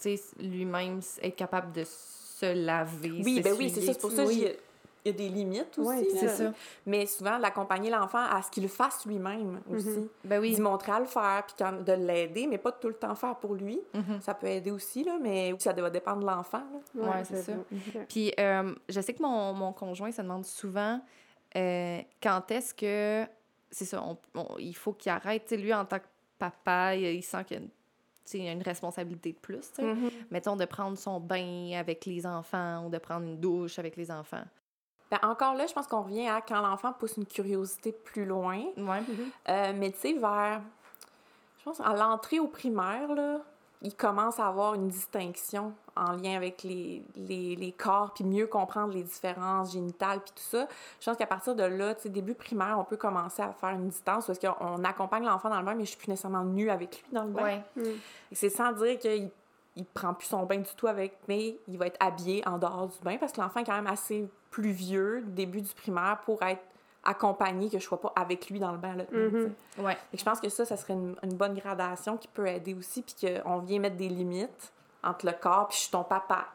tu 0.00 0.16
sais, 0.16 0.20
lui-même 0.40 1.00
être 1.22 1.36
capable 1.36 1.72
de 1.72 1.84
se 1.84 2.52
laver. 2.54 3.22
Oui, 3.24 3.40
ben 3.42 3.52
oui, 3.56 3.68
s'essuyer, 3.68 3.70
c'est 3.70 3.80
ça. 3.86 3.92
C'est 3.94 4.00
pour 4.00 4.10
ça 4.12 4.24
il 5.04 5.12
y 5.12 5.14
a 5.14 5.16
des 5.16 5.28
limites 5.28 5.78
aussi. 5.78 5.88
Là, 6.14 6.20
C'est 6.20 6.28
ça. 6.28 6.52
Mais 6.86 7.06
souvent, 7.06 7.38
d'accompagner 7.38 7.90
l'enfant 7.90 8.24
à 8.30 8.42
ce 8.42 8.50
qu'il 8.50 8.62
le 8.64 8.68
fasse 8.68 9.06
lui-même 9.06 9.60
aussi. 9.70 10.08
Ben 10.24 10.40
oui. 10.40 10.54
D'y 10.54 10.60
montrer 10.60 10.92
à 10.92 11.00
le 11.00 11.06
faire, 11.06 11.44
puis 11.46 11.54
quand- 11.58 11.84
de 11.84 11.92
l'aider, 11.92 12.46
mais 12.46 12.58
pas 12.58 12.72
tout 12.72 12.88
le 12.88 12.94
temps 12.94 13.14
faire 13.14 13.36
pour 13.36 13.54
lui. 13.54 13.80
Mhm. 13.94 14.20
Ça 14.20 14.34
peut 14.34 14.46
aider 14.48 14.70
aussi, 14.70 15.04
là, 15.04 15.18
mais 15.20 15.54
ça 15.58 15.72
va 15.72 15.90
dépendre 15.90 16.20
de 16.20 16.26
l'enfant. 16.26 16.62
Ouais, 16.94 17.24
c'est 17.24 17.42
ça. 17.42 17.52
Ok. 17.52 18.06
Puis, 18.08 18.32
euh, 18.38 18.74
je 18.88 19.00
sais 19.00 19.14
que 19.14 19.22
mon, 19.22 19.52
mon 19.54 19.72
conjoint 19.72 20.10
se 20.12 20.20
demande 20.22 20.44
souvent 20.44 21.00
euh, 21.56 22.00
quand 22.22 22.50
est-ce 22.50 22.74
que. 22.74 23.26
C'est 23.70 23.84
ça, 23.84 24.02
on- 24.02 24.16
on- 24.34 24.58
il 24.58 24.74
faut 24.74 24.92
qu'il 24.92 25.10
arrête. 25.12 25.50
Lui, 25.52 25.72
en 25.74 25.84
tant 25.84 25.98
que 25.98 26.04
papa, 26.38 26.94
il, 26.94 27.04
il 27.04 27.22
sent 27.22 27.44
qu'il 27.44 27.56
y 27.58 27.60
a 27.60 27.62
une, 27.62 27.70
il 28.34 28.44
y 28.44 28.48
a 28.48 28.52
une 28.52 28.62
responsabilité 28.62 29.32
de 29.32 29.38
plus. 29.38 29.60
tu 29.60 29.76
sais. 29.76 29.82
Mhm. 29.82 30.10
Mettons 30.30 30.56
de 30.56 30.64
prendre 30.64 30.96
son 30.98 31.20
bain 31.20 31.72
avec 31.78 32.04
les 32.06 32.26
enfants 32.26 32.84
ou 32.86 32.90
de 32.90 32.98
prendre 32.98 33.24
une 33.26 33.38
douche 33.40 33.78
avec 33.78 33.96
les 33.96 34.10
enfants. 34.10 34.44
Ben, 35.10 35.18
encore 35.22 35.54
là, 35.54 35.66
je 35.66 35.72
pense 35.72 35.86
qu'on 35.86 36.02
revient 36.02 36.28
à 36.28 36.40
quand 36.40 36.60
l'enfant 36.60 36.92
pousse 36.92 37.16
une 37.16 37.26
curiosité 37.26 37.92
plus 37.92 38.24
loin. 38.24 38.58
Ouais. 38.76 39.00
Mhm. 39.00 39.30
Euh, 39.48 39.72
mais 39.76 39.90
tu 39.92 39.98
sais, 40.00 40.12
vers, 40.14 40.60
je 41.58 41.64
pense, 41.64 41.80
à 41.80 41.94
l'entrée 41.94 42.40
au 42.40 42.46
primaire, 42.46 43.14
là, 43.14 43.38
il 43.80 43.94
commence 43.94 44.40
à 44.40 44.48
avoir 44.48 44.74
une 44.74 44.88
distinction 44.88 45.72
en 45.96 46.12
lien 46.12 46.34
avec 46.36 46.62
les, 46.64 47.02
les, 47.16 47.54
les 47.54 47.72
corps, 47.72 48.12
puis 48.12 48.24
mieux 48.24 48.46
comprendre 48.46 48.92
les 48.92 49.02
différences 49.02 49.72
génitales, 49.72 50.20
puis 50.20 50.32
tout 50.34 50.42
ça. 50.42 50.66
Je 51.00 51.06
pense 51.06 51.16
qu'à 51.16 51.26
partir 51.26 51.54
de 51.54 51.62
là, 51.62 51.94
tu 51.94 52.02
sais, 52.02 52.08
début 52.08 52.34
primaire, 52.34 52.76
on 52.78 52.84
peut 52.84 52.96
commencer 52.96 53.40
à 53.40 53.52
faire 53.52 53.70
une 53.70 53.88
distance 53.88 54.26
parce 54.26 54.38
qu'on 54.38 54.84
accompagne 54.84 55.24
l'enfant 55.24 55.48
dans 55.48 55.60
le 55.60 55.64
bain, 55.64 55.74
mais 55.74 55.84
je 55.84 55.90
suis 55.90 55.98
plus 55.98 56.08
nécessairement 56.08 56.44
nue 56.44 56.70
avec 56.70 57.02
lui 57.02 57.12
dans 57.12 57.24
le 57.24 57.30
bain. 57.30 57.42
Ouais. 57.42 57.62
Et 58.32 58.34
C'est 58.34 58.50
sans 58.50 58.72
dire 58.72 58.98
qu'il 58.98 59.30
il 59.78 59.86
prend 59.86 60.12
plus 60.12 60.26
son 60.26 60.44
bain 60.44 60.58
du 60.58 60.74
tout 60.76 60.86
avec, 60.86 61.16
mais 61.28 61.56
il 61.68 61.78
va 61.78 61.86
être 61.86 61.96
habillé 62.00 62.46
en 62.46 62.58
dehors 62.58 62.88
du 62.88 62.98
bain 63.02 63.16
parce 63.16 63.32
que 63.32 63.40
l'enfant 63.40 63.60
est 63.60 63.64
quand 63.64 63.76
même 63.76 63.86
assez 63.86 64.28
plus 64.50 64.70
vieux, 64.70 65.22
début 65.26 65.62
du 65.62 65.72
primaire, 65.72 66.20
pour 66.24 66.42
être 66.42 66.62
accompagné, 67.04 67.70
que 67.70 67.78
je 67.78 67.84
sois 67.84 68.00
pas 68.00 68.12
avec 68.16 68.50
lui 68.50 68.58
dans 68.58 68.72
le 68.72 68.78
bain. 68.78 68.96
Là. 68.96 69.04
Ouais. 69.78 69.96
Que 70.12 70.18
je 70.18 70.24
pense 70.24 70.40
que 70.40 70.48
ça, 70.48 70.64
ça 70.64 70.76
serait 70.76 70.94
une, 70.94 71.16
une 71.22 71.34
bonne 71.34 71.54
gradation 71.54 72.16
qui 72.16 72.28
peut 72.28 72.46
aider 72.46 72.74
aussi, 72.74 73.02
puis 73.02 73.14
qu'on 73.42 73.58
vient 73.60 73.78
mettre 73.78 73.96
des 73.96 74.08
limites 74.08 74.72
entre 75.02 75.26
le 75.26 75.32
corps, 75.32 75.68
puis 75.68 75.76
je 75.76 75.82
suis 75.82 75.90
ton 75.90 76.04
papa. 76.04 76.46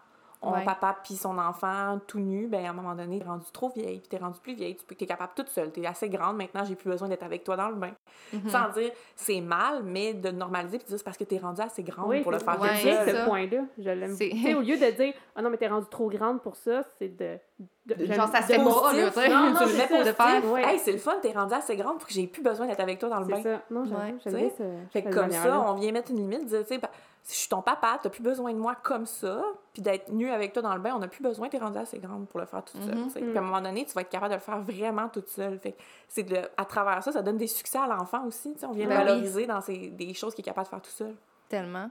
On 0.46 0.52
Ouais. 0.52 0.66
papa 0.66 0.98
puis 1.04 1.16
son 1.16 1.38
enfant 1.38 2.00
tout 2.06 2.20
nu, 2.20 2.48
ben 2.48 2.66
à 2.66 2.70
un 2.70 2.74
moment 2.74 2.94
donné, 2.96 3.20
t'es 3.20 3.26
rendu 3.26 3.46
trop 3.54 3.70
vieille, 3.70 4.00
puis 4.00 4.10
t'es 4.10 4.18
rendu 4.18 4.40
plus 4.42 4.54
vieille, 4.54 4.76
tu 4.76 4.86
peux, 4.86 4.94
t'es 4.94 5.06
capable 5.06 5.32
toute 5.36 5.48
seule, 5.50 5.72
t'es 5.72 5.86
assez 5.86 6.10
grande 6.10 6.36
maintenant, 6.38 6.66
j'ai 6.66 6.76
plus 6.76 6.90
besoin 6.90 7.08
d'être 7.08 7.24
avec 7.24 7.44
toi 7.46 7.56
dans 7.56 7.70
le 7.70 7.76
bain. 7.76 7.92
Mhm. 8.34 8.50
Sans 8.50 8.70
dire 8.70 8.92
c'est 9.16 9.40
mal, 9.42 9.84
mais 9.84 10.14
de 10.14 10.30
normaliser 10.32 10.78
puis 10.80 10.86
de 10.86 10.90
dire 10.90 10.98
c'est 10.98 11.04
parce 11.06 11.18
que 11.18 11.24
t'es 11.24 11.38
rendue 11.38 11.62
assez 11.62 11.82
grande 11.84 12.10
Oui, 12.10 12.22
pour 12.22 12.32
le 12.32 12.40
faire 12.40 12.60
Ouais, 12.60 12.70
c'est 12.76 12.94
ça. 12.94 13.06
ce 13.06 13.26
point-là. 13.26 13.62
Je 13.78 13.90
l'aime. 13.90 14.16
C'est- 14.16 14.30
Tu 14.32 14.42
sais, 14.42 14.54
au 14.54 14.62
lieu 14.62 14.78
de 14.78 14.92
dire 14.92 15.14
Ah 15.36 15.42
non, 15.42 15.50
mais 15.50 15.58
t'es 15.58 15.68
rendue 15.68 15.88
trop 15.90 16.10
grande 16.10 16.42
pour 16.42 16.56
ça, 16.58 16.82
c'est 17.00 17.10
de. 17.10 17.38
de- 17.86 18.06
Genre, 18.14 18.28
ça 18.28 18.42
se 18.42 18.48
fait 18.48 18.58
pas, 18.58 18.94
là, 18.94 19.10
tu 19.12 19.20
sais. 19.20 19.30
je 19.30 20.06
le 20.06 20.14
faire, 20.14 20.52
ouais. 20.52 20.64
Hey, 20.64 20.80
c'est 20.80 20.92
le 20.92 20.98
fun, 20.98 21.16
t'es 21.22 21.32
rendue 21.32 21.54
assez 21.54 21.76
grande 21.76 21.98
pour 22.00 22.08
que 22.08 22.14
j'ai 22.14 22.28
plus 22.28 22.42
besoin 22.42 22.68
d'être 22.68 22.80
avec 22.82 23.00
toi 23.00 23.10
dans 23.10 23.20
le 23.20 23.26
bain. 23.26 23.38
C'est 23.42 23.54
ça. 23.56 23.62
Non, 23.72 23.82
Ouais. 23.84 24.16
j'aime 24.24 24.34
sais, 24.34 24.54
ce- 24.58 24.64
Fait 24.92 25.04
comme 25.04 25.32
ça, 25.32 25.60
on 25.70 25.74
vient 25.76 25.92
mettre 25.92 26.12
une 26.12 26.18
limite, 26.18 26.50
tu 26.50 26.64
sais, 26.66 26.80
si 27.26 27.34
je 27.36 27.40
suis 27.40 27.50
ton 27.50 27.62
papa, 27.62 28.00
t'as 28.04 28.10
plus 28.10 28.22
besoin 28.22 28.52
de 28.54 28.58
moi 28.58 28.76
comme 28.76 29.06
ça, 29.06 29.42
puis 29.72 29.82
d'être 29.82 30.10
nu 30.12 30.30
avec 30.30 30.52
toi 30.54 30.62
dans 30.62 30.74
le 30.74 30.82
bain, 30.82 30.92
on 30.96 31.00
n'a 31.00 31.08
plus 31.08 31.24
besoin, 31.24 31.48
t'es 31.48 31.58
rendue 31.58 31.78
assez 31.80 31.98
grande 32.00 32.28
pour 32.28 32.40
le 32.40 32.46
faire 32.46 32.64
toute 32.64 32.82
seule. 32.84 33.02
Tu 33.06 33.10
sais. 33.12 33.20
Puis 33.22 33.36
à 33.38 33.40
un 33.40 33.44
moment 33.44 33.62
donné, 33.62 33.86
tu 33.86 33.94
vas 33.94 34.02
être 34.02 34.10
capable 34.10 34.32
de 34.32 34.36
le 34.36 34.42
faire 34.42 34.60
vraiment 34.60 35.08
toute 35.08 35.30
seule. 35.30 35.58
Fait 35.60 35.72
que 35.72 35.82
c'est 36.10 36.24
de, 36.24 36.38
à 36.58 36.66
travers 36.66 37.02
ça, 37.02 37.12
ça 37.14 37.22
donne 37.22 37.38
des 37.38 37.48
succès 37.48 37.78
à 37.78 37.88
l'enfant 37.88 38.26
aussi. 38.26 38.54
On 38.64 38.72
vient 38.74 38.86
le 38.86 38.90
Ben 38.90 39.00
oui. 39.00 39.06
valoriser 39.08 39.46
dans 39.48 39.62
ses- 39.62 39.88
des 39.90 40.14
choses 40.14 40.36
qu'il 40.36 40.44
est 40.44 40.46
capable 40.50 40.66
de 40.66 40.70
faire 40.72 40.82
tout 40.82 40.92
seul. 40.92 41.16
Tellement. 41.48 41.90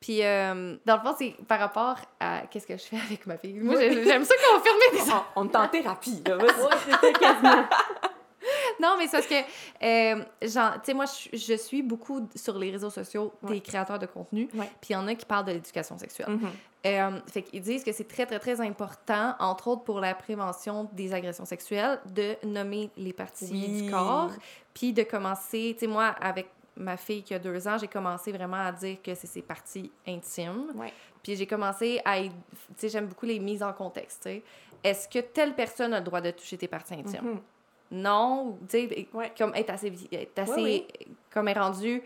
Puis, 0.00 0.24
euh, 0.24 0.76
dans 0.86 0.96
le 0.96 1.00
fond, 1.02 1.14
c'est 1.18 1.36
par 1.46 1.60
rapport 1.60 1.96
à 2.18 2.42
qu'est-ce 2.50 2.66
que 2.66 2.76
je 2.76 2.82
fais 2.82 2.96
avec 3.06 3.26
ma 3.26 3.36
fille. 3.36 3.60
Moi, 3.60 3.76
j'ai- 3.78 4.04
j'aime 4.04 4.24
ça 4.24 4.34
qu'on 4.34 4.60
ferme 4.60 4.76
des 5.06 5.12
On, 5.36 5.42
on 5.42 5.48
est 5.48 5.56
en 5.56 5.68
thérapie, 5.68 6.22
là. 6.26 6.36
vas-y. 6.36 7.12
Quasiment. 7.20 7.64
Non, 8.82 8.96
mais 8.98 9.06
c'est 9.06 9.16
parce 9.18 9.26
que, 9.26 9.34
euh, 9.84 10.24
genre, 10.48 10.72
tu 10.74 10.80
sais, 10.86 10.94
moi, 10.94 11.04
je, 11.06 11.36
je 11.36 11.54
suis 11.54 11.82
beaucoup 11.82 12.28
sur 12.34 12.58
les 12.58 12.70
réseaux 12.70 12.90
sociaux 12.90 13.32
des 13.44 13.54
Ouais. 13.54 13.60
créateurs 13.60 13.98
de 13.98 14.06
contenu. 14.06 14.48
Puis 14.48 14.90
il 14.90 14.92
y 14.92 14.96
en 14.96 15.06
a 15.06 15.14
qui 15.14 15.24
parlent 15.24 15.44
de 15.46 15.52
l'éducation 15.52 15.96
sexuelle. 15.98 16.28
Euh, 16.84 17.20
fait 17.28 17.42
qu'ils 17.42 17.62
disent 17.62 17.84
que 17.84 17.92
c'est 17.92 18.08
très, 18.08 18.26
très, 18.26 18.40
très 18.40 18.60
important, 18.60 19.36
entre 19.38 19.68
autres 19.68 19.84
pour 19.84 20.00
la 20.00 20.14
prévention 20.16 20.88
des 20.92 21.14
agressions 21.14 21.44
sexuelles, 21.44 22.00
de 22.06 22.34
nommer 22.44 22.90
les 22.96 23.12
parties 23.12 23.48
Oui. 23.52 23.82
du 23.84 23.90
corps, 23.90 24.30
puis 24.74 24.92
de 24.92 25.04
commencer, 25.04 25.74
tu 25.78 25.80
sais, 25.80 25.86
moi, 25.86 26.06
avec 26.20 26.48
ma 26.76 26.96
fille 26.96 27.22
qui 27.22 27.34
a 27.34 27.38
deux 27.38 27.68
ans, 27.68 27.78
j'ai 27.78 27.86
commencé 27.86 28.32
vraiment 28.32 28.56
à 28.66 28.72
dire 28.72 28.96
que 29.00 29.14
c'est 29.14 29.28
ses 29.28 29.42
parties 29.42 29.92
intimes. 30.08 30.72
Ouais. 30.74 30.92
Puis 31.22 31.36
j'ai 31.36 31.46
commencé 31.46 32.00
à, 32.04 32.18
tu 32.20 32.30
sais, 32.78 32.88
j'aime 32.88 33.06
beaucoup 33.06 33.26
les 33.26 33.38
mises 33.38 33.62
en 33.62 33.72
contexte. 33.72 34.28
Est-ce 34.82 35.06
que 35.08 35.20
telle 35.20 35.54
personne 35.54 35.94
a 35.94 35.98
le 36.00 36.04
droit 36.04 36.20
de 36.20 36.32
toucher 36.32 36.56
tes 36.58 36.66
parties 36.66 36.94
intimes? 36.94 37.22
Mhm. 37.34 37.40
Non, 37.92 38.58
tu 38.68 38.88
sais, 38.88 39.08
Ouais. 39.12 39.32
comme 39.36 39.54
être 39.54 39.70
assez, 39.70 39.92
être 40.12 40.38
assez 40.38 40.52
Oui, 40.62 40.86
comme 41.30 41.46
est 41.48 41.52
rendu, 41.58 42.02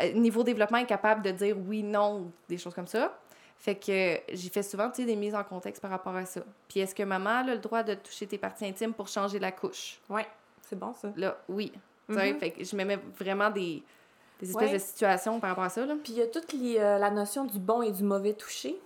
euh, 0.00 0.12
niveau 0.12 0.42
développement, 0.42 0.78
est 0.78 0.86
capable 0.86 1.22
de 1.22 1.30
dire 1.30 1.56
oui, 1.56 1.82
non, 1.82 2.30
des 2.48 2.58
choses 2.58 2.74
comme 2.74 2.86
ça. 2.88 3.16
Fait 3.56 3.74
que 3.76 4.20
j'ai 4.32 4.50
fait 4.50 4.62
souvent, 4.62 4.88
tu 4.90 4.96
sais, 5.02 5.04
des 5.04 5.16
mises 5.16 5.34
en 5.34 5.42
contexte 5.44 5.80
par 5.80 5.90
rapport 5.90 6.14
à 6.14 6.24
ça. 6.26 6.40
Puis 6.68 6.80
est-ce 6.80 6.94
que 6.94 7.02
maman 7.04 7.30
a 7.38 7.42
le 7.44 7.58
droit 7.58 7.82
de 7.82 7.94
toucher 7.94 8.26
tes 8.26 8.38
parties 8.38 8.66
intimes 8.66 8.92
pour 8.92 9.08
changer 9.08 9.38
la 9.38 9.50
couche? 9.52 9.98
Ouais, 10.08 10.26
c'est 10.62 10.78
bon, 10.78 10.92
ça. 10.94 11.12
Là, 11.16 11.38
oui. 11.48 11.72
Sais, 12.10 12.32
Mhm. 12.32 12.38
Fait 12.40 12.50
que 12.50 12.64
je 12.64 12.74
me 12.76 12.84
mets 12.84 12.98
vraiment 13.18 13.50
des, 13.50 13.82
des 14.40 14.50
espèces 14.50 14.68
Ouais. 14.68 14.72
de 14.74 14.78
situations 14.78 15.38
par 15.40 15.50
rapport 15.50 15.64
à 15.64 15.68
ça, 15.68 15.84
là. 15.86 15.94
Puis 16.02 16.12
il 16.14 16.18
y 16.18 16.22
a 16.22 16.26
toute 16.26 16.52
les, 16.52 16.78
euh, 16.78 16.98
la 16.98 17.10
notion 17.10 17.44
du 17.44 17.58
bon 17.58 17.82
et 17.82 17.90
du 17.92 18.02
mauvais 18.04 18.32
toucher. 18.34 18.76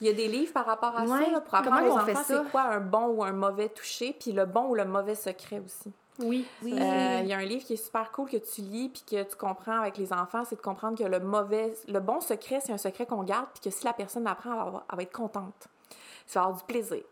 Il 0.00 0.06
y 0.06 0.10
a 0.10 0.12
des 0.12 0.28
livres 0.28 0.52
par 0.52 0.66
rapport 0.66 0.96
à 0.96 1.02
Ouais, 1.04 1.24
ça, 1.24 1.30
là, 1.30 1.40
pour 1.40 1.50
comment 1.58 1.72
apprendre 1.76 1.94
aux 1.94 1.98
on 1.98 2.04
fait 2.04 2.12
enfants 2.12 2.22
ça? 2.24 2.42
c'est 2.44 2.50
quoi 2.50 2.62
un 2.62 2.80
bon 2.80 3.06
ou 3.08 3.24
un 3.24 3.32
mauvais 3.32 3.68
toucher, 3.70 4.14
puis 4.18 4.32
le 4.32 4.44
bon 4.44 4.66
ou 4.66 4.74
le 4.74 4.84
mauvais 4.84 5.14
secret 5.14 5.60
aussi. 5.64 5.90
Oui. 6.18 6.46
Oui. 6.62 6.72
Euh, 6.78 7.20
Il 7.22 7.28
y 7.28 7.32
a 7.32 7.38
un 7.38 7.44
livre 7.44 7.64
qui 7.64 7.74
est 7.74 7.76
super 7.84 8.10
cool 8.12 8.28
que 8.28 8.36
tu 8.36 8.60
lis 8.62 8.88
puis 8.90 9.02
que 9.08 9.22
tu 9.22 9.36
comprends 9.36 9.80
avec 9.80 9.96
les 9.98 10.12
enfants, 10.12 10.44
c'est 10.48 10.56
de 10.56 10.60
comprendre 10.62 10.96
que 10.98 11.04
le 11.04 11.20
mauvais, 11.20 11.74
le 11.88 12.00
bon 12.00 12.20
secret, 12.20 12.60
c'est 12.64 12.72
un 12.72 12.78
secret 12.78 13.06
qu'on 13.06 13.22
garde 13.22 13.46
puis 13.54 13.62
que 13.64 13.70
si 13.70 13.84
la 13.84 13.92
personne 13.92 14.24
l'apprend, 14.24 14.50
elle 14.52 14.56
va, 14.58 14.62
avoir- 14.66 14.84
elle 14.90 14.96
va 14.96 15.02
être 15.02 15.12
contente. 15.12 15.68
Ça 16.26 16.40
va 16.40 16.46
avoir 16.46 16.58
du 16.58 16.64
plaisir. 16.64 17.02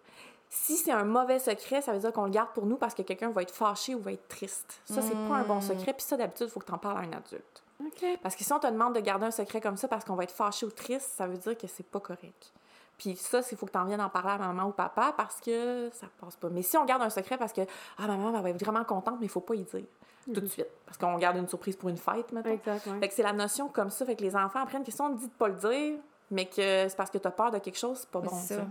Si 0.51 0.77
c'est 0.77 0.93
un 0.93 1.05
mauvais 1.05 1.39
secret, 1.39 1.83
ça 1.83 1.93
veut 1.93 1.99
dire 1.99 2.13
qu'on 2.13 2.25
le 2.25 2.31
garde 2.31 2.51
pour 2.55 2.65
nous 2.67 2.77
parce 2.77 2.95
que 2.95 3.03
quelqu'un 3.03 3.31
va 3.31 3.43
être 3.43 3.51
fâché 3.55 3.95
ou 3.95 4.01
va 4.01 4.13
être 4.13 4.29
triste. 4.29 4.81
Ça, 4.85 5.03
c'est 5.03 5.15
pas 5.29 5.35
un 5.37 5.43
bon 5.45 5.57
Mm. 5.57 5.63
secret. 5.63 5.93
Puis 5.95 6.03
ça, 6.07 6.17
d'habitude, 6.17 6.47
il 6.49 6.51
faut 6.53 6.61
que 6.61 6.67
tu 6.67 6.73
en 6.73 6.79
parles 6.79 6.99
à 6.99 7.01
un 7.01 7.13
adulte. 7.13 7.63
OK. 7.85 8.19
Parce 8.23 8.37
que 8.37 8.45
si 8.45 8.53
on 8.53 8.59
te 8.61 8.69
demande 8.69 8.95
de 8.95 9.01
garder 9.01 9.27
un 9.27 9.31
secret 9.33 9.61
comme 9.61 9.77
ça 9.77 9.89
parce 9.89 10.05
qu'on 10.05 10.15
va 10.15 10.23
être 10.25 10.31
fâché 10.35 10.65
ou 10.65 10.71
triste, 10.71 11.11
ça 11.17 11.27
veut 11.27 11.37
dire 11.39 11.59
que 11.59 11.67
c'est 11.67 11.85
pas 11.87 11.99
correct. 12.01 12.53
Puis 12.99 13.17
ça, 13.17 13.41
il 13.51 13.57
faut 13.57 13.67
que 13.67 13.73
tu 13.73 13.79
en 13.79 13.85
viennes 13.85 14.01
en 14.01 14.09
parler 14.09 14.31
à 14.33 14.39
maman 14.39 14.69
ou 14.69 14.73
papa 14.73 15.13
parce 15.17 15.41
que 15.41 15.91
ça 15.93 16.07
passe 16.21 16.37
pas. 16.37 16.49
Mais 16.49 16.63
si 16.63 16.77
on 16.77 16.85
garde 16.85 17.03
un 17.03 17.11
secret 17.11 17.37
parce 17.37 17.53
que 17.53 17.63
ah 17.99 18.07
maman 18.07 18.33
elle 18.37 18.43
va 18.43 18.51
être 18.51 18.61
vraiment 18.65 18.85
contente, 18.85 19.17
mais 19.21 19.27
il 19.27 19.31
faut 19.31 19.41
pas 19.41 19.55
y 19.55 19.63
dire 19.65 19.85
tout 20.33 20.41
de 20.41 20.47
suite. 20.47 20.69
Parce 20.87 20.97
qu'on 20.97 21.19
garde 21.19 21.37
une 21.37 21.49
surprise 21.49 21.77
pour 21.77 21.89
une 21.91 21.97
fête, 21.99 22.33
maintenant. 22.33 22.53
Exact, 22.53 22.87
ouais. 22.87 22.99
Fait 23.01 23.09
que 23.09 23.15
c'est 23.15 23.23
la 23.23 23.33
notion 23.33 23.69
comme 23.69 23.91
ça. 23.91 24.07
Fait 24.07 24.17
que 24.17 24.23
les 24.23 24.35
enfants 24.37 24.61
apprennent 24.63 24.85
que 24.85 24.91
si 24.93 25.01
on 25.01 25.13
te 25.15 25.19
dit 25.19 25.27
de 25.27 25.33
pas 25.33 25.49
le 25.49 25.55
dire, 25.55 25.99
mais 26.31 26.47
que 26.47 26.55
c'est 26.89 26.97
parce 26.97 27.11
que 27.11 27.19
tu 27.19 27.29
as 27.29 27.31
peur 27.31 27.51
de 27.51 27.59
quelque 27.59 27.77
chose, 27.79 27.99
c'est 27.99 28.09
pas 28.11 28.21
bon. 28.21 28.31
C'est 28.35 28.55
Ça. 28.55 28.61
ça. 28.63 28.67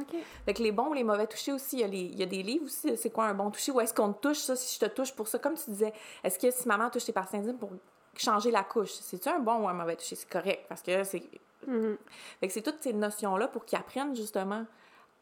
OK. 0.00 0.16
Fait 0.44 0.54
que 0.54 0.62
les 0.62 0.72
bons 0.72 0.88
ou 0.88 0.92
les 0.94 1.04
mauvais 1.04 1.26
touchés 1.26 1.52
aussi, 1.52 1.76
il 1.76 1.80
y 1.80 1.84
a, 1.84 1.86
les- 1.86 1.98
il 2.00 2.18
y 2.18 2.22
a 2.22 2.26
des 2.26 2.42
livres 2.42 2.64
aussi, 2.64 2.96
c'est 2.96 3.10
quoi 3.10 3.24
un 3.26 3.34
bon 3.34 3.50
toucher, 3.50 3.70
ou 3.72 3.80
est-ce 3.80 3.94
qu'on 3.94 4.12
te 4.12 4.20
touche 4.28 4.38
ça, 4.38 4.56
si 4.56 4.74
je 4.74 4.86
te 4.86 4.90
touche 4.90 5.12
pour 5.14 5.28
ça, 5.28 5.38
comme 5.38 5.54
tu 5.54 5.70
disais, 5.70 5.92
est-ce 6.24 6.38
que 6.38 6.50
si 6.50 6.66
maman 6.66 6.90
touche 6.90 7.04
tes 7.04 7.12
parties 7.12 7.36
intimes 7.36 7.58
pour 7.58 7.70
changer 8.16 8.50
la 8.50 8.64
couche, 8.64 8.92
c'est-tu 8.92 9.28
un 9.28 9.38
bon 9.38 9.62
ou 9.64 9.68
un 9.68 9.72
mauvais 9.74 9.96
toucher? 9.96 10.16
C'est 10.16 10.28
correct, 10.28 10.66
parce 10.68 10.82
que 10.82 11.04
c'est... 11.04 11.22
Mhm. 11.66 11.96
Que 12.40 12.48
c'est 12.48 12.62
toutes 12.62 12.82
ces 12.82 12.92
notions-là 12.92 13.48
pour 13.48 13.64
qu'ils 13.64 13.78
apprennent 13.78 14.14
justement 14.16 14.64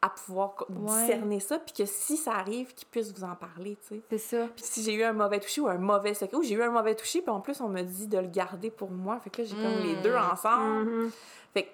à 0.03 0.09
pouvoir 0.09 0.55
Ouais. 0.71 0.77
discerner 1.03 1.41
ça, 1.41 1.59
puis 1.59 1.75
que 1.75 1.85
si 1.85 2.17
ça 2.17 2.33
arrive, 2.33 2.73
qu'ils 2.75 2.89
puissent 2.89 3.13
vous 3.13 3.25
en 3.25 3.35
parler, 3.35 3.77
tu 3.87 3.97
sais. 3.97 4.03
C'est 4.09 4.19
ça. 4.19 4.47
Puis 4.57 4.65
si 4.65 4.83
j'ai 4.83 4.95
eu 4.95 5.03
un 5.05 5.13
mauvais 5.13 5.39
toucher 5.41 5.61
ou 5.61 5.69
un 5.69 5.77
mauvais 5.77 6.15
secret, 6.15 6.39
ou 6.39 6.43
j'ai 6.43 6.55
eu 6.55 6.63
un 6.63 6.71
mauvais 6.71 6.95
toucher, 6.95 7.21
puis 7.21 7.31
en 7.31 7.41
plus 7.41 7.61
on 7.61 7.69
me 7.69 7.83
dit 7.83 8.07
de 8.07 8.17
le 8.19 8.29
garder 8.29 8.71
pour 8.71 8.91
moi, 8.91 9.21
fait 9.21 9.29
que 9.29 9.43
là 9.43 9.49
j'ai 9.49 9.57
comme 9.57 9.83
les 9.83 9.97
Mm. 9.97 10.03
deux 10.03 10.17
ensemble. 10.17 10.91
Mhm. 10.91 11.11
Fait 11.53 11.63
que, 11.65 11.69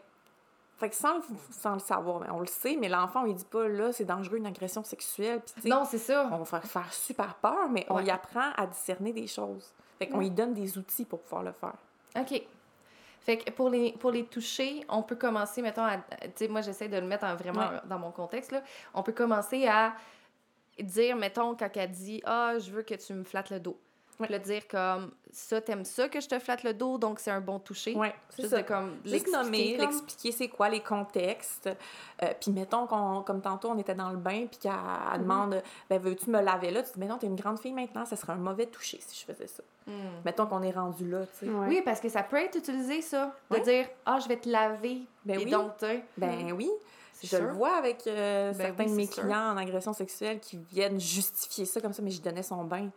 fait 0.78 0.90
que 0.90 0.96
sans, 0.96 1.14
le- 1.18 1.22
sans 1.52 1.74
le 1.74 1.78
savoir, 1.78 2.18
ben, 2.18 2.30
on 2.32 2.40
le 2.40 2.46
sait, 2.46 2.76
mais 2.80 2.88
l'enfant, 2.88 3.20
on 3.22 3.26
lui 3.26 3.34
dit 3.34 3.44
pas, 3.44 3.68
là, 3.68 3.92
c'est 3.92 4.04
dangereux, 4.04 4.38
une 4.38 4.46
agression 4.46 4.82
sexuelle. 4.82 5.40
Puis, 5.60 5.70
Non, 5.70 5.84
c'est 5.84 5.96
ça. 5.98 6.28
on 6.32 6.38
va 6.38 6.44
faire, 6.44 6.64
faire 6.64 6.92
super 6.92 7.36
peur, 7.36 7.68
mais 7.70 7.86
on 7.90 8.00
y 8.00 8.10
apprend 8.10 8.50
à 8.56 8.66
discerner 8.66 9.12
des 9.12 9.28
choses. 9.28 9.72
Fait 10.00 10.08
qu'on 10.08 10.18
Ouais. 10.18 10.24
lui 10.24 10.30
donne 10.32 10.52
des 10.52 10.76
outils 10.76 11.04
pour 11.04 11.20
pouvoir 11.20 11.44
le 11.44 11.52
faire. 11.52 11.74
OK. 12.20 12.42
Fait 13.26 13.38
que 13.38 13.50
pour 13.50 13.68
les, 13.70 13.90
pour 13.92 14.12
les 14.12 14.24
toucher, 14.24 14.84
on 14.88 15.02
peut 15.02 15.16
commencer, 15.16 15.60
mettons, 15.60 15.82
à. 15.82 15.96
Tu 15.98 16.04
sais, 16.36 16.48
moi, 16.48 16.60
j'essaie 16.60 16.88
de 16.88 16.96
le 16.96 17.06
mettre 17.08 17.24
en 17.24 17.34
vraiment 17.34 17.68
Ouais. 17.68 17.80
dans 17.86 17.98
mon 17.98 18.12
contexte, 18.12 18.52
là. 18.52 18.62
On 18.94 19.02
peut 19.02 19.10
commencer 19.12 19.66
à 19.66 19.96
dire, 20.80 21.16
mettons, 21.16 21.56
quand 21.56 21.68
elle 21.76 21.90
dit 21.90 22.22
Ah, 22.24 22.54
je 22.60 22.70
veux 22.70 22.82
que 22.84 22.94
tu 22.94 23.12
me 23.14 23.24
flattes 23.24 23.50
le 23.50 23.58
dos. 23.58 23.80
Ouais. 24.18 24.28
Là, 24.28 24.38
dire 24.38 24.66
comme 24.68 25.10
ça, 25.30 25.60
t'aimes 25.60 25.84
ça 25.84 26.08
que 26.08 26.20
je 26.20 26.26
te 26.28 26.38
flatte 26.38 26.62
le 26.62 26.72
dos, 26.72 26.96
donc 26.96 27.20
c'est 27.20 27.30
un 27.30 27.40
bon 27.42 27.58
toucher. 27.58 27.94
Ouais, 27.94 28.14
c'est 28.30 28.42
Juste 28.42 28.54
ça. 28.54 28.62
de 28.62 28.66
comme 28.66 28.92
Juste 29.04 29.12
l'expliquer 29.26 29.36
nommer, 29.44 29.76
comme. 29.76 29.86
l'expliquer 29.86 30.32
c'est 30.32 30.48
quoi 30.48 30.68
les 30.70 30.80
contextes. 30.80 31.68
Euh, 32.22 32.26
puis 32.40 32.50
mettons 32.50 32.86
qu'on, 32.86 33.22
comme 33.22 33.42
tantôt, 33.42 33.68
on 33.70 33.78
était 33.78 33.94
dans 33.94 34.10
le 34.10 34.16
bain, 34.16 34.46
puis 34.46 34.58
qu'elle 34.58 34.72
elle 34.72 35.18
Mhm. 35.20 35.22
demande, 35.24 35.62
ben 35.90 35.98
veux-tu 36.00 36.30
me 36.30 36.40
laver 36.40 36.70
là? 36.70 36.82
Tu 36.82 36.92
dis, 36.94 36.98
mais 36.98 37.06
non, 37.06 37.18
t'es 37.18 37.26
une 37.26 37.36
grande 37.36 37.58
fille 37.60 37.72
maintenant, 37.74 38.06
ça 38.06 38.16
serait 38.16 38.32
un 38.32 38.36
mauvais 38.36 38.66
toucher 38.66 38.98
si 39.06 39.20
je 39.20 39.32
faisais 39.32 39.46
ça. 39.48 39.62
Hmm. 39.86 39.92
Mettons 40.24 40.46
qu'on 40.46 40.62
est 40.62 40.70
rendu 40.72 41.08
là, 41.08 41.20
tu 41.38 41.46
sais. 41.46 41.52
Ouais. 41.52 41.66
Oui, 41.68 41.82
parce 41.84 42.00
que 42.00 42.08
ça 42.08 42.22
peut 42.22 42.36
être 42.38 42.56
utilisé, 42.56 43.02
ça. 43.02 43.34
De 43.50 43.56
Ouais. 43.56 43.62
dire 43.62 43.86
Ah, 44.06 44.18
je 44.18 44.28
vais 44.28 44.36
te 44.38 44.48
laver. 44.48 45.02
Ben 45.24 45.38
Et 45.40 45.44
oui. 45.44 45.50
donc. 45.50 45.72
Ben 46.16 46.52
oui. 46.52 46.70
C'est 47.12 47.28
Je 47.28 47.36
sûr. 47.36 47.44
le 47.46 47.52
vois 47.52 47.76
avec 47.76 48.06
euh, 48.06 48.52
Ben 48.52 48.58
certains 48.66 48.84
oui, 48.84 48.90
de 48.90 48.96
mes 48.96 49.06
sûr. 49.06 49.22
clients 49.22 49.52
en 49.52 49.56
agression 49.56 49.92
sexuelle 49.92 50.38
qui 50.40 50.58
viennent 50.70 51.00
justifier 51.00 51.64
ça 51.64 51.80
comme 51.80 51.92
ça, 51.94 52.02
mais 52.02 52.10
je 52.10 52.20
donnais 52.20 52.42
son 52.42 52.64
bain. 52.64 52.88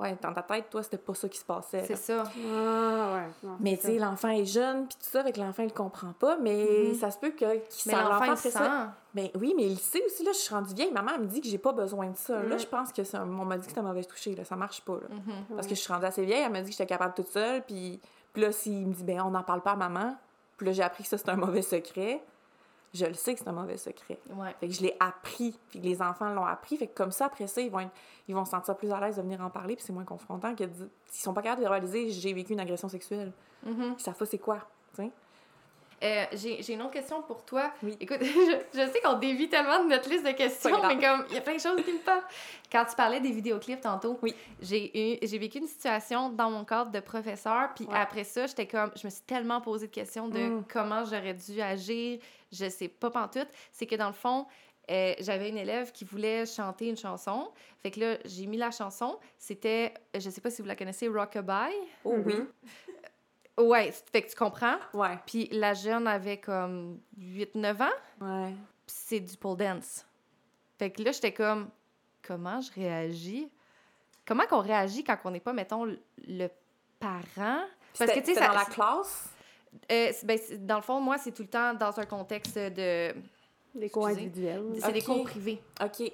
Ouais, 0.00 0.16
dans 0.22 0.32
ta 0.32 0.42
tête, 0.42 0.70
toi, 0.70 0.82
c'était 0.82 0.96
pas 0.96 1.12
ça 1.14 1.28
qui 1.28 1.38
se 1.38 1.44
passait. 1.44 1.84
C'est 1.86 1.96
ça. 1.96 2.24
Ah, 2.52 3.14
ouais. 3.14 3.28
non, 3.42 3.56
Mais 3.60 3.76
tu 3.76 3.86
sais, 3.88 3.98
l'enfant 3.98 4.30
est 4.30 4.44
jeune, 4.46 4.86
puis 4.86 4.96
tout 4.98 5.10
ça, 5.10 5.20
avec 5.20 5.36
l'enfant, 5.36 5.62
il 5.62 5.72
comprend 5.72 6.12
pas, 6.18 6.36
mais 6.38 6.88
Mhm. 6.88 6.94
ça 6.94 7.10
se 7.10 7.18
peut 7.18 7.30
que 7.30 7.56
qu'il 7.68 7.92
l'enfant, 7.92 8.14
après 8.14 8.36
sent. 8.36 8.50
ça. 8.50 8.92
Ben 9.14 9.28
oui, 9.38 9.52
mais 9.56 9.64
il 9.66 9.78
sait 9.78 10.02
aussi, 10.06 10.24
là, 10.24 10.30
je 10.32 10.38
suis 10.38 10.54
rendue 10.54 10.72
vieille, 10.74 10.92
maman 10.92 11.10
elle 11.16 11.22
me 11.22 11.26
dit 11.26 11.40
que 11.40 11.48
j'ai 11.48 11.58
pas 11.58 11.72
besoin 11.72 12.08
de 12.08 12.16
ça. 12.16 12.34
Là, 12.42 12.54
Mhm. 12.54 12.58
je 12.60 12.66
pense 12.66 12.92
que 12.92 13.04
c'est 13.04 13.16
un- 13.16 13.28
on 13.28 13.44
m'a 13.44 13.56
dit 13.56 13.62
que 13.64 13.68
c'était 13.68 13.80
un 13.80 13.84
mauvais 13.84 14.04
toucher, 14.04 14.34
là, 14.34 14.44
ça 14.44 14.56
marche 14.56 14.80
pas, 14.82 14.94
là. 14.94 15.08
Mhm. 15.10 15.56
Parce 15.56 15.66
que 15.66 15.74
je 15.74 15.80
suis 15.80 15.92
rendue 15.92 16.06
assez 16.06 16.24
vieille, 16.24 16.42
elle 16.44 16.52
m'a 16.52 16.60
dit 16.60 16.66
que 16.70 16.76
j'étais 16.76 16.86
capable 16.86 17.14
toute 17.14 17.28
seule, 17.28 17.62
puis, 17.62 18.00
puis 18.32 18.42
là, 18.42 18.52
s'il 18.52 18.86
me 18.86 18.94
dit, 18.94 19.04
ben 19.04 19.20
on 19.20 19.30
n'en 19.30 19.42
parle 19.42 19.60
pas 19.60 19.72
à 19.72 19.76
maman, 19.76 20.16
puis 20.56 20.66
là, 20.66 20.72
j'ai 20.72 20.82
appris 20.82 21.02
que 21.02 21.08
ça, 21.10 21.18
c'est 21.18 21.28
un 21.28 21.36
mauvais 21.36 21.62
secret, 21.62 22.22
je 22.92 23.06
le 23.06 23.14
sais 23.14 23.34
que 23.34 23.40
c'est 23.40 23.48
un 23.48 23.52
mauvais 23.52 23.76
secret. 23.76 24.18
Ouais. 24.34 24.54
Fait 24.58 24.66
que 24.68 24.74
je 24.74 24.80
l'ai 24.82 24.96
appris, 25.00 25.58
puis 25.68 25.78
les 25.80 26.02
enfants 26.02 26.30
l'ont 26.34 26.44
appris. 26.44 26.76
Fait 26.76 26.86
que 26.88 26.94
comme 26.96 27.12
ça, 27.12 27.26
après 27.26 27.46
ça, 27.46 27.60
ils 27.60 27.70
vont, 27.70 27.80
être- 27.80 27.92
ils 28.28 28.34
vont 28.34 28.44
se 28.44 28.50
sentir 28.50 28.76
plus 28.76 28.90
à 28.90 28.98
l'aise 29.00 29.16
de 29.16 29.22
venir 29.22 29.40
en 29.40 29.50
parler, 29.50 29.76
puis 29.76 29.84
c'est 29.84 29.92
moins 29.92 30.04
confrontant 30.04 30.54
que 30.56 30.64
s'ils 31.06 31.22
sont 31.22 31.32
pas 31.34 31.42
capables 31.42 31.62
de 31.62 31.68
réaliser 31.68 32.10
j'ai 32.10 32.32
vécu 32.32 32.52
une 32.52 32.60
agression 32.60 32.88
sexuelle. 32.88 33.32
Ils 33.98 34.02
savent 34.02 34.16
pas 34.16 34.26
c'est 34.26 34.38
quoi, 34.38 34.58
tu 34.94 35.02
sais. 35.04 35.10
Euh, 36.02 36.24
J'ai 36.32 36.72
une 36.72 36.80
autre 36.82 36.92
question 36.92 37.20
pour 37.22 37.44
toi. 37.44 37.72
Oui. 37.82 37.96
Écoute, 38.00 38.18
je, 38.22 38.56
je 38.72 38.90
sais 38.90 39.00
qu'on 39.04 39.18
dévie 39.18 39.48
tellement 39.50 39.84
de 39.84 39.88
notre 39.90 40.08
liste 40.08 40.24
de 40.24 40.32
questions, 40.32 40.80
mais 40.88 40.94
comme 40.98 41.26
il 41.28 41.34
y 41.34 41.38
a 41.38 41.42
plein 41.42 41.56
de 41.56 41.60
choses 41.60 41.82
qui 41.84 41.92
me 41.92 41.98
parlent. 41.98 42.22
Quand 42.72 42.84
tu 42.86 42.96
parlais 42.96 43.20
des 43.20 43.30
vidéoclips 43.32 43.80
tantôt, 43.82 44.18
Oui. 44.22 44.34
j'ai 44.62 45.18
vécu 45.38 45.58
une 45.58 45.66
situation 45.66 46.30
dans 46.30 46.50
mon 46.50 46.64
cadre 46.64 46.90
de 46.90 47.00
professeur, 47.00 47.70
puis 47.74 47.84
Ouais. 47.84 47.94
après 47.98 48.24
ça, 48.24 48.46
j'étais 48.46 48.66
comme 48.66 48.90
je 48.96 49.06
me 49.06 49.10
suis 49.10 49.22
tellement 49.22 49.60
posé 49.60 49.88
de 49.88 49.92
questions 49.92 50.28
de 50.28 50.38
Mm. 50.40 50.64
comment 50.72 51.04
j'aurais 51.04 51.34
dû 51.34 51.60
agir, 51.60 52.18
je 52.50 52.68
sais 52.70 52.88
pas 52.88 53.10
pantoute, 53.10 53.48
c'est 53.72 53.86
que 53.86 53.96
dans 53.96 54.06
le 54.08 54.14
fond, 54.14 54.46
euh, 54.90 55.12
j'avais 55.20 55.50
une 55.50 55.58
élève 55.58 55.92
qui 55.92 56.04
voulait 56.04 56.46
chanter 56.46 56.88
une 56.88 56.96
chanson. 56.96 57.50
Fait 57.82 57.90
que 57.92 58.00
là, 58.00 58.16
j'ai 58.24 58.46
mis 58.46 58.56
la 58.56 58.70
chanson. 58.72 59.18
C'était, 59.38 59.94
je 60.14 60.30
sais 60.30 60.40
pas 60.40 60.50
si 60.50 60.62
vous 60.62 60.68
la 60.68 60.74
connaissez, 60.74 61.06
Rockabye. 61.08 61.74
Oh 62.04 62.16
oui. 62.24 62.34
Ouais, 63.58 63.92
fait 64.12 64.22
que 64.22 64.30
tu 64.30 64.36
comprends. 64.36 64.76
Ouais. 64.94 65.18
Puis 65.26 65.48
la 65.52 65.74
jeune 65.74 66.06
avait 66.06 66.38
comme 66.38 67.00
8-9 67.18 67.82
ans, 67.82 67.88
Ouais. 68.20 68.52
puis 68.86 68.94
c'est 68.96 69.20
du 69.20 69.36
pole 69.36 69.56
dance. 69.58 70.04
Fait 70.78 70.90
que 70.90 71.02
là, 71.02 71.12
j'étais 71.12 71.32
comme, 71.32 71.68
comment 72.26 72.60
je 72.60 72.72
réagis? 72.72 73.50
Comment 74.26 74.46
qu'on 74.46 74.60
réagit 74.60 75.04
quand 75.04 75.18
on 75.24 75.30
n'est 75.30 75.40
pas, 75.40 75.52
mettons, 75.52 75.84
le- 75.84 76.48
parent? 76.98 77.62
Parce 77.98 78.12
que, 78.12 78.20
tu 78.20 78.34
sais, 78.34 78.40
dans 78.40 78.52
la 78.52 78.64
classe? 78.64 79.28
Euh, 79.90 80.12
ben, 80.24 80.38
dans 80.60 80.76
le 80.76 80.82
fond, 80.82 81.00
moi, 81.00 81.18
c'est 81.18 81.32
tout 81.32 81.42
le 81.42 81.48
temps 81.48 81.74
dans 81.74 81.98
un 81.98 82.06
contexte 82.06 82.56
de... 82.56 83.14
Des 83.74 83.88
cours 83.90 84.06
individuels. 84.08 84.64
C'est 84.80 84.92
des 84.92 85.02
cours 85.02 85.22
privés. 85.24 85.62
OK. 85.82 86.12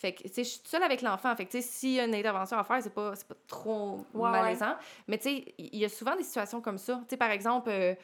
Fait 0.00 0.14
que, 0.14 0.22
tu 0.22 0.28
sais, 0.32 0.44
je 0.44 0.48
suis 0.48 0.60
seule 0.64 0.82
avec 0.82 1.02
l'enfant. 1.02 1.36
Fait 1.36 1.44
que, 1.44 1.50
tu 1.50 1.60
sais, 1.60 1.68
s'il 1.68 1.90
y 1.92 2.00
a 2.00 2.04
une 2.06 2.14
intervention 2.14 2.56
à 2.56 2.64
faire, 2.64 2.82
c'est 2.82 2.94
pas, 2.94 3.10
pas 3.12 3.34
trop 3.46 4.04
Ouais, 4.14 4.30
malaisant. 4.30 4.74
Mais, 5.06 5.18
tu 5.18 5.24
sais, 5.24 5.54
il 5.58 5.76
y 5.76 5.84
a 5.84 5.90
souvent 5.90 6.16
des 6.16 6.22
situations 6.22 6.62
comme 6.62 6.78
ça. 6.78 6.96
Tu 7.02 7.10
sais, 7.10 7.16
par 7.18 7.30
exemple, 7.30 7.68
euh, 7.68 7.94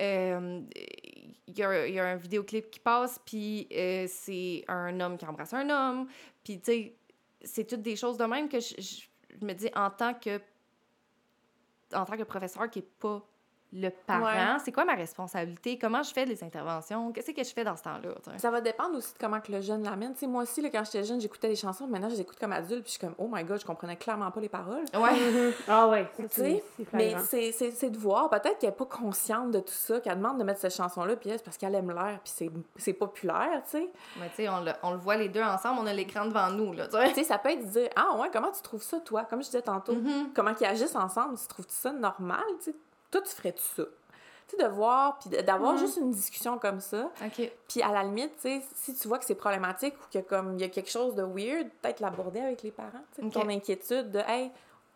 euh, 0.00 0.60
il 1.46 1.58
y, 1.58 1.62
a, 1.62 1.86
il 1.86 1.92
y 1.94 2.00
a 2.00 2.06
un 2.06 2.16
vidéoclip 2.16 2.70
qui 2.70 2.80
passe, 2.80 3.20
puis 3.26 3.68
euh, 3.72 4.06
c'est 4.08 4.64
un 4.68 4.98
homme 5.00 5.18
qui 5.18 5.26
embrasse 5.26 5.52
un 5.52 5.68
homme. 5.68 6.08
Puis, 6.42 6.58
tu 6.60 6.64
sais, 6.64 6.94
c'est 7.42 7.64
toutes 7.66 7.82
des 7.82 7.94
choses 7.96 8.16
de 8.16 8.24
même 8.24 8.48
que 8.48 8.58
je, 8.60 8.74
je- 8.78 9.02
je 9.38 9.44
me 9.44 9.52
dis 9.52 9.68
en 9.74 9.90
tant 9.90 10.14
que 10.14 10.40
en 11.92 12.04
tant 12.06 12.16
que 12.16 12.22
professeur 12.22 12.70
qui 12.70 12.78
est 12.80 12.90
pas 12.98 13.22
le 13.76 13.90
parent, 13.90 14.24
Ouais. 14.24 14.58
c'est 14.64 14.70
quoi 14.72 14.84
ma 14.84 14.94
responsabilité? 14.94 15.78
Comment 15.78 16.02
je 16.02 16.12
fais 16.12 16.24
les 16.24 16.42
interventions? 16.44 17.10
Qu'est-ce 17.12 17.32
que 17.32 17.42
je 17.42 17.52
fais 17.52 17.64
dans 17.64 17.76
ce 17.76 17.82
temps-là? 17.82 18.10
tu? 18.22 18.30
Ça 18.38 18.50
va 18.50 18.60
dépendre 18.60 18.96
aussi 18.96 19.12
de 19.12 19.18
comment 19.18 19.40
que 19.40 19.50
le 19.50 19.60
jeune 19.60 19.82
l'amène. 19.82 20.12
Tu 20.14 20.20
sais, 20.20 20.26
moi 20.28 20.44
aussi, 20.44 20.60
là, 20.62 20.68
quand 20.70 20.84
j'étais 20.84 21.02
jeune, 21.04 21.20
j'écoutais 21.20 21.48
des 21.48 21.56
chansons. 21.56 21.86
Maintenant, 21.86 22.08
je 22.08 22.14
les 22.14 22.20
écoute 22.20 22.38
comme 22.38 22.52
adulte. 22.52 22.82
Puis 22.84 22.92
je 22.94 22.98
suis 22.98 23.00
comme, 23.00 23.14
oh 23.18 23.28
my 23.30 23.42
god, 23.44 23.60
je 23.60 23.66
comprenais 23.66 23.96
clairement 23.96 24.30
pas 24.30 24.40
les 24.40 24.48
paroles. 24.48 24.84
Ouais. 24.94 25.52
Ah 25.68 25.88
ouais, 25.88 26.08
Tu 26.16 26.40
mais 26.92 27.16
c'est- 27.24 27.52
c'est 27.52 27.70
c'est 27.72 27.90
de 27.90 27.98
voir. 27.98 28.30
Peut-être 28.30 28.58
qu'elle 28.58 28.70
est 28.70 28.72
pas 28.72 28.84
consciente 28.86 29.50
de 29.50 29.58
tout 29.60 29.72
ça, 29.72 30.00
qu'elle 30.00 30.16
demande 30.18 30.38
de 30.38 30.44
mettre 30.44 30.60
cette 30.60 30.74
chanson-là, 30.74 31.16
puis 31.16 31.30
elle, 31.30 31.38
c'est 31.38 31.44
parce 31.44 31.56
qu'elle 31.56 31.74
aime 31.74 31.90
l'air, 31.90 32.20
puis 32.22 32.32
c'est- 32.34 32.50
c'est 32.76 32.92
populaire, 32.92 33.62
tu 33.64 33.70
sais. 33.78 33.90
Mais 34.20 34.28
tu 34.30 34.36
sais, 34.36 34.48
on, 34.48 34.60
le- 34.62 34.72
on 34.82 34.92
le 34.92 34.98
voit 34.98 35.16
les 35.16 35.28
deux 35.28 35.42
ensemble, 35.42 35.80
on 35.82 35.86
a 35.86 35.92
l'écran 35.92 36.26
devant 36.26 36.50
nous, 36.50 36.72
là, 36.72 36.86
tu 36.86 36.96
sais. 36.96 37.12
Tu 37.12 37.24
ça 37.24 37.38
peut 37.38 37.50
être 37.50 37.64
de 37.66 37.70
dire, 37.70 37.88
ah 37.96 38.16
ouais, 38.18 38.28
comment 38.32 38.52
tu 38.52 38.62
trouves 38.62 38.82
ça, 38.82 39.00
toi? 39.00 39.24
Comme 39.24 39.40
je 39.40 39.46
disais 39.46 39.62
tantôt, 39.62 39.94
Mhm. 39.94 40.30
comment 40.34 40.52
ils 40.60 40.66
agissent 40.66 40.94
ensemble, 40.96 41.36
tu 41.38 41.46
trouves 41.48 41.66
ça 41.68 41.92
normal, 41.92 42.42
tu 42.58 42.70
sais? 42.70 42.76
Toi, 43.14 43.22
tu 43.22 43.34
ferais-tu 43.34 43.62
ça? 43.62 43.84
Tu 44.48 44.56
sais, 44.56 44.62
de 44.62 44.68
voir, 44.68 45.18
puis 45.20 45.30
d'avoir 45.42 45.72
Mhm. 45.74 45.78
juste 45.78 45.96
une 45.98 46.10
discussion 46.10 46.58
comme 46.58 46.80
ça. 46.80 47.10
OK. 47.24 47.50
Puis 47.68 47.80
à 47.80 47.92
la 47.92 48.02
limite, 48.02 48.34
tu 48.36 48.42
sais, 48.42 48.62
si 48.74 48.94
tu 48.94 49.06
vois 49.08 49.18
que 49.18 49.24
c'est 49.24 49.34
problématique 49.36 49.94
ou 49.94 50.12
que 50.12 50.18
comme 50.18 50.54
il 50.54 50.60
y 50.60 50.64
a 50.64 50.68
quelque 50.68 50.90
chose 50.90 51.14
de 51.14 51.22
weird, 51.22 51.68
peut-être 51.80 52.00
l'aborder 52.00 52.40
avec 52.40 52.62
les 52.62 52.70
parents, 52.72 52.90
tu 53.14 53.20
sais, 53.22 53.26
Ok. 53.26 53.32
ton 53.32 53.48
inquiétude 53.48 54.10
de 54.10 54.18
hey, 54.26 54.50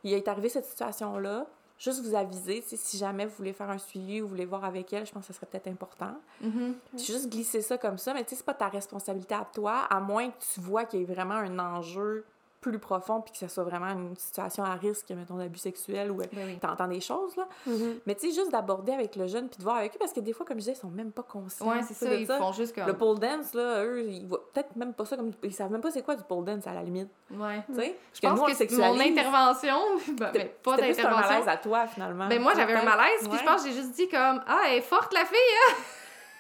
il 0.05 0.13
est 0.13 0.27
arrivé 0.29 0.49
cette 0.49 0.67
situation 0.67 1.17
là, 1.19 1.47
juste 1.79 2.03
vous 2.05 2.15
aviser, 2.17 2.61
si 2.67 2.99
jamais 2.99 3.25
vous 3.25 3.35
voulez 3.37 3.53
faire 3.53 3.71
un 3.71 3.79
suivi 3.79 4.21
ou 4.21 4.25
vous 4.25 4.31
voulez 4.31 4.45
voir 4.47 4.65
avec 4.65 4.93
elle, 4.93 5.07
je 5.07 5.13
pense 5.13 5.27
que 5.29 5.33
ce 5.33 5.39
serait 5.39 5.47
peut-être 5.47 5.69
important. 5.69 6.15
Mhm. 6.41 6.75
Puis 6.97 7.05
juste 7.05 7.29
glisser 7.31 7.63
ça 7.63 7.79
comme 7.79 7.99
ça, 7.99 8.13
mais 8.15 8.25
tu 8.25 8.31
sais, 8.31 8.37
c'est 8.37 8.45
pas 8.45 8.55
ta 8.55 8.69
responsabilité 8.69 9.35
à 9.37 9.47
toi, 9.55 9.87
à 9.89 10.01
moins 10.01 10.29
que 10.31 10.37
tu 10.55 10.61
vois 10.61 10.85
qu'il 10.85 11.01
y 11.01 11.03
ait 11.05 11.07
vraiment 11.07 11.35
un 11.37 11.59
enjeu 11.59 12.25
plus 12.61 12.79
profond 12.79 13.21
puis 13.21 13.33
que 13.33 13.39
ce 13.39 13.49
soit 13.49 13.65
vraiment 13.65 13.89
une 13.89 14.17
situation 14.17 14.65
à 14.65 14.75
risque, 14.75 15.11
mettons, 15.11 15.37
d'abus 15.37 15.59
sexuel 15.59 16.11
ou 16.11 16.17
Ben 16.17 16.29
oui. 16.35 16.59
t'entends 16.61 16.89
des 16.89 17.01
choses, 17.01 17.37
là. 17.37 17.47
Mhm. 17.67 18.01
Mais 18.07 18.15
tu 18.15 18.29
sais, 18.29 18.35
juste 18.35 18.51
d'aborder 18.51 18.93
avec 18.93 19.17
le 19.17 19.27
jeune 19.27 19.49
puis 19.49 19.59
de 19.59 19.63
voir 19.63 19.77
avec 19.77 19.95
eux, 19.95 19.99
parce 19.99 20.13
que 20.13 20.21
des 20.21 20.33
fois, 20.33 20.45
comme 20.45 20.57
je 20.57 20.63
disais, 20.63 20.73
ils 20.73 20.81
sont 20.81 20.91
même 20.91 21.13
pas 21.13 21.23
conscients. 21.23 21.69
Ouais, 21.69 21.83
c'est 21.87 21.95
ça, 21.95 22.13
ils 22.13 22.27
font 22.27 22.53
juste 22.53 22.75
comme... 22.75 22.87
le 22.87 22.95
pole 22.97 23.19
dance, 23.19 23.55
là, 23.55 23.85
eux, 23.85 24.03
ils 24.03 24.27
voient 24.27 24.45
peut-être 24.53 24.75
même 24.77 24.93
pas 24.93 25.05
ça 25.05 25.17
comme. 25.17 25.31
Ils 25.43 25.53
savent 25.55 25.71
même 25.71 25.81
pas 25.81 25.91
c'est 25.91 26.03
quoi 26.03 26.17
du 26.17 26.25
pole 26.25 26.45
dance 26.45 26.67
à 26.67 26.75
la 26.75 26.83
limite. 26.83 27.11
Ouais. 27.31 27.63
Tu 27.69 27.75
sais? 27.75 27.97
Je 28.15 28.21
pense 28.21 28.41
que 28.41 28.55
c'est 28.55 28.71
mon 28.73 28.99
intervention, 28.99 29.79
ben, 30.19 30.31
mais 30.35 30.57
pas 30.63 30.75
plus 30.77 30.83
un 30.83 30.87
malaise 30.87 30.97
d'intervention. 30.97 31.49
à 31.49 31.57
toi, 31.57 31.87
finalement. 31.87 32.29
Ben 32.29 32.43
moi, 32.43 32.53
j'avais 32.57 32.75
un 32.75 32.85
malaise, 32.85 33.29
puis 33.29 33.39
je 33.39 33.45
pense 33.45 33.63
que 33.63 33.69
j'ai 33.69 33.75
juste 33.75 33.95
dit 33.95 34.09
comme 34.09 34.43
«Ah, 34.47 34.63
elle 34.67 34.79
est 34.79 34.83
forte, 34.83 35.13
la 35.15 35.25
fille! 35.25 35.37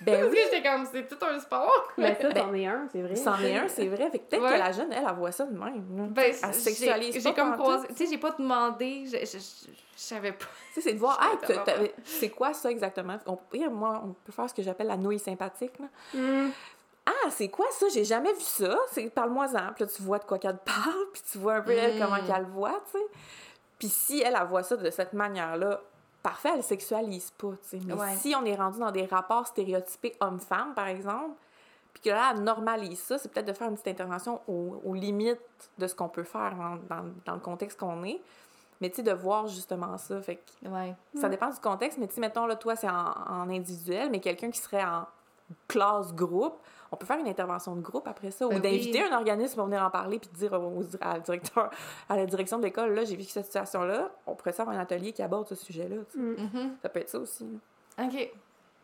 Ben 0.00 0.26
oui, 0.30 0.38
j'étais 0.44 0.62
comme 0.62 0.86
«C'est 0.92 1.08
tout 1.08 1.24
un 1.24 1.38
sport! 1.40 1.92
Mais 1.98 2.16
ça, 2.20 2.32
c'en 2.34 2.54
est 2.54 2.66
un, 2.66 2.88
c'est 2.92 3.02
vrai. 3.02 3.16
c'en 3.16 3.38
est 3.40 3.56
un, 3.56 3.68
c'est 3.68 3.86
vrai. 3.88 4.10
Fait 4.10 4.18
que 4.20 4.24
peut-être 4.30 4.42
Ouais. 4.42 4.52
que 4.52 4.58
la 4.58 4.72
jeune, 4.72 4.92
elle, 4.92 5.04
elle 5.08 5.14
voit 5.16 5.32
ça 5.32 5.44
de 5.44 5.58
même. 5.58 5.82
Ben, 6.10 6.32
elle 6.42 6.54
se 6.54 6.60
sexualise 6.60 7.14
j'ai 7.14 7.20
pas 7.22 7.28
j'ai 7.30 7.34
comme 7.34 7.52
croisé... 7.56 7.88
Tu 7.88 7.94
sais, 7.96 8.06
j'ai 8.10 8.18
pas 8.18 8.30
demandé, 8.30 9.04
je, 9.06 9.16
je, 9.18 9.38
je, 9.38 9.38
je 9.38 9.72
savais 9.96 10.32
pas. 10.32 10.44
Tu 10.72 10.74
sais, 10.74 10.80
c'est 10.82 10.94
de 10.94 10.98
voir, 10.98 11.18
hey, 11.78 11.92
c'est 12.04 12.28
quoi 12.30 12.54
ça 12.54 12.70
exactement? 12.70 13.18
On, 13.26 13.36
peut- 13.36 13.68
moi, 13.68 14.00
on 14.04 14.12
peut 14.24 14.32
faire 14.32 14.48
ce 14.48 14.54
que 14.54 14.62
j'appelle 14.62 14.86
la 14.86 14.96
nouille 14.96 15.18
sympathique. 15.18 15.72
Là. 15.80 15.86
Mhm. 16.14 16.52
Ah, 17.06 17.30
c'est 17.30 17.48
quoi 17.48 17.66
ça? 17.70 17.86
J'ai 17.92 18.04
jamais 18.04 18.32
vu 18.34 18.40
ça. 18.42 18.76
Parle-moi-en. 19.14 19.72
Puis 19.74 19.84
là, 19.84 19.90
tu 19.96 20.02
vois 20.02 20.18
de 20.18 20.24
quoi 20.24 20.38
qu'elle 20.38 20.58
parle, 20.58 21.06
puis 21.12 21.22
tu 21.32 21.38
vois 21.38 21.54
un 21.54 21.60
peu, 21.62 21.72
elle, 21.72 21.96
Mm. 21.96 22.00
comment 22.04 22.20
qu'elle 22.24 22.42
le 22.44 22.50
voit, 22.52 22.80
tu 22.92 22.98
sais. 22.98 23.04
Puis 23.78 23.88
si 23.88 24.20
elle, 24.20 24.36
elle 24.38 24.46
voit 24.46 24.62
ça 24.62 24.76
de 24.76 24.90
cette 24.90 25.14
manière-là, 25.14 25.80
parfait, 26.30 26.50
elle 26.54 26.62
sexualise 26.62 27.30
pas, 27.30 27.52
tu 27.62 27.68
sais. 27.78 27.80
Mais 27.86 27.94
Ouais. 27.94 28.16
si 28.16 28.34
on 28.34 28.44
est 28.44 28.54
rendu 28.54 28.78
dans 28.78 28.90
des 28.90 29.06
rapports 29.06 29.46
stéréotypés 29.46 30.16
homme-femme, 30.20 30.74
par 30.74 30.86
exemple, 30.86 31.30
puis 31.94 32.02
que 32.02 32.10
là, 32.10 32.32
elle 32.34 32.42
normalise 32.44 33.00
ça, 33.00 33.18
c'est 33.18 33.28
peut-être 33.32 33.46
de 33.46 33.52
faire 33.52 33.68
une 33.68 33.74
petite 33.74 33.88
intervention 33.88 34.40
aux, 34.46 34.80
aux 34.84 34.94
limites 34.94 35.40
de 35.78 35.86
ce 35.86 35.94
qu'on 35.94 36.08
peut 36.08 36.22
faire 36.24 36.54
dans, 36.54 36.76
dans- 36.96 37.08
dans 37.24 37.34
le 37.34 37.40
contexte 37.40 37.78
qu'on 37.80 38.04
est. 38.04 38.20
Mais 38.80 38.90
tu 38.90 38.96
sais, 38.96 39.02
de 39.02 39.12
voir 39.12 39.48
justement 39.48 39.98
ça. 39.98 40.20
Fait 40.22 40.36
que 40.36 40.68
Ouais. 40.68 40.94
ça 41.20 41.28
dépend 41.28 41.48
du 41.50 41.58
contexte, 41.58 41.98
mais 41.98 42.06
tu 42.06 42.14
sais, 42.14 42.20
mettons, 42.20 42.46
là, 42.46 42.54
toi, 42.56 42.76
c'est 42.76 42.88
en, 42.88 43.12
en 43.28 43.50
individuel, 43.50 44.08
mais 44.10 44.20
quelqu'un 44.20 44.50
qui 44.50 44.60
serait 44.60 44.84
en 44.84 45.06
classe 45.66 46.14
groupe, 46.14 46.58
on 46.92 46.96
peut 46.96 47.06
faire 47.06 47.18
une 47.18 47.28
intervention 47.28 47.74
de 47.76 47.80
groupe 47.80 48.06
après 48.08 48.30
ça, 48.30 48.46
ou 48.46 48.50
Ben 48.50 48.60
d'inviter 48.60 49.02
oui. 49.02 49.08
un 49.12 49.16
organisme 49.16 49.56
pour 49.56 49.66
venir 49.66 49.82
en 49.82 49.90
parler, 49.90 50.18
puis 50.18 50.28
de 50.32 50.36
dire 50.36 50.52
au, 50.54 50.82
à, 51.00 51.14
la 51.14 51.20
directeur, 51.20 51.70
à 52.08 52.16
la 52.16 52.26
direction 52.26 52.58
de 52.58 52.64
l'école, 52.64 52.94
là, 52.94 53.04
j'ai 53.04 53.16
vécu 53.16 53.30
cette 53.30 53.46
situation-là, 53.46 54.10
on 54.26 54.34
pourrait 54.34 54.52
faire 54.52 54.68
un 54.68 54.78
atelier 54.78 55.12
qui 55.12 55.22
aborde 55.22 55.46
ce 55.48 55.54
sujet-là. 55.54 55.96
Mhm. 56.14 56.36
Mhm. 56.52 56.76
Ça 56.82 56.88
peut 56.88 57.00
être 57.00 57.08
ça 57.10 57.18
aussi. 57.18 57.44
là. 57.98 58.04
OK. 58.06 58.30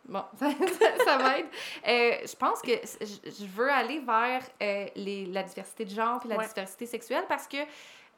Bon, 0.07 0.23
ça, 0.39 0.51
ça- 0.51 1.03
ça 1.05 1.17
m'aide. 1.17 1.45
Euh, 1.87 2.27
je 2.27 2.35
pense 2.35 2.61
que 2.61 2.71
je 3.01 3.45
veux 3.55 3.71
aller 3.71 3.99
vers 3.99 4.43
euh, 4.61 4.85
les, 4.95 5.25
la 5.25 5.41
diversité 5.41 5.83
de 5.85 5.89
genre 5.89 6.19
puis 6.19 6.29
la 6.29 6.37
Ouais. 6.37 6.47
diversité 6.47 6.85
sexuelle 6.85 7.23
parce 7.27 7.47
que 7.47 7.57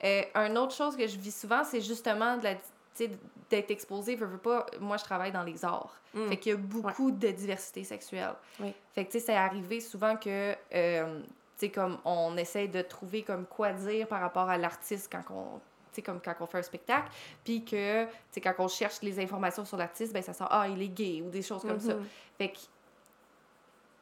euh, 0.04 0.22
une 0.36 0.58
autre 0.58 0.74
chose 0.76 0.98
que 0.98 1.08
je 1.08 1.18
vis 1.18 1.34
souvent, 1.40 1.64
c'est 1.64 1.80
justement 1.82 2.36
de 2.38 2.44
la 2.44 2.56
sais, 2.98 3.12
d'être 3.50 3.72
exposé, 3.72 4.16
veux, 4.16 4.26
veux 4.26 4.38
pas, 4.38 4.66
moi 4.80 4.98
je 4.98 5.04
travaille 5.04 5.32
dans 5.32 5.44
les 5.44 5.64
arts. 5.64 5.96
Mm. 6.14 6.28
Fait 6.28 6.38
qu'il 6.38 6.52
y 6.52 6.56
a 6.56 6.58
beaucoup 6.58 7.12
de 7.12 7.28
diversité 7.30 7.84
sexuelle. 7.84 8.36
Oui. 8.60 8.74
Fait 8.94 9.06
que 9.06 9.12
tu 9.12 9.20
sais, 9.20 9.26
c'est 9.28 9.36
arrivé 9.36 9.80
souvent 9.80 10.16
que 10.16 10.56
euh, 10.74 11.20
tu 11.20 11.30
sais 11.58 11.70
comme 11.70 11.98
on 12.06 12.36
essaie 12.38 12.68
de 12.68 12.82
trouver 12.82 13.24
comme 13.24 13.46
quoi 13.46 13.74
dire 13.74 14.08
par 14.08 14.22
rapport 14.22 14.50
à 14.50 14.58
l'artiste 14.58 15.10
quand 15.12 15.24
on 15.34 15.60
comme 16.02 16.22
quand 16.22 16.36
on 16.40 16.46
fait 16.46 16.60
un 16.60 16.64
spectacle, 16.64 17.10
puis 17.44 17.64
que, 17.64 18.06
tu 18.32 18.42
quand 18.42 18.54
on 18.60 18.68
cherche 18.68 19.02
les 19.02 19.20
informations 19.20 19.66
sur 19.66 19.78
l'artiste, 19.78 20.14
ben 20.14 20.22
ça 20.22 20.34
sort, 20.34 20.48
ah, 20.52 20.68
il 20.68 20.82
est 20.82 20.90
gay, 20.90 21.22
ou 21.26 21.30
des 21.30 21.42
choses 21.42 21.62
comme 21.62 21.80
ça. 21.80 21.96
Mhm. 21.96 22.06
Fait 22.38 22.50
que, 22.50 22.60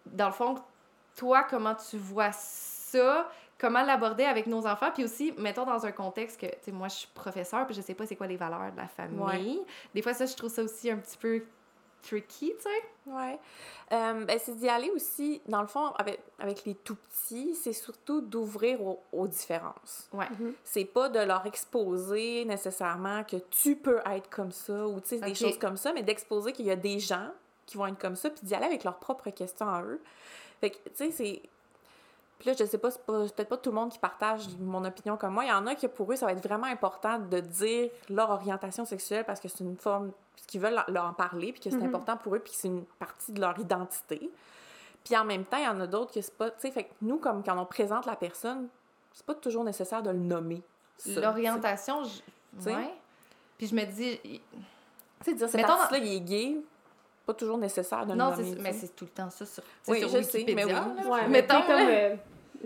dans 0.05 0.27
le 0.27 0.33
fond, 0.33 0.55
toi, 1.15 1.43
comment 1.43 1.75
tu 1.75 1.97
vois 1.97 2.31
ça? 2.31 3.29
Comment 3.57 3.83
l'aborder 3.83 4.25
avec 4.25 4.47
nos 4.47 4.67
enfants? 4.67 4.91
Puis 4.93 5.03
aussi, 5.03 5.33
mettons 5.37 5.65
dans 5.65 5.85
un 5.85 5.91
contexte 5.91 6.39
que, 6.39 6.47
tu 6.47 6.55
sais, 6.61 6.71
moi, 6.71 6.89
je 6.89 6.95
suis 6.95 7.07
professeur, 7.13 7.65
puis 7.65 7.75
je 7.75 7.81
sais 7.81 7.93
pas 7.93 8.05
c'est 8.05 8.15
quoi 8.15 8.27
les 8.27 8.37
valeurs 8.37 8.71
de 8.71 8.77
la 8.77 8.87
famille. 8.87 9.61
Des 9.93 10.01
fois, 10.01 10.13
ça, 10.13 10.25
je 10.25 10.35
trouve 10.35 10.51
ça 10.51 10.63
aussi 10.63 10.91
un 10.91 10.97
petit 10.97 11.17
peu 11.17 11.41
tricky, 12.01 12.53
tu 12.57 12.61
sais. 12.61 13.11
Ouais. 13.11 13.39
Euh, 13.91 14.25
ben, 14.25 14.39
c'est 14.39 14.55
d'y 14.55 14.69
aller 14.69 14.89
aussi, 14.91 15.41
dans 15.47 15.61
le 15.61 15.67
fond, 15.67 15.87
avec, 15.97 16.19
avec 16.39 16.65
les 16.65 16.75
tout 16.75 16.95
petits, 16.95 17.55
c'est 17.55 17.73
surtout 17.73 18.21
d'ouvrir 18.21 18.81
aux, 18.81 19.01
aux 19.11 19.27
différences. 19.27 20.09
Ouais. 20.13 20.29
Mhm. 20.39 20.53
C'est 20.63 20.85
pas 20.85 21.09
de 21.09 21.19
leur 21.19 21.45
exposer 21.45 22.45
nécessairement 22.45 23.23
que 23.23 23.37
tu 23.49 23.75
peux 23.75 24.01
être 24.05 24.29
comme 24.29 24.51
ça 24.51 24.87
ou 24.87 24.99
tu 24.99 25.09
sais, 25.09 25.19
des 25.19 25.35
choses 25.35 25.57
comme 25.57 25.77
ça, 25.77 25.93
mais 25.93 26.03
d'exposer 26.03 26.51
qu'il 26.51 26.65
y 26.65 26.71
a 26.71 26.75
des 26.75 26.99
gens 26.99 27.29
qui 27.65 27.77
vont 27.77 27.87
être 27.87 27.99
comme 27.99 28.15
ça, 28.15 28.29
puis 28.29 28.41
d'y 28.43 28.53
aller 28.53 28.65
avec 28.65 28.83
leurs 28.83 28.99
propres 28.99 29.29
questions 29.31 29.67
à 29.67 29.81
eux. 29.83 30.01
Fait 30.61 30.69
que, 30.69 30.77
tu 30.89 30.91
sais, 30.95 31.11
c'est. 31.11 31.41
Puis 32.39 32.49
là, 32.49 32.55
je 32.59 32.65
sais 32.65 32.77
pas, 32.77 32.91
c'est 32.91 33.01
peut-être 33.05 33.47
pas 33.49 33.57
tout 33.57 33.69
le 33.69 33.75
monde 33.75 33.91
qui 33.91 33.99
partage 33.99 34.47
mon 34.59 34.83
opinion 34.83 35.15
comme 35.17 35.33
moi. 35.33 35.45
Il 35.45 35.49
y 35.49 35.53
en 35.53 35.65
a 35.67 35.75
qui, 35.75 35.87
pour 35.87 36.11
eux, 36.11 36.15
ça 36.15 36.25
va 36.25 36.33
être 36.33 36.45
vraiment 36.45 36.67
important 36.67 37.17
de 37.17 37.39
dire 37.39 37.89
leur 38.09 38.29
orientation 38.29 38.83
sexuelle 38.85 39.23
parce 39.25 39.39
que 39.39 39.47
c'est 39.47 39.63
une 39.63 39.77
forme, 39.77 40.11
parce 40.35 40.45
qu'ils 40.47 40.59
veulent 40.61 40.83
leur 40.89 41.05
en 41.05 41.13
parler, 41.13 41.53
puis 41.53 41.61
que 41.61 41.69
c'est 41.69 41.77
Mhm. 41.77 41.85
important 41.87 42.17
pour 42.17 42.35
eux, 42.35 42.39
puis 42.39 42.51
que 42.51 42.57
c'est 42.59 42.67
une 42.67 42.83
partie 42.99 43.31
de 43.31 43.39
leur 43.39 43.57
identité. 43.57 44.29
Puis 45.03 45.15
en 45.15 45.23
même 45.23 45.45
temps, 45.45 45.57
il 45.57 45.63
y 45.63 45.67
en 45.67 45.79
a 45.79 45.87
d'autres 45.87 46.11
que 46.13 46.19
c'est 46.21 46.35
pas. 46.35 46.49
Tu 46.51 46.61
sais, 46.61 46.71
fait 46.71 46.83
que 46.85 46.93
nous, 47.01 47.17
comme 47.17 47.41
quand 47.43 47.57
on 47.57 47.65
présente 47.65 48.05
la 48.05 48.15
personne, 48.15 48.67
c'est 49.13 49.25
pas 49.25 49.35
toujours 49.35 49.63
nécessaire 49.63 50.03
de 50.03 50.09
le 50.09 50.17
nommer. 50.19 50.61
L'orientation, 51.07 52.03
je... 52.03 52.09
Tu 52.09 52.63
sais? 52.63 52.75
ouais. 52.75 52.93
Puis 53.57 53.67
je 53.67 53.75
me 53.75 53.85
dis, 53.85 54.19
Tu 54.21 54.41
sais, 55.23 55.33
dire 55.35 55.47
cet 55.47 55.61
Mettons- 55.61 55.73
artiste-là, 55.73 55.97
il 55.99 56.13
est 56.15 56.19
gay, 56.21 56.57
pas 57.25 57.33
toujours 57.33 57.57
nécessaire 57.57 58.05
de 58.05 58.11
le 58.13 58.17
non, 58.17 58.33
c'est- 58.35 58.61
mais 58.61 58.73
c'est 58.73 58.95
tout 58.95 59.05
le 59.05 59.11
temps 59.11 59.29
ça 59.29 59.45
sur, 59.45 59.63
Oui, 59.87 59.99
sur 59.99 60.09
je 60.09 60.21
sais, 60.21 60.45
mais 60.53 60.65
oui. 60.65 60.71
Ouais, 60.73 61.21
mais 61.23 61.27
Mettons, 61.29 61.55
tu 61.61 61.61
sais, 61.61 61.67
comme, 61.67 61.87
euh, 61.89 62.15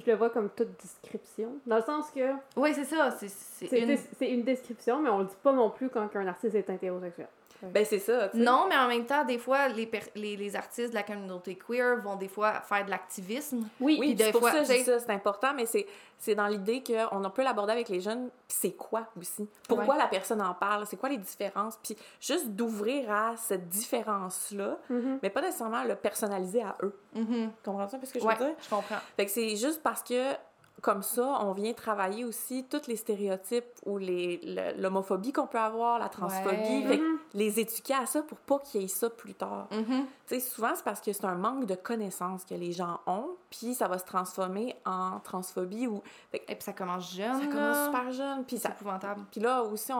je 0.05 0.11
le 0.11 0.17
vois 0.17 0.29
comme 0.29 0.49
toute 0.49 0.69
description. 0.81 1.49
Dans 1.65 1.77
le 1.77 1.81
sens 1.83 2.05
que 2.13 2.33
Oui, 2.55 2.73
c'est 2.73 2.85
ça. 2.85 3.15
C'est 3.19 3.79
une... 3.79 3.97
une 4.21 4.43
description, 4.43 4.99
mais 5.01 5.09
on 5.09 5.19
le 5.19 5.25
dit 5.25 5.35
pas 5.41 5.53
non 5.53 5.69
plus 5.69 5.89
quand 5.89 6.07
un 6.15 6.27
artiste 6.27 6.55
est 6.55 6.69
hétérosexuel. 6.69 7.27
Ben, 7.61 7.85
c'est 7.85 7.99
ça. 7.99 8.29
Non, 8.33 8.65
mais 8.69 8.77
en 8.77 8.87
même 8.87 9.05
temps, 9.05 9.25
des 9.25 9.37
fois, 9.37 9.67
les, 9.67 9.89
les, 10.15 10.35
les 10.37 10.55
artistes 10.55 10.89
de 10.91 10.95
la 10.95 11.03
communauté 11.03 11.55
queer 11.55 11.97
vont 12.01 12.15
des 12.15 12.27
fois 12.29 12.61
faire 12.61 12.85
de 12.85 12.89
l'activisme. 12.89 13.67
Oui, 13.79 13.97
Oui, 13.99 14.15
c'est 14.17 14.31
pour 14.31 14.41
fois, 14.41 14.51
ça 14.51 14.59
que 14.59 14.63
je 14.65 14.71
dis 14.71 14.77
tu 14.79 14.83
sais- 14.85 14.99
ça, 14.99 15.05
c'est 15.05 15.11
important, 15.13 15.53
mais 15.55 15.65
c'est, 15.65 15.85
c'est 16.17 16.35
dans 16.35 16.47
l'idée 16.47 16.81
qu'on 16.83 17.29
peut 17.29 17.43
l'aborder 17.43 17.71
avec 17.73 17.89
les 17.89 17.99
jeunes, 18.01 18.29
puis 18.47 18.57
c'est 18.59 18.71
quoi 18.71 19.07
aussi? 19.17 19.47
Pourquoi 19.67 19.97
la 19.97 20.07
personne 20.07 20.41
en 20.41 20.53
parle? 20.53 20.85
C'est 20.87 20.97
quoi 20.97 21.09
les 21.09 21.17
différences? 21.17 21.77
Puis 21.83 21.95
juste 22.21 22.47
d'ouvrir 22.49 23.11
à 23.11 23.35
cette 23.37 23.67
différence-là, 23.69 24.77
Mhm. 24.89 25.19
mais 25.21 25.29
pas 25.29 25.41
nécessairement 25.41 25.83
le 25.83 25.95
personnaliser 25.95 26.61
à 26.61 26.75
eux. 26.83 26.97
Mhm. 27.15 27.51
Comprends-tu 27.63 27.95
un 27.95 27.99
peu 27.99 28.05
ce 28.05 28.13
que 28.13 28.19
je 28.19 28.25
Ouais, 28.25 28.35
veux 28.35 28.45
dire? 28.45 28.55
je 28.61 28.69
comprends. 28.69 28.97
Fait 29.15 29.25
que 29.25 29.31
c'est 29.31 29.55
juste 29.55 29.81
parce 29.83 30.03
que 30.03 30.33
comme 30.81 31.01
ça, 31.03 31.39
on 31.41 31.53
vient 31.53 31.73
travailler 31.73 32.23
aussi 32.25 32.65
tous 32.69 32.87
les 32.87 32.95
stéréotypes 32.95 33.65
ou 33.85 33.97
les, 33.97 34.39
l'homophobie 34.77 35.33
qu'on 35.33 35.47
peut 35.47 35.59
avoir, 35.59 35.99
la 35.99 36.09
transphobie, 36.09 36.83
Ouais. 36.83 36.87
Fait 36.87 36.97
que 36.99 37.03
Mhm. 37.03 37.19
les 37.33 37.59
éduquer 37.59 37.93
à 37.95 38.05
ça 38.05 38.21
pour 38.21 38.37
pas 38.39 38.59
qu'il 38.59 38.81
y 38.81 38.85
ait 38.85 38.87
ça 38.87 39.09
plus 39.09 39.33
tard. 39.33 39.67
Mhm. 39.71 40.05
Sais, 40.27 40.39
souvent, 40.39 40.71
c'est 40.75 40.83
parce 40.83 41.01
que 41.01 41.11
c'est 41.13 41.25
un 41.25 41.35
manque 41.35 41.65
de 41.65 41.75
connaissances 41.75 42.45
que 42.45 42.53
les 42.55 42.71
gens 42.71 42.99
ont, 43.07 43.29
puis 43.49 43.73
ça 43.73 43.87
va 43.87 43.97
se 43.97 44.05
transformer 44.05 44.75
en 44.85 45.19
transphobie 45.19 45.87
ou 45.87 46.01
fait 46.31 46.43
Et 46.47 46.55
puis 46.55 46.63
ça 46.63 46.73
commence 46.73 47.13
jeune. 47.13 47.39
ça 47.39 47.47
commence 47.47 47.85
super 47.85 48.11
jeune, 48.11 48.43
puis 48.45 48.57
C'est 48.57 48.69
épouvantable. 48.69 49.21
Puis 49.31 49.41
là 49.41 49.63
aussi, 49.63 49.91
on, 49.93 49.97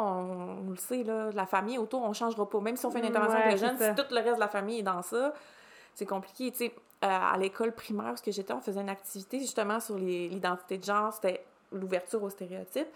on 0.67 0.69
le 0.69 0.77
sait, 0.77 1.03
là, 1.03 1.30
la 1.34 1.45
famille 1.45 1.77
autour, 1.77 2.03
on 2.03 2.13
changera 2.13 2.47
pas. 2.49 2.59
Même 2.59 2.75
si 2.77 2.86
on 2.86 2.91
fait 2.91 2.99
une 2.99 3.05
Mm, 3.05 3.09
intervention 3.09 3.38
ouais, 3.38 3.43
avec 3.45 3.53
le 3.53 3.59
c'est 3.59 3.65
jeune, 3.67 3.77
ça. 3.77 3.89
si 3.95 3.95
tout 3.95 4.13
le 4.13 4.21
reste 4.21 4.36
de 4.36 4.39
la 4.39 4.47
famille 4.47 4.80
est 4.80 4.84
dans 4.84 5.01
ça, 5.01 5.34
c'est 5.99 6.05
compliqué. 6.05 6.51
Tu 6.51 6.57
sais, 6.57 6.73
euh, 7.03 7.07
à 7.07 7.37
l'école 7.37 7.73
primaire, 7.73 8.15
que 8.21 8.31
j'étais, 8.31 8.53
on 8.53 8.61
faisait 8.61 8.81
une 8.81 8.89
activité 8.89 9.39
justement 9.39 9.79
sur 9.79 9.97
l'identité 9.97 10.77
de 10.77 10.83
genre, 10.83 11.13
c'était 11.13 11.45
l'ouverture 11.71 12.23
aux 12.23 12.29
stéréotypes. 12.29 12.87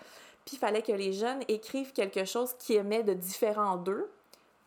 Puis 0.46 0.56
il 0.56 0.58
fallait 0.58 0.82
que 0.82 0.92
les 0.92 1.14
jeunes 1.14 1.42
écrivent 1.48 1.94
quelque 1.94 2.26
chose 2.26 2.54
qui 2.60 2.76
aimait 2.76 3.04
de 3.04 3.14
différent 3.14 3.78
d'eux. 3.78 4.10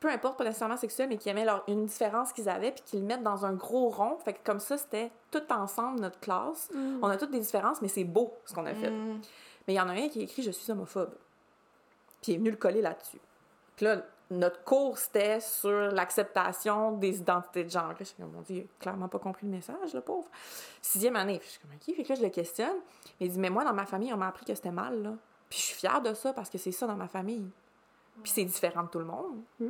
Peu 0.00 0.10
importe, 0.10 0.38
pas 0.38 0.44
nécessairement 0.44 0.76
sexuel, 0.76 1.08
mais 1.08 1.16
qui 1.16 1.28
aimait 1.28 1.44
leur, 1.44 1.64
une 1.68 1.86
différence 1.86 2.32
qu'ils 2.32 2.48
avaient, 2.48 2.72
puis 2.72 2.82
qu'ils 2.84 3.00
le 3.00 3.06
mettent 3.06 3.22
dans 3.22 3.44
un 3.44 3.54
gros 3.54 3.88
rond. 3.88 4.18
Fait 4.24 4.34
que 4.34 4.38
comme 4.44 4.60
ça, 4.60 4.78
c'était 4.78 5.10
tout 5.30 5.42
ensemble, 5.50 6.00
notre 6.00 6.20
classe. 6.20 6.70
Mm. 6.74 6.98
On 7.02 7.08
a 7.08 7.16
toutes 7.16 7.30
des 7.30 7.40
différences, 7.40 7.82
mais 7.82 7.88
c'est 7.88 8.04
beau 8.04 8.34
ce 8.44 8.54
qu'on 8.54 8.66
a 8.66 8.74
fait. 8.74 8.90
Mm. 8.90 9.20
Mais 9.66 9.74
il 9.74 9.76
y 9.76 9.80
en 9.80 9.88
a 9.88 9.92
un 9.92 10.08
qui 10.08 10.20
a 10.20 10.22
écrit 10.22 10.42
Je 10.42 10.50
suis 10.50 10.70
homophobe. 10.70 11.14
Puis 12.22 12.32
il 12.32 12.34
est 12.36 12.38
venu 12.38 12.50
le 12.50 12.56
coller 12.56 12.82
là-dessus. 12.82 13.20
Puis 13.76 13.84
là, 13.84 14.02
notre 14.30 14.64
cours, 14.64 14.98
c'était 14.98 15.40
sur 15.40 15.70
l'acceptation 15.70 16.92
des 16.92 17.18
identités 17.18 17.64
de 17.64 17.70
genre. 17.70 17.88
Là, 17.88 17.94
je 18.00 18.04
suis 18.04 18.16
comme, 18.16 18.32
mon 18.32 18.40
Dieu, 18.40 18.56
il 18.56 18.62
a 18.62 18.80
clairement 18.80 19.08
pas 19.08 19.18
compris 19.18 19.46
le 19.46 19.52
message, 19.52 19.94
le 19.94 20.00
pauvre. 20.00 20.26
Sixième 20.82 21.16
année. 21.16 21.38
Puis 21.38 21.46
je 21.48 21.52
suis 21.52 21.60
comme, 21.60 21.70
OK. 21.74 21.96
Fait 21.96 22.02
que 22.02 22.08
là, 22.08 22.14
je 22.16 22.22
le 22.22 22.30
questionne. 22.30 22.76
Mais 23.20 23.26
il 23.26 23.32
dit, 23.32 23.38
mais 23.38 23.50
moi, 23.50 23.64
dans 23.64 23.72
ma 23.74 23.86
famille, 23.86 24.12
on 24.12 24.16
m'a 24.16 24.28
appris 24.28 24.44
que 24.44 24.54
c'était 24.54 24.70
mal, 24.72 25.02
là. 25.02 25.10
Puis 25.48 25.60
je 25.60 25.64
suis 25.64 25.76
fière 25.76 26.00
de 26.02 26.12
ça 26.14 26.32
parce 26.32 26.50
que 26.50 26.58
c'est 26.58 26.72
ça 26.72 26.86
dans 26.88 26.96
ma 26.96 27.06
famille. 27.08 27.48
Puis 28.22 28.32
c'est 28.34 28.44
différent 28.44 28.82
de 28.82 28.88
tout 28.88 28.98
le 28.98 29.04
monde. 29.04 29.36
Mm. 29.60 29.66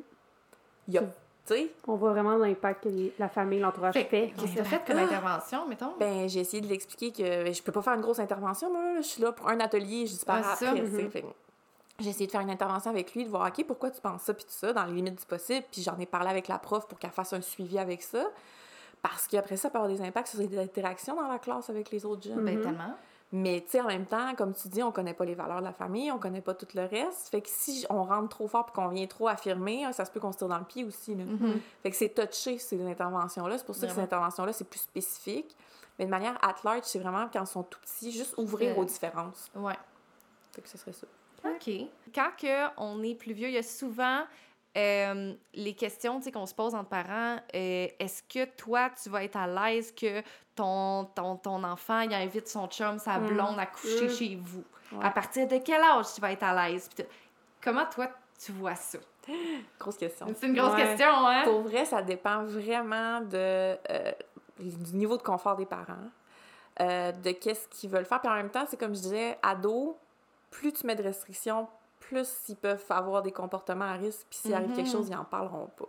Il 0.88 0.94
y 0.94 0.98
a, 0.98 1.02
tu 1.02 1.08
sais, 1.44 1.70
On 1.86 1.96
voit 1.96 2.10
vraiment 2.12 2.36
l'impact 2.36 2.84
que 2.84 3.10
la 3.18 3.28
famille, 3.28 3.58
l'entourage 3.58 3.92
Fait 3.92 4.04
fait. 4.04 4.32
qu'est-ce 4.36 4.52
que 4.52 4.58
t'as 4.58 4.64
fait 4.64 4.82
comme 4.86 4.98
intervention, 4.98 5.66
mettons? 5.68 5.94
Ben, 5.98 6.28
j'ai 6.28 6.40
essayé 6.40 6.60
de 6.62 6.66
l'expliquer 6.68 7.12
que 7.12 7.52
je 7.52 7.62
peux 7.62 7.72
pas 7.72 7.82
faire 7.82 7.94
une 7.94 8.00
grosse 8.00 8.20
intervention, 8.20 8.72
moi. 8.72 8.94
là. 8.94 9.00
Je 9.02 9.06
suis 9.06 9.22
là 9.22 9.32
pour 9.32 9.48
un 9.48 9.60
atelier, 9.60 10.06
je 10.06 10.12
disparais 10.12 10.42
Ah, 10.44 10.54
c'est 10.58 10.64
ça. 10.64 10.70
après. 10.70 10.84
tu. 10.84 10.90
Mhm. 10.92 11.10
Fait 11.10 11.22
que 11.22 11.26
J'ai 11.98 12.10
essayé 12.10 12.26
de 12.26 12.30
faire 12.32 12.42
une 12.42 12.50
intervention 12.50 12.90
avec 12.90 13.14
lui, 13.14 13.24
de 13.24 13.30
voir, 13.30 13.48
OK, 13.48 13.64
pourquoi 13.66 13.90
tu 13.90 14.00
penses 14.00 14.22
ça, 14.22 14.34
puis 14.34 14.44
tout 14.44 14.50
ça, 14.52 14.72
dans 14.72 14.84
les 14.84 14.92
limites 14.92 15.18
du 15.18 15.24
possible. 15.26 15.64
Puis 15.72 15.82
j'en 15.82 15.98
ai 15.98 16.06
parlé 16.06 16.28
avec 16.28 16.46
la 16.48 16.58
prof 16.58 16.86
pour 16.86 16.98
qu'elle 16.98 17.10
fasse 17.10 17.32
un 17.32 17.40
suivi 17.40 17.78
avec 17.78 18.02
ça. 18.02 18.24
Parce 19.02 19.26
qu'après 19.26 19.56
ça, 19.56 19.62
ça 19.64 19.70
peut 19.70 19.78
avoir 19.78 19.90
des 19.90 20.02
impacts 20.02 20.28
sur 20.28 20.40
les 20.40 20.58
interactions 20.58 21.14
dans 21.16 21.28
la 21.28 21.38
classe 21.38 21.70
avec 21.70 21.90
les 21.90 22.04
autres 22.04 22.22
jeunes. 22.28 22.44
Ben, 22.44 22.56
Mhm. 22.56 22.62
tellement. 22.62 22.94
Mais, 23.32 23.60
tu 23.64 23.70
sais, 23.72 23.80
en 23.80 23.86
même 23.88 24.06
temps, 24.06 24.34
comme 24.36 24.54
tu 24.54 24.68
dis, 24.68 24.82
on 24.82 24.92
connaît 24.92 25.12
pas 25.14 25.24
les 25.24 25.34
valeurs 25.34 25.58
de 25.58 25.64
la 25.64 25.72
famille, 25.72 26.10
on 26.12 26.18
connaît 26.18 26.40
pas 26.40 26.54
tout 26.54 26.66
le 26.74 26.84
reste. 26.84 27.28
Fait 27.28 27.40
que 27.40 27.48
si 27.50 27.84
on 27.90 28.04
rentre 28.04 28.28
trop 28.28 28.46
fort 28.46 28.66
puis 28.66 28.74
qu'on 28.74 28.88
vient 28.88 29.06
trop 29.06 29.26
affirmer, 29.28 29.84
ça 29.92 30.04
se 30.04 30.10
peut 30.12 30.20
qu'on 30.20 30.32
se 30.32 30.38
tire 30.38 30.48
dans 30.48 30.58
le 30.58 30.64
pied 30.64 30.84
aussi, 30.84 31.14
là. 31.14 31.24
Mhm. 31.24 31.60
Fait 31.82 31.90
que 31.90 31.96
c'est 31.96 32.08
touché, 32.10 32.58
ces 32.58 32.80
interventions-là. 32.86 33.58
C'est 33.58 33.66
pour 33.66 33.74
ça 33.74 33.86
que 33.88 33.92
ces 33.92 34.00
interventions-là, 34.00 34.52
c'est 34.52 34.64
plus 34.68 34.78
spécifique. 34.80 35.56
Mais 35.98 36.04
de 36.04 36.10
manière 36.10 36.38
at 36.42 36.54
large, 36.62 36.82
c'est 36.84 36.98
vraiment 37.00 37.26
quand 37.32 37.40
ils 37.42 37.46
sont 37.46 37.62
tout 37.64 37.80
petits, 37.80 38.12
juste 38.12 38.34
ouvrir 38.36 38.76
aux 38.78 38.84
différences. 38.84 39.50
Ouais. 39.56 39.74
Fait 40.52 40.62
que 40.62 40.68
ce 40.68 40.78
serait 40.78 40.92
ça. 40.92 41.06
OK. 41.54 41.70
Quand 42.14 42.30
que 42.40 42.66
on 42.78 43.02
est 43.02 43.14
plus 43.14 43.32
vieux, 43.32 43.48
il 43.48 43.54
y 43.54 43.58
a 43.58 43.62
souvent 43.62 44.22
euh, 44.76 45.32
les 45.54 45.74
questions 45.74 46.20
qu'on 46.32 46.46
se 46.46 46.54
pose 46.54 46.74
entre 46.74 46.88
parents. 46.90 47.36
euh, 47.54 47.86
Est-ce 47.98 48.22
que 48.22 48.44
toi, 48.56 48.90
tu 49.02 49.08
vas 49.08 49.24
être 49.24 49.36
à 49.36 49.46
l'aise 49.46 49.92
que 49.92 50.22
ton, 50.54 51.04
ton, 51.14 51.36
ton 51.36 51.64
enfant 51.64 52.00
il 52.00 52.12
invite 52.12 52.48
son 52.48 52.66
chum, 52.68 52.98
sa 52.98 53.18
Mm. 53.18 53.26
blonde 53.26 53.58
à 53.58 53.66
coucher 53.66 54.06
Mm. 54.06 54.10
chez 54.10 54.38
vous? 54.42 54.64
Ouais. 54.92 55.04
À 55.04 55.10
partir 55.10 55.46
de 55.48 55.58
quel 55.58 55.80
âge 55.82 56.06
tu 56.14 56.20
vas 56.20 56.32
être 56.32 56.42
à 56.42 56.68
l'aise? 56.68 56.88
Comment 57.62 57.86
toi, 57.86 58.08
tu 58.38 58.52
vois 58.52 58.74
ça? 58.74 58.98
Grosse 59.80 59.96
question. 59.96 60.26
C'est 60.38 60.46
une 60.46 60.54
grosse 60.54 60.72
Ouais. 60.74 60.82
question, 60.86 61.08
hein? 61.26 61.42
Pour 61.44 61.62
vrai, 61.62 61.84
ça 61.86 62.02
dépend 62.02 62.44
vraiment 62.44 63.20
de, 63.22 63.76
euh, 63.90 64.12
du 64.60 64.94
niveau 64.94 65.16
de 65.16 65.22
confort 65.22 65.56
des 65.56 65.66
parents, 65.66 66.10
euh, 66.80 67.12
de 67.12 67.30
qu'est-ce 67.32 67.66
qu'ils 67.68 67.90
veulent 67.90 68.04
faire. 68.04 68.20
Puis 68.20 68.30
en 68.30 68.34
même 68.36 68.50
temps, 68.50 68.64
c'est 68.68 68.76
comme 68.78 68.94
je 68.94 69.00
disais, 69.00 69.38
ado, 69.42 69.96
plus 70.58 70.72
tu 70.72 70.86
mets 70.86 70.96
de 70.96 71.02
restrictions, 71.02 71.68
plus 72.00 72.28
ils 72.48 72.56
peuvent 72.56 72.84
avoir 72.90 73.22
des 73.22 73.32
comportements 73.32 73.84
à 73.84 73.94
risque. 73.94 74.26
Puis 74.30 74.38
s'il 74.40 74.54
arrive 74.54 74.74
quelque 74.74 74.86
Mhm. 74.86 74.92
chose, 74.92 75.08
ils 75.08 75.14
n'en 75.16 75.24
parleront 75.24 75.66
pas. 75.76 75.84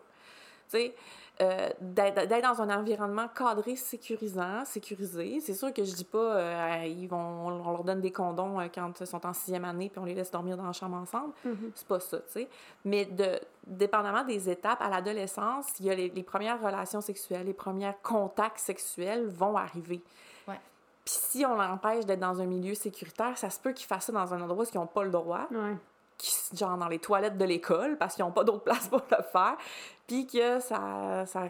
Tu 0.70 0.78
sais, 0.80 0.96
euh, 1.40 1.70
d'être 1.80 2.42
dans 2.42 2.62
un 2.62 2.78
environnement 2.78 3.28
cadré, 3.30 3.76
sécurisant, 3.78 4.66
sécurisé. 4.66 5.40
C'est 5.40 5.54
sûr 5.54 5.72
que 5.74 5.84
je 5.86 5.94
dis 5.94 6.04
pas, 6.04 6.18
euh, 6.36 6.86
ils 6.86 7.08
vont, 7.08 7.48
on 7.48 7.72
leur 7.72 7.84
donne 7.86 8.02
des 8.02 8.12
condoms 8.12 8.60
euh, 8.60 8.68
quand 8.74 9.00
ils 9.00 9.08
sont 9.08 9.26
en 9.26 9.34
sixième 9.34 9.64
année, 9.64 9.90
puis 9.90 10.00
on 10.00 10.06
les 10.06 10.16
laisse 10.16 10.32
dormir 10.32 10.58
dans 10.58 10.66
la 10.66 10.74
chambre 10.74 10.98
ensemble. 10.98 11.34
Mhm. 11.46 11.72
C'est 11.76 11.88
pas 11.88 12.00
ça, 12.02 12.18
tu 12.18 12.24
sais. 12.30 12.50
Mais 12.84 13.06
de, 13.06 13.40
dépendamment 13.66 14.24
des 14.26 14.50
étapes, 14.50 14.82
à 14.82 14.90
l'adolescence, 14.90 15.68
il 15.80 15.86
y 15.86 15.90
a 15.92 15.96
les, 15.96 16.10
les 16.10 16.24
premières 16.24 16.60
relations 16.62 17.00
sexuelles, 17.00 17.46
les 17.46 17.54
premiers 17.54 17.94
contacts 18.04 18.60
sexuels 18.60 19.28
vont 19.28 19.56
arriver. 19.56 20.02
Ouais. 20.48 20.60
Puis 21.08 21.16
si 21.16 21.46
on 21.46 21.56
l'empêche 21.56 22.06
d'être 22.06 22.20
dans 22.20 22.42
un 22.42 22.46
milieu 22.46 22.76
sécuritaire, 22.76 23.38
ça 23.38 23.50
se 23.50 23.62
peut 23.62 23.72
qu'ils 23.72 23.88
fassent 23.88 24.08
ça 24.08 24.12
dans 24.12 24.34
un 24.34 24.42
endroit 24.42 24.66
où 24.66 24.68
ils 24.70 24.78
n'ont 24.78 24.88
pas 24.88 25.04
le 25.06 25.10
droit, 25.10 25.48
Ouais. 25.52 25.76
qui, 26.18 26.36
genre 26.54 26.76
dans 26.78 26.90
les 26.90 27.00
toilettes 27.00 27.38
de 27.38 27.46
l'école, 27.46 27.98
parce 27.98 28.16
qu'ils 28.16 28.26
n'ont 28.26 28.32
pas 28.32 28.44
d'autre 28.44 28.64
place 28.66 28.90
pour 28.90 29.02
le 29.10 29.24
faire, 29.24 29.56
puis 30.06 30.28
que 30.28 30.60
ça, 30.60 31.26
ça 31.26 31.44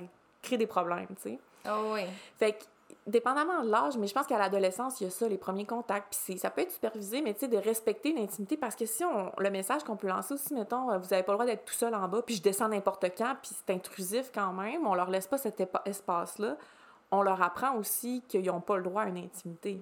crée 0.44 0.58
des 0.58 0.68
problèmes, 0.68 1.08
tu 1.22 1.32
sais. 1.32 1.40
Oh, 1.68 1.94
oui. 1.96 2.02
Fait 2.38 2.54
que, 2.54 2.64
dépendamment 3.08 3.64
de 3.64 3.70
l'âge, 3.72 3.98
mais 3.98 4.06
je 4.06 4.14
pense 4.14 4.28
qu'à 4.28 4.38
l'adolescence, 4.38 5.02
il 5.02 5.06
y 5.06 5.08
a 5.08 5.10
ça, 5.10 5.28
les 5.28 5.38
premiers 5.40 5.66
contacts. 5.66 6.10
Puis 6.12 6.20
c'est- 6.22 6.38
ça 6.38 6.52
peut 6.52 6.62
être 6.62 6.72
supervisé, 6.72 7.24
mais 7.24 7.34
tu 7.34 7.40
sais, 7.40 7.48
de 7.48 7.58
respecter 7.58 8.14
l'intimité. 8.14 8.58
Parce 8.58 8.76
que 8.76 8.86
si 8.86 9.04
on. 9.06 9.32
Le 9.40 9.50
message 9.50 9.84
qu'on 9.84 9.96
peut 9.96 10.08
lancer 10.08 10.36
aussi, 10.36 10.54
mettons, 10.54 10.92
euh, 10.92 10.98
vous 11.00 11.12
avez 11.14 11.24
pas 11.24 11.32
le 11.32 11.38
droit 11.38 11.46
d'être 11.48 11.66
tout 11.66 11.74
seul 11.74 11.96
en 11.96 12.08
bas, 12.08 12.22
puis 12.22 12.36
je 12.36 12.44
descends 12.44 12.68
n'importe 12.70 13.06
quand, 13.18 13.36
puis 13.42 13.52
c'est 13.56 13.74
intrusif 13.74 14.30
quand 14.34 14.54
même, 14.54 14.86
on 14.86 14.94
leur 14.94 15.10
laisse 15.10 15.26
pas 15.28 15.40
cet 15.40 15.62
espace-là. 15.86 16.56
On 17.12 17.22
leur 17.22 17.42
apprend 17.42 17.76
aussi 17.78 18.22
qu'ils 18.28 18.44
n'ont 18.46 18.60
pas 18.60 18.76
le 18.78 18.84
droit 18.84 19.04
à 19.04 19.08
une 19.08 19.18
intimité. 19.18 19.82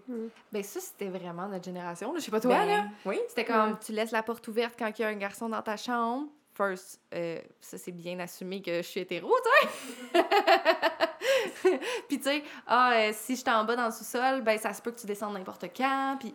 Ben 0.51 0.61
ça, 0.63 0.79
c'était 0.79 1.09
vraiment 1.09 1.47
notre 1.47 1.65
génération. 1.65 2.13
Je 2.15 2.19
sais 2.21 2.29
pas 2.31 2.39
toi, 2.39 2.51
Ben, 2.59 2.65
là. 2.67 2.83
Oui. 3.05 3.19
C'était 3.29 3.45
comme, 3.45 3.77
tu 3.79 3.91
laisses 3.93 4.11
la 4.11 4.21
porte 4.23 4.47
ouverte 4.47 4.75
quand 4.77 4.91
il 4.97 5.01
y 5.01 5.05
a 5.05 5.07
un 5.07 5.15
garçon 5.15 5.49
dans 5.49 5.61
ta 5.63 5.75
chambre. 5.77 6.27
First, 6.53 7.01
euh, 7.13 7.39
ça, 7.59 7.77
c'est 7.77 7.91
bien 7.91 8.17
assumé 8.19 8.61
que 8.61 8.77
je 8.77 8.81
suis 8.83 8.99
hétéro, 9.01 9.29
tu 9.43 9.67
sais. 10.19 10.23
puis, 12.07 12.17
tu 12.19 12.23
sais, 12.23 12.43
ah, 12.67 12.93
euh, 12.93 13.11
si 13.13 13.35
je 13.35 13.41
suis 13.41 13.49
en 13.49 13.63
bas 13.65 13.75
dans 13.75 13.85
le 13.87 13.91
sous-sol, 13.91 14.41
ben, 14.41 14.57
ça 14.57 14.73
se 14.73 14.81
peut 14.81 14.91
que 14.91 14.99
tu 14.99 15.07
descendes 15.07 15.33
n'importe 15.33 15.65
quand. 15.75 16.17
Puis, 16.19 16.33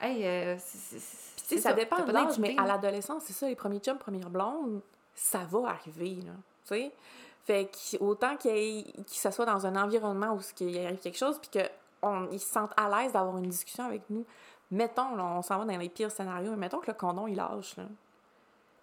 hey, 0.00 0.26
euh, 0.26 0.56
c'est- 0.58 0.98
c'est 1.36 1.58
ça, 1.58 1.72
dépend 1.72 2.04
de 2.04 2.12
l'âge, 2.12 2.38
mais 2.38 2.56
à 2.58 2.66
l'adolescence, 2.66 3.24
c'est 3.26 3.32
ça, 3.32 3.46
les 3.48 3.56
premiers 3.56 3.78
chums, 3.80 3.98
premières 3.98 4.30
blondes, 4.30 4.80
ça 5.14 5.40
va 5.50 5.68
arriver, 5.70 6.16
là. 6.24 6.32
Tu 6.66 6.74
sais? 6.74 6.92
Fait 7.50 7.68
qu'autant 7.98 8.36
qu'il 8.36 8.56
y 8.56 8.78
ait- 8.78 8.82
qu'il 9.02 9.18
s'assoit 9.18 9.44
dans 9.44 9.66
un 9.66 9.74
environnement 9.82 10.34
où 10.34 10.40
il 10.60 10.86
arrive 10.86 10.98
quelque 11.00 11.18
chose, 11.18 11.36
puis 11.40 11.50
qu'ils 11.50 12.40
se 12.40 12.46
sentent 12.48 12.72
à 12.76 12.88
l'aise 12.88 13.12
d'avoir 13.12 13.36
une 13.38 13.48
discussion 13.48 13.84
avec 13.84 14.02
nous. 14.08 14.24
Mettons, 14.70 15.16
là, 15.16 15.24
on 15.24 15.42
s'en 15.42 15.58
va 15.58 15.64
dans 15.64 15.76
les 15.76 15.88
pires 15.88 16.12
scénarios, 16.12 16.52
mais 16.52 16.56
mettons 16.58 16.78
que 16.78 16.86
le 16.86 16.94
condom, 16.96 17.26
il 17.26 17.34
lâche, 17.34 17.76
là. 17.76 17.84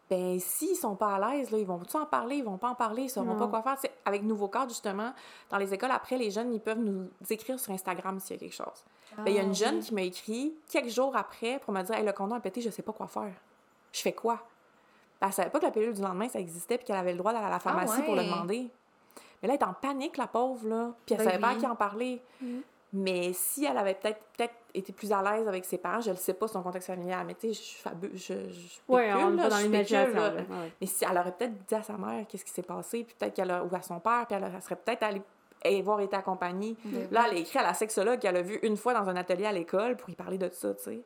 Ben, 0.10 0.38
s'ils 0.40 0.76
sont 0.76 0.96
pas 0.96 1.16
à 1.16 1.20
l'aise, 1.32 1.50
là, 1.52 1.58
ils 1.58 1.66
vont-tu 1.66 1.96
en 1.96 2.06
parler? 2.06 2.38
Ils 2.38 2.44
vont 2.44 2.58
pas 2.58 2.70
en 2.70 2.76
parler, 2.76 3.04
ils 3.04 3.10
sauront 3.10 3.36
Non. 3.36 3.48
pas 3.50 3.62
quoi 3.62 3.76
faire. 3.78 3.92
Avec 4.06 4.24
Nouveau 4.24 4.48
Cadre, 4.50 4.70
justement, 4.70 5.14
dans 5.50 5.58
les 5.58 5.74
écoles, 5.74 5.92
après, 5.92 6.18
les 6.18 6.30
jeunes, 6.32 6.54
ils 6.54 6.60
peuvent 6.62 6.80
nous 6.80 7.08
écrire 7.30 7.58
sur 7.60 7.72
Instagram 7.74 8.20
s'il 8.20 8.36
y 8.36 8.38
a 8.38 8.40
quelque 8.40 8.54
chose. 8.56 8.84
Ben, 9.18 9.28
il 9.28 9.34
y 9.36 9.40
a 9.40 9.44
une 9.44 9.52
Ah, 9.52 9.54
jeune 9.54 9.76
oui. 9.76 9.82
qui 9.82 9.94
m'a 9.94 10.02
écrit 10.04 10.56
quelques 10.70 10.90
jours 10.90 11.16
après 11.16 11.60
pour 11.60 11.74
me 11.74 11.82
dire 11.84 11.96
hey, 11.96 12.06
le 12.06 12.12
condom 12.14 12.36
a 12.36 12.40
pété, 12.42 12.60
je 12.62 12.70
sais 12.70 12.82
pas 12.84 12.94
quoi 12.94 13.08
faire. 13.08 13.34
Je 13.94 14.02
fais 14.02 14.14
quoi? 14.14 14.40
Elle 15.22 15.34
savait 15.34 15.50
pas 15.50 15.60
que 15.60 15.66
la 15.66 15.72
pilule 15.72 15.94
du 15.94 16.02
lendemain, 16.02 16.28
ça 16.30 16.40
existait 16.40 16.78
puis 16.78 16.86
qu'elle 16.86 16.96
avait 16.96 17.12
le 17.14 17.18
droit 17.18 17.34
d'aller 17.34 17.46
à 17.46 17.50
la 17.50 17.60
pharmacie 17.60 18.02
pour 18.04 18.16
le 18.16 18.22
Ah 18.22 18.26
demander. 18.26 18.70
Mais 19.42 19.48
là, 19.48 19.54
elle 19.56 19.60
est 19.60 19.64
en 19.64 19.74
panique, 19.74 20.18
la 20.18 20.28
pauvre, 20.28 20.68
là. 20.68 20.92
Puis 21.06 21.14
elle 21.16 21.20
Ben 21.20 21.32
savait 21.32 21.40
pas 21.42 21.50
à 21.50 21.56
qui 21.56 21.66
en 21.68 21.76
parler. 21.76 22.22
Mhm. 22.42 22.62
Mais 22.94 23.34
si 23.34 23.66
elle 23.66 23.78
avait 23.78 23.96
peut-être 23.96 24.20
peut 24.38 24.48
été 24.74 24.94
plus 24.94 25.12
à 25.12 25.22
l'aise 25.22 25.48
avec 25.48 25.66
ses 25.66 25.78
parents, 25.78 26.00
je 26.02 26.12
ne 26.12 26.16
sais 26.16 26.34
pas 26.34 26.48
son 26.48 26.62
contexte 26.62 26.88
familial, 26.88 27.26
mais 27.26 27.34
tu 27.36 27.54
sais, 27.54 27.62
je, 27.62 27.90
fabu- 27.90 28.12
je, 28.14 28.50
je 28.50 28.80
Ouais, 28.88 29.12
on 29.14 29.32
là, 29.32 29.50
dans 29.50 29.58
je 29.58 29.68
là. 30.14 30.34
Ouais. 30.36 30.72
Mais 30.80 30.88
si 30.88 31.04
elle 31.04 31.18
aurait 31.18 31.32
peut-être 31.34 31.54
dit 31.68 31.76
à 31.76 31.84
sa 31.84 31.94
mère 31.98 32.26
qu'est-ce 32.28 32.46
qui 32.46 32.52
s'est 32.52 32.62
passé, 32.62 33.04
puis 33.04 33.16
peut-être 33.20 33.34
qu'elle 33.34 33.52
a, 33.52 33.64
ou 33.64 33.76
à 33.76 33.82
son 33.82 34.00
père, 34.00 34.26
puis 34.28 34.38
elle, 34.38 34.62
serait 34.62 34.76
peut-être 34.78 35.04
allée 35.04 35.22
avoir 35.66 36.00
été 36.00 36.16
accompagnée. 36.16 36.78
Ben 36.86 37.08
Là, 37.12 37.26
elle 37.28 37.38
a 37.38 37.40
écrit 37.40 37.60
à 37.60 37.64
la 37.64 37.74
sexologue 37.74 38.20
qu'elle 38.20 38.38
a 38.38 38.42
vue 38.42 38.60
une 38.64 38.78
fois 38.78 38.94
dans 38.94 39.10
un 39.10 39.16
atelier 39.18 39.46
à 39.48 39.52
l'école 39.52 39.98
pour 39.98 40.10
y 40.10 40.16
parler 40.16 40.38
de 40.38 40.50
ça, 40.54 40.74
tu 40.76 40.84
sais. 40.84 41.02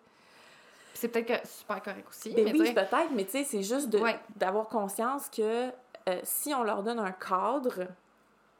C'est 0.93 1.07
peut-être 1.07 1.41
que 1.41 1.47
super 1.47 1.81
correct 1.81 2.07
aussi. 2.09 2.33
Ben 2.33 2.45
mais 2.45 2.51
oui, 2.59 2.73
peut-être, 2.73 3.11
mais 3.13 3.25
tu 3.25 3.31
sais, 3.31 3.43
c'est 3.43 3.63
juste 3.63 3.93
Ouais. 3.95 4.19
d'avoir 4.35 4.67
conscience 4.67 5.29
que 5.29 5.69
euh, 5.69 6.19
si 6.23 6.53
on 6.53 6.63
leur 6.63 6.83
donne 6.83 6.99
un 6.99 7.11
cadre 7.11 7.87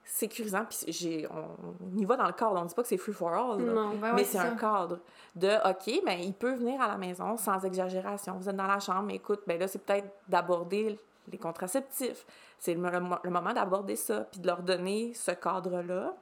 sécurisant, 0.04 0.66
puis 0.66 0.92
j'ai, 0.92 1.28
on, 1.32 1.96
on 1.96 1.98
y 1.98 2.06
va 2.06 2.18
dans 2.18 2.26
le 2.28 2.34
cadre, 2.34 2.60
on 2.60 2.66
dit 2.66 2.74
pas 2.76 2.82
que 2.82 2.88
c'est 2.88 2.98
free 2.98 3.14
for 3.14 3.30
all, 3.34 3.64
là. 3.64 3.74
Non. 3.74 3.90
Ouais, 4.00 4.14
mais 4.14 4.24
c'est 4.24 4.38
un 4.40 4.56
cadre 4.56 5.00
de 5.36 5.50
OK, 5.70 6.04
ben 6.06 6.20
il 6.20 6.34
peut 6.34 6.54
venir 6.54 6.82
à 6.82 6.88
la 6.88 6.98
maison 6.98 7.38
sans 7.38 7.64
exagération. 7.64 8.34
Vous 8.38 8.50
êtes 8.50 8.56
dans 8.56 8.68
la 8.68 8.80
chambre, 8.80 9.04
mais 9.04 9.16
écoute, 9.16 9.42
ben 9.48 9.60
là 9.60 9.68
c'est 9.68 9.80
peut-être 9.80 10.08
d'aborder 10.28 10.98
les 11.32 11.38
contraceptifs. 11.38 12.26
C'est 12.60 12.74
le, 12.74 12.90
le 12.90 13.00
mo- 13.00 13.16
le 13.24 13.30
moment 13.30 13.54
d'aborder 13.54 13.96
ça, 13.96 14.22
puis 14.32 14.40
de 14.42 14.48
leur 14.48 14.62
donner 14.64 15.14
ce 15.14 15.32
cadre-là. 15.32 16.14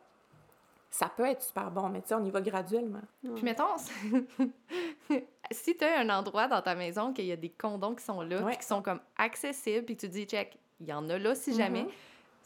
Ça 0.92 1.08
peut 1.16 1.26
être 1.26 1.42
super 1.44 1.70
bon, 1.72 1.88
mais 1.90 2.02
tu 2.02 2.08
sais, 2.10 2.16
on 2.16 2.24
y 2.26 2.32
va 2.32 2.42
graduellement. 2.42 3.02
Puis 3.22 3.44
mettons, 3.44 3.76
si 5.52 5.76
tu 5.78 5.84
as 5.84 6.00
un 6.00 6.10
endroit 6.10 6.48
dans 6.48 6.62
ta 6.62 6.76
maison 6.76 7.14
qu'il 7.14 7.26
y 7.26 7.32
a 7.32 7.36
des 7.36 7.50
condoms 7.50 7.96
qui 7.96 8.04
sont 8.04 8.22
là, 8.22 8.38
Ouais. 8.38 8.52
puis 8.52 8.58
qui 8.58 8.66
sont 8.66 8.82
comme 8.82 9.00
accessibles, 9.18 9.86
puis 9.86 9.98
tu 9.98 10.08
dis, 10.08 10.26
check, 10.26 10.58
il 10.80 10.88
y 10.88 10.94
en 10.94 11.08
a 11.10 11.18
là 11.18 11.36
si 11.36 11.56
jamais, 11.56 11.86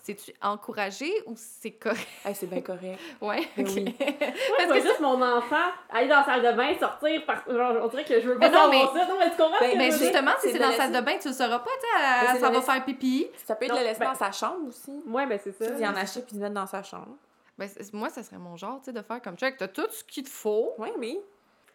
c'est-tu 0.02 0.34
encouragé 0.42 1.10
ou 1.28 1.34
c'est 1.38 1.72
correct? 1.72 2.06
Hey, 2.26 2.36
c'est 2.36 2.48
bien 2.48 2.60
correct. 2.62 3.00
Ouais, 3.22 3.48
Ben 3.56 3.66
ok. 3.66 3.74
oui. 3.76 3.96
Parce 4.58 4.70
que 4.70 4.82
juste 4.82 5.00
mon 5.00 5.22
enfant 5.22 5.56
aller 5.90 6.10
dans 6.10 6.18
la 6.18 6.26
salle 6.26 6.42
de 6.42 6.52
bain, 6.58 6.74
sortir, 6.78 7.26
par... 7.26 7.44
genre, 7.50 7.78
on 7.82 7.88
dirait 7.88 8.04
que 8.04 8.20
je 8.20 8.28
veux 8.28 8.38
pas 8.38 8.50
Mais 8.50 8.54
non, 8.56 8.70
mais- 8.70 8.82
ça. 9.00 9.08
Non, 9.08 9.16
mais 9.20 9.30
tu 9.32 9.38
comprends 9.38 9.60
Ben, 9.62 9.78
Mais 9.78 9.92
justement, 9.92 10.32
si 10.42 10.52
c'est 10.52 10.60
dans 10.60 10.70
la 10.70 10.76
salle 10.76 10.92
de 10.92 11.00
bain, 11.00 11.18
tu 11.22 11.30
le 11.30 11.34
sauras 11.34 11.60
pas, 11.60 11.70
tu 11.80 12.34
sais, 12.34 12.40
s'en 12.42 12.48
la 12.52 12.60
va 12.60 12.62
faire 12.62 12.84
pipi. 12.84 13.28
Ça 13.46 13.56
peut 13.56 13.64
être 13.66 13.72
Non, 13.72 13.78
le 13.80 13.86
laisser 13.86 14.00
ben- 14.02 14.10
dans 14.12 14.16
sa 14.18 14.32
chambre 14.34 14.68
aussi. 14.68 14.92
Ouais, 15.08 15.26
ben 15.26 15.40
c'est 15.42 15.54
ça. 15.54 15.72
Tu 15.72 15.78
sais, 15.78 15.88
en 15.88 15.96
acheter 15.96 16.22
puis 16.22 16.36
le 16.36 16.42
mettre 16.42 16.56
dans 16.56 16.68
sa 16.68 16.84
chambre. 16.84 17.16
Ben, 17.58 17.70
moi, 17.94 18.10
ça 18.10 18.24
serait 18.24 18.38
mon 18.40 18.56
genre, 18.58 18.80
tu 18.80 18.86
sais, 18.86 18.94
de 18.94 19.02
faire 19.02 19.22
comme 19.22 19.38
check, 19.38 19.58
t'as 19.58 19.68
tout 19.68 19.88
ce 19.90 20.04
qu'il 20.04 20.24
te 20.24 20.30
faut. 20.30 20.74
Oui, 20.80 20.90
oui. 20.98 21.20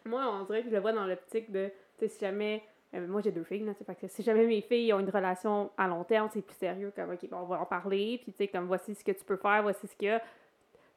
Moi, 0.05 0.25
on 0.27 0.43
dirait 0.43 0.61
que 0.63 0.69
je 0.69 0.73
le 0.75 0.79
vois 0.81 0.91
dans 0.93 1.05
l'optique 1.05 1.51
de, 1.51 1.69
tu 1.97 2.05
sais, 2.05 2.07
si 2.09 2.19
jamais. 2.19 2.63
euh, 2.93 3.07
moi, 3.07 3.21
j'ai 3.21 3.31
deux 3.31 3.43
filles, 3.43 3.63
là, 3.63 3.73
fait 3.73 3.95
que 3.95 4.07
si 4.07 4.23
jamais 4.23 4.45
mes 4.45 4.61
filles 4.61 4.91
ont 4.93 4.99
une 4.99 5.09
relation 5.09 5.71
à 5.77 5.87
long 5.87 6.03
terme, 6.03 6.29
c'est 6.33 6.41
plus 6.41 6.55
sérieux, 6.55 6.91
comme, 6.95 7.11
OK, 7.11 7.19
on 7.31 7.43
va 7.45 7.61
en 7.61 7.65
parler, 7.65 8.19
puis, 8.21 8.31
tu 8.33 8.37
sais, 8.39 8.47
comme, 8.47 8.65
voici 8.67 8.95
ce 8.95 9.03
que 9.03 9.11
tu 9.11 9.23
peux 9.23 9.37
faire, 9.37 9.61
voici 9.63 9.87
ce 9.87 9.95
qu'il 9.95 10.07
y 10.07 10.11
a. 10.11 10.21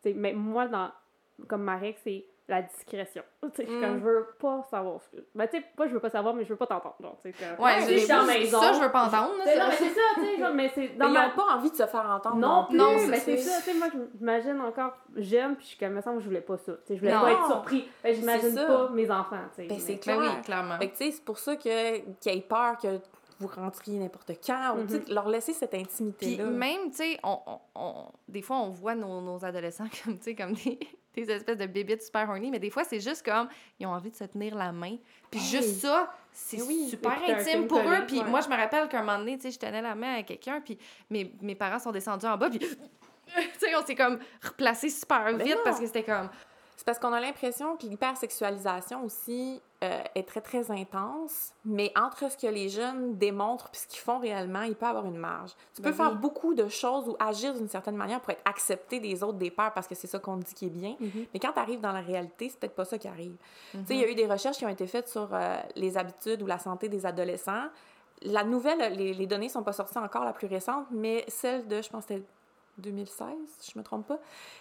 Mais 0.04 0.32
moi, 0.32 0.66
dans, 0.68 0.90
comme 1.48 1.62
ma 1.62 1.76
règle, 1.76 1.98
c'est 2.02 2.24
la 2.48 2.60
discrétion. 2.62 3.22
Tu 3.42 3.48
sais, 3.54 3.64
Mm. 3.70 3.80
comme, 3.80 3.98
je 4.00 4.04
veux 4.04 4.26
pas 4.38 4.62
savoir 4.70 5.00
ce 5.02 5.08
que. 5.16 5.24
Ben, 5.34 5.46
tu 5.46 5.56
sais, 5.58 5.64
pas 5.76 5.86
je 5.86 5.92
veux 5.94 6.00
pas 6.00 6.10
savoir, 6.10 6.34
mais 6.34 6.44
je 6.44 6.48
veux 6.50 6.56
pas 6.56 6.66
t'entendre. 6.66 6.96
genre, 7.00 7.16
tu 7.22 7.32
sais, 7.32 7.36
comme- 7.56 7.64
Ouais, 7.64 7.80
je- 7.82 8.26
maison. 8.26 8.60
ça, 8.60 8.72
je 8.74 8.80
veux 8.80 8.90
pas 8.90 9.04
entendre. 9.06 9.32
là, 9.38 9.44
non, 9.58 9.68
mais 9.68 9.76
c'est 9.76 9.88
ça, 9.90 10.00
tu 10.14 10.20
sais, 10.24 10.38
genre, 10.38 10.54
mais 10.54 10.70
c'est 10.74 10.88
dans 10.88 11.06
Mais 11.08 11.12
ma. 11.14 11.24
ils 11.24 11.28
n'ont 11.28 11.36
pas 11.36 11.54
envie 11.54 11.70
de 11.70 11.76
se 11.76 11.86
faire 11.86 12.10
entendre. 12.10 12.36
Non 12.36 12.66
plus, 12.68 12.76
Non, 12.76 12.94
mais 13.08 13.18
c'est- 13.20 13.36
ça, 13.38 13.60
tu 13.62 13.70
sais, 13.70 13.78
moi, 13.78 13.88
je 13.92 13.98
m'imagine 14.18 14.60
encore 14.60 14.92
jeune, 15.16 15.54
puis 15.56 15.64
je 15.64 15.68
suis 15.70 15.78
comme, 15.78 15.92
me 15.92 16.00
semble 16.02 16.16
que 16.16 16.22
je 16.22 16.28
voulais 16.28 16.40
pas 16.40 16.58
ça. 16.58 16.72
Tu 16.72 16.78
sais, 16.88 16.94
je 16.96 17.00
voulais 17.00 17.14
Non. 17.14 17.20
pas 17.20 17.32
être 17.32 17.46
surpris. 17.46 17.88
Ben, 18.02 18.14
j'imagine 18.14 18.54
pas 18.54 18.88
mes 18.90 19.10
enfants, 19.10 19.36
tu 19.54 19.62
sais. 19.62 19.68
Ben, 19.68 19.78
c'est 19.78 19.98
clair. 19.98 20.18
Ben 20.18 20.28
oui, 20.36 20.42
clairement. 20.42 20.78
Fait 20.78 20.88
que, 20.88 20.96
tu 20.96 21.04
sais, 21.04 21.10
c'est 21.12 21.24
pour 21.24 21.38
ça 21.38 21.56
que 21.56 21.98
qu'ils 21.98 22.32
aient 22.36 22.40
peur 22.40 22.76
que 22.76 22.98
vous 23.38 23.48
rentriez 23.48 23.98
n'importe 23.98 24.32
quand. 24.46 24.76
ou, 24.76 24.84
tu 24.86 24.94
sais, 24.94 25.02
leur 25.12 25.28
laisser 25.28 25.52
cette 25.52 25.70
Puis 25.70 25.80
intimité-là. 25.80 26.44
même, 26.44 26.90
tu 26.90 26.96
sais, 26.98 27.18
on, 27.24 27.38
on- 27.46 27.58
on- 27.74 28.06
des 28.28 28.42
fois, 28.42 28.56
on 28.58 28.70
voit 28.70 28.94
nos, 28.94 29.20
nos 29.20 29.44
adolescents 29.44 29.86
comme, 30.04 30.16
tu 30.18 30.24
sais, 30.24 30.34
comme 30.34 30.52
des, 30.52 30.78
des 31.14 31.30
espèces 31.30 31.58
de 31.58 31.66
bébites 31.66 32.02
super 32.02 32.28
horny, 32.28 32.50
mais 32.50 32.58
des 32.58 32.70
fois, 32.70 32.84
c'est 32.84 33.00
juste 33.00 33.24
comme, 33.24 33.48
ils 33.78 33.86
ont 33.86 33.90
envie 33.90 34.10
de 34.10 34.16
se 34.16 34.24
tenir 34.24 34.54
la 34.54 34.72
main. 34.72 34.96
Puis 35.30 35.40
Hey! 35.40 35.46
juste 35.46 35.80
ça, 35.80 36.12
c'est 36.32 36.62
oui, 36.62 36.88
super 36.88 37.18
intime 37.28 37.66
pour 37.66 37.80
eux. 37.80 38.04
Puis 38.06 38.20
ouais. 38.20 38.28
moi, 38.28 38.40
je 38.40 38.48
me 38.48 38.56
rappelle 38.56 38.88
qu'un 38.88 39.02
moment 39.02 39.18
donné, 39.18 39.36
tu 39.36 39.42
sais, 39.42 39.50
je 39.50 39.58
tenais 39.58 39.82
la 39.82 39.94
main 39.94 40.16
à 40.16 40.22
quelqu'un, 40.22 40.60
puis 40.60 40.78
mes, 41.10 41.32
mes 41.42 41.54
parents 41.54 41.78
sont 41.78 41.92
descendus 41.92 42.26
en 42.26 42.36
bas, 42.36 42.50
puis... 42.50 42.60
Tu 43.34 43.40
sais, 43.60 43.74
on 43.76 43.86
s'est 43.86 43.94
comme 43.94 44.18
replacé 44.42 44.90
super 44.90 45.24
Mais 45.32 45.44
vite 45.44 45.54
non. 45.54 45.60
parce 45.64 45.80
que 45.80 45.86
c'était 45.86 46.02
comme... 46.02 46.28
C'est 46.82 46.86
parce 46.86 46.98
qu'on 46.98 47.12
a 47.12 47.20
l'impression 47.20 47.76
que 47.76 47.86
l'hypersexualisation 47.86 49.04
aussi 49.04 49.62
euh, 49.84 50.02
est 50.16 50.26
très, 50.26 50.40
très 50.40 50.68
intense, 50.72 51.52
mais 51.64 51.92
entre 51.94 52.28
ce 52.28 52.36
que 52.36 52.48
les 52.48 52.68
jeunes 52.68 53.16
démontrent 53.18 53.70
et 53.72 53.76
ce 53.76 53.86
qu'ils 53.86 54.00
font 54.00 54.18
réellement, 54.18 54.62
il 54.62 54.74
peut 54.74 54.86
y 54.86 54.88
avoir 54.88 55.06
une 55.06 55.16
marge. 55.16 55.52
Tu 55.76 55.80
peux 55.80 55.90
Ben 55.90 55.96
faire 55.96 56.10
oui. 56.10 56.18
beaucoup 56.18 56.54
de 56.54 56.66
choses 56.66 57.08
ou 57.08 57.16
agir 57.20 57.54
d'une 57.54 57.68
certaine 57.68 57.94
manière 57.94 58.20
pour 58.20 58.30
être 58.30 58.42
accepté 58.44 58.98
des 58.98 59.22
autres, 59.22 59.38
des 59.38 59.52
pères, 59.52 59.72
parce 59.72 59.86
que 59.86 59.94
c'est 59.94 60.08
ça 60.08 60.18
qu'on 60.18 60.38
dit 60.38 60.52
qui 60.54 60.66
est 60.66 60.70
bien. 60.70 60.96
Mhm. 60.98 61.26
Mais 61.32 61.38
quand 61.38 61.52
tu 61.52 61.60
arrives 61.60 61.80
dans 61.80 61.92
la 61.92 62.00
réalité, 62.00 62.48
c'est 62.48 62.58
peut-être 62.58 62.74
pas 62.74 62.84
ça 62.84 62.98
qui 62.98 63.06
arrive. 63.06 63.36
Tu 63.70 63.78
sais, 63.86 63.94
il 63.94 64.00
y 64.00 64.04
a 64.04 64.10
eu 64.10 64.16
des 64.16 64.26
recherches 64.26 64.56
qui 64.56 64.66
ont 64.66 64.68
été 64.68 64.88
faites 64.88 65.08
sur 65.08 65.28
euh, 65.32 65.56
les 65.76 65.96
habitudes 65.96 66.42
ou 66.42 66.46
la 66.46 66.58
santé 66.58 66.88
des 66.88 67.06
adolescents. 67.06 67.66
La 68.22 68.42
nouvelle, 68.42 68.94
les, 68.94 69.14
les 69.14 69.26
données 69.28 69.48
sont 69.48 69.62
pas 69.62 69.72
sorties 69.72 69.98
encore, 69.98 70.24
la 70.24 70.32
plus 70.32 70.48
récente, 70.48 70.86
mais 70.90 71.24
celle 71.28 71.68
de, 71.68 71.80
je 71.80 71.88
pense 71.88 72.06
c'était 72.08 72.24
2016, 72.78 73.26
si 73.58 73.72
je 73.72 73.78
me 73.78 73.84
trompe 73.84 74.06
pas, 74.06 74.18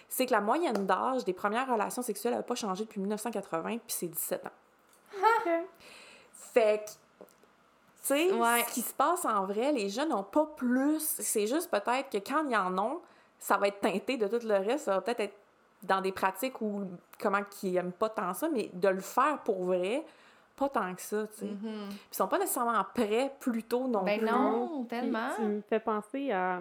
c'est 0.08 0.26
que 0.26 0.32
la 0.32 0.40
moyenne 0.40 0.86
d'âge 0.86 1.24
des 1.24 1.32
premières 1.32 1.68
relations 1.70 2.02
sexuelles 2.02 2.34
n'a 2.34 2.42
pas 2.42 2.54
changé 2.54 2.84
depuis 2.84 3.00
1980, 3.00 3.78
puis 3.78 3.80
c'est 3.88 4.06
17 4.08 4.46
ans. 4.46 4.50
Ok. 5.18 5.50
Fait 6.32 6.84
que, 6.84 6.90
tu 7.20 7.26
sais, 8.02 8.32
Ouais. 8.32 8.64
ce 8.68 8.74
qui 8.74 8.82
se 8.82 8.92
passe 8.94 9.24
en 9.24 9.46
vrai, 9.46 9.72
les 9.72 9.88
jeunes 9.88 10.10
n'ont 10.10 10.22
pas 10.24 10.46
plus. 10.56 11.00
C'est 11.00 11.46
juste 11.46 11.70
peut-être 11.70 12.10
que 12.10 12.18
quand 12.18 12.46
ils 12.48 12.56
en 12.56 12.76
ont, 12.78 13.00
ça 13.38 13.56
va 13.56 13.68
être 13.68 13.80
teinté 13.80 14.16
de 14.16 14.26
tout 14.28 14.46
le 14.46 14.54
reste. 14.56 14.84
Ça 14.86 14.94
va 14.96 15.00
peut-être 15.00 15.20
être 15.20 15.36
dans 15.82 16.00
des 16.00 16.12
pratiques 16.12 16.60
où, 16.60 16.84
comment 17.20 17.42
qu'ils 17.44 17.72
n'aiment 17.72 17.92
pas 17.92 18.08
tant 18.08 18.34
ça, 18.34 18.48
mais 18.48 18.70
de 18.72 18.88
le 18.88 19.00
faire 19.00 19.38
pour 19.44 19.64
vrai, 19.64 20.04
pas 20.54 20.68
tant 20.68 20.94
que 20.94 21.00
ça, 21.02 21.26
tu 21.28 21.40
sais. 21.40 21.46
Puis 21.46 21.54
Mhm. 21.68 21.88
ils 22.12 22.14
sont 22.16 22.28
pas 22.28 22.38
nécessairement 22.38 22.84
prêts 22.94 23.34
plus 23.40 23.62
tôt 23.64 23.88
non 23.88 24.02
Ben 24.04 24.18
plus. 24.20 24.28
non, 24.30 24.80
Puis 24.80 24.98
tellement. 24.98 25.30
Tu 25.36 25.42
me 25.42 25.60
fais 25.62 25.80
penser 25.80 26.30
à, 26.30 26.60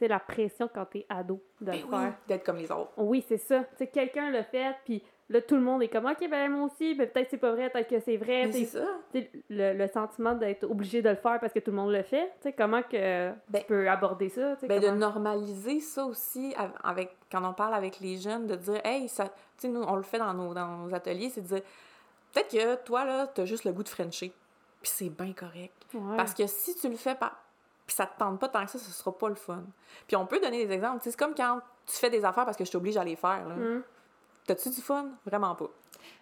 sais, 0.00 0.08
la 0.08 0.18
pression 0.20 0.68
quand 0.72 0.84
t'es 0.86 1.06
ado 1.08 1.42
de 1.60 1.66
Ben 1.66 1.72
le 1.78 1.84
oui, 1.84 1.90
faire. 1.90 2.14
d'être 2.28 2.44
comme 2.44 2.56
les 2.58 2.70
autres. 2.70 2.92
Oui, 2.96 3.24
c'est 3.26 3.38
ça. 3.38 3.64
Tu 3.78 3.86
quelqu'un 3.86 4.30
l'a 4.30 4.42
fait, 4.44 4.74
puis 4.84 5.02
là, 5.28 5.40
tout 5.40 5.54
le 5.56 5.60
monde 5.62 5.82
est 5.82 5.88
comme, 5.88 6.06
OK, 6.06 6.28
ben 6.30 6.50
moi 6.50 6.66
aussi, 6.66 6.94
ben 6.94 7.08
peut-être 7.08 7.28
c'est 7.30 7.38
pas 7.38 7.52
vrai, 7.52 7.70
peut-être 7.70 7.88
que 7.88 7.98
c'est 8.00 8.16
vrai. 8.16 8.48
C'est 8.52 8.64
ça. 8.66 8.86
le, 9.14 9.72
le 9.72 9.86
sentiment 9.88 10.34
d'être 10.34 10.64
obligé 10.64 11.02
de 11.02 11.08
le 11.10 11.16
faire 11.16 11.40
parce 11.40 11.52
que 11.52 11.58
tout 11.58 11.70
le 11.70 11.76
monde 11.76 11.92
le 11.92 12.02
fait, 12.02 12.26
tu 12.40 12.48
sais, 12.48 12.52
comment 12.52 12.82
que 12.82 13.30
Ben- 13.48 13.60
tu 13.60 13.66
peux 13.66 13.88
aborder 13.88 14.28
ça? 14.28 14.56
Ben, 14.62 14.80
de 14.80 14.86
comment- 14.86 14.96
normaliser 14.98 15.80
ça 15.80 16.04
aussi 16.04 16.54
av- 16.56 16.72
avec 16.84 17.16
quand 17.30 17.42
on 17.48 17.52
parle 17.54 17.74
avec 17.74 18.00
les 18.00 18.16
jeunes, 18.18 18.46
de 18.46 18.56
dire 18.56 18.80
hey, 18.84 19.08
ça, 19.08 19.24
tu 19.24 19.32
sais, 19.58 19.68
nous, 19.68 19.82
on 19.82 19.96
le 19.96 20.02
fait 20.02 20.18
dans 20.18 20.34
nos, 20.34 20.54
dans 20.54 20.66
nos 20.78 20.94
ateliers, 20.94 21.30
c'est 21.30 21.40
de 21.42 21.46
dire 21.46 21.62
peut-être 22.32 22.50
que 22.50 22.74
toi, 22.84 23.04
là, 23.04 23.26
t'as 23.26 23.44
juste 23.46 23.64
le 23.64 23.72
goût 23.72 23.82
de 23.82 23.88
Frencher. 23.88 24.32
Puis 24.82 24.92
c'est 24.94 25.08
bien 25.10 25.32
correct. 25.32 25.72
Ouais. 25.94 26.16
Parce 26.16 26.34
que 26.34 26.46
si 26.46 26.76
tu 26.76 26.88
le 26.88 26.96
fais 26.96 27.14
pas, 27.14 27.32
puis 27.86 27.94
ça 27.94 28.06
te 28.06 28.18
tente 28.18 28.38
pas 28.40 28.48
tant 28.48 28.64
que 28.64 28.70
ça, 28.72 28.78
ce 28.78 28.90
sera 28.90 29.16
pas 29.16 29.28
le 29.28 29.34
fun. 29.36 29.64
Puis 30.06 30.16
on 30.16 30.26
peut 30.26 30.40
donner 30.40 30.66
des 30.66 30.72
exemples. 30.74 31.00
C'est 31.04 31.16
comme 31.16 31.34
quand 31.34 31.60
tu 31.86 31.94
fais 31.96 32.10
des 32.10 32.24
affaires 32.24 32.44
parce 32.44 32.56
que 32.56 32.64
je 32.64 32.70
t'oblige 32.72 32.96
à 32.96 33.04
les 33.04 33.16
faire. 33.16 33.46
là. 33.48 33.54
Hum. 33.54 33.82
T'as-tu 34.46 34.70
du 34.70 34.80
fun? 34.80 35.10
Vraiment 35.24 35.54
pas. 35.54 35.68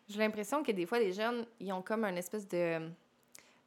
J'ai 0.09 0.19
l'impression 0.19 0.63
que 0.63 0.73
des 0.73 0.87
fois, 0.87 0.99
les 0.99 1.13
jeunes, 1.13 1.47
ils 1.61 1.73
ont 1.73 1.83
comme 1.83 2.05
un 2.05 2.15
espèce 2.17 2.47
de... 2.49 2.79
Tu 2.79 2.93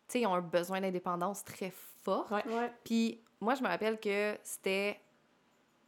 sais, 0.07 0.21
ils 0.21 0.27
ont 0.27 0.33
un 0.35 0.41
besoin 0.41 0.79
d'indépendance 0.81 1.43
très 1.43 1.71
fort. 2.03 2.31
Ouais. 2.31 2.43
Ouais. 2.47 2.71
Puis 2.83 3.21
moi, 3.39 3.55
je 3.55 3.61
me 3.63 3.67
rappelle 3.67 3.99
que 3.99 4.37
c'était... 4.43 4.99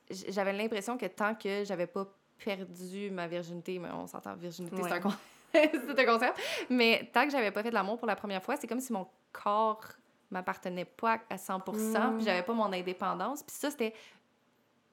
J'avais 0.10 0.54
l'impression 0.54 0.98
que 0.98 1.06
tant 1.06 1.36
que 1.36 1.64
j'avais 1.64 1.86
pas 1.88 2.08
perdu 2.44 3.12
ma 3.12 3.28
virginité, 3.28 3.78
mais 3.80 3.90
on 3.92 4.08
s'entend, 4.08 4.36
virginité, 4.36 4.78
c'est 4.82 4.92
un, 4.94 5.00
con- 5.00 5.14
c'est 5.54 6.00
un 6.00 6.06
concept, 6.06 6.40
mais 6.70 7.10
tant 7.14 7.26
que 7.26 7.32
j'avais 7.32 7.52
pas 7.52 7.62
fait 7.62 7.70
de 7.70 7.76
l'amour 7.76 7.98
pour 7.98 8.08
la 8.08 8.16
première 8.16 8.42
fois, 8.42 8.56
c'est 8.56 8.66
comme 8.66 8.80
si 8.80 8.92
mon 8.94 9.08
corps 9.32 9.84
m'appartenait 10.32 10.86
pas 10.86 11.20
à 11.30 11.38
100 11.38 11.60
Mm. 11.60 12.16
puis 12.18 12.26
j'avais 12.26 12.44
pas 12.44 12.54
mon 12.54 12.72
indépendance. 12.72 13.44
Puis 13.44 13.56
ça, 13.56 13.72
c'était 13.72 13.94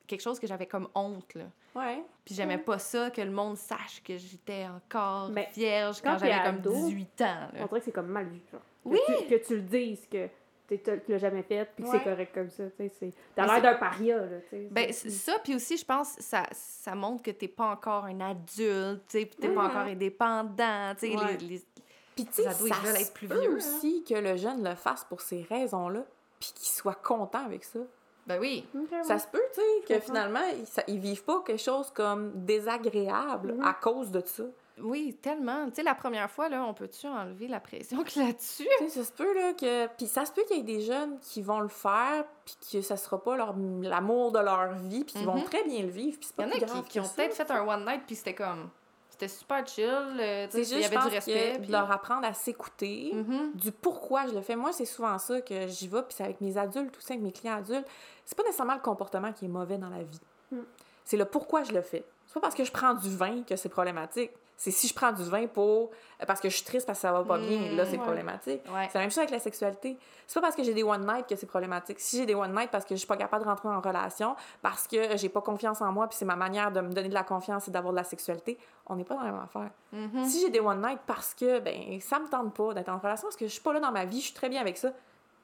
quelque 0.07 0.21
chose 0.23 0.39
que 0.39 0.47
j'avais 0.47 0.67
comme 0.67 0.89
honte, 0.95 1.35
là. 1.35 1.45
Ouais. 1.75 2.03
Puis 2.25 2.35
j'aimais 2.35 2.59
pas 2.59 2.79
ça, 2.79 3.11
que 3.11 3.21
le 3.21 3.31
monde 3.31 3.57
sache 3.57 4.03
que 4.03 4.17
j'étais 4.17 4.67
encore 4.67 5.29
Mais 5.31 5.49
vierge 5.55 6.01
quand, 6.01 6.17
j'avais 6.19 6.43
comme 6.45 6.57
ado, 6.57 6.73
18 6.73 7.21
ans. 7.23 7.25
là. 7.25 7.49
On 7.55 7.67
dirait 7.67 7.81
que 7.81 7.85
c'est 7.85 7.93
comme 7.93 8.07
mal 8.09 8.27
vu, 8.27 8.41
genre. 8.51 8.61
Que 8.85 8.89
Oui! 8.91 8.99
tu- 9.07 9.27
Que 9.27 9.47
tu, 9.47 9.57
le 9.57 9.63
dises, 9.63 10.07
que 10.11 10.29
tu 10.69 10.79
l'as 11.09 11.19
jamais 11.19 11.43
fait, 11.43 11.69
puis 11.75 11.85
que 11.85 11.91
c'est 11.91 12.03
correct 12.05 12.33
comme 12.35 12.51
ça, 12.51 12.65
tu 12.79 12.91
T'as 13.35 13.47
l'air 13.47 13.63
d'un 13.63 13.75
paria, 13.79 14.17
là, 14.19 14.39
tu 14.49 14.57
sais. 14.57 14.69
Ben, 14.71 14.93
ça, 14.93 15.39
puis 15.43 15.55
aussi, 15.55 15.77
je 15.77 15.85
pense, 15.85 16.17
ça, 16.21 16.45
ça 16.53 16.95
montre 16.95 17.23
que 17.23 17.31
t'es 17.33 17.49
pas 17.49 17.67
encore 17.71 18.05
un 18.05 18.21
adulte, 18.21 19.03
tu 19.09 19.27
t'es 19.29 19.49
pas 19.49 19.65
encore 19.67 19.77
indépendant, 19.87 20.95
tu 20.99 21.09
sais, 21.13 21.17
Ouais. 21.17 21.37
les- 21.41 21.47
les- 21.49 21.65
Puis 22.17 22.25
tu 22.27 22.33
sais, 22.33 22.43
ça 22.45 22.51
veulent 22.53 22.73
se 22.97 23.01
être 23.03 23.13
plus 23.15 23.31
hein. 23.31 23.55
aussi 23.57 24.03
que 24.03 24.15
le 24.15 24.37
jeune 24.37 24.69
le 24.69 24.75
fasse 24.75 25.05
pour 25.05 25.21
ces 25.21 25.43
raisons-là, 25.49 26.01
puis 26.41 26.51
qu'il 26.55 26.69
soit 26.69 26.95
content 26.95 27.45
avec 27.45 27.63
ça. 27.63 27.79
Ben 28.27 28.41
oui. 28.41 28.67
Ça 29.05 29.21
se 29.21 29.29
peut, 29.29 29.41
tu 29.55 29.61
sais, 29.61 29.63
que 29.87 29.93
comprends. 29.93 30.07
finalement, 30.07 30.41
ils, 30.59 30.67
ça- 30.67 30.83
ils 30.89 30.99
vivent 30.99 31.23
pas 31.23 31.43
quelque 31.47 31.63
chose 31.63 31.91
comme 31.95 32.33
désagréable 32.45 33.53
Mhm. 33.55 33.65
à 33.65 33.75
cause 33.75 34.11
de 34.11 34.21
ça. 34.25 34.43
Oui, 34.83 35.17
tellement. 35.23 35.67
Tu 35.69 35.77
sais, 35.77 35.83
la 35.83 35.95
première 35.95 36.31
fois, 36.31 36.49
là, 36.51 36.63
on 36.65 36.75
peut-tu 36.75 37.07
enlever 37.07 37.49
la 37.49 37.61
pression 37.61 38.03
que 38.05 38.19
là-dessus? 38.19 38.67
Tu 38.79 38.89
sais, 38.89 38.89
ça 38.91 39.05
se 39.05 39.13
peut, 39.13 39.33
là, 39.35 39.53
que... 39.55 39.87
Puis 39.97 40.07
ça 40.07 40.25
se 40.27 40.33
peut 40.33 40.43
qu'il 40.49 40.57
y 40.57 40.61
ait 40.61 40.63
des 40.65 40.81
jeunes 40.83 41.19
qui 41.21 41.41
vont 41.41 41.61
le 41.61 41.69
faire, 41.69 42.25
puis 42.45 42.57
que 42.73 42.81
ça 42.83 42.97
sera 42.97 43.23
pas 43.23 43.37
leur... 43.37 43.55
l'amour 43.83 44.33
de 44.33 44.39
leur 44.41 44.73
vie, 44.75 45.05
puis 45.05 45.15
qui 45.15 45.25
vont 45.25 45.37
Mhm. 45.37 45.45
très 45.45 45.65
bien 45.65 45.83
le 45.83 45.89
vivre, 45.89 46.19
puis 46.19 46.29
c'est 46.29 46.43
Il 46.43 46.47
y 46.47 46.61
pas 46.61 46.73
en 46.75 46.79
a 46.81 46.83
qui, 46.83 47.01
ont 47.01 47.09
peut-être 47.09 47.35
fait 47.35 47.51
un 47.51 47.67
one 47.67 47.85
night, 47.87 48.03
puis 48.07 48.17
c'était 48.17 48.35
comme... 48.35 48.69
C'était 49.19 49.29
super 49.29 49.67
chill, 49.67 49.85
euh, 49.87 50.47
C'est 50.51 50.51
sais, 50.51 50.59
il 50.59 50.65
juste, 50.65 50.73
y 50.73 50.83
je 50.83 50.87
avait 50.89 50.97
pense 50.97 51.07
du 51.09 51.15
respect. 51.15 51.53
que 51.53 51.59
puis- 51.59 51.67
de 51.69 51.73
leur 51.73 51.91
apprendre 51.91 52.27
à 52.27 52.35
s'écouter, 52.35 53.13
Mhm. 53.15 53.53
du 53.55 53.73
pourquoi 53.73 54.27
je 54.27 54.35
le 54.35 54.43
fais. 54.43 54.57
Moi, 54.57 54.73
c'est 54.73 54.85
souvent 54.85 55.17
ça 55.19 55.41
que 55.41 55.67
j'y 55.69 55.89
vais, 55.89 56.03
puis 56.03 56.15
c'est 56.15 56.25
avec 56.25 56.41
mes 56.43 56.59
adultes, 56.59 56.93
tout 56.93 57.01
ça, 57.01 57.15
avec 57.15 57.23
mes 57.23 57.33
clients 57.33 57.57
adultes. 57.57 57.87
C'est 58.27 58.37
pas 58.37 58.43
nécessairement 58.45 58.75
le 58.75 58.81
comportement 58.81 59.33
qui 59.33 59.47
est 59.47 59.49
mauvais 59.49 59.79
dans 59.79 59.89
la 59.89 60.03
vie. 60.03 60.21
Mm. 60.53 60.59
C'est 61.05 61.17
le 61.17 61.25
pourquoi 61.25 61.63
je 61.63 61.73
le 61.73 61.81
fais. 61.81 62.05
C'est 62.27 62.35
pas 62.35 62.41
parce 62.41 62.55
que 62.55 62.65
je 62.65 62.73
prends 62.73 62.93
du 62.93 63.09
vin 63.17 63.43
que 63.43 63.57
c'est 63.57 63.71
problématique. 63.71 64.33
C'est 64.59 64.70
si 64.70 64.89
je 64.89 64.95
prends 64.95 65.12
du 65.12 65.23
vin 65.24 65.47
pour 65.47 65.91
parce 66.27 66.41
que 66.41 66.49
je 66.49 66.57
suis 66.57 66.65
triste 66.65 66.87
parce 66.87 66.99
que 66.99 67.03
ça 67.03 67.12
va 67.12 67.23
pas 67.24 67.37
bien, 67.39 67.73
Mm. 67.73 67.77
là, 67.77 67.85
c'est 67.85 67.93
Ouais. 67.93 67.99
problématique. 67.99 68.62
Ouais. 68.73 68.89
C'est 68.91 68.95
la 68.95 69.01
même 69.01 69.11
chose 69.11 69.19
avec 69.19 69.31
la 69.31 69.39
sexualité. 69.39 69.99
C'est 70.27 70.35
pas 70.41 70.47
parce 70.47 70.57
que 70.57 70.62
j'ai 70.62 70.73
des 70.73 70.83
one 70.83 71.07
night 71.07 71.27
que 71.27 71.37
c'est 71.37 71.45
problématique. 71.47 72.01
Si 72.01 72.16
j'ai 72.16 72.24
des 72.27 72.35
one 72.35 72.55
night 72.55 72.70
parce 72.70 72.85
que 72.87 72.95
je 72.95 72.99
suis 73.01 73.07
pas 73.07 73.19
capable 73.19 73.45
de 73.45 73.49
rentrer 73.51 73.69
en 73.69 73.81
relation, 73.83 74.35
parce 74.62 74.89
que 74.89 75.16
j'ai 75.19 75.28
pas 75.28 75.43
confiance 75.43 75.83
en 75.83 75.93
moi, 75.93 76.09
puis 76.09 76.16
c'est 76.16 76.24
ma 76.24 76.37
manière 76.37 76.73
de 76.73 76.81
me 76.81 76.89
donner 76.93 77.09
de 77.11 77.15
la 77.15 77.23
confiance 77.24 77.69
et 77.69 77.70
d'avoir 77.70 77.93
de 77.93 77.99
la 77.99 78.05
sexualité, 78.05 78.59
on 78.87 78.97
n'est 78.97 79.05
pas 79.05 79.15
dans 79.16 79.23
la 79.24 79.33
même 79.33 79.43
affaire. 79.43 79.70
Mhm. 79.93 80.24
Si 80.24 80.41
j'ai 80.41 80.49
des 80.51 80.61
one 80.61 80.81
night 80.81 81.01
parce 81.07 81.35
que 81.35 81.59
ben 81.61 82.01
ça 82.01 82.19
me 82.19 82.27
tente 82.28 82.55
pas 82.55 82.73
d'être 82.73 82.89
en 82.89 82.99
relation 82.99 83.27
parce 83.27 83.37
que 83.37 83.47
je 83.47 83.53
suis 83.53 83.61
pas 83.62 83.74
là 83.74 83.81
dans 83.81 83.93
ma 83.93 84.07
vie, 84.07 84.20
je 84.20 84.27
suis 84.27 84.35
très 84.35 84.49
bien 84.49 84.62
avec 84.62 84.78
ça. 84.78 84.89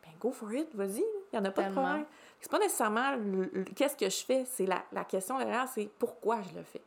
Ben 0.04 0.10
go 0.18 0.32
for 0.32 0.50
it, 0.54 0.74
vas-y, 0.74 1.04
il 1.32 1.36
y 1.36 1.38
en 1.38 1.44
a 1.44 1.50
pas 1.50 1.64
Tellement. 1.64 1.82
de 1.82 1.86
problème. 1.86 2.06
C'est 2.40 2.50
pas 2.50 2.58
nécessairement 2.58 3.12
qu'est-ce 3.76 3.96
que 3.96 4.08
je 4.08 4.24
fais, 4.24 4.44
c'est 4.50 4.66
la, 4.66 4.82
la 4.90 5.04
question 5.04 5.36
derrière, 5.38 5.68
c'est 5.68 5.88
pourquoi 5.98 6.38
je 6.50 6.56
le 6.56 6.64
fais. 6.64 6.80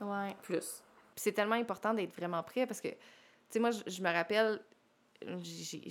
Ouais. 0.00 0.34
plus. 0.42 0.80
C'est 1.16 1.32
tellement 1.32 1.54
important 1.54 1.94
d'être 1.94 2.14
vraiment 2.14 2.42
prêt 2.42 2.66
parce 2.66 2.80
que, 2.80 2.88
tu 2.88 2.96
sais, 3.50 3.60
moi, 3.60 3.70
je, 3.70 4.02
me 4.02 4.12
rappelle, 4.12 4.60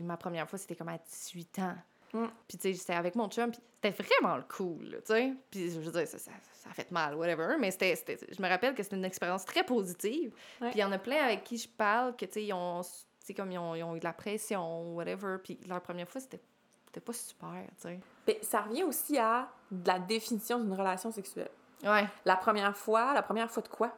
ma 0.01 0.17
première 0.17 0.49
fois, 0.49 0.57
c'était 0.59 0.75
comme 0.75 0.89
à 0.89 0.97
18 0.97 1.59
ans. 1.59 1.75
Mm. 2.13 2.25
Puis, 2.47 2.57
tu 2.57 2.61
sais, 2.61 2.73
c'était 2.73 2.93
avec 2.93 3.15
mon 3.15 3.29
chum, 3.29 3.51
puis 3.51 3.61
c'était 3.81 4.03
vraiment 4.03 4.35
le 4.35 4.43
cool, 4.43 5.01
tu 5.05 5.13
sais. 5.13 5.33
Puis, 5.49 5.71
je 5.71 5.79
veux 5.79 5.91
dire, 5.91 6.07
ça, 6.07 6.17
ça, 6.17 6.31
ça 6.53 6.69
a 6.69 6.73
fait 6.73 6.91
mal, 6.91 7.15
whatever, 7.15 7.55
mais 7.59 7.71
c'était, 7.71 7.95
c'était- 7.95 8.19
je 8.29 8.41
me 8.41 8.49
rappelle 8.49 8.75
que 8.75 8.83
c'était 8.83 8.97
une 8.97 9.05
expérience 9.05 9.45
très 9.45 9.63
positive. 9.63 10.33
Ouais. 10.59 10.71
Puis, 10.71 10.79
il 10.79 10.81
y 10.81 10.83
en 10.83 10.91
a 10.91 10.99
plein 10.99 11.23
avec 11.23 11.43
qui 11.43 11.57
je 11.57 11.69
parle 11.69 12.15
que, 12.15 12.25
tu 12.25 12.33
sais, 12.33 12.43
ils 12.45 12.53
ont, 12.53 12.81
tu 12.81 12.89
sais, 13.19 13.33
comme 13.33 13.51
ils 13.51 13.57
ont, 13.57 13.75
ils 13.75 13.83
ont 13.83 13.95
eu 13.95 13.99
de 13.99 14.03
la 14.03 14.13
pression, 14.13 14.93
whatever. 14.93 15.37
Puis, 15.41 15.57
leur 15.67 15.81
première 15.81 16.09
fois, 16.09 16.19
c'était, 16.19 16.41
c'était 16.87 16.99
pas 16.99 17.13
super, 17.13 17.63
tu 17.77 17.87
sais. 17.87 17.99
Mais 18.27 18.39
ça 18.41 18.61
revient 18.61 18.83
aussi 18.83 19.17
à 19.17 19.49
de 19.71 19.87
la 19.87 19.99
définition 19.99 20.59
d'une 20.59 20.73
relation 20.73 21.11
sexuelle. 21.11 21.49
Ouais. 21.83 22.05
La 22.25 22.35
première 22.35 22.75
fois, 22.75 23.13
la 23.13 23.21
première 23.21 23.49
fois 23.49 23.63
de 23.63 23.69
quoi? 23.69 23.95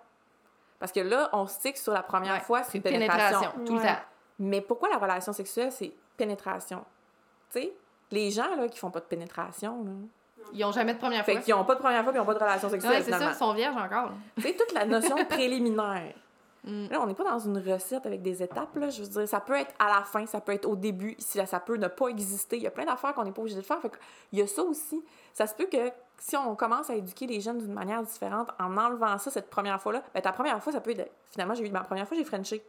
Parce 0.84 0.92
que 0.92 1.00
là, 1.00 1.30
on 1.32 1.48
stick 1.48 1.78
sur 1.78 1.94
la 1.94 2.04
première 2.04 2.34
Ouais, 2.34 2.40
fois, 2.42 2.62
c'est 2.64 2.82
pénétration. 2.82 3.52
tout 3.66 3.76
le 3.76 3.80
Ouais. 3.80 3.88
temps. 3.88 4.00
Mais 4.38 4.60
pourquoi 4.60 4.90
la 4.90 4.98
relation 4.98 5.32
sexuelle, 5.32 5.72
c'est 5.72 5.94
pénétration? 6.18 6.84
Tu 7.54 7.62
sais, 7.62 7.74
les 8.12 8.32
gens 8.32 8.54
là, 8.58 8.68
qui 8.68 8.78
font 8.78 8.92
pas 8.92 9.00
de 9.00 9.06
pénétration, 9.06 9.82
là, 9.86 9.92
Ils 10.52 10.66
ont 10.66 10.74
jamais 10.74 10.94
de 10.94 11.00
première 11.00 11.24
fait 11.24 11.36
fois. 11.36 11.42
qu'ils 11.42 11.54
ont 11.54 11.64
pas 11.64 11.76
de 11.76 11.80
première 11.80 12.04
fois 12.04 12.12
puis 12.12 12.20
ils 12.20 12.22
ont 12.22 12.26
pas 12.26 12.34
de 12.34 12.40
relation 12.40 12.68
sexuelle, 12.70 12.96
Ouais, 12.98 13.02
c'est 13.02 13.12
ça, 13.14 13.30
ils 13.32 13.34
sont 13.34 13.54
vierges 13.54 13.78
encore. 13.78 14.08
là. 14.08 14.12
Tu 14.36 14.42
sais, 14.42 14.54
toute 14.58 14.74
la 14.74 14.84
notion 14.86 15.16
préliminaire. 15.30 16.14
Mm. 16.66 16.88
Là, 16.92 17.00
on 17.02 17.08
n'est 17.08 17.14
pas 17.14 17.24
dans 17.24 17.40
une 17.40 17.60
recette 17.60 18.06
avec 18.06 18.22
des 18.22 18.44
étapes, 18.44 18.76
là. 18.76 18.90
Je 18.90 19.04
veux 19.04 19.08
dire, 19.08 19.26
ça 19.28 19.40
peut 19.40 19.54
être 19.58 19.74
à 19.80 19.88
la 19.88 20.04
fin, 20.04 20.26
ça 20.26 20.42
peut 20.42 20.52
être 20.52 20.66
au 20.66 20.76
début, 20.76 21.16
si 21.18 21.40
ça 21.48 21.60
peut 21.62 21.78
ne 21.78 21.88
pas 21.88 22.08
exister. 22.10 22.58
Il 22.58 22.64
y 22.64 22.68
a 22.68 22.72
plein 22.72 22.84
d'affaires 22.86 23.14
qu'on 23.14 23.24
n'est 23.24 23.32
pas 23.32 23.40
obligé 23.42 23.56
de 23.56 23.62
faire. 23.62 23.80
Fait 23.80 23.90
que 23.90 23.98
il 24.34 24.40
y 24.40 24.42
a 24.42 24.48
ça 24.48 24.64
aussi. 24.64 25.02
Ça 25.34 25.48
se 25.48 25.56
peut 25.56 25.68
que 25.72 25.92
si 26.18 26.38
on 26.38 26.56
commence 26.56 26.90
à 26.90 26.96
éduquer 26.96 27.28
les 27.28 27.42
jeunes 27.42 27.58
d'une 27.60 27.74
manière 27.74 28.02
différente, 28.04 28.50
en 28.60 28.78
enlevant 28.78 29.18
ça 29.18 29.30
cette 29.32 29.50
première 29.50 29.82
fois-là, 29.82 30.02
ben 30.14 30.22
ta 30.22 30.32
première 30.32 30.62
fois, 30.64 30.72
ça 30.74 30.82
peut 30.82 30.92
être. 30.92 31.12
Finalement, 31.32 31.54
j'ai 31.56 31.66
eu 31.68 31.72
ma 31.72 31.82
première 31.82 32.08
fois, 32.08 32.16
j'ai 32.18 32.24
Frenché. 32.26 32.64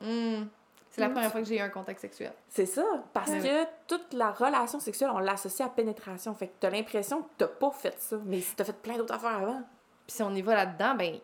Mm. 0.00 0.44
C'est 0.92 1.00
la 1.02 1.08
Mm. 1.08 1.12
première 1.12 1.30
fois 1.30 1.40
que 1.40 1.46
j'ai 1.46 1.56
eu 1.58 1.60
un 1.60 1.68
contact 1.68 2.00
sexuel. 2.00 2.32
C'est 2.48 2.66
ça. 2.66 2.84
Parce 3.12 3.30
que 3.30 3.64
toute 3.86 4.12
la 4.12 4.30
relation 4.32 4.80
sexuelle, 4.80 5.10
on 5.14 5.18
l'associe 5.20 5.68
à 5.68 5.70
pénétration. 5.70 6.34
Fait 6.34 6.48
que 6.48 6.54
t'as 6.58 6.70
l'impression 6.70 7.22
que 7.22 7.28
t'as 7.38 7.46
pas 7.46 7.70
fait 7.70 7.94
ça. 8.00 8.16
Mais 8.24 8.40
si 8.40 8.56
t'as 8.56 8.64
fait 8.64 8.72
plein 8.80 8.96
d'autres 8.96 9.14
affaires 9.14 9.36
avant. 9.36 9.62
Puis 10.06 10.16
si 10.16 10.22
on 10.22 10.34
y 10.34 10.42
va 10.42 10.54
là-dedans, 10.54 10.94
ben 10.96 11.18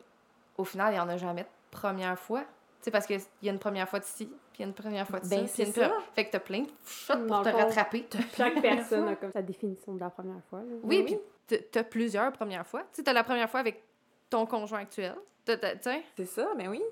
au 0.56 0.64
final, 0.64 0.92
il 0.94 0.96
y 0.96 1.00
en 1.00 1.08
a 1.08 1.16
jamais 1.16 1.42
de 1.42 1.48
première 1.72 2.18
fois. 2.18 2.42
Sais, 2.86 2.92
parce 2.92 3.04
qu'il 3.08 3.20
y 3.42 3.48
a 3.48 3.52
une 3.52 3.58
première 3.58 3.88
fois 3.88 3.98
de 3.98 4.04
ci, 4.04 4.26
puis 4.26 4.36
il 4.58 4.60
y 4.60 4.62
a 4.62 4.68
une 4.68 4.72
première 4.74 5.08
fois 5.08 5.18
de 5.18 5.26
Ben, 5.28 5.44
ça, 5.48 5.52
c'est 5.56 5.64
une 5.64 5.72
ça. 5.72 5.90
Fait 6.14 6.24
que 6.24 6.30
t'as 6.30 6.38
plein 6.38 6.60
de 6.60 6.68
shots 6.86 7.18
pour 7.26 7.42
te 7.42 7.48
rattraper. 7.48 8.06
Chaque 8.36 8.62
personne 8.62 9.08
a 9.08 9.16
comme 9.16 9.32
sa 9.32 9.42
définition 9.42 9.94
de 9.94 9.98
la 9.98 10.08
première 10.08 10.40
fois. 10.48 10.60
là. 10.60 10.66
Oui, 10.84 11.04
Oui. 11.08 11.18
puis 11.48 11.58
t'as 11.72 11.82
plusieurs 11.82 12.30
premières 12.30 12.64
fois. 12.64 12.82
Tu 12.82 12.86
sais, 12.92 13.02
t'as 13.02 13.12
la 13.12 13.24
première 13.24 13.50
fois 13.50 13.58
avec 13.58 13.82
ton 14.30 14.46
conjoint 14.46 14.78
actuel. 14.78 15.16
C'est 15.44 16.26
ça, 16.26 16.46
mais 16.56 16.68
oui. 16.68 16.78
Fait 16.78 16.84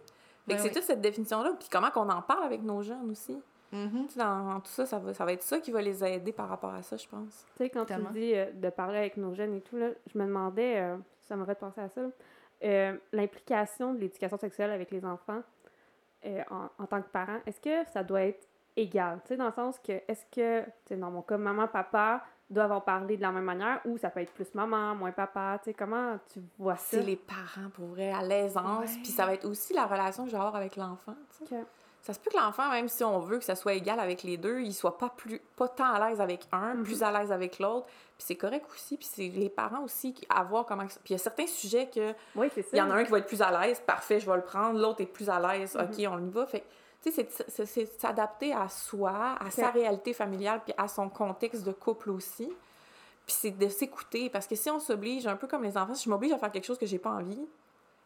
Ben 0.48 0.56
que 0.56 0.62
c'est 0.62 0.68
oui. 0.70 0.74
toute 0.74 0.82
cette 0.82 1.00
définition-là. 1.00 1.52
Puis 1.60 1.68
comment 1.70 1.92
qu'on 1.92 2.08
en 2.10 2.22
parle 2.22 2.42
avec 2.42 2.60
nos 2.62 2.82
jeunes 2.82 3.08
aussi. 3.12 3.40
Mhm. 3.70 4.08
Sais, 4.08 4.18
dans 4.18 4.58
tout 4.60 4.72
ça, 4.72 4.84
ça 4.86 4.98
va, 4.98 5.14
ça 5.14 5.24
va 5.24 5.32
être 5.32 5.42
ça 5.44 5.60
qui 5.60 5.70
va 5.70 5.80
les 5.80 6.04
aider 6.04 6.32
par 6.32 6.48
rapport 6.48 6.74
à 6.74 6.82
ça, 6.82 6.96
je 6.96 7.06
pense. 7.06 7.46
Tu 7.56 7.58
sais, 7.64 7.70
quand 7.70 7.84
Tellement. 7.84 8.08
tu 8.08 8.14
dis 8.18 8.34
euh, 8.34 8.50
de 8.52 8.68
parler 8.70 8.98
avec 8.98 9.16
nos 9.16 9.32
jeunes 9.32 9.54
et 9.54 9.60
tout, 9.60 9.76
là, 9.76 9.90
je 10.12 10.18
me 10.18 10.24
demandais, 10.26 10.80
euh, 10.80 10.96
ça 11.22 11.36
m'aurait 11.36 11.54
penser 11.54 11.80
à 11.80 11.88
ça, 11.88 12.00
euh, 12.64 12.96
l'implication 13.12 13.94
de 13.94 14.00
l'éducation 14.00 14.38
sexuelle 14.38 14.70
avec 14.72 14.90
les 14.90 15.04
enfants 15.04 15.40
euh, 16.24 16.42
en, 16.50 16.82
en 16.82 16.86
tant 16.86 17.02
que 17.02 17.08
parent. 17.08 17.38
Est-ce 17.46 17.60
que 17.60 17.90
ça 17.92 18.02
doit 18.02 18.22
être 18.22 18.46
égal? 18.76 19.20
Tu 19.22 19.28
sais, 19.28 19.36
dans 19.36 19.46
le 19.46 19.52
sens 19.52 19.78
que, 19.78 19.92
est-ce 20.08 20.24
que, 20.32 20.62
tu 20.64 20.70
sais, 20.86 20.96
dans 20.96 21.10
mon 21.10 21.22
cas, 21.22 21.36
maman, 21.36 21.68
papa 21.68 22.24
doivent 22.50 22.72
en 22.72 22.80
parler 22.80 23.16
de 23.16 23.22
la 23.22 23.32
même 23.32 23.44
manière 23.44 23.80
ou 23.84 23.96
ça 23.96 24.10
peut 24.10 24.20
être 24.20 24.32
plus 24.32 24.54
maman, 24.54 24.94
moins 24.94 25.12
papa? 25.12 25.58
Tu 25.62 25.70
sais, 25.70 25.74
comment 25.74 26.18
tu 26.32 26.40
vois 26.58 26.76
ça? 26.76 26.98
C'est 26.98 27.02
les 27.02 27.16
parents, 27.16 27.70
pour 27.72 27.86
vrai, 27.86 28.12
à 28.12 28.22
l'aisance. 28.22 28.96
Puis 28.96 29.12
ça 29.12 29.26
va 29.26 29.34
être 29.34 29.46
aussi 29.46 29.72
la 29.74 29.86
relation 29.86 30.24
que 30.24 30.30
je 30.30 30.34
vais 30.36 30.40
avoir 30.40 30.56
avec 30.56 30.76
l'enfant, 30.76 31.16
tu 31.38 31.46
sais. 31.46 31.64
Ça 32.06 32.12
se 32.12 32.20
peut 32.20 32.30
que 32.30 32.36
l'enfant, 32.36 32.68
même 32.70 32.86
si 32.90 33.02
on 33.02 33.18
veut 33.18 33.38
que 33.38 33.44
ça 33.44 33.56
soit 33.56 33.72
égal 33.72 33.98
avec 33.98 34.22
les 34.24 34.36
deux, 34.36 34.60
il 34.60 34.74
soit 34.74 34.98
pas 34.98 35.08
plus 35.08 35.40
pas 35.56 35.68
tant 35.68 35.90
à 35.90 36.06
l'aise 36.08 36.20
avec 36.20 36.46
un, 36.52 36.74
Mhm. 36.74 36.82
plus 36.84 37.02
à 37.02 37.10
l'aise 37.10 37.32
avec 37.32 37.58
l'autre. 37.58 37.86
Puis 37.86 38.26
c'est 38.26 38.34
correct 38.36 38.66
aussi. 38.74 38.98
Puis 38.98 39.08
c'est 39.10 39.28
les 39.28 39.48
parents 39.48 39.82
aussi 39.82 40.12
qui- 40.12 40.26
à 40.28 40.44
voir 40.44 40.66
comment... 40.66 40.84
Puis 40.86 40.98
il 41.08 41.12
y 41.12 41.14
a 41.14 41.18
certains 41.18 41.46
sujets 41.46 41.88
que... 41.88 42.12
Oui, 42.36 42.48
c'est 42.54 42.60
ça. 42.60 42.68
Il 42.74 42.78
y 42.78 42.82
en 42.82 42.90
a 42.90 42.94
un 42.96 43.04
qui 43.04 43.10
va 43.10 43.18
être 43.20 43.26
plus 43.26 43.40
à 43.40 43.50
l'aise, 43.66 43.80
parfait, 43.80 44.20
je 44.20 44.28
vais 44.30 44.36
le 44.36 44.42
prendre. 44.44 44.78
L'autre 44.78 45.00
est 45.00 45.06
plus 45.06 45.30
à 45.30 45.40
l'aise, 45.40 45.74
Mhm. 45.74 45.82
OK, 45.82 46.12
on 46.20 46.26
y 46.26 46.30
va. 46.30 46.44
Fait 46.46 46.60
que, 46.60 46.66
tu 47.02 47.10
sais, 47.10 47.26
c'est- 47.64 47.98
s'adapter 47.98 48.52
à 48.52 48.68
soi, 48.68 49.36
à 49.40 49.50
sa 49.50 49.70
réalité 49.70 50.12
familiale, 50.12 50.60
puis 50.62 50.74
à 50.76 50.88
son 50.88 51.08
contexte 51.08 51.64
de 51.64 51.72
couple 51.72 52.10
aussi. 52.10 52.52
Puis 53.26 53.34
c'est 53.40 53.50
de 53.52 53.68
s'écouter, 53.70 54.28
parce 54.28 54.46
que 54.46 54.56
si 54.56 54.68
on 54.68 54.78
s'oblige, 54.78 55.26
un 55.26 55.36
peu 55.36 55.46
comme 55.46 55.62
les 55.62 55.78
enfants, 55.78 55.94
si 55.94 56.04
je 56.04 56.10
m'oblige 56.10 56.32
à 56.32 56.38
faire 56.38 56.52
quelque 56.52 56.66
chose 56.66 56.76
que 56.78 56.84
j'ai 56.84 56.98
pas 56.98 57.08
envie, 57.12 57.40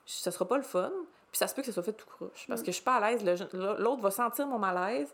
ça 0.06 0.30
sera 0.30 0.44
pas 0.46 0.56
le 0.56 0.62
fun. 0.62 0.92
Puis 1.30 1.38
ça 1.38 1.46
se 1.46 1.54
peut 1.54 1.60
que 1.62 1.66
ça 1.66 1.72
soit 1.72 1.82
fait 1.82 1.92
tout 1.92 2.06
croche. 2.06 2.46
Parce 2.48 2.60
Mm. 2.60 2.64
que 2.64 2.70
je 2.70 2.76
suis 2.76 2.84
pas 2.84 2.96
à 2.96 3.10
l'aise, 3.10 3.24
l'autre 3.78 4.00
va 4.02 4.10
sentir 4.10 4.46
mon 4.46 4.58
malaise. 4.58 5.12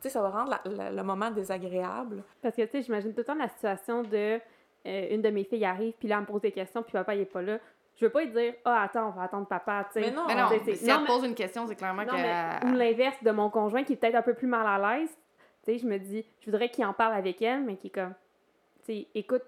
Tu 0.00 0.08
sais, 0.08 0.10
ça 0.10 0.20
va 0.20 0.30
rendre 0.30 0.50
la- 0.50 0.72
la- 0.72 0.90
le 0.90 1.02
moment 1.02 1.30
désagréable. 1.30 2.22
Parce 2.42 2.56
que, 2.56 2.62
tu 2.62 2.70
sais, 2.72 2.82
j'imagine 2.82 3.12
tout 3.12 3.18
le 3.18 3.24
temps 3.24 3.34
la 3.34 3.48
situation 3.48 4.02
de 4.02 4.40
euh, 4.84 5.14
une 5.14 5.22
de 5.22 5.30
mes 5.30 5.44
filles 5.44 5.64
arrive, 5.64 5.92
puis 5.96 6.08
là, 6.08 6.16
elle 6.16 6.22
me 6.22 6.26
pose 6.26 6.40
des 6.40 6.50
questions, 6.50 6.82
puis 6.82 6.90
papa, 6.92 7.14
il 7.14 7.20
est 7.20 7.24
pas 7.24 7.40
là. 7.40 7.58
Je 7.94 8.04
veux 8.04 8.10
pas 8.10 8.24
lui 8.24 8.32
dire, 8.32 8.54
ah, 8.64 8.82
attends, 8.82 9.06
on 9.08 9.10
va 9.10 9.22
attendre 9.22 9.46
papa, 9.46 9.84
tu 9.92 9.92
sais. 9.92 10.00
Mais 10.00 10.10
non, 10.10 10.24
Mais 10.26 10.34
non, 10.34 10.48
mais 10.50 10.74
si 10.74 10.84
elle 10.90 10.96
non, 10.96 11.02
te 11.02 11.06
pose 11.06 11.22
une 11.24 11.36
question, 11.36 11.68
c'est 11.68 11.76
clairement 11.76 12.02
Non, 12.02 12.08
que. 12.08 12.16
mais- 12.16 12.66
ou 12.66 12.74
l'inverse 12.74 13.22
de 13.22 13.30
mon 13.30 13.48
conjoint 13.48 13.84
qui 13.84 13.92
est 13.92 13.96
peut-être 13.96 14.16
un 14.16 14.22
peu 14.22 14.34
plus 14.34 14.48
mal 14.48 14.66
à 14.66 14.96
l'aise. 14.98 15.10
Tu 15.64 15.72
sais, 15.74 15.78
je 15.78 15.86
me 15.86 15.98
dis, 15.98 16.26
je 16.40 16.46
voudrais 16.46 16.68
qu'il 16.68 16.84
en 16.84 16.92
parle 16.92 17.14
avec 17.14 17.40
elle, 17.42 17.62
mais 17.62 17.76
qui 17.76 17.86
est 17.86 17.90
comme, 17.90 18.12
tu 18.84 18.92
sais, 18.92 19.06
écoute, 19.14 19.44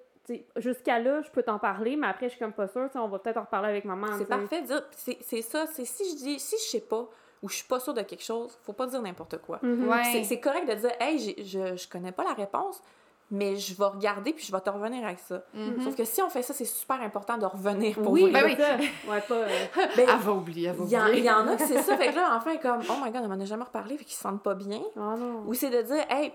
jusqu'à 0.57 0.99
là, 0.99 1.23
je 1.23 1.31
peux 1.31 1.43
t'en 1.43 1.59
parler, 1.59 1.97
mais 1.97 2.07
après, 2.07 2.27
je 2.27 2.31
suis 2.35 2.39
comme 2.41 2.53
pas 2.53 2.67
sûre, 2.69 2.89
on 2.95 3.09
va 3.09 3.19
peut-être 3.19 3.37
en 3.37 3.43
reparler 3.43 3.69
avec 3.69 3.85
maman. 3.85 4.07
C'est 4.19 4.29
parfait 4.29 4.63
de 4.63 4.67
dire. 4.69 4.83
C'est 4.97 5.19
c'est 5.21 5.43
ça. 5.43 5.67
C'est 5.67 5.85
si 5.85 6.11
je 6.11 6.17
dis, 6.17 6.39
si 6.41 6.57
je 6.57 6.63
sais 6.71 6.81
pas 6.81 7.07
ou 7.43 7.49
je 7.49 7.57
suis 7.57 7.67
pas 7.69 7.79
sûre 7.79 7.93
de 7.95 8.01
quelque 8.03 8.25
chose, 8.25 8.57
faut 8.63 8.73
pas 8.73 8.87
dire 8.87 9.03
n'importe 9.03 9.37
quoi. 9.39 9.59
Mhm. 9.63 9.87
Ouais. 9.89 10.25
C'est- 10.25 10.41
correct 10.41 10.67
de 10.67 10.75
dire, 10.75 10.93
hey, 10.99 11.19
j'ai- 11.19 11.45
je, 11.45 11.77
je 11.77 11.89
connais 11.89 12.11
pas 12.13 12.25
la 12.25 12.33
réponse, 12.33 12.83
mais 13.31 13.57
je 13.57 13.75
vais 13.77 13.85
regarder 13.85 14.33
puis 14.33 14.45
je 14.47 14.51
vais 14.53 14.61
te 14.61 14.71
revenir 14.71 15.05
avec 15.05 15.19
ça. 15.19 15.43
Mhm. 15.53 15.83
Sauf 15.83 15.95
que 15.95 16.05
si 16.05 16.23
on 16.23 16.31
fait 16.31 16.43
ça, 16.43 16.55
c'est 16.55 16.65
super 16.65 17.03
important 17.03 17.37
de 17.37 17.45
revenir 17.45 17.95
pour 17.97 18.13
Oui, 18.13 18.31
ben 18.33 18.43
ben 18.43 18.45
oui. 18.47 18.57
ça. 18.57 18.77
Ouais, 19.11 19.21
pas. 19.21 19.35
euh, 19.35 19.49
Ben, 19.97 20.09
Elle 20.09 20.19
va 20.21 20.33
oublier, 20.33 20.69
elle 20.69 20.77
va 20.77 20.85
il 20.85 20.91
y, 20.91 20.97
en- 20.99 21.03
oublier. 21.03 21.19
il 21.19 21.25
y 21.25 21.31
en 21.31 21.47
a 21.49 21.57
que 21.57 21.65
c'est 21.67 21.83
ça. 21.83 21.97
Fait 21.99 22.11
que 22.13 22.17
là, 22.17 22.43
est 22.51 22.59
comme, 22.61 22.81
oh 22.89 22.95
my 23.05 23.11
god, 23.11 23.23
on 23.25 23.29
m'en 23.29 23.41
a 23.41 23.45
jamais 23.45 23.65
reparlé, 23.65 23.99
fait 23.99 24.05
qu'ils 24.05 24.15
se 24.17 24.23
sentent 24.23 24.43
pas 24.43 24.55
bien. 24.55 24.81
Oh 24.97 25.01
non. 25.19 25.43
Ou 25.47 25.53
c'est 25.53 25.69
de 25.71 25.83
dire, 25.83 26.05
hey, 26.09 26.33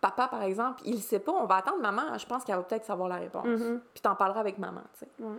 papa, 0.00 0.28
par 0.28 0.42
exemple, 0.42 0.80
il 0.84 1.00
sait 1.00 1.18
pas, 1.20 1.32
on 1.32 1.46
va 1.46 1.56
attendre 1.56 1.80
maman, 1.80 2.16
je 2.18 2.26
pense 2.26 2.44
qu'elle 2.44 2.56
va 2.56 2.62
peut-être 2.62 2.84
savoir 2.84 3.08
la 3.08 3.16
réponse. 3.16 3.46
Mhm. 3.46 3.80
Puis 3.92 4.00
t'en 4.00 4.14
parleras 4.14 4.40
avec 4.40 4.58
maman, 4.58 4.82
tu 4.94 5.00
sais. 5.00 5.08
Ouais. 5.22 5.36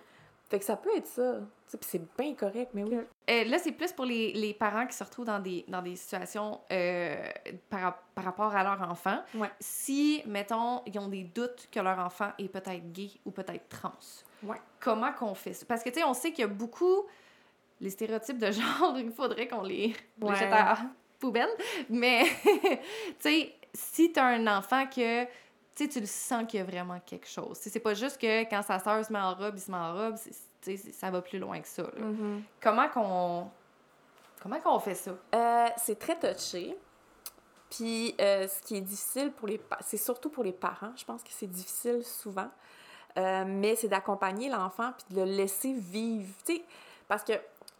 Fait 0.50 0.60
que 0.60 0.66
ça 0.66 0.76
peut 0.76 0.90
être 0.98 1.08
ça. 1.08 1.36
Puis 1.68 1.80
c'est 1.90 2.18
bien 2.18 2.36
correct, 2.36 2.72
mais 2.74 2.84
oui. 2.84 2.98
Euh, 3.30 3.44
là, 3.46 3.58
c'est 3.58 3.72
plus 3.72 3.94
pour 3.94 4.04
les, 4.04 4.34
les 4.34 4.54
parents 4.54 4.86
qui 4.86 4.94
se 4.98 5.02
retrouvent 5.04 5.24
dans 5.26 5.40
des, 5.40 5.64
dans 5.70 5.82
des 5.82 5.96
situations 5.96 6.60
euh, 6.74 7.16
par, 7.70 8.00
par 8.14 8.26
rapport 8.26 8.54
à 8.54 8.62
leur 8.62 8.82
enfant. 8.92 9.20
Ouais. 9.34 9.50
Si, 9.62 10.22
mettons, 10.26 10.82
ils 10.86 11.00
ont 11.00 11.08
des 11.08 11.24
doutes 11.24 11.70
que 11.72 11.80
leur 11.80 11.98
enfant 12.00 12.32
est 12.38 12.50
peut-être 12.50 12.92
gay 12.92 13.10
ou 13.26 13.32
peut-être 13.32 13.70
trans, 13.70 13.94
Ouais. 14.44 14.58
comment 14.82 15.14
qu'on 15.14 15.34
fait 15.36 15.54
ça? 15.54 15.66
Parce 15.66 15.84
que, 15.84 15.90
tu 15.90 16.00
sais, 16.00 16.04
on 16.04 16.14
sait 16.14 16.32
qu'il 16.32 16.42
y 16.42 16.46
a 16.46 16.48
beaucoup... 16.48 17.04
Les 17.80 17.90
stéréotypes 17.90 18.38
de 18.38 18.52
genre, 18.52 18.96
il 18.98 19.12
faudrait 19.12 19.48
qu'on 19.48 19.64
les, 19.64 19.96
les 20.22 20.36
jette 20.36 20.52
à 20.52 20.64
la 20.66 20.78
poubelle. 21.18 21.50
Mais, 21.90 22.26
tu 22.44 22.80
sais, 23.20 23.56
si 23.74 24.12
t'as 24.12 24.26
un 24.26 24.48
enfant 24.48 24.86
que... 24.88 25.26
Tu 25.76 25.88
tu 25.88 26.02
le 26.02 26.06
sens 26.06 26.46
qu'il 26.48 26.60
y 26.60 26.64
a 26.64 26.66
vraiment 26.66 27.00
quelque 27.06 27.28
chose. 27.28 27.60
Tu 27.62 27.70
C'est 27.70 27.80
pas 27.80 27.94
juste 27.94 28.20
que 28.20 28.44
quand 28.50 28.62
sa 28.62 28.78
sœur 28.80 29.04
se 29.06 29.12
met 29.12 29.20
en 29.20 29.34
robe, 29.34 29.54
il 29.56 29.62
se 29.62 29.72
met 29.72 29.78
en 29.78 29.94
robe. 29.94 30.16
tu 30.62 30.78
ça 30.78 31.10
va 31.10 31.22
plus 31.22 31.40
loin 31.40 31.60
que 31.62 31.68
ça. 31.68 31.84
là. 31.84 32.06
Mhm. 32.06 32.44
Comment 32.62 32.90
qu'on 32.90 33.50
comment 34.44 34.60
qu'on 34.60 34.80
fait 34.80 34.96
ça? 34.96 35.12
Euh, 35.34 35.68
c'est 35.78 35.98
très 35.98 36.20
touché. 36.20 36.78
Puis 37.70 38.14
euh, 38.20 38.50
ce 38.50 38.62
qui 38.62 38.76
est 38.76 38.82
difficile 38.82 39.32
pour 39.32 39.48
les 39.48 39.62
c'est 39.80 39.98
surtout 39.98 40.30
pour 40.30 40.44
les 40.44 40.52
parents, 40.52 40.92
je 40.98 41.06
pense 41.06 41.24
que 41.24 41.30
c'est 41.32 41.48
difficile 41.48 42.04
souvent. 42.04 42.50
Euh, 43.18 43.46
mais 43.48 43.76
c'est 43.76 43.88
d'accompagner 43.88 44.50
l'enfant 44.50 44.92
puis 44.98 45.16
de 45.16 45.22
le 45.22 45.32
laisser 45.32 45.74
vivre. 45.74 46.34
Tu 46.46 46.62
parce 47.08 47.24
que 47.24 47.34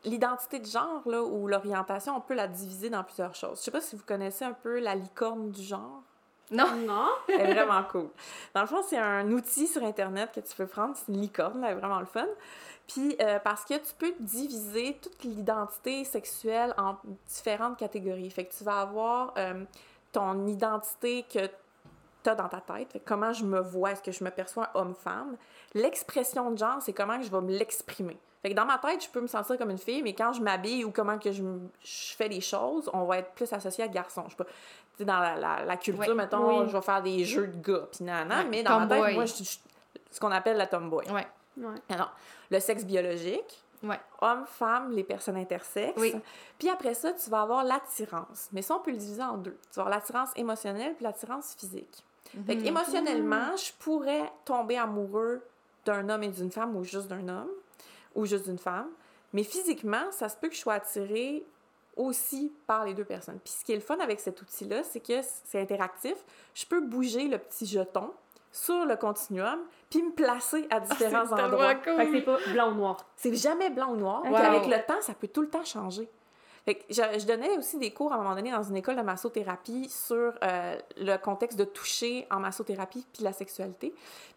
l'identité 0.06 0.60
de 0.60 0.66
genre 0.66 1.02
là, 1.06 1.22
ou 1.22 1.48
l'orientation, 1.48 2.16
on 2.16 2.22
peut 2.22 2.34
la 2.34 2.48
diviser 2.48 2.90
dans 2.90 3.04
plusieurs 3.04 3.36
choses. 3.36 3.60
Je 3.60 3.64
sais 3.64 3.72
pas 3.72 3.82
si 3.82 3.96
vous 3.96 4.04
connaissez 4.06 4.46
un 4.46 4.54
peu 4.54 4.80
la 4.80 4.96
licorne 4.96 5.52
du 5.52 5.62
genre. 5.62 6.02
Non. 6.52 6.76
Non. 6.76 7.10
Elle 7.30 7.52
est 7.52 7.54
vraiment 7.54 7.84
cool. 7.84 8.10
Dans 8.54 8.62
le 8.62 8.68
fond, 8.68 8.82
c'est 8.88 8.98
un 8.98 9.32
outil 9.32 9.68
sur 9.68 9.84
Internet 9.84 10.32
que 10.34 10.42
tu 10.42 10.56
peux 10.56 10.68
prendre. 10.68 10.96
C'est 10.96 11.12
une 11.12 11.22
licorne, 11.22 11.62
là, 11.62 11.70
elle 11.70 11.78
est 11.78 11.80
vraiment 11.80 12.00
le 12.00 12.06
fun. 12.06 12.28
Puis, 12.88 13.16
euh, 13.22 13.40
parce 13.40 13.64
que 13.64 13.76
tu 13.76 13.94
peux 13.98 14.14
diviser 14.20 14.98
toute 15.02 15.24
l'identité 15.24 16.04
sexuelle 16.04 16.74
en 16.78 16.98
différentes 17.26 17.78
catégories. 17.78 18.30
Fait 18.30 18.46
que 18.46 18.54
tu 18.54 18.66
vas 18.66 18.82
avoir 18.82 19.34
euh, 19.38 19.64
ton 20.12 20.46
identité 20.48 21.24
que 21.24 21.48
tu 22.24 22.30
as 22.30 22.36
dans 22.36 22.50
ta 22.50 22.60
tête. 22.60 22.92
Fait 22.92 23.00
que 23.00 23.08
comment 23.08 23.32
je 23.32 23.46
me 23.46 23.62
vois, 23.62 23.92
est-ce 23.92 24.04
que 24.04 24.12
je 24.12 24.24
me 24.24 24.30
perçois 24.30 24.70
homme-femme? 24.74 25.38
L'expression 25.74 26.52
de 26.52 26.58
genre, 26.58 26.82
c'est 26.82 26.94
comment 26.94 27.22
je 27.22 27.32
vais 27.32 27.42
me 27.42 27.58
l'exprimer. 27.58 28.20
Fait 28.42 28.50
que 28.50 28.56
dans 28.56 28.66
ma 28.66 28.78
tête, 28.80 29.04
je 29.04 29.10
peux 29.10 29.22
me 29.22 29.28
sentir 29.28 29.58
comme 29.58 29.70
une 29.70 29.78
fille, 29.78 30.02
mais 30.02 30.14
quand 30.14 30.34
je 30.34 30.42
m'habille 30.42 30.84
ou 30.84 30.92
comment 30.92 31.20
que 31.20 31.32
je, 31.32 31.44
fais 31.84 32.28
les 32.28 32.42
choses, 32.42 32.90
on 32.94 33.04
va 33.06 33.20
être 33.20 33.32
plus 33.34 33.52
associé 33.54 33.84
à 33.84 33.88
garçon. 33.88 34.24
Je 34.30 35.04
dans 35.06 35.20
la, 35.20 35.36
la, 35.36 35.66
la 35.66 35.78
culture, 35.78 36.10
Ouais. 36.10 36.14
mettons, 36.16 36.62
Oui. 36.62 36.68
je 36.70 36.74
vais 36.76 36.82
faire 36.82 37.02
des 37.02 37.24
jeux 37.24 37.48
de 37.48 37.58
gars, 37.58 37.88
puis 37.92 38.04
nanana, 38.04 38.44
Ouais, 38.44 38.50
mais 38.50 38.64
dans 38.64 38.80
ma 38.82 38.88
tête, 38.88 39.14
moi, 39.16 39.26
je 39.26 39.34
suis 39.34 39.60
ce 40.12 40.20
qu'on 40.20 40.32
appelle 40.32 40.58
la 40.58 40.68
tomboy. 40.68 41.06
Ouais. 41.12 41.26
Ouais. 41.58 41.76
Alors, 41.90 42.12
le 42.50 42.60
sexe 42.60 42.84
biologique, 42.86 43.64
Ouais. 43.84 44.00
Hommes, 44.22 44.46
femmes, 44.46 44.92
les 44.92 45.04
personnes 45.04 45.38
intersexes. 45.38 45.98
Oui. 46.00 46.14
Puis 46.60 46.70
après 46.70 46.94
ça, 46.94 47.14
tu 47.14 47.32
vas 47.32 47.42
avoir 47.42 47.64
l'attirance. 47.64 48.48
Mais 48.52 48.62
ça, 48.62 48.76
on 48.76 48.80
peut 48.80 48.92
le 48.92 48.98
diviser 48.98 49.24
en 49.24 49.38
deux. 49.38 49.58
Tu 49.72 49.78
vas 49.78 49.82
avoir 49.84 49.98
l'attirance 49.98 50.30
émotionnelle 50.36 50.94
puis 50.94 51.04
l'attirance 51.04 51.56
physique. 51.56 52.04
Fait 52.46 52.54
Mhm. 52.54 52.62
que 52.62 52.68
émotionnellement, 52.68 53.58
je 53.58 53.72
pourrais 53.80 54.32
tomber 54.46 54.78
amoureux 54.78 55.42
d'un 55.84 56.08
homme 56.10 56.22
et 56.22 56.28
d'une 56.28 56.52
femme 56.52 56.76
ou 56.76 56.84
juste 56.84 57.08
d'un 57.08 57.28
homme 57.28 57.50
ou 58.16 58.26
juste 58.26 58.46
d'une 58.46 58.58
femme. 58.60 58.88
Mais 59.34 59.44
physiquement, 59.44 60.12
ça 60.12 60.28
se 60.30 60.36
peut 60.36 60.50
que 60.50 60.56
je 60.56 60.60
sois 60.60 60.74
attirée 60.76 61.46
aussi 61.96 62.52
par 62.68 62.86
les 62.86 62.94
deux 62.94 63.04
personnes. 63.06 63.40
Puis 63.44 63.54
ce 63.60 63.66
qui 63.66 63.72
est 63.74 63.76
le 63.76 63.82
fun 63.82 63.98
avec 64.00 64.20
cet 64.20 64.42
outil-là, 64.42 64.84
c'est 64.84 65.00
que 65.02 65.22
c'est 65.46 65.62
interactif. 65.62 66.16
Je 66.54 66.66
peux 66.66 66.82
bouger 66.82 67.28
le 67.28 67.38
petit 67.38 67.66
jeton 67.66 68.12
sur 68.52 68.86
le 68.86 68.96
continuum 68.98 69.60
puis 69.90 70.02
me 70.04 70.12
placer 70.12 70.68
à 70.70 70.80
différents 70.82 71.22
Ah, 71.24 71.26
C'est 71.30 71.36
tellement 71.36 71.48
endroits. 71.56 71.76
cool. 71.76 71.96
Fait 71.98 72.06
que 72.08 72.12
c'est 72.14 72.22
pas 72.22 72.38
blanc 72.52 72.72
ou 72.72 72.76
noir. 72.76 73.06
C'est 73.16 73.34
jamais 73.36 73.70
blanc 73.70 73.92
ou 73.92 73.96
noir. 73.98 74.22
Puis 74.24 74.32
Wow. 74.32 74.38
avec 74.40 74.68
le 74.68 74.86
temps, 74.86 75.02
ça 75.02 75.14
peut 75.14 75.28
tout 75.28 75.42
le 75.42 75.50
temps 75.50 75.64
changer. 75.66 76.10
Fait 76.66 76.76
que 76.76 76.84
je, 76.90 77.02
je 77.20 77.26
donnais 77.26 77.58
aussi 77.58 77.78
des 77.78 77.92
cours 77.92 78.14
à 78.14 78.16
un 78.18 78.22
moment 78.22 78.36
donné 78.36 78.52
dans 78.52 78.62
une 78.62 78.78
école 78.78 78.96
de 78.96 79.02
massothérapie 79.02 79.90
sur 79.90 80.34
euh, 80.44 80.78
le 80.98 81.18
contexte 81.18 81.58
de 81.58 81.64
toucher 81.64 82.28
en 82.30 82.40
massothérapie 82.40 83.06
puis 83.14 83.24
la 83.24 83.34
sexualité. 83.34 83.94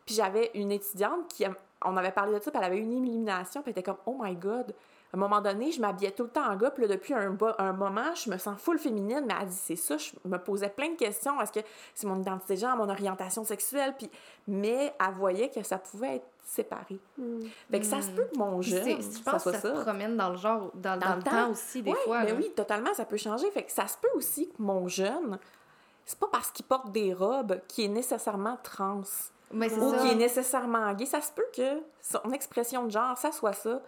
Puis 0.07 0.15
j'avais 0.15 0.51
une 0.55 0.73
étudiante 0.73 1.29
qui, 1.29 1.45
on 1.85 1.97
avait 1.97 2.13
parlé 2.13 2.39
de 2.39 2.43
ça, 2.43 2.51
puis 2.51 2.59
elle 2.59 2.67
avait 2.67 2.79
eu 2.79 2.83
une 2.83 2.93
illumination, 2.93 3.63
puis 3.63 3.71
elle 3.71 3.79
était 3.79 3.83
comme 3.83 3.99
«Oh 4.07 4.17
my 4.21 4.35
God!» 4.35 4.75
À 5.13 5.17
un 5.17 5.21
moment 5.21 5.41
donné, 5.41 5.71
je 5.71 5.81
m'habillais 5.81 6.11
tout 6.11 6.25
le 6.25 6.29
temps 6.29 6.45
en 6.51 6.57
gars, 6.57 6.73
puis 6.73 6.83
là, 6.83 6.89
depuis 6.97 7.15
un, 7.15 7.31
moment, 7.73 8.13
je 8.17 8.29
me 8.29 8.37
sens 8.37 8.59
full 8.61 8.81
féminine, 8.81 9.23
mais 9.25 9.35
elle 9.41 9.47
dit 9.47 9.55
c'est 9.55 9.77
ça, 9.77 9.97
je 9.97 10.11
me 10.25 10.39
posais 10.39 10.69
plein 10.69 10.91
de 10.91 10.97
questions, 10.97 11.41
est-ce 11.41 11.53
que 11.53 11.61
c'est 11.95 12.09
mon 12.09 12.21
identité 12.21 12.55
de 12.55 12.59
genre, 12.59 12.77
mon 12.77 12.89
orientation 12.89 13.45
sexuelle, 13.45 13.95
puis 13.97 14.11
mais 14.49 14.93
elle 14.99 15.15
voyait 15.15 15.51
que 15.51 15.63
ça 15.63 15.79
pouvait 15.79 16.17
être 16.17 16.27
séparé. 16.45 16.99
Fait 17.71 17.79
que 17.79 17.87
ça 17.87 18.03
se 18.03 18.11
peut 18.11 18.25
que 18.25 18.37
mon 18.37 18.61
jeune, 18.61 18.97
je 19.01 19.03
ça 19.03 19.33
que 19.35 19.39
ça, 19.39 19.53
ça. 19.53 19.61
se 19.61 19.83
promène 19.83 20.17
dans 20.17 20.31
le 20.31 20.37
genre, 20.37 20.73
dans, 20.75 20.99
dans 20.99 21.07
Dans 21.07 21.11
le 21.13 21.17
le 21.19 21.23
temps, 21.23 21.31
temps. 21.31 21.51
aussi, 21.51 21.81
des 21.83 21.93
Ouais, 21.93 21.97
fois. 22.05 22.21
mais 22.25 22.31
là. 22.33 22.35
oui, 22.37 22.51
totalement, 22.57 22.93
ça 22.93 23.05
peut 23.05 23.17
changer. 23.17 23.49
Fait 23.53 23.63
que 23.63 23.71
ça 23.71 23.87
se 23.87 23.97
peut 23.97 24.11
aussi 24.17 24.49
que 24.49 24.61
mon 24.61 24.89
jeune, 24.89 25.39
c'est 26.05 26.19
pas 26.19 26.29
parce 26.33 26.51
qu'il 26.51 26.65
porte 26.65 26.91
des 26.91 27.15
robes 27.15 27.61
qu'il 27.69 27.85
est 27.85 27.89
nécessairement 27.89 28.59
trans 28.65 29.03
Mais 29.53 29.73
ou 29.73 29.91
ça. 29.91 29.99
qu'il 29.99 30.11
est 30.11 30.15
nécessairement 30.17 30.93
gay. 30.95 31.07
Ça 31.07 31.21
se 31.21 31.31
peut 31.33 31.47
que 31.55 31.81
son 32.03 32.31
expression 32.33 32.85
de 32.85 32.91
genre, 32.91 33.17
ça 33.19 33.31
soit 33.33 33.53
ça, 33.53 33.81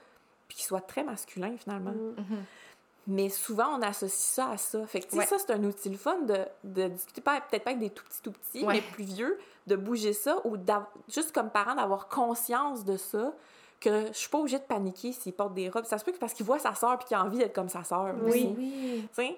puis 0.49 0.59
qu'il 0.59 0.67
soit 0.67 0.81
très 0.81 1.03
masculin 1.05 1.55
finalement. 1.59 1.91
Mhm. 1.93 2.45
Mais 3.09 3.29
souvent, 3.29 3.79
on 3.79 3.83
associe 3.83 4.13
ça 4.35 4.51
à 4.51 4.57
ça. 4.57 4.85
Fait 4.87 5.01
que, 5.01 5.15
Ouais. 5.17 5.25
ça, 5.27 5.37
c'est 5.39 5.53
un 5.53 5.63
outil 5.63 5.91
le 5.91 5.97
fun 5.97 6.19
de, 6.23 6.39
de 6.65 6.89
discuter, 6.89 7.21
pas- 7.21 7.41
peut-être 7.41 7.63
pas 7.63 7.71
avec 7.71 7.81
des 7.81 7.91
tout 7.91 8.05
petits, 8.05 8.21
tout 8.23 8.33
petits, 8.33 8.65
Ouais. 8.65 8.75
mais 8.75 8.81
plus 8.81 9.05
vieux, 9.05 9.39
de 9.69 9.77
bouger 9.77 10.13
ça 10.13 10.39
ou 10.45 10.57
juste 11.09 11.33
comme 11.33 11.51
parent 11.51 11.77
d'avoir 11.77 12.09
conscience 12.09 12.85
de 12.85 12.97
ça, 12.97 13.33
que 13.81 14.07
je 14.09 14.13
suis 14.13 14.29
pas 14.29 14.39
obligée 14.39 14.59
de 14.59 14.65
paniquer 14.65 15.13
s'il 15.13 15.33
porte 15.35 15.55
des 15.55 15.69
robes. 15.69 15.85
Ça 15.85 15.99
se 15.99 16.05
peut 16.05 16.11
que 16.13 16.19
parce 16.19 16.33
qu'il 16.33 16.47
voit 16.47 16.59
sa 16.59 16.75
sœur 16.75 16.99
puis 16.99 17.07
qu'il 17.09 17.17
a 17.17 17.23
envie 17.25 17.39
d'être 17.39 17.55
comme 17.55 17.69
sa 17.69 17.85
sœur. 17.85 18.15
Oui. 18.23 18.29
aussi. 18.57 19.07
oui. 19.19 19.37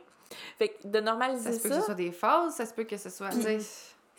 Fait 0.59 0.69
que 0.69 0.87
de 0.87 1.01
normaliser 1.01 1.53
Ça 1.53 1.59
se 1.59 1.63
peut 1.63 1.69
ça, 1.71 1.75
que 1.75 1.81
ce 1.81 1.87
soit 1.87 1.95
des 1.95 2.13
phases, 2.13 2.55
ça 2.55 2.65
se 2.67 2.73
peut 2.73 2.85
que 2.85 2.97
ce 2.97 3.11
soit. 3.11 3.31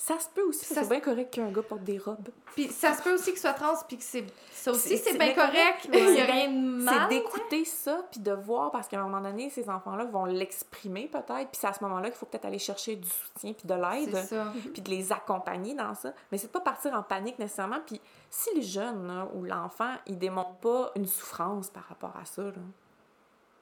Ça 0.01 0.17
se 0.17 0.29
peut 0.29 0.43
aussi. 0.43 0.63
C'est 0.65 0.87
bien 0.87 1.01
correct 1.01 1.33
qu'un 1.33 1.51
gars 1.51 1.61
porte 1.61 1.83
des 1.83 1.97
robes. 1.97 2.29
Puis 2.55 2.69
ça 2.69 2.93
se 2.93 3.03
peut 3.03 3.13
aussi 3.13 3.31
que 3.31 3.35
ce 3.37 3.41
soit 3.41 3.53
trans, 3.53 3.73
puis 3.85 3.97
que 3.97 4.03
c'est. 4.03 4.25
Ça 4.53 4.71
aussi, 4.71 4.97
C'est- 4.97 5.17
bien 5.17 5.33
correct. 5.33 5.89
Il 5.91 6.11
n'y 6.11 6.21
a 6.21 6.25
rien 6.25 6.49
de 6.49 6.57
mal. 6.83 6.95
C'est 7.09 7.15
d'écouter 7.17 7.65
ça, 7.65 8.01
puis 8.09 8.21
de 8.21 8.31
voir, 8.31 8.71
parce 8.71 8.87
qu'à 8.87 8.97
un 8.99 9.03
moment 9.03 9.19
donné, 9.21 9.49
ces 9.49 9.69
enfants-là 9.69 10.05
vont 10.05 10.23
l'exprimer 10.23 11.07
peut-être, 11.11 11.49
puis 11.49 11.59
c'est 11.59 11.67
à 11.67 11.73
ce 11.73 11.83
moment-là 11.83 12.09
qu'il 12.09 12.17
faut 12.17 12.25
peut-être 12.27 12.45
aller 12.45 12.59
chercher 12.59 12.95
du 12.95 13.09
soutien 13.09 13.51
puis 13.51 13.67
de 13.67 13.73
l'aide, 13.73 14.17
puis 14.73 14.81
de 14.81 14.89
les 14.89 15.11
accompagner 15.11 15.73
dans 15.75 15.93
ça. 15.95 16.13
Mais 16.31 16.37
c'est 16.37 16.47
de 16.47 16.51
pas 16.53 16.61
partir 16.61 16.93
en 16.93 17.03
panique 17.03 17.37
nécessairement. 17.37 17.79
Puis 17.85 17.99
si 18.29 18.55
le 18.55 18.61
jeune 18.61 19.05
là, 19.05 19.27
ou 19.35 19.43
l'enfant, 19.43 19.93
il 20.07 20.17
démontre 20.17 20.55
pas 20.61 20.91
une 20.95 21.07
souffrance 21.07 21.69
par 21.69 21.83
rapport 21.89 22.15
à 22.19 22.23
ça, 22.23 22.43
là, 22.43 22.51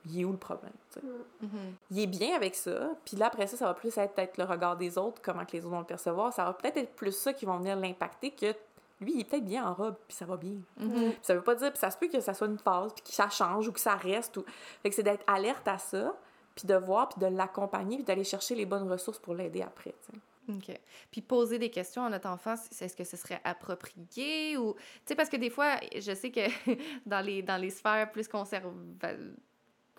il 0.09 0.21
est 0.21 0.25
où 0.25 0.31
le 0.31 0.37
problème? 0.37 0.73
sais? 0.89 1.01
Mhm. 1.41 1.49
il 1.91 1.99
est 1.99 2.07
bien 2.07 2.35
avec 2.35 2.55
ça. 2.55 2.91
Puis 3.05 3.17
là, 3.17 3.27
après 3.27 3.47
ça, 3.47 3.57
ça 3.57 3.65
va 3.65 3.73
plus 3.73 3.95
être 3.97 4.13
peut-être 4.13 4.37
le 4.37 4.43
regard 4.43 4.77
des 4.77 4.97
autres, 4.97 5.21
comment 5.21 5.45
que 5.45 5.53
les 5.53 5.59
autres 5.59 5.73
vont 5.73 5.79
le 5.79 5.85
percevoir. 5.85 6.33
Ça 6.33 6.45
va 6.45 6.53
peut-être 6.53 6.77
être 6.77 6.95
plus 6.95 7.11
ça 7.11 7.33
qui 7.33 7.45
vont 7.45 7.57
venir 7.57 7.75
l'impacter 7.75 8.31
que 8.31 8.53
lui, 8.99 9.13
il 9.13 9.19
est 9.21 9.23
peut-être 9.25 9.45
bien 9.45 9.67
en 9.67 9.73
robe, 9.73 9.95
puis 10.07 10.17
ça 10.17 10.25
va 10.25 10.37
bien. 10.37 10.55
Mhm. 10.77 11.11
Puis 11.11 11.19
ça 11.21 11.35
veut 11.35 11.43
pas 11.43 11.55
dire, 11.55 11.69
puis 11.71 11.79
ça 11.79 11.91
se 11.91 11.97
peut 11.97 12.07
que 12.07 12.19
ça 12.19 12.33
soit 12.33 12.47
une 12.47 12.57
phase, 12.57 12.93
puis 12.93 13.03
que 13.03 13.13
ça 13.13 13.29
change 13.29 13.67
ou 13.67 13.71
que 13.71 13.79
ça 13.79 13.95
reste. 13.95 14.37
Ou... 14.37 14.45
Fait 14.81 14.89
que 14.89 14.95
c'est 14.95 15.03
d'être 15.03 15.23
alerte 15.27 15.67
à 15.67 15.77
ça, 15.77 16.15
puis 16.55 16.67
de 16.67 16.75
voir, 16.75 17.09
puis 17.09 17.19
de 17.19 17.27
l'accompagner, 17.27 17.97
puis 17.97 18.05
d'aller 18.05 18.23
chercher 18.23 18.55
les 18.55 18.65
bonnes 18.65 18.89
ressources 18.89 19.19
pour 19.19 19.35
l'aider 19.35 19.61
après. 19.61 19.93
tu 20.05 20.13
sais. 20.13 20.19
OK. 20.49 20.79
Puis 21.11 21.21
poser 21.21 21.59
des 21.59 21.69
questions 21.69 22.05
à 22.05 22.09
notre 22.09 22.29
enfant, 22.29 22.53
est-ce 22.53 22.95
que 22.95 23.03
ce 23.03 23.17
serait 23.17 23.41
approprié 23.43 24.57
ou... 24.57 24.73
Tu 24.73 24.79
sais, 25.05 25.15
parce 25.15 25.29
que 25.29 25.37
des 25.37 25.49
fois, 25.49 25.75
je 25.93 26.13
sais 26.13 26.31
que 26.31 26.47
dans 27.05 27.23
les, 27.23 27.41
dans 27.41 27.57
les 27.57 27.69
sphères 27.69 28.11
plus 28.11 28.27
conserva... 28.27 28.69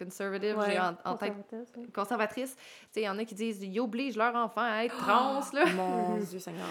Ouais. 0.05 0.71
j'ai 0.71 0.79
en, 0.79 0.95
en 1.05 1.17
tête 1.17 1.35
Conservatrice, 1.95 2.57
il 2.97 3.03
y 3.03 3.09
en 3.09 3.19
a 3.19 3.25
qui 3.25 3.35
disent 3.35 3.61
«ils 3.63 3.81
obligent 3.81 4.17
leur 4.17 4.35
enfant 4.35 4.63
à 4.63 4.85
être 4.85 4.97
trans, 4.97 5.41
là 5.53 5.65
Mon 5.75 6.17
Dieu 6.31 6.39
Seigneur. 6.39 6.67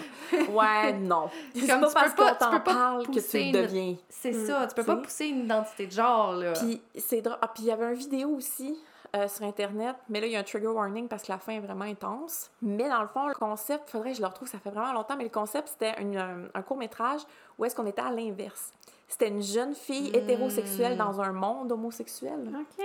Ouais, 0.50 0.92
non. 0.94 1.28
C'est 1.54 1.66
Comme 1.66 1.80
pas 1.80 1.88
tu 1.88 1.94
parce 1.94 2.14
peux 2.14 2.22
pas- 2.24 2.34
tu 2.34 2.50
peux 2.50 2.62
pas 2.64 2.98
que 3.04 3.30
tu 3.30 3.38
une- 3.38 3.52
deviens.». 3.52 3.96
C'est 4.08 4.32
Mm. 4.32 4.46
ça, 4.46 4.66
tu 4.66 4.74
peux 4.74 4.84
pas 4.84 4.96
pousser 4.96 5.26
une 5.26 5.44
identité 5.44 5.86
de 5.86 5.92
genre, 5.92 6.32
là. 6.32 6.52
Puis 6.54 6.80
c'est 6.96 7.20
drôle. 7.22 7.38
Ah, 7.42 7.48
puis 7.48 7.64
il 7.64 7.66
y 7.66 7.72
avait 7.72 7.86
une 7.86 7.94
vidéo 7.94 8.28
aussi 8.30 8.76
euh, 9.16 9.26
sur 9.26 9.44
Internet, 9.46 9.96
mais 10.10 10.20
là, 10.20 10.26
il 10.26 10.32
y 10.32 10.36
a 10.36 10.40
un 10.40 10.42
trigger 10.42 10.66
warning 10.66 11.08
parce 11.08 11.22
que 11.22 11.32
la 11.32 11.38
fin 11.38 11.52
est 11.54 11.60
vraiment 11.60 11.86
intense. 11.86 12.50
Mais 12.60 12.88
dans 12.90 13.00
le 13.00 13.08
fond, 13.08 13.26
le 13.26 13.34
concept, 13.34 13.88
faudrait 13.90 14.10
que 14.10 14.16
je 14.18 14.20
le 14.22 14.26
retrouve, 14.28 14.48
ça 14.48 14.58
fait 14.58 14.68
vraiment 14.70 14.92
longtemps, 14.92 15.16
mais 15.16 15.24
le 15.24 15.30
concept, 15.30 15.68
c'était 15.68 15.94
euh, 15.98 16.46
un 16.52 16.62
court-métrage 16.62 17.22
où 17.58 17.64
est-ce 17.64 17.74
qu'on 17.74 17.86
était 17.86 18.02
à 18.02 18.10
l'inverse. 18.10 18.70
C'était 19.08 19.28
une 19.28 19.42
jeune 19.42 19.74
fille 19.74 20.10
Mm. 20.10 20.16
hétérosexuelle 20.16 20.96
dans 20.96 21.20
un 21.20 21.32
monde 21.32 21.72
homosexuel. 21.72 22.48
OK. 22.54 22.84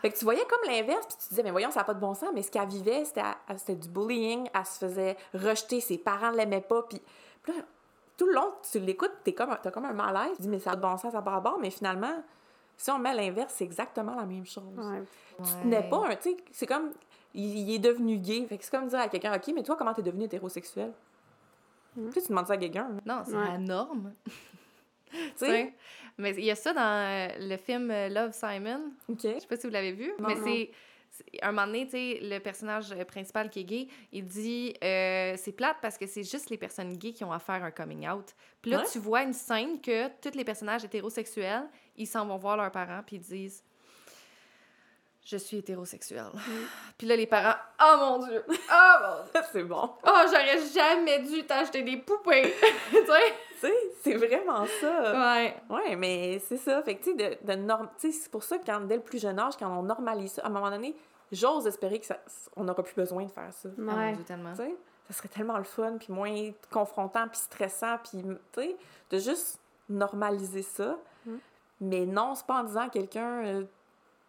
Fait 0.00 0.10
que 0.10 0.16
tu 0.16 0.24
voyais 0.24 0.44
comme 0.48 0.70
l'inverse, 0.70 1.06
puis 1.06 1.16
tu 1.20 1.28
disais, 1.30 1.42
mais 1.42 1.50
voyons, 1.50 1.72
ça 1.72 1.80
n'a 1.80 1.84
pas 1.84 1.94
de 1.94 1.98
bon 2.00 2.14
sens, 2.14 2.28
mais 2.32 2.42
ce 2.42 2.50
qu'elle 2.52 2.68
vivait, 2.68 3.04
c'était 3.04 3.74
du 3.74 3.88
bullying, 3.88 4.48
elle 4.54 4.64
se 4.64 4.78
faisait 4.78 5.16
rejeter, 5.34 5.80
ses 5.80 5.98
parents 5.98 6.30
l'aimaient 6.30 6.60
pas, 6.60 6.82
puis 6.84 7.02
puis 7.42 7.52
là, 7.52 7.62
tout 8.16 8.26
le 8.26 8.32
long, 8.34 8.52
tu 8.70 8.78
l'écoutes, 8.78 9.12
t'es 9.24 9.32
comme, 9.32 9.56
t'as 9.62 9.70
comme 9.72 9.84
un 9.86 9.92
malaise, 9.92 10.36
tu 10.36 10.42
dis, 10.42 10.48
mais 10.48 10.58
ça 10.60 10.72
a 10.72 10.76
de 10.76 10.80
bon 10.80 10.96
sens, 10.96 11.12
ça 11.12 11.20
bord, 11.20 11.58
mais 11.60 11.70
finalement, 11.70 12.22
si 12.76 12.90
on 12.92 12.98
met 12.98 13.10
à 13.10 13.14
l'inverse, 13.14 13.54
c'est 13.56 13.64
exactement 13.64 14.14
la 14.14 14.24
même 14.26 14.46
chose. 14.46 14.62
Ouais. 14.76 15.02
Tu 15.62 15.66
n'es 15.66 15.82
pas 15.88 16.06
un, 16.06 16.14
tu 16.16 16.30
sais, 16.30 16.36
c'est 16.52 16.66
comme, 16.66 16.90
il, 17.34 17.58
il 17.68 17.74
est 17.74 17.78
devenu 17.80 18.18
gay, 18.18 18.46
fait 18.48 18.56
que 18.58 18.64
c'est 18.64 18.70
comme 18.70 18.86
dire 18.86 19.00
à 19.00 19.08
quelqu'un, 19.08 19.34
OK, 19.34 19.50
mais 19.52 19.62
toi, 19.64 19.74
comment 19.76 19.94
t'es 19.94 20.02
devenu 20.02 20.24
hétérosexuel? 20.24 20.92
Mm. 21.96 22.06
Tu 22.08 22.12
sais, 22.14 22.22
tu 22.22 22.28
demandes 22.28 22.46
ça 22.46 22.52
à 22.52 22.56
quelqu'un. 22.56 22.88
Non, 23.04 23.22
c'est 23.24 23.34
Ouais. 23.36 23.44
la 23.48 23.58
norme. 23.58 24.12
Sais? 25.36 25.72
Mais 26.18 26.30
il 26.36 26.44
y 26.44 26.50
a 26.50 26.56
ça 26.56 26.72
dans 26.72 26.80
euh, 26.82 27.28
le 27.48 27.56
film 27.56 27.90
euh, 27.90 28.08
Love 28.08 28.32
Simon. 28.32 28.90
OK. 29.08 29.18
Je 29.22 29.38
sais 29.38 29.46
pas 29.46 29.56
si 29.56 29.66
vous 29.66 29.72
l'avez 29.72 29.92
vu, 29.92 30.12
Non, 30.18 30.28
mais 30.28 30.36
c'est 30.36 30.70
un 31.42 31.52
moment 31.52 31.66
donné, 31.66 31.84
tu 31.86 31.92
sais, 31.92 32.18
le 32.22 32.38
personnage 32.38 32.92
euh, 32.92 33.04
principal 33.04 33.48
qui 33.50 33.60
est 33.60 33.64
gay, 33.64 33.88
il 34.12 34.24
dit 34.26 34.74
euh, 34.82 35.34
c'est 35.36 35.52
plate 35.52 35.76
parce 35.80 35.96
que 35.96 36.06
c'est 36.06 36.24
juste 36.24 36.50
les 36.50 36.58
personnes 36.58 36.96
gays 36.96 37.12
qui 37.12 37.24
ont 37.24 37.32
à 37.32 37.38
faire 37.38 37.62
un 37.64 37.70
coming 37.70 38.08
out. 38.08 38.26
Puis 38.60 38.70
là, 38.72 38.78
Ouais. 38.80 38.84
tu 38.92 38.98
vois 38.98 39.22
une 39.22 39.32
scène 39.32 39.80
que 39.80 40.08
tous 40.20 40.36
les 40.36 40.44
personnages 40.44 40.84
hétérosexuels, 40.84 41.68
ils 41.96 42.06
s'en 42.06 42.26
vont 42.26 42.36
voir 42.36 42.56
leurs 42.56 42.70
parents 42.72 43.02
puis 43.06 43.16
ils 43.16 43.22
disent 43.22 43.62
je 45.24 45.36
suis 45.36 45.58
hétérosexuel. 45.58 46.24
Puis 46.96 47.06
là, 47.06 47.14
les 47.14 47.26
parents, 47.26 47.58
oh 47.82 47.96
mon 47.98 48.26
Dieu, 48.26 48.42
oh 48.48 48.52
mon 49.02 49.22
Dieu, 49.24 49.42
c'est 49.52 49.62
bon. 49.64 49.90
oh, 50.06 50.20
j'aurais 50.24 50.58
jamais 50.74 51.20
dû 51.20 51.44
t'acheter 51.44 51.82
des 51.82 51.98
poupées. 51.98 52.54
tu 52.90 52.96
sais? 52.96 53.34
Sais, 53.60 53.74
c'est 54.02 54.14
vraiment 54.14 54.64
ça. 54.80 55.34
Ouais. 55.34 55.56
Ouais, 55.68 55.96
mais 55.96 56.38
c'est 56.40 56.56
ça. 56.58 56.82
Fait 56.82 56.96
que, 56.96 57.04
tu 57.04 57.16
sais, 57.16 57.36
de, 57.42 57.46
de 57.52 57.56
norm... 57.58 57.88
tu 57.98 58.12
sais, 58.12 58.18
c'est 58.18 58.30
pour 58.30 58.42
ça 58.42 58.58
que 58.58 58.64
quand, 58.66 58.80
dès 58.82 58.96
le 58.96 59.02
plus 59.02 59.20
jeune 59.20 59.38
âge, 59.38 59.54
quand 59.58 59.68
on 59.68 59.82
normalise 59.82 60.32
ça, 60.32 60.42
à 60.42 60.46
un 60.46 60.50
moment 60.50 60.70
donné, 60.70 60.94
j'ose 61.32 61.66
espérer 61.66 61.98
que 61.98 62.06
ça, 62.06 62.18
on 62.56 62.64
n'aura 62.64 62.82
plus 62.82 62.94
besoin 62.94 63.24
de 63.24 63.30
faire 63.30 63.52
ça. 63.52 63.68
Ouais. 63.76 64.12
Dieu, 64.12 64.24
tellement. 64.24 64.52
Tu 64.52 64.58
sais, 64.62 64.74
ça 65.10 65.14
serait 65.14 65.28
tellement 65.28 65.58
le 65.58 65.64
fun, 65.64 65.96
puis 65.98 66.12
moins 66.12 66.50
confrontant, 66.70 67.26
puis 67.28 67.38
stressant, 67.38 67.96
puis, 68.04 68.22
tu 68.22 68.60
sais, 68.60 68.76
de 69.10 69.18
juste 69.18 69.58
normaliser 69.88 70.62
ça. 70.62 70.96
Mm. 71.26 71.34
Mais 71.80 72.06
non, 72.06 72.34
c'est 72.34 72.46
pas 72.46 72.60
en 72.60 72.64
disant 72.64 72.82
à 72.82 72.88
quelqu'un, 72.90 73.44
euh, 73.44 73.64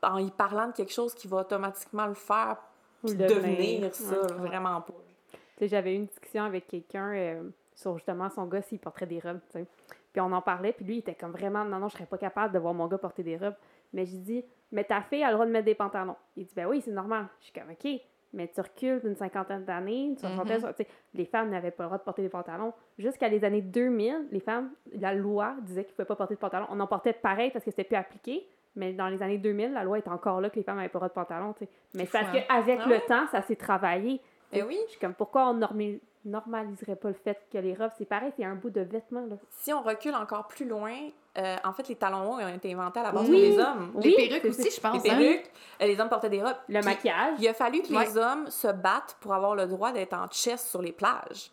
en 0.01 0.17
y 0.17 0.31
parlant 0.31 0.67
de 0.67 0.71
quelque 0.73 0.93
chose 0.93 1.13
qui 1.13 1.27
va 1.27 1.37
automatiquement 1.37 2.05
le 2.07 2.13
faire, 2.13 2.57
puis 3.05 3.15
devenir 3.15 3.81
devenir. 3.81 3.95
ça, 3.95 4.21
Ouais. 4.21 4.47
vraiment 4.47 4.81
pas. 4.81 4.93
Tu 5.31 5.37
sais, 5.59 5.67
j'avais 5.67 5.93
eu 5.93 5.97
une 5.97 6.05
discussion 6.05 6.43
avec 6.45 6.67
quelqu'un 6.67 7.11
euh, 7.13 7.43
sur 7.79 7.95
justement 7.97 8.29
son 8.29 8.45
gars 8.45 8.61
s'il 8.61 8.79
porterait 8.79 9.05
des 9.05 9.19
robes, 9.19 9.39
tu 9.51 9.59
sais. 9.59 9.65
Puis 10.11 10.21
on 10.21 10.31
en 10.31 10.41
parlait, 10.41 10.73
puis 10.73 10.85
lui, 10.85 10.95
il 10.95 10.99
était 10.99 11.13
comme 11.15 11.31
vraiment, 11.31 11.63
non, 11.63 11.77
non, 11.79 11.87
je 11.87 11.93
serais 11.95 12.05
pas 12.07 12.17
capable 12.17 12.53
de 12.53 12.59
voir 12.59 12.73
mon 12.73 12.87
gars 12.87 12.97
porter 12.97 13.23
des 13.23 13.37
robes. 13.37 13.53
Mais 13.93 14.05
j'ai 14.05 14.17
dit, 14.17 14.43
mais 14.71 14.83
ta 14.83 15.01
fille 15.01 15.23
a 15.23 15.27
le 15.27 15.33
droit 15.33 15.45
de 15.45 15.51
mettre 15.51 15.65
des 15.65 15.75
pantalons. 15.75 16.15
Il 16.35 16.45
dit, 16.45 16.53
ben 16.55 16.65
oui, 16.67 16.81
c'est 16.81 16.91
normal. 16.91 17.27
Je 17.39 17.45
suis 17.45 17.53
comme, 17.53 17.69
OK, 17.71 18.01
mais 18.33 18.47
tu 18.47 18.59
recules 18.59 18.99
d'une 19.01 19.15
cinquantaine 19.15 19.65
d'années, 19.65 20.15
soixantaine, 20.17 20.61
tu 20.61 20.83
sais, 20.83 20.87
les 21.13 21.25
femmes 21.25 21.49
n'avaient 21.51 21.71
pas 21.71 21.83
le 21.83 21.87
droit 21.89 21.97
de 21.99 22.03
porter 22.03 22.21
des 22.23 22.29
pantalons. 22.29 22.73
Jusqu'à 22.97 23.27
les 23.29 23.43
années 23.45 23.61
2000, 23.61 24.27
les 24.31 24.39
femmes, 24.39 24.71
la 24.93 25.13
loi 25.13 25.55
disait 25.61 25.83
qu'ils 25.83 25.91
ne 25.93 25.95
pouvaient 25.95 26.05
pas 26.07 26.15
porter 26.15 26.35
de 26.35 26.39
pantalons. 26.39 26.67
On 26.69 26.79
en 26.79 26.87
portait 26.87 27.13
pareil 27.13 27.51
parce 27.51 27.63
que 27.63 27.71
c'était 27.71 27.83
plus 27.85 27.95
appliqué. 27.95 28.47
Mais 28.75 28.93
dans 28.93 29.07
les 29.09 29.21
années 29.23 29.37
2000, 29.39 29.73
la 29.73 29.83
loi 29.83 29.97
est 29.97 30.07
encore 30.07 30.41
là 30.41 30.49
que 30.49 30.55
les 30.55 30.63
femmes 30.63 30.77
n'avaient 30.77 30.89
pas 30.89 30.99
le 30.99 31.07
droit 31.09 31.23
de 31.23 31.27
pantalon. 31.27 31.53
tu 31.53 31.65
sais. 31.65 31.71
Mais 31.95 32.05
C'est 32.05 32.11
parce 32.11 32.25
fou, 32.29 32.37
hein? 32.37 32.43
qu'avec 32.47 32.79
Ah 32.83 32.87
le 32.89 32.99
temps, 33.07 33.27
ça 33.31 33.41
s'est 33.41 33.55
travaillé. 33.55 34.21
Eh 34.53 34.63
oui. 34.63 34.77
Je 34.85 34.91
suis 34.91 34.99
comme, 34.99 35.13
pourquoi 35.15 35.49
on, 35.49 35.53
normi- 35.55 35.99
normaliserait 36.25 36.95
pas 36.95 37.07
le 37.09 37.13
fait 37.13 37.37
que 37.51 37.57
les 37.57 37.73
robes, 37.73 37.91
c'est 37.97 38.05
pareil, 38.07 38.31
c'est 38.37 38.43
un 38.45 38.55
bout 38.55 38.69
de 38.69 38.81
vêtement, 38.81 39.25
là. 39.25 39.35
Si 39.49 39.71
on 39.73 39.81
recule 39.81 40.13
encore 40.15 40.47
plus 40.47 40.65
loin, 40.65 40.93
euh, 41.37 41.55
en 41.63 41.73
fait, 41.73 41.87
les 41.87 41.95
talons 41.95 42.31
hauts 42.33 42.39
ont 42.39 42.47
été 42.53 42.73
inventés 42.73 42.99
à 42.99 43.03
la 43.03 43.11
base 43.11 43.29
Oui. 43.29 43.29
pour 43.29 43.35
les 43.39 43.59
hommes. 43.59 43.91
Les 44.01 44.09
Oui, 44.09 44.15
perruques 44.29 44.41
c'est- 44.53 44.59
aussi, 44.67 44.71
je 44.75 44.81
pense. 44.81 45.03
Les 45.03 45.09
hein? 45.09 45.17
perruques, 45.17 45.51
euh, 45.81 45.85
les 45.85 45.99
hommes 45.99 46.09
portaient 46.09 46.29
des 46.29 46.41
robes. 46.43 46.57
Le 46.67 46.79
Puis, 46.79 46.89
maquillage. 46.89 47.35
Il 47.39 47.47
a 47.47 47.53
fallu 47.53 47.81
que 47.81 47.93
Ouais. 47.93 48.05
les 48.05 48.17
hommes 48.17 48.49
se 48.49 48.67
battent 48.67 49.15
pour 49.21 49.33
avoir 49.33 49.55
le 49.55 49.65
droit 49.65 49.91
d'être 49.91 50.13
en 50.13 50.27
chest 50.27 50.67
sur 50.67 50.81
les 50.81 50.91
plages. 50.91 51.51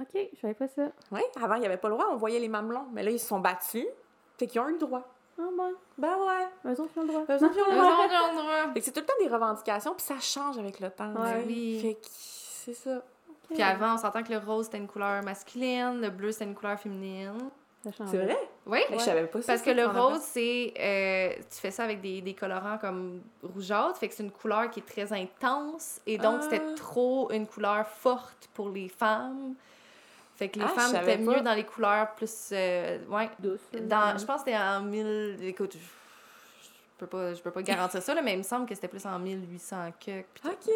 Ok, 0.00 0.18
je 0.34 0.40
savais 0.40 0.54
pas 0.54 0.66
ça. 0.68 0.82
Oui, 1.12 1.20
avant, 1.42 1.54
il 1.56 1.60
n'y 1.60 1.66
avait 1.66 1.76
pas 1.76 1.88
le 1.88 1.94
droit, 1.94 2.06
on 2.10 2.16
voyait 2.16 2.40
les 2.40 2.48
mamelons. 2.48 2.86
Mais 2.92 3.02
là, 3.02 3.10
ils 3.10 3.20
se 3.20 3.26
sont 3.28 3.38
battus, 3.38 3.86
fait 4.38 4.46
qu'ils 4.46 4.60
ont 4.60 4.68
eu 4.68 4.72
le 4.72 4.78
droit. 4.78 5.02
Ah 5.40 5.44
bon, 5.56 5.72
Ben 5.98 6.16
ouais. 6.16 6.72
eux 6.72 6.80
autres 6.80 6.90
ils 6.96 6.98
ont 6.98 7.02
le 7.02 7.08
droit. 7.08 7.20
Eux 7.28 7.44
autres, 7.44 7.54
ils 7.54 7.62
ont 7.62 7.66
le 7.66 7.72
droit. 7.74 8.04
autres, 8.04 8.10
ils 8.10 8.16
ont 8.16 8.36
le 8.36 8.42
droit. 8.42 8.72
Fait 8.74 8.80
que 8.80 8.84
c'est 8.86 8.92
tout 8.92 9.00
le 9.00 9.06
temps 9.06 9.12
des 9.20 9.28
revendications, 9.28 9.94
puis 9.94 10.02
ça 10.04 10.18
change 10.18 10.58
avec 10.58 10.80
le 10.80 10.90
temps. 10.90 11.12
Ouais. 11.14 11.44
Oui. 11.46 11.78
Fait 11.80 11.94
que 11.94 12.00
c'est 12.10 12.72
ça. 12.74 13.02
Puis 13.50 13.62
avant, 13.62 13.94
on 13.94 13.98
s'entend 13.98 14.22
que 14.22 14.32
le 14.32 14.38
rose, 14.38 14.66
c'était 14.66 14.78
une 14.78 14.88
couleur 14.88 15.22
masculine, 15.22 16.00
le 16.00 16.10
bleu, 16.10 16.32
c'était 16.32 16.44
une 16.44 16.54
couleur 16.54 16.78
féminine. 16.78 17.32
C'est 17.82 18.18
vrai? 18.18 18.36
Oui, 18.66 18.80
Je 18.92 18.98
savais 18.98 19.26
pas 19.26 19.40
ça. 19.40 19.52
parce 19.52 19.62
que 19.62 19.70
le 19.70 19.86
rose, 19.86 20.20
c'est... 20.20 20.74
euh, 20.78 21.30
tu 21.50 21.58
fais 21.60 21.70
ça 21.70 21.84
avec 21.84 22.00
des, 22.02 22.20
des 22.20 22.34
colorants 22.34 22.76
comme 22.76 23.22
rougeâtre, 23.42 23.96
fait 23.96 24.08
que 24.08 24.14
c'est 24.14 24.24
une 24.24 24.32
couleur 24.32 24.68
qui 24.70 24.80
est 24.80 24.86
très 24.86 25.10
intense, 25.12 26.00
et 26.06 26.18
donc 26.18 26.40
Ah. 26.40 26.42
c'était 26.42 26.74
trop 26.74 27.30
une 27.30 27.46
couleur 27.46 27.86
forte 27.86 28.48
pour 28.52 28.68
les 28.68 28.88
femmes. 28.88 29.54
Fait 30.36 30.48
que 30.48 30.58
les 30.58 30.64
Ah, 30.66 30.68
femmes 30.80 30.96
étaient 31.02 31.18
mieux 31.18 31.40
dans 31.40 31.54
les 31.54 31.64
couleurs 31.64 32.14
plus... 32.14 32.50
euh, 32.52 32.98
ouais, 33.08 33.30
Douce. 33.38 33.60
là. 33.72 33.80
dans, 34.12 34.18
je 34.18 34.24
pense 34.26 34.42
que 34.42 34.50
c'était 34.50 34.58
en 34.58 34.82
1000... 34.82 35.38
Écoute, 35.42 35.72
je, 35.72 35.78
je 35.78 35.84
peux 36.98 37.06
pas, 37.06 37.34
je 37.34 37.40
peux 37.40 37.50
pas 37.50 37.62
garantir 37.62 38.02
ça, 38.02 38.14
là, 38.14 38.22
mais 38.22 38.34
il 38.34 38.38
me 38.38 38.42
semble 38.42 38.66
que 38.66 38.74
c'était 38.74 38.88
plus 38.88 39.04
en 39.06 39.18
1800 39.18 39.92
que... 40.04 40.20
OK. 40.20 40.70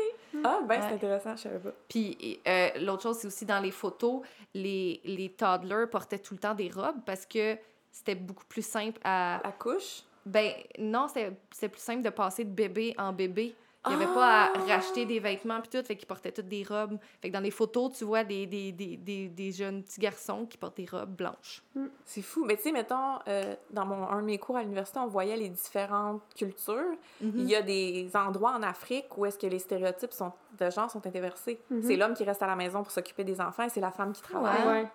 Ah, 0.45 0.61
ben, 0.67 0.81
c'est 0.81 0.95
intéressant, 0.95 1.37
je 1.37 1.43
savais 1.43 1.59
pas. 1.59 1.73
Puis 1.89 2.41
euh, 2.47 2.69
l'autre 2.81 3.03
chose, 3.03 3.19
c'est 3.19 3.27
aussi 3.27 3.45
dans 3.45 3.61
les 3.61 3.71
photos, 3.71 4.23
les, 4.55 5.01
les 5.05 5.31
toddlers 5.31 5.89
portaient 5.91 6.19
tout 6.19 6.35
le 6.35 6.41
temps 6.41 6.55
des 6.55 6.71
robes 6.71 7.01
parce 7.05 7.27
que 7.27 7.57
c'était 7.91 8.15
beaucoup 8.15 8.47
plus 8.47 8.65
simple 8.65 9.01
à... 9.05 9.41
La 9.45 9.53
couche? 9.53 10.03
Ben 10.25 10.53
non, 10.79 11.09
c'était 11.09 11.69
plus 11.69 11.81
simple 11.81 12.03
de 12.03 12.11
passer 12.11 12.45
de 12.45 12.51
bébé 12.51 12.95
en 12.97 13.13
bébé. 13.13 13.55
Il 13.89 13.97
n'y 13.97 14.03
avait 14.05 14.15
pas 14.15 14.45
à 14.45 14.53
Ah! 14.55 14.59
racheter 14.69 15.07
des 15.07 15.19
vêtements 15.19 15.61
puis 15.61 15.69
tout, 15.69 15.85
fait 15.85 15.97
qu'ils 15.97 16.07
portaient 16.07 16.31
toutes 16.31 16.47
des 16.47 16.63
robes. 16.63 16.99
Fait 17.21 17.29
que 17.29 17.33
dans 17.33 17.41
les 17.41 17.51
photos, 17.51 17.93
tu 17.99 18.05
vois 18.05 18.23
des, 18.23 18.47
des, 18.47 18.71
des, 18.71 18.97
des, 18.97 19.29
des 19.29 19.51
jeunes 19.51 19.83
petits 19.83 19.99
garçons 20.01 20.47
qui 20.47 20.57
portent 20.57 20.77
des 20.77 20.87
robes 20.91 21.17
blanches. 21.17 21.65
C'est 22.05 22.23
fou. 22.23 22.45
Mais 22.45 22.57
tu 22.57 22.63
sais, 22.63 22.73
mettons, 22.73 23.19
euh, 23.27 23.57
dans 23.71 23.85
mon, 23.85 24.07
un 24.09 24.21
de 24.21 24.27
mes 24.27 24.39
cours 24.39 24.57
à 24.57 24.63
l'université, 24.63 25.01
on 25.01 25.09
voyait 25.09 25.37
les 25.37 25.49
différentes 25.49 26.23
cultures. 26.37 26.93
Mhm. 27.21 27.33
Il 27.35 27.49
y 27.51 27.57
a 27.57 27.63
des 27.63 28.09
endroits 28.15 28.53
en 28.53 28.63
Afrique 28.63 29.19
où 29.19 29.27
est-ce 29.27 29.37
que 29.39 29.49
les 29.49 29.59
stéréotypes 29.59 30.13
sont, 30.13 30.33
de 30.61 30.71
genre 30.71 30.89
sont 30.89 31.05
inversés. 31.05 31.59
Mhm. 31.69 31.83
C'est 31.83 31.97
l'homme 31.97 32.15
qui 32.15 32.23
reste 32.23 32.43
à 32.43 32.47
la 32.47 32.55
maison 32.55 32.83
pour 32.85 32.93
s'occuper 32.93 33.25
des 33.25 33.41
enfants 33.41 33.65
et 33.65 33.69
c'est 33.69 33.81
la 33.81 33.91
femme 33.91 34.13
qui 34.13 34.23
travaille. 34.23 34.63
Ouais. 34.65 34.83
Ouais. 34.83 34.89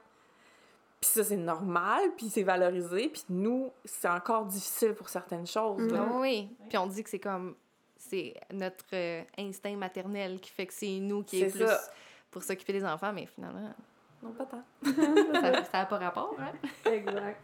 Puis 1.01 1.09
ça, 1.11 1.23
c'est 1.25 1.35
normal, 1.37 2.01
puis 2.15 2.29
c'est 2.29 2.43
valorisé. 2.43 3.09
Puis 3.09 3.23
nous, 3.29 3.69
c'est 3.83 4.09
encore 4.09 4.45
difficile 4.45 4.93
pour 4.93 5.09
certaines 5.09 5.45
choses. 5.45 5.81
Mhm. 5.81 5.91
là. 5.93 6.05
Oui. 6.13 6.49
Puis 6.69 6.77
on 6.77 6.87
dit 6.87 7.03
que 7.03 7.09
c'est 7.09 7.19
comme. 7.19 7.53
C'est 8.09 8.33
notre 8.51 8.85
euh, 8.93 9.23
instinct 9.37 9.75
maternel 9.75 10.39
qui 10.39 10.49
fait 10.49 10.65
que 10.65 10.73
c'est 10.73 10.99
nous 10.99 11.23
qui 11.23 11.41
est, 11.41 11.49
plus 11.49 11.65
ça. 11.65 11.79
pour 12.31 12.43
s'occuper 12.43 12.73
des 12.73 12.85
enfants, 12.85 13.11
mais 13.13 13.25
finalement, 13.25 13.73
Non, 14.23 14.31
pas 14.31 14.45
tant. 14.45 14.63
ça 14.83 15.79
n'a 15.79 15.85
pas 15.85 15.97
rapport. 15.97 16.35
Hein? 16.39 16.51
Exact. 16.91 17.39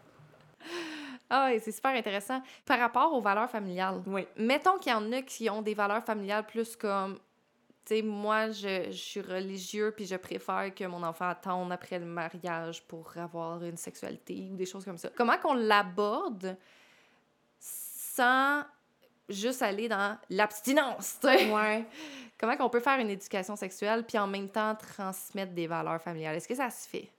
Ah, 1.29 1.53
et 1.53 1.59
c'est 1.59 1.71
super 1.71 1.91
intéressant. 1.91 2.41
Par 2.65 2.79
rapport 2.79 3.13
aux 3.13 3.21
valeurs 3.21 3.49
familiales, 3.49 4.01
Oui. 4.07 4.27
mettons 4.37 4.77
qu'il 4.77 4.91
y 4.91 4.95
en 4.95 5.11
a 5.11 5.21
qui 5.21 5.49
ont 5.49 5.61
des 5.61 5.73
valeurs 5.73 6.03
familiales 6.03 6.45
plus 6.45 6.75
comme. 6.75 7.17
Tu 7.85 7.95
sais, 7.95 8.01
moi, 8.01 8.49
je, 8.51 8.85
je 8.91 8.97
suis 8.97 9.19
religieux, 9.21 9.91
puis 9.93 10.05
je 10.05 10.15
préfère 10.15 10.73
que 10.73 10.85
mon 10.85 11.03
enfant 11.03 11.27
attende 11.27 11.69
après 11.69 11.99
le 11.99 12.05
mariage 12.05 12.81
pour 12.87 13.11
avoir 13.17 13.61
une 13.61 13.75
sexualité 13.75 14.47
ou 14.51 14.55
des 14.55 14.65
choses 14.65 14.85
comme 14.85 14.97
ça. 14.97 15.09
Comment 15.17 15.37
qu'on 15.37 15.53
l'aborde 15.55 16.55
sans 17.59 18.63
juste 19.33 19.61
aller 19.61 19.87
dans 19.89 20.17
l'abstinence, 20.29 21.17
tu 21.21 21.27
sais? 21.27 21.51
Ouais. 21.51 21.85
Comment 22.39 22.57
qu'on 22.57 22.69
peut 22.69 22.79
faire 22.79 22.99
une 22.99 23.09
éducation 23.09 23.55
sexuelle 23.55 24.05
puis 24.05 24.17
en 24.17 24.27
même 24.27 24.49
temps 24.49 24.75
transmettre 24.75 25.53
des 25.53 25.67
valeurs 25.67 26.01
familiales? 26.01 26.35
Est-ce 26.35 26.47
que 26.47 26.55
ça 26.55 26.69
se 26.69 26.87
fait? 26.87 27.09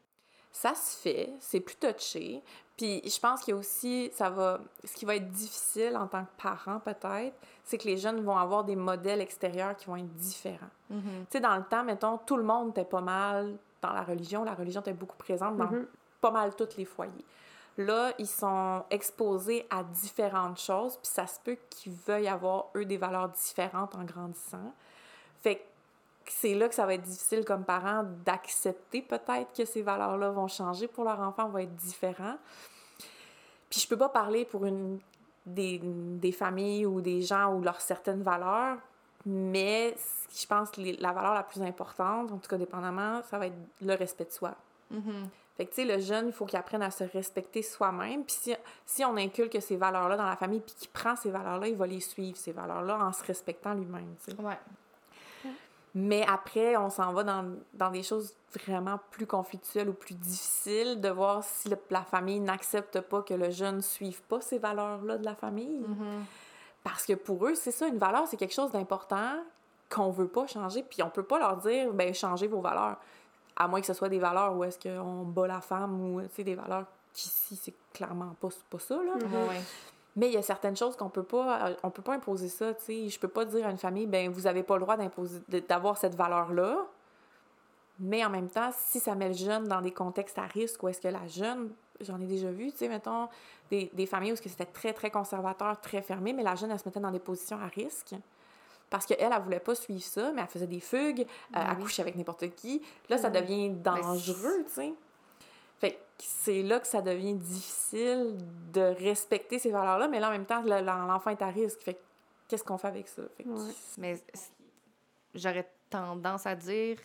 Ça 0.51 0.75
se 0.75 0.97
fait, 0.99 1.33
c'est 1.41 1.61
plus 1.61 1.77
touché. 1.77 2.43
Puis 2.77 3.01
je 3.05 3.19
pense 3.21 3.41
qu'il 3.41 3.53
y 3.53 3.57
a 3.57 3.59
aussi, 3.59 4.11
ça 4.15 4.31
va, 4.31 4.61
ce 4.85 4.93
qui 4.95 5.05
va 5.05 5.17
être 5.17 5.29
difficile 5.29 5.97
en 5.97 6.07
tant 6.09 6.25
que 6.25 6.43
parent 6.43 6.81
peut-être, 6.81 7.35
c'est 7.65 7.79
que 7.79 7.85
les 7.87 7.97
jeunes 7.97 8.21
vont 8.21 8.37
avoir 8.37 8.65
des 8.65 8.77
modèles 8.77 9.21
extérieurs 9.21 9.77
qui 9.77 9.87
vont 9.87 9.97
être 9.97 10.13
différents. 10.15 10.71
Tu 10.91 10.97
sais, 11.31 11.41
dans 11.41 11.57
le 11.57 11.65
temps, 11.65 11.85
mettons, 11.85 12.19
tout 12.19 12.37
le 12.37 12.43
monde 12.43 12.71
était 12.71 12.85
pas 12.85 13.01
mal 13.01 13.57
dans 13.81 13.93
la 13.93 14.03
religion. 14.03 14.45
La 14.45 14.55
religion 14.55 14.81
était 14.81 14.93
beaucoup 14.93 15.17
présente 15.17 15.57
dans 15.57 15.67
Mhm. 15.71 15.87
pas 16.21 16.31
mal 16.31 16.55
tous 16.57 16.77
les 16.77 16.85
foyers. 16.85 17.25
Là, 17.77 18.13
ils 18.19 18.29
sont 18.29 18.85
exposés 18.91 19.67
à 19.69 19.83
différentes 19.83 20.61
choses, 20.61 20.97
puis 20.97 21.11
ça 21.11 21.27
se 21.27 21.41
peut 21.41 21.59
qu'ils 21.71 21.93
veuillent 21.93 22.29
avoir, 22.29 22.67
eux, 22.77 22.85
des 22.85 22.97
valeurs 22.97 23.29
différentes 23.31 23.95
en 23.97 24.05
grandissant. 24.05 24.73
Fait 25.43 25.57
que 25.57 25.63
c'est 26.27 26.55
là 26.55 26.69
que 26.69 26.75
ça 26.75 26.87
va 26.87 26.95
être 26.95 27.03
difficile 27.03 27.45
comme 27.45 27.65
parent 27.65 28.05
d'accepter 28.25 29.03
peut-être 29.03 29.53
que 29.57 29.65
ces 29.65 29.83
valeurs-là 29.83 30.31
vont 30.31 30.49
changer 30.49 30.87
pour 30.87 31.05
leur 31.05 31.21
enfant, 31.21 31.49
vont 31.49 31.59
être 31.59 31.75
différents. 31.75 32.37
Puis 33.69 33.81
je 33.81 33.89
peux 33.89 33.97
pas 33.97 34.09
parler 34.09 34.45
pour 34.45 34.65
des, 35.45 36.33
familles 36.33 36.87
ou 36.87 37.01
des 37.01 37.23
gens 37.23 37.53
ou 37.55 37.61
leurs 37.61 37.81
certaines 37.81 38.23
valeurs, 38.23 38.79
mais 39.27 39.97
je 40.33 40.47
pense 40.47 40.71
que 40.71 40.81
la 41.01 41.13
valeur 41.13 41.35
la 41.35 41.43
plus 41.43 41.61
importante, 41.61 42.31
en 42.31 42.39
tout 42.39 42.49
cas 42.49 42.57
dépendamment, 42.57 43.21
ça 43.23 43.39
va 43.39 43.49
être 43.49 43.57
le 43.83 43.95
respect 43.95 44.27
de 44.27 44.31
soi. 44.31 44.55
Mhm. 44.91 45.29
Fait 45.57 45.67
que, 45.67 45.71
tu 45.75 45.83
sais, 45.83 45.85
le 45.85 46.01
jeune, 46.03 46.27
il 46.27 46.33
faut 46.33 46.47
qu'il 46.47 46.59
apprenne 46.59 46.83
à 46.83 46.91
se 46.91 47.05
respecter 47.05 47.63
soi-même. 47.63 48.25
Puis 48.25 48.35
si, 48.41 48.57
si 48.85 49.05
on 49.05 49.17
inculque 49.17 49.57
ces 49.63 49.77
valeurs-là 49.77 50.17
dans 50.17 50.27
la 50.27 50.35
famille, 50.37 50.61
puis 50.61 50.75
qu'il 50.75 50.89
prend 50.91 51.15
ces 51.15 51.31
valeurs-là, 51.31 51.69
il 51.69 51.77
va 51.77 51.87
les 51.87 52.01
suivre, 52.01 52.37
ces 52.37 52.51
valeurs-là, 52.53 52.99
en 52.99 53.13
se 53.13 53.23
respectant 53.25 53.73
lui-même, 53.75 54.15
tu 54.25 54.33
sais. 54.33 54.41
Ouais. 54.43 54.59
Mais 55.97 56.27
après, 56.29 56.77
on 56.77 56.91
s'en 56.91 57.13
va 57.13 57.23
dans, 57.23 57.45
dans 57.73 57.91
des 57.91 58.03
choses 58.03 58.35
vraiment 58.53 58.99
plus 59.13 59.27
conflictuelles 59.29 59.89
ou 59.89 59.93
plus 59.93 60.15
difficiles, 60.17 61.01
de 61.01 61.09
voir 61.09 61.45
si 61.45 61.69
le- 61.69 61.79
la 61.91 62.03
famille 62.03 62.41
n'accepte 62.41 63.01
pas 63.01 63.23
que 63.23 63.35
le 63.35 63.51
jeune 63.51 63.77
ne 63.77 63.81
suive 63.81 64.21
pas 64.23 64.41
ces 64.41 64.59
valeurs-là 64.59 65.19
de 65.19 65.25
la 65.25 65.37
famille. 65.37 65.85
Mhm. 65.87 66.25
Parce 66.83 67.07
que 67.07 67.13
pour 67.13 67.47
eux, 67.47 67.55
c'est 67.55 67.71
ça, 67.71 67.87
une 67.87 67.99
valeur, 67.99 68.27
c'est 68.27 68.37
quelque 68.37 68.55
chose 68.55 68.73
d'important 68.73 69.37
qu'on 69.89 70.11
veut 70.11 70.27
pas 70.27 70.49
changer. 70.49 70.83
Puis 70.83 71.01
on 71.05 71.11
peut 71.11 71.23
pas 71.23 71.39
leur 71.39 71.59
dire, 71.59 71.93
ben 71.93 72.13
changez 72.13 72.49
vos 72.49 72.61
valeurs. 72.61 72.97
À 73.57 73.69
moins 73.69 73.81
que 73.81 73.87
ce 73.87 73.95
soit 73.95 74.09
des 74.09 74.19
valeurs 74.19 74.57
où 74.57 74.65
est-ce 74.65 74.79
qu'on 74.79 75.23
bat 75.23 75.47
la 75.47 75.61
femme 75.61 76.01
ou, 76.01 76.23
tu 76.23 76.29
sais, 76.35 76.45
des 76.45 76.55
valeurs 76.55 76.87
qu'ici, 77.13 77.57
c'est 77.57 77.75
clairement 77.93 78.35
pas, 78.41 78.49
pas 78.69 78.79
ça, 78.79 78.97
là. 78.97 79.15
Mhm. 79.15 79.49
Ouais. 79.49 79.61
Mais 80.17 80.29
il 80.29 80.35
y 80.35 80.37
a 80.37 80.43
certaines 80.43 80.77
choses 80.77 80.97
qu'on 80.97 81.09
peut 81.09 81.23
pas, 81.25 81.71
on 81.83 81.91
peut 81.91 82.03
pas 82.03 82.15
imposer 82.15 82.49
ça, 82.49 82.73
tu 82.75 82.85
sais. 82.85 83.09
Je 83.09 83.19
peux 83.19 83.29
pas 83.29 83.45
dire 83.45 83.67
à 83.67 83.71
une 83.71 83.79
famille, 83.79 84.07
ben 84.07 84.31
vous 84.31 84.47
avez 84.47 84.63
pas 84.63 84.75
le 84.75 84.83
droit 84.83 84.97
d'imposer, 84.97 85.41
d'avoir 85.69 85.97
cette 85.97 86.15
valeur-là. 86.15 86.87
Mais 88.01 88.25
en 88.25 88.31
même 88.31 88.49
temps, 88.49 88.71
si 88.77 88.99
ça 88.99 89.15
met 89.15 89.29
le 89.29 89.35
jeune 89.35 89.65
dans 89.69 89.81
des 89.81 89.93
contextes 89.93 90.39
à 90.39 90.47
risque, 90.47 90.83
où 90.83 90.89
est-ce 90.89 91.01
que 91.01 91.09
la 91.09 91.27
jeune, 91.29 91.71
j'en 92.01 92.21
ai 92.21 92.27
déjà 92.27 92.51
vu, 92.51 92.73
tu 92.73 92.79
sais, 92.79 92.89
mettons, 92.89 93.29
des, 93.71 93.91
des 93.93 94.07
familles 94.07 94.33
où 94.33 94.35
est-ce 94.35 94.43
que 94.43 94.49
c'était 94.49 94.67
très, 94.67 94.93
très 94.93 95.11
conservateur, 95.11 95.81
très 95.81 96.03
fermé, 96.03 96.33
mais 96.33 96.43
la 96.43 96.57
jeune, 96.57 96.71
elle 96.73 96.79
se 96.79 96.89
mettait 96.89 97.01
dans 97.01 97.13
des 97.13 97.21
positions 97.21 97.59
à 97.61 97.67
risque. 97.67 98.15
Parce 98.91 99.07
qu'elle, 99.07 99.19
elle 99.33 99.43
voulait 99.43 99.61
pas 99.61 99.75
suivre 99.75 100.03
ça, 100.03 100.31
mais 100.33 100.43
elle 100.43 100.49
faisait 100.49 100.67
des 100.67 100.81
fugues, 100.81 101.21
euh, 101.23 101.25
Ben 101.53 101.67
elle 101.71 101.79
couchait 101.83 102.03
avec 102.03 102.15
n'importe 102.17 102.55
qui. 102.55 102.81
Là, 103.09 103.19
ça 103.19 103.29
Mhm. 103.29 103.35
devient 103.41 103.71
dangereux, 103.71 104.65
tu 104.67 104.73
sais. 104.73 104.95
Fait 105.81 105.93
que 105.93 105.99
c'est 106.19 106.63
là 106.63 106.79
que 106.79 106.87
ça 106.87 107.03
devient 107.03 107.35
difficile 107.35 108.37
de 108.73 108.81
respecter 108.81 109.59
ces 109.59 109.71
valeurs-là, 109.71 110.07
mais 110.09 110.21
là, 110.21 110.29
en 110.29 110.33
même 110.33 110.47
temps, 110.47 110.63
le- 110.63 110.81
l'enfant 110.85 111.31
est 111.31 111.43
à 111.43 111.49
risque. 111.49 111.81
Fait 111.83 111.95
que 111.95 112.01
qu'est-ce 112.49 112.63
qu'on 112.63 112.79
fait 112.79 112.89
avec 112.89 113.09
ça? 113.09 113.23
Fait 113.37 113.43
que 113.45 113.49
Ouais. 113.49 113.73
Mais 113.99 114.21
j'aurais 115.35 115.69
tendance 115.91 116.47
à 116.47 116.55
dire, 116.55 116.99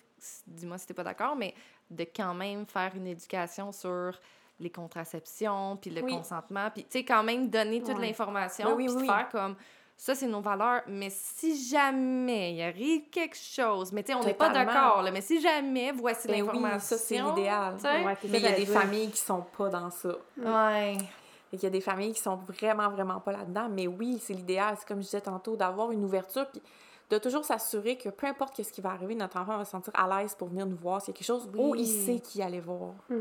dis-moi 0.47 0.77
si 0.77 0.87
t'es 0.87 0.93
pas 0.93 1.03
d'accord, 1.03 1.35
mais 1.35 1.53
de 1.89 2.03
quand 2.03 2.33
même 2.33 2.65
faire 2.67 2.91
une 2.95 3.07
éducation 3.07 3.71
sur 3.71 4.17
les 4.59 4.69
contraceptions, 4.69 5.77
puis 5.77 5.89
le 5.89 6.01
Oui. 6.03 6.11
consentement, 6.17 6.69
puis 6.71 6.83
tu 6.83 6.99
sais, 6.99 7.05
quand 7.05 7.23
même 7.23 7.49
donner 7.49 7.81
toute 7.81 7.95
Ouais. 7.97 8.07
l'information, 8.07 8.75
Oui, 8.75 8.87
oui, 8.89 8.95
puis 8.97 9.07
faire 9.07 9.29
comme 9.29 9.55
ça, 10.01 10.15
c'est 10.15 10.27
nos 10.27 10.39
valeurs, 10.39 10.81
mais 10.87 11.09
si 11.11 11.61
jamais 11.67 12.53
il 12.53 12.61
arrive 12.61 13.09
quelque 13.11 13.35
chose, 13.35 13.91
mais 13.91 14.01
tu 14.01 14.13
sais, 14.13 14.17
on 14.17 14.23
n'est 14.23 14.33
pas 14.33 14.47
d'accord, 14.49 15.01
là, 15.01 15.11
mais 15.11 15.19
si 15.19 15.41
jamais, 15.41 15.91
voici 15.91 16.25
Ben 16.27 16.35
oui, 16.35 16.47
l'information. 16.47 16.79
ça, 16.79 16.97
c'est 16.97 17.21
l'idéal. 17.21 17.75
Ouais, 17.83 18.17
Mais 18.29 18.37
il 18.39 18.43
y 18.43 18.47
a 18.47 18.53
des 18.53 18.65
familles 18.65 19.11
qui 19.11 19.19
sont 19.19 19.43
pas 19.57 19.67
dans 19.67 19.89
ça. 19.89 20.15
Ouais. 20.37 20.95
Et 21.51 21.57
qu'il 21.57 21.63
y 21.63 21.67
a 21.67 21.69
des 21.69 21.81
familles 21.81 22.13
qui 22.13 22.21
sont 22.21 22.37
vraiment, 22.37 22.89
vraiment 22.89 23.19
pas 23.19 23.33
là-dedans. 23.33 23.67
Mais 23.69 23.87
oui, 23.87 24.19
c'est 24.23 24.33
l'idéal. 24.33 24.75
C'est 24.79 24.87
comme 24.87 24.99
je 24.99 25.05
disais 25.05 25.19
tantôt, 25.19 25.57
d'avoir 25.57 25.91
une 25.91 26.05
ouverture, 26.05 26.45
puis 26.49 26.61
de 27.09 27.17
toujours 27.17 27.43
s'assurer 27.43 27.97
que 27.97 28.07
peu 28.07 28.27
importe 28.27 28.61
ce 28.63 28.71
qui 28.71 28.79
va 28.81 28.91
arriver, 28.91 29.15
notre 29.15 29.37
enfant 29.37 29.57
va 29.57 29.65
se 29.65 29.71
sentir 29.71 29.91
à 29.95 30.07
l'aise 30.21 30.33
pour 30.33 30.47
venir 30.47 30.65
nous 30.65 30.77
voir. 30.77 31.01
S'il 31.01 31.13
y 31.13 31.15
a 31.15 31.17
quelque 31.17 31.27
chose 31.27 31.49
où 31.53 31.71
Oui. 31.71 31.81
il 31.81 31.87
sait 32.05 32.19
qu'il 32.21 32.41
allait 32.41 32.59
voir. 32.61 32.93
Tu 33.07 33.15
sais, 33.15 33.19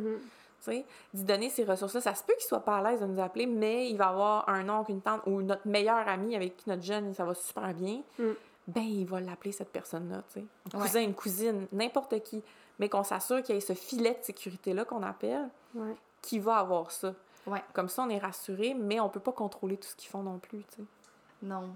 d'y 1.15 1.25
donner 1.25 1.49
ces 1.51 1.65
ressources-là. 1.65 2.01
Ça 2.01 2.15
se 2.15 2.23
peut 2.25 2.35
qu'il 2.35 2.47
soit 2.47 2.61
pas 2.61 2.77
à 2.79 2.83
l'aise 2.91 3.01
de 3.01 3.07
nous 3.07 3.21
appeler, 3.21 3.47
mais 3.47 3.89
il 3.91 3.97
va 3.97 4.09
avoir 4.09 4.49
un 4.49 4.69
oncle, 4.69 4.91
une 4.91 5.01
tante 5.01 5.23
ou 5.27 5.41
notre 5.43 5.67
meilleur 5.67 6.07
ami 6.09 6.37
avec 6.37 6.57
qui 6.57 6.69
notre 6.69 6.83
jeune, 6.83 7.15
ça 7.15 7.25
va 7.25 7.35
super 7.35 7.73
bien. 7.75 8.03
Mm. 8.19 8.25
Ben, 8.69 8.83
il 8.83 9.07
va 9.07 9.21
l'appeler 9.21 9.53
cette 9.53 9.71
personne-là, 9.71 10.23
tu 10.33 10.41
sais. 10.41 10.47
Un 10.75 10.79
Ouais. 10.79 10.85
cousin, 10.87 11.01
une 11.03 11.15
cousine, 11.15 11.67
n'importe 11.73 12.23
qui. 12.23 12.43
mais 12.81 12.89
qu'on 12.89 13.03
s'assure 13.03 13.43
qu'il 13.43 13.55
y 13.57 13.59
ait 13.59 13.61
ce 13.61 13.73
filet 13.73 14.13
de 14.21 14.25
sécurité-là 14.25 14.85
qu'on 14.85 15.03
appelle, 15.03 15.49
Ouais. 15.75 15.97
qui 16.23 16.39
va 16.39 16.59
avoir 16.59 16.91
ça. 16.93 17.13
Ouais. 17.47 17.63
Comme 17.73 17.89
ça, 17.89 18.03
on 18.03 18.09
est 18.09 18.19
rassuré, 18.19 18.73
mais 18.75 19.01
on 19.01 19.09
peut 19.09 19.19
pas 19.21 19.33
contrôler 19.33 19.77
tout 19.79 19.89
ce 19.89 19.97
qu'ils 19.97 20.11
font 20.11 20.23
non 20.23 20.39
plus, 20.39 20.59
tu 20.59 20.77
sais. 20.77 20.83
Non. 21.43 21.71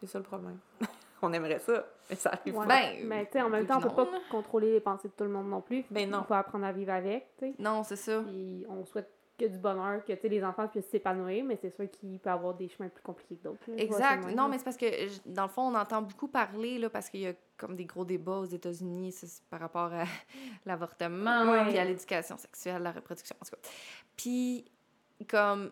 C'est 0.00 0.06
ça 0.08 0.18
le 0.18 0.24
problème. 0.24 0.58
on 1.22 1.32
aimerait 1.32 1.60
ça, 1.60 1.84
mais 2.10 2.16
ça 2.16 2.30
arrive 2.32 2.56
Ouais. 2.58 2.66
Ben, 2.66 3.06
Mais 3.06 3.26
tu 3.26 3.32
sais, 3.32 3.42
en 3.42 3.48
même 3.48 3.66
temps, 3.66 3.78
on 3.78 3.80
peut 3.82 3.88
non, 3.88 3.94
pas 3.94 4.04
là. 4.04 4.18
contrôler 4.30 4.72
les 4.72 4.80
pensées 4.80 5.08
de 5.08 5.12
tout 5.14 5.24
le 5.24 5.30
monde 5.30 5.48
non 5.48 5.60
plus. 5.62 5.84
Ben 5.90 6.08
non. 6.10 6.20
Il 6.22 6.26
faut 6.26 6.34
apprendre 6.34 6.66
à 6.66 6.72
vivre 6.72 6.92
avec, 6.92 7.28
tu 7.38 7.46
sais. 7.46 7.54
Non, 7.58 7.82
c'est 7.84 7.96
ça. 7.96 8.20
Puis 8.26 8.66
on 8.68 8.84
souhaite 8.84 9.08
que 9.38 9.46
du 9.46 9.56
bonheur, 9.56 10.04
que 10.04 10.12
tu 10.12 10.20
sais, 10.20 10.28
les 10.28 10.44
enfants 10.44 10.68
puissent 10.68 10.88
s'épanouir, 10.90 11.42
mais 11.44 11.56
c'est 11.56 11.74
sûr 11.74 11.90
qu'il 11.90 12.18
peut 12.18 12.28
avoir 12.28 12.52
des 12.52 12.68
chemins 12.68 12.90
plus 12.90 13.02
compliqués 13.02 13.36
que 13.36 13.44
d'autres. 13.44 13.58
vois 13.68 13.76
Exact. 13.80 14.34
Non, 14.36 14.48
mais 14.48 14.58
c'est 14.58 14.64
parce 14.64 14.76
que, 14.76 14.86
dans 15.24 15.44
le 15.44 15.48
fond, 15.48 15.62
on 15.62 15.74
entend 15.74 16.02
beaucoup 16.02 16.28
parler, 16.28 16.78
là, 16.78 16.90
parce 16.90 17.08
qu'il 17.08 17.20
y 17.20 17.26
a 17.26 17.32
comme 17.56 17.74
des 17.74 17.86
gros 17.86 18.04
débats 18.04 18.36
aux 18.38 18.44
États-Unis 18.44 19.14
par 19.48 19.60
rapport 19.60 19.90
à 19.94 20.04
l'avortement, 20.66 21.50
Ouais. 21.50 21.64
puis 21.68 21.78
à 21.78 21.84
l'éducation 21.84 22.36
sexuelle, 22.36 22.82
la 22.82 22.92
reproduction, 22.92 23.34
en 23.40 23.44
tout 23.44 23.52
cas. 23.52 23.68
Puis, 24.16 24.64
comme, 25.28 25.70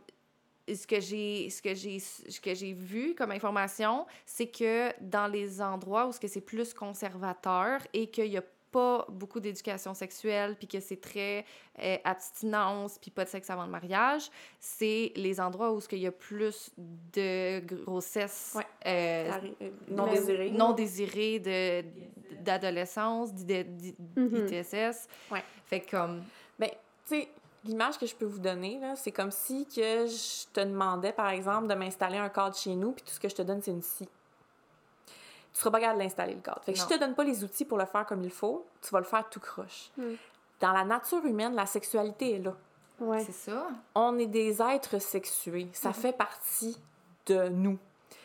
ce 0.74 0.86
que 0.86 1.00
j'ai 1.00 1.50
ce 1.50 1.62
que 1.62 1.74
j'ai 1.74 1.98
ce 1.98 2.40
que 2.40 2.54
j'ai 2.54 2.72
vu 2.72 3.14
comme 3.14 3.30
information, 3.30 4.06
c'est 4.26 4.46
que 4.48 4.92
dans 5.00 5.26
les 5.26 5.60
endroits 5.60 6.06
où 6.06 6.12
ce 6.12 6.20
que 6.20 6.28
c'est 6.28 6.40
plus 6.40 6.74
conservateur 6.74 7.80
et 7.92 8.08
qu'il 8.08 8.26
y 8.26 8.36
a 8.36 8.42
pas 8.70 9.06
beaucoup 9.08 9.40
d'éducation 9.40 9.94
sexuelle 9.94 10.54
puis 10.58 10.68
que 10.68 10.78
c'est 10.78 11.00
très 11.00 11.46
euh, 11.82 11.96
abstinence 12.04 12.98
puis 13.00 13.10
pas 13.10 13.24
de 13.24 13.30
sexe 13.30 13.48
avant 13.48 13.64
le 13.64 13.70
mariage, 13.70 14.30
c'est 14.60 15.10
les 15.16 15.40
endroits 15.40 15.72
où 15.72 15.80
ce 15.80 15.88
qu'il 15.88 16.00
y 16.00 16.06
a 16.06 16.12
plus 16.12 16.70
de 16.76 17.60
grossesse 17.60 18.52
Ouais. 18.54 18.66
euh, 18.86 19.30
euh, 19.62 19.70
non 19.88 20.06
non 20.52 20.72
désirée 20.74 21.38
de 21.38 21.82
d'adolescence, 22.42 23.32
d'ID- 23.34 23.76
d'I- 23.76 23.94
Mhm. 24.16 24.44
d'ITSS. 24.46 25.08
Ouais. 25.30 25.42
Fait 25.66 25.80
comme 25.80 26.22
Ben, 26.58 26.70
tu 27.08 27.20
sais, 27.20 27.28
l'image 27.64 27.98
que 27.98 28.06
je 28.06 28.14
peux 28.14 28.24
vous 28.24 28.38
donner, 28.38 28.78
là, 28.80 28.96
c'est 28.96 29.12
comme 29.12 29.30
si 29.30 29.66
que 29.66 30.06
je 30.06 30.46
te 30.52 30.60
demandais, 30.60 31.12
par 31.12 31.28
exemple, 31.30 31.66
de 31.66 31.74
m'installer 31.74 32.18
un 32.18 32.28
cadre 32.28 32.56
chez 32.56 32.74
nous, 32.74 32.92
puis 32.92 33.02
tout 33.04 33.12
ce 33.12 33.20
que 33.20 33.28
je 33.28 33.34
te 33.34 33.42
donne, 33.42 33.60
c'est 33.62 33.70
une 33.70 33.82
scie. 33.82 34.08
Tu 35.52 35.60
seras 35.60 35.70
pas 35.70 35.80
capable 35.80 35.98
de 35.98 36.04
l'installer, 36.04 36.34
le 36.34 36.40
cadre. 36.40 36.60
Fait 36.62 36.72
que 36.72 36.78
si 36.78 36.84
Non. 36.84 36.90
je 36.90 36.94
te 36.94 37.00
donne 37.00 37.14
pas 37.14 37.24
les 37.24 37.42
outils 37.42 37.64
pour 37.64 37.78
le 37.78 37.86
faire 37.86 38.06
comme 38.06 38.22
il 38.22 38.30
faut, 38.30 38.66
tu 38.82 38.90
vas 38.90 39.00
le 39.00 39.04
faire 39.06 39.28
tout 39.28 39.40
croche. 39.40 39.90
Mm. 39.96 40.14
Dans 40.60 40.72
la 40.72 40.84
nature 40.84 41.24
humaine, 41.24 41.54
la 41.54 41.66
sexualité 41.66 42.36
est 42.36 42.38
là. 42.38 42.54
Ouais. 43.00 43.24
c'est 43.24 43.32
ça. 43.32 43.68
On 43.94 44.18
est 44.18 44.26
des 44.26 44.60
êtres 44.60 44.98
sexués. 45.00 45.68
Ça 45.72 45.92
fait 45.92 46.12
partie 46.12 46.76
de 47.26 47.48
nous. 47.48 47.78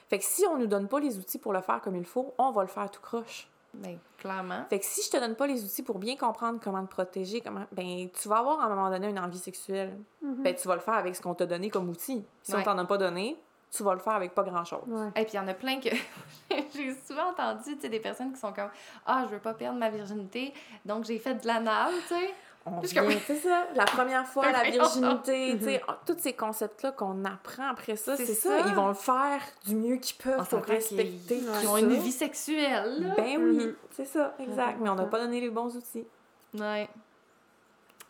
Fait 0.09 0.19
que 0.19 0.25
si 0.25 0.45
on 0.47 0.57
nous 0.57 0.67
donne 0.67 0.87
pas 0.87 0.99
les 0.99 1.17
outils 1.17 1.37
pour 1.39 1.53
le 1.53 1.61
faire 1.61 1.81
comme 1.81 1.95
il 1.95 2.05
faut, 2.05 2.33
on 2.37 2.51
va 2.51 2.61
le 2.63 2.67
faire 2.67 2.89
tout 2.91 3.01
croche. 3.01 3.47
Ben 3.73 3.97
clairement. 4.19 4.65
Fait 4.69 4.79
que 4.79 4.85
si 4.85 5.01
je 5.03 5.09
te 5.09 5.17
donne 5.17 5.35
pas 5.35 5.47
les 5.47 5.63
outils 5.63 5.83
pour 5.83 5.97
bien 5.99 6.15
comprendre 6.15 6.59
comment 6.63 6.85
te 6.85 6.89
protéger, 6.91 7.41
comment, 7.41 7.65
ben, 7.71 8.07
tu 8.09 8.27
vas 8.29 8.37
avoir 8.37 8.59
à 8.61 8.65
un 8.65 8.69
moment 8.69 8.89
donné 8.89 9.07
une 9.09 9.19
envie 9.19 9.39
sexuelle. 9.39 9.97
Mhm. 10.21 10.43
Ben, 10.43 10.53
tu 10.55 10.67
vas 10.67 10.75
le 10.75 10.81
faire 10.81 10.93
avec 10.93 11.15
ce 11.15 11.21
qu'on 11.21 11.33
t'a 11.33 11.45
donné 11.45 11.69
comme 11.69 11.89
outil. 11.89 12.23
Si 12.43 12.53
on 12.53 12.57
Ouais. 12.57 12.63
t'en 12.63 12.77
a 12.77 12.85
pas 12.85 12.97
donné, 12.97 13.35
tu 13.71 13.81
vas 13.83 13.93
le 13.93 13.99
faire 13.99 14.13
avec 14.13 14.35
pas 14.35 14.43
grand-chose. 14.43 14.83
Ouais. 14.87 15.07
Et 15.15 15.23
puis 15.25 15.33
il 15.33 15.37
y 15.37 15.39
en 15.39 15.47
a 15.47 15.53
plein 15.55 15.79
que 15.79 15.89
j'ai 16.75 16.93
souvent 17.07 17.31
entendu, 17.31 17.75
tu 17.75 17.81
sais, 17.81 17.89
des 17.89 17.99
personnes 17.99 18.31
qui 18.31 18.39
sont 18.39 18.53
comme 18.53 18.69
ah 19.07 19.25
je 19.27 19.33
veux 19.33 19.41
pas 19.41 19.55
perdre 19.55 19.79
ma 19.79 19.89
virginité, 19.89 20.53
donc 20.85 21.05
j'ai 21.05 21.17
fait 21.17 21.33
de 21.35 21.47
l'anal, 21.47 21.91
tu 22.07 22.13
sais. 22.13 22.33
On 22.65 22.79
vient, 22.79 23.19
c'est 23.27 23.35
ça, 23.35 23.67
la 23.75 23.83
première 23.83 24.25
fois, 24.25 24.49
la 24.51 24.63
virginité, 24.63 25.57
tu 25.59 25.65
sais, 25.65 25.81
ah, 25.85 25.99
tous 26.05 26.17
ces 26.17 26.31
concepts-là 26.31 26.93
qu'on 26.93 27.25
apprend 27.25 27.67
après 27.69 27.97
ça, 27.97 28.15
C'est 28.15 28.25
c'est 28.25 28.33
ça. 28.35 28.59
ça. 28.61 28.67
Ils 28.69 28.73
vont 28.73 28.87
le 28.87 28.93
faire 28.93 29.41
du 29.65 29.75
mieux 29.75 29.97
qu'ils 29.97 30.15
peuvent 30.15 30.47
pour 30.47 30.63
respecter 30.63 31.39
qu'ils 31.39 31.67
ont 31.67 31.73
ça. 31.75 31.79
une 31.81 31.93
vie 31.95 32.11
sexuelle. 32.11 33.13
Ben 33.17 33.37
oui, 33.37 33.57
Mhm. 33.67 33.75
c'est 33.91 34.05
ça, 34.05 34.33
exact. 34.39 34.77
Mais 34.79 34.89
on 34.89 34.95
n'a 34.95 35.03
Mhm. 35.03 35.09
pas 35.09 35.19
donné 35.19 35.41
les 35.41 35.49
bons 35.49 35.75
outils. 35.75 36.07
Ouais. 36.53 36.87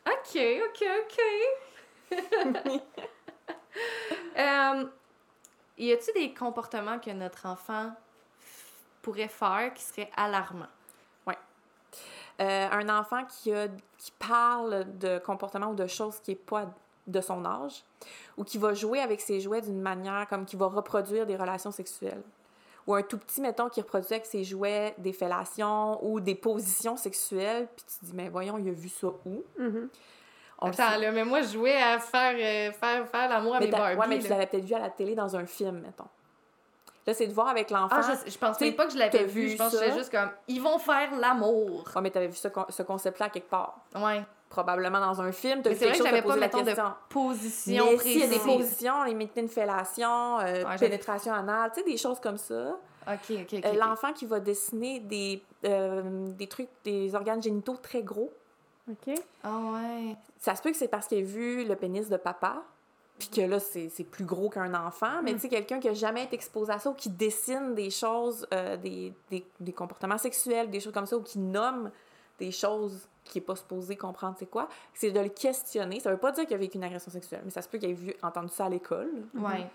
OK, 0.05 0.39
OK, 0.69 0.85
OK. 1.01 2.11
euh, 4.37 4.85
y 5.77 5.91
a-t-il 5.91 6.13
des 6.13 6.33
comportements 6.33 6.99
que 6.99 7.09
notre 7.11 7.47
enfant 7.47 7.91
pourrait 9.01 9.27
faire 9.29 9.73
qui 9.73 9.83
seraient 9.83 10.11
alarmants? 10.15 10.67
Euh, 12.41 12.67
un 12.71 12.89
enfant 12.89 13.23
qui, 13.25 13.53
a, 13.53 13.67
qui 13.97 14.11
parle 14.17 14.97
de 14.97 15.19
comportement 15.19 15.67
ou 15.67 15.75
de 15.75 15.85
choses 15.87 16.19
qui 16.19 16.31
n'est 16.31 16.35
pas 16.35 16.65
de 17.05 17.21
son 17.21 17.45
âge, 17.45 17.83
ou 18.37 18.43
qui 18.43 18.57
va 18.57 18.73
jouer 18.73 18.99
avec 18.99 19.21
ses 19.21 19.39
jouets 19.39 19.61
d'une 19.61 19.81
manière 19.81 20.25
comme 20.29 20.45
qui 20.45 20.55
va 20.55 20.67
reproduire 20.67 21.25
des 21.25 21.35
relations 21.35 21.71
sexuelles. 21.71 22.23
Ou 22.87 22.95
un 22.95 23.01
tout 23.01 23.17
petit, 23.17 23.39
mettons, 23.39 23.69
qui 23.69 23.81
reproduit 23.81 24.13
avec 24.13 24.25
ses 24.25 24.43
jouets 24.43 24.93
des 24.97 25.13
fellations 25.13 26.03
ou 26.03 26.19
des 26.19 26.35
positions 26.35 26.97
sexuelles, 26.97 27.67
puis 27.75 27.85
tu 27.87 27.99
te 27.99 28.05
dis, 28.05 28.11
mais 28.13 28.29
voyons, 28.29 28.57
il 28.57 28.67
a 28.67 28.71
vu 28.71 28.89
ça 28.89 29.07
où? 29.07 29.43
Mhm. 29.57 29.89
On 30.59 30.67
le 30.67 30.73
Attends, 30.73 30.97
là, 30.97 31.11
mais 31.11 31.25
moi, 31.25 31.41
je 31.41 31.53
jouais 31.53 31.75
à 31.75 31.99
faire, 31.99 32.35
euh, 32.35 32.71
faire, 32.71 33.07
faire 33.07 33.29
l'amour 33.29 33.55
à 33.55 33.59
mais 33.59 33.67
mes 33.67 33.73
ouais, 33.73 34.07
mais 34.07 34.17
tu 34.19 34.23
là. 34.23 34.29
l'avais 34.31 34.47
peut-être 34.47 34.65
vu 34.65 34.73
à 34.73 34.79
la 34.79 34.89
télé 34.89 35.15
dans 35.15 35.35
un 35.35 35.45
film, 35.45 35.81
mettons. 35.81 36.07
Là, 37.05 37.13
c'est 37.13 37.27
de 37.27 37.33
voir 37.33 37.49
avec 37.49 37.69
l'enfant. 37.69 37.95
Ah, 37.99 38.01
je, 38.25 38.31
je 38.31 38.63
même 38.65 38.75
pas 38.75 38.85
que 38.85 38.93
je 38.93 38.97
l'avais 38.97 39.25
vu. 39.25 39.41
vu 39.41 39.49
Je 39.49 39.57
pense 39.57 39.71
que 39.71 39.77
ça? 39.77 39.83
c'était 39.85 39.97
juste 39.97 40.11
comme, 40.11 40.29
ils 40.47 40.61
vont 40.61 40.77
faire 40.79 41.13
l'amour. 41.19 41.83
Ouais, 41.95 42.01
mais 42.01 42.09
t'avais 42.11 42.27
vu 42.27 42.35
ce, 42.35 42.47
con- 42.47 42.65
ce 42.69 42.81
concept-là 42.83 43.29
quelque 43.29 43.49
part. 43.49 43.77
Ouais. 43.95 44.23
Probablement 44.49 44.99
dans 44.99 45.19
un 45.21 45.31
film, 45.31 45.61
Mais 45.65 45.73
c'est 45.75 45.87
vrai 45.89 45.97
que 45.97 46.03
j'avais 46.03 46.21
pas, 46.21 46.35
la 46.35 46.41
mettons, 46.41 46.61
de 46.61 46.73
position 47.09 47.85
Mais 47.91 47.97
s'il 47.97 48.19
y 48.19 48.23
a 48.23 48.27
des 48.27 48.39
positions, 48.39 49.03
les 49.03 49.15
métiers 49.15 49.41
de 49.41 49.47
fellation, 49.47 50.39
euh, 50.39 50.63
pénétration 50.79 51.33
anale, 51.33 51.71
tu 51.73 51.81
sais, 51.81 51.89
des 51.89 51.97
choses 51.97 52.19
comme 52.19 52.37
ça. 52.37 52.77
OK, 53.07 53.15
OK, 53.31 53.39
OK. 53.41 53.53
Euh, 53.65 53.71
ok. 53.71 53.77
L'enfant 53.79 54.13
qui 54.13 54.25
va 54.27 54.39
dessiner 54.39 54.99
des, 54.99 55.43
euh, 55.65 56.27
des 56.29 56.47
trucs, 56.47 56.69
des 56.85 57.15
organes 57.15 57.41
génitaux 57.41 57.75
très 57.77 58.03
gros, 58.03 58.31
OK. 58.89 59.15
Ah 59.43 59.49
ouais. 59.73 60.15
ça 60.39 60.55
se 60.55 60.61
peut 60.61 60.69
que 60.71 60.77
c'est 60.77 60.87
parce 60.87 61.07
qu'il 61.07 61.17
a 61.17 61.21
vu 61.25 61.65
le 61.65 61.75
pénis 61.75 62.07
de 62.07 62.17
papa, 62.17 62.61
puis 63.19 63.29
que 63.29 63.41
là, 63.41 63.59
c'est 63.59 63.89
c'est 63.89 64.03
plus 64.03 64.25
gros 64.25 64.49
qu'un 64.49 64.73
enfant. 64.73 65.21
Mais 65.23 65.31
Mm. 65.31 65.35
tu 65.35 65.41
sais, 65.41 65.49
quelqu'un 65.49 65.79
qui 65.79 65.87
a 65.89 65.93
jamais 65.93 66.23
été 66.23 66.35
exposé 66.35 66.71
à 66.71 66.79
ça 66.79 66.89
ou 66.89 66.93
qui 66.93 67.09
dessine 67.09 67.75
des 67.75 67.89
choses, 67.89 68.47
euh, 68.53 68.75
des, 68.77 69.13
des, 69.29 69.45
des 69.59 69.71
comportements 69.73 70.17
sexuels, 70.17 70.69
des 70.69 70.79
choses 70.79 70.93
comme 70.93 71.05
ça, 71.05 71.15
ou 71.17 71.21
qui 71.21 71.39
nomme 71.39 71.91
des 72.39 72.51
choses 72.51 73.07
qui 73.23 73.37
n'est 73.37 73.45
pas 73.45 73.55
supposé 73.55 73.95
comprendre 73.95 74.35
c'est 74.37 74.47
quoi, 74.49 74.67
c'est 74.93 75.11
de 75.11 75.19
le 75.19 75.29
questionner. 75.29 75.99
Ça 76.01 76.11
veut 76.11 76.17
pas 76.17 76.31
dire 76.31 76.45
qu'il 76.45 76.55
a 76.55 76.57
vécu 76.57 76.77
une 76.77 76.83
agression 76.83 77.11
sexuelle, 77.11 77.41
mais 77.45 77.51
ça 77.51 77.61
se 77.61 77.69
peut 77.69 77.77
qu'il 77.77 77.89
ait 77.91 77.93
vu, 77.93 78.13
entendu 78.23 78.49
ça 78.49 78.65
à 78.65 78.69
l'école. 78.69 79.09
Ouais. 79.35 79.65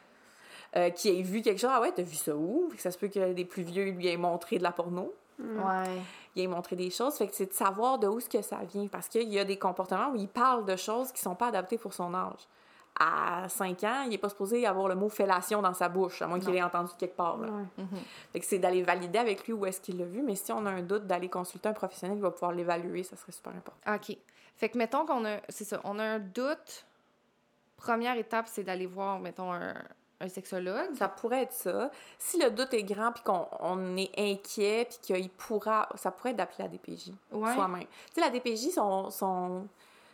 euh, 0.76 0.90
qui 0.90 1.08
ait 1.08 1.22
vu 1.22 1.40
quelque 1.40 1.58
chose. 1.58 1.70
Ah 1.72 1.80
ouais, 1.80 1.92
t'as 1.92 2.02
vu 2.02 2.14
ça 2.16 2.36
où? 2.36 2.68
Fait 2.70 2.76
que 2.76 2.82
ça 2.82 2.90
se 2.90 2.98
peut 2.98 3.08
que 3.08 3.32
des 3.32 3.46
plus 3.46 3.62
vieux 3.62 3.84
lui 3.90 4.06
aient 4.08 4.18
montré 4.18 4.58
de 4.58 4.62
la 4.62 4.72
porno. 4.72 5.14
Ouais. 5.38 6.02
Il 6.36 6.42
ait 6.42 6.46
montré 6.46 6.76
des 6.76 6.90
choses. 6.90 7.14
Fait 7.14 7.26
que 7.26 7.34
c'est 7.34 7.46
de 7.46 7.54
savoir 7.54 7.98
de 7.98 8.06
où 8.06 8.20
ce 8.20 8.28
que 8.28 8.42
ça 8.42 8.58
vient. 8.70 8.86
Parce 8.88 9.08
qu'il 9.08 9.32
y 9.32 9.38
a 9.38 9.44
des 9.44 9.56
comportements 9.58 10.10
où 10.10 10.16
il 10.16 10.28
parle 10.28 10.66
de 10.66 10.76
choses 10.76 11.10
qui 11.12 11.22
sont 11.22 11.34
pas 11.36 11.46
adaptées 11.46 11.78
pour 11.78 11.94
son 11.94 12.12
âge. 12.12 12.46
À 13.00 13.48
5 13.48 13.84
ans, 13.84 14.02
il 14.06 14.14
est 14.14 14.18
pas 14.18 14.28
supposé 14.28 14.66
avoir 14.66 14.88
le 14.88 14.96
mot 14.96 15.08
fellation 15.08 15.62
dans 15.62 15.72
sa 15.74 15.88
bouche, 15.88 16.20
à 16.20 16.26
moins 16.26 16.40
qu'il 16.40 16.50
l'ait 16.50 16.62
entendu 16.62 16.90
quelque 16.98 17.16
part. 17.16 17.36
Là. 17.38 17.48
Ouais. 17.48 17.64
Mhm. 17.84 17.98
Fait 18.32 18.40
que 18.40 18.46
c'est 18.46 18.58
d'aller 18.58 18.82
valider 18.82 19.18
avec 19.18 19.46
lui 19.46 19.52
où 19.52 19.64
est-ce 19.66 19.80
qu'il 19.80 19.98
l'a 19.98 20.04
vu. 20.04 20.20
Mais 20.22 20.34
si 20.34 20.50
on 20.50 20.66
a 20.66 20.70
un 20.70 20.82
doute, 20.82 21.06
d'aller 21.06 21.28
consulter 21.28 21.68
un 21.68 21.74
professionnel 21.74 22.16
qui 22.16 22.22
va 22.22 22.32
pouvoir 22.32 22.50
l'évaluer, 22.52 23.04
ça 23.04 23.14
serait 23.16 23.30
super 23.32 23.52
important. 23.54 23.94
OK. 23.94 24.16
Fait 24.56 24.68
que 24.68 24.76
mettons 24.78 25.06
qu'on 25.06 25.24
a. 25.26 25.36
C'est 25.48 25.62
ça, 25.64 25.80
on 25.84 25.98
a 26.00 26.04
un 26.04 26.18
doute. 26.18 26.86
Première 27.76 28.16
étape, 28.16 28.46
c'est 28.48 28.64
d'aller 28.64 28.86
voir, 28.86 29.20
mettons, 29.20 29.52
un, 29.52 29.74
un 30.20 30.28
sexologue. 30.28 30.92
Ça 30.96 31.06
pourrait 31.06 31.42
être 31.44 31.52
ça. 31.52 31.92
Si 32.18 32.36
le 32.42 32.50
doute 32.50 32.74
est 32.74 32.82
grand 32.82 33.12
puis 33.12 33.22
qu'on 33.22 33.46
on 33.60 33.96
est 33.96 34.10
inquiet 34.18 34.88
puis 34.88 34.98
qu'il 35.00 35.30
pourra... 35.30 35.88
Ça 35.94 36.10
pourrait 36.10 36.30
être 36.30 36.36
d'appeler 36.36 36.64
la 36.64 36.68
DPJ. 36.68 37.12
Ouais. 37.30 37.54
soi-même. 37.54 37.84
Tu 38.12 38.14
sais, 38.14 38.20
la 38.20 38.30
DPJ 38.30 38.70
sont, 38.72 39.10
sont, 39.10 39.68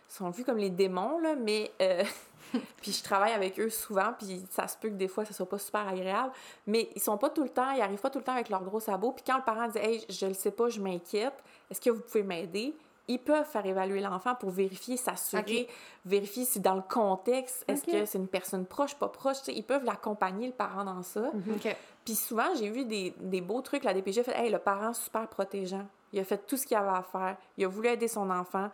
sont 0.06 0.28
vus 0.28 0.44
comme 0.44 0.58
les 0.58 0.68
démons, 0.68 1.18
là, 1.20 1.34
mais... 1.34 1.72
euh, 1.80 2.04
puis 2.80 2.92
je 2.92 3.02
travaille 3.02 3.32
avec 3.32 3.58
eux 3.60 3.70
souvent, 3.70 4.12
puis 4.18 4.42
ça 4.50 4.68
se 4.68 4.76
peut 4.76 4.88
que 4.88 4.94
des 4.94 5.08
fois, 5.08 5.24
ça 5.24 5.32
soit 5.32 5.48
pas 5.48 5.58
super 5.58 5.86
agréable, 5.86 6.32
mais 6.66 6.90
ils 6.94 7.02
sont 7.02 7.18
pas 7.18 7.30
tout 7.30 7.42
le 7.42 7.48
temps, 7.48 7.70
ils 7.72 7.80
arrivent 7.80 8.00
pas 8.00 8.10
tout 8.10 8.18
le 8.18 8.24
temps 8.24 8.34
avec 8.34 8.48
leurs 8.48 8.64
gros 8.64 8.80
sabots, 8.80 9.12
puis 9.12 9.24
quand 9.26 9.36
le 9.36 9.44
parent 9.44 9.68
dit 9.68 9.78
«Hey, 9.82 10.04
je 10.08 10.26
le 10.26 10.34
sais 10.34 10.50
pas, 10.50 10.68
je 10.68 10.80
m'inquiète, 10.80 11.34
est-ce 11.70 11.80
que 11.80 11.90
vous 11.90 12.00
pouvez 12.00 12.22
m'aider?» 12.22 12.74
Ils 13.06 13.18
peuvent 13.18 13.44
faire 13.44 13.66
évaluer 13.66 14.00
l'enfant 14.00 14.34
pour 14.34 14.48
vérifier, 14.48 14.96
s'assurer, 14.96 15.68
vérifier 16.06 16.46
si 16.46 16.58
dans 16.58 16.74
le 16.74 16.80
contexte, 16.80 17.62
est-ce 17.68 17.84
que 17.84 18.06
c'est 18.06 18.16
une 18.16 18.28
personne 18.28 18.64
proche, 18.64 18.94
pas 18.94 19.08
proche, 19.08 19.36
ils 19.48 19.62
peuvent 19.62 19.84
l'accompagner, 19.84 20.46
le 20.46 20.54
parent, 20.54 20.84
dans 20.84 21.02
ça. 21.02 21.30
OK. 21.54 21.76
Puis 22.04 22.14
souvent, 22.14 22.54
j'ai 22.58 22.70
vu 22.70 22.86
des, 22.86 23.14
des 23.20 23.42
beaux 23.42 23.60
trucs. 23.60 23.84
La 23.84 23.92
DPJ 23.92 24.18
a 24.18 24.24
fait 24.24 24.38
Hey, 24.38 24.50
le 24.50 24.58
parent 24.58 24.94
super 24.94 25.28
protégeant. 25.28 25.86
Il 26.14 26.20
a 26.20 26.24
fait 26.24 26.46
tout 26.46 26.56
ce 26.56 26.66
qu'il 26.66 26.76
avait 26.76 26.96
à 26.96 27.02
faire. 27.02 27.36
Il 27.58 27.64
a 27.64 27.68
voulu 27.68 27.88
aider 27.88 28.08
son 28.08 28.30
enfant. 28.30 28.70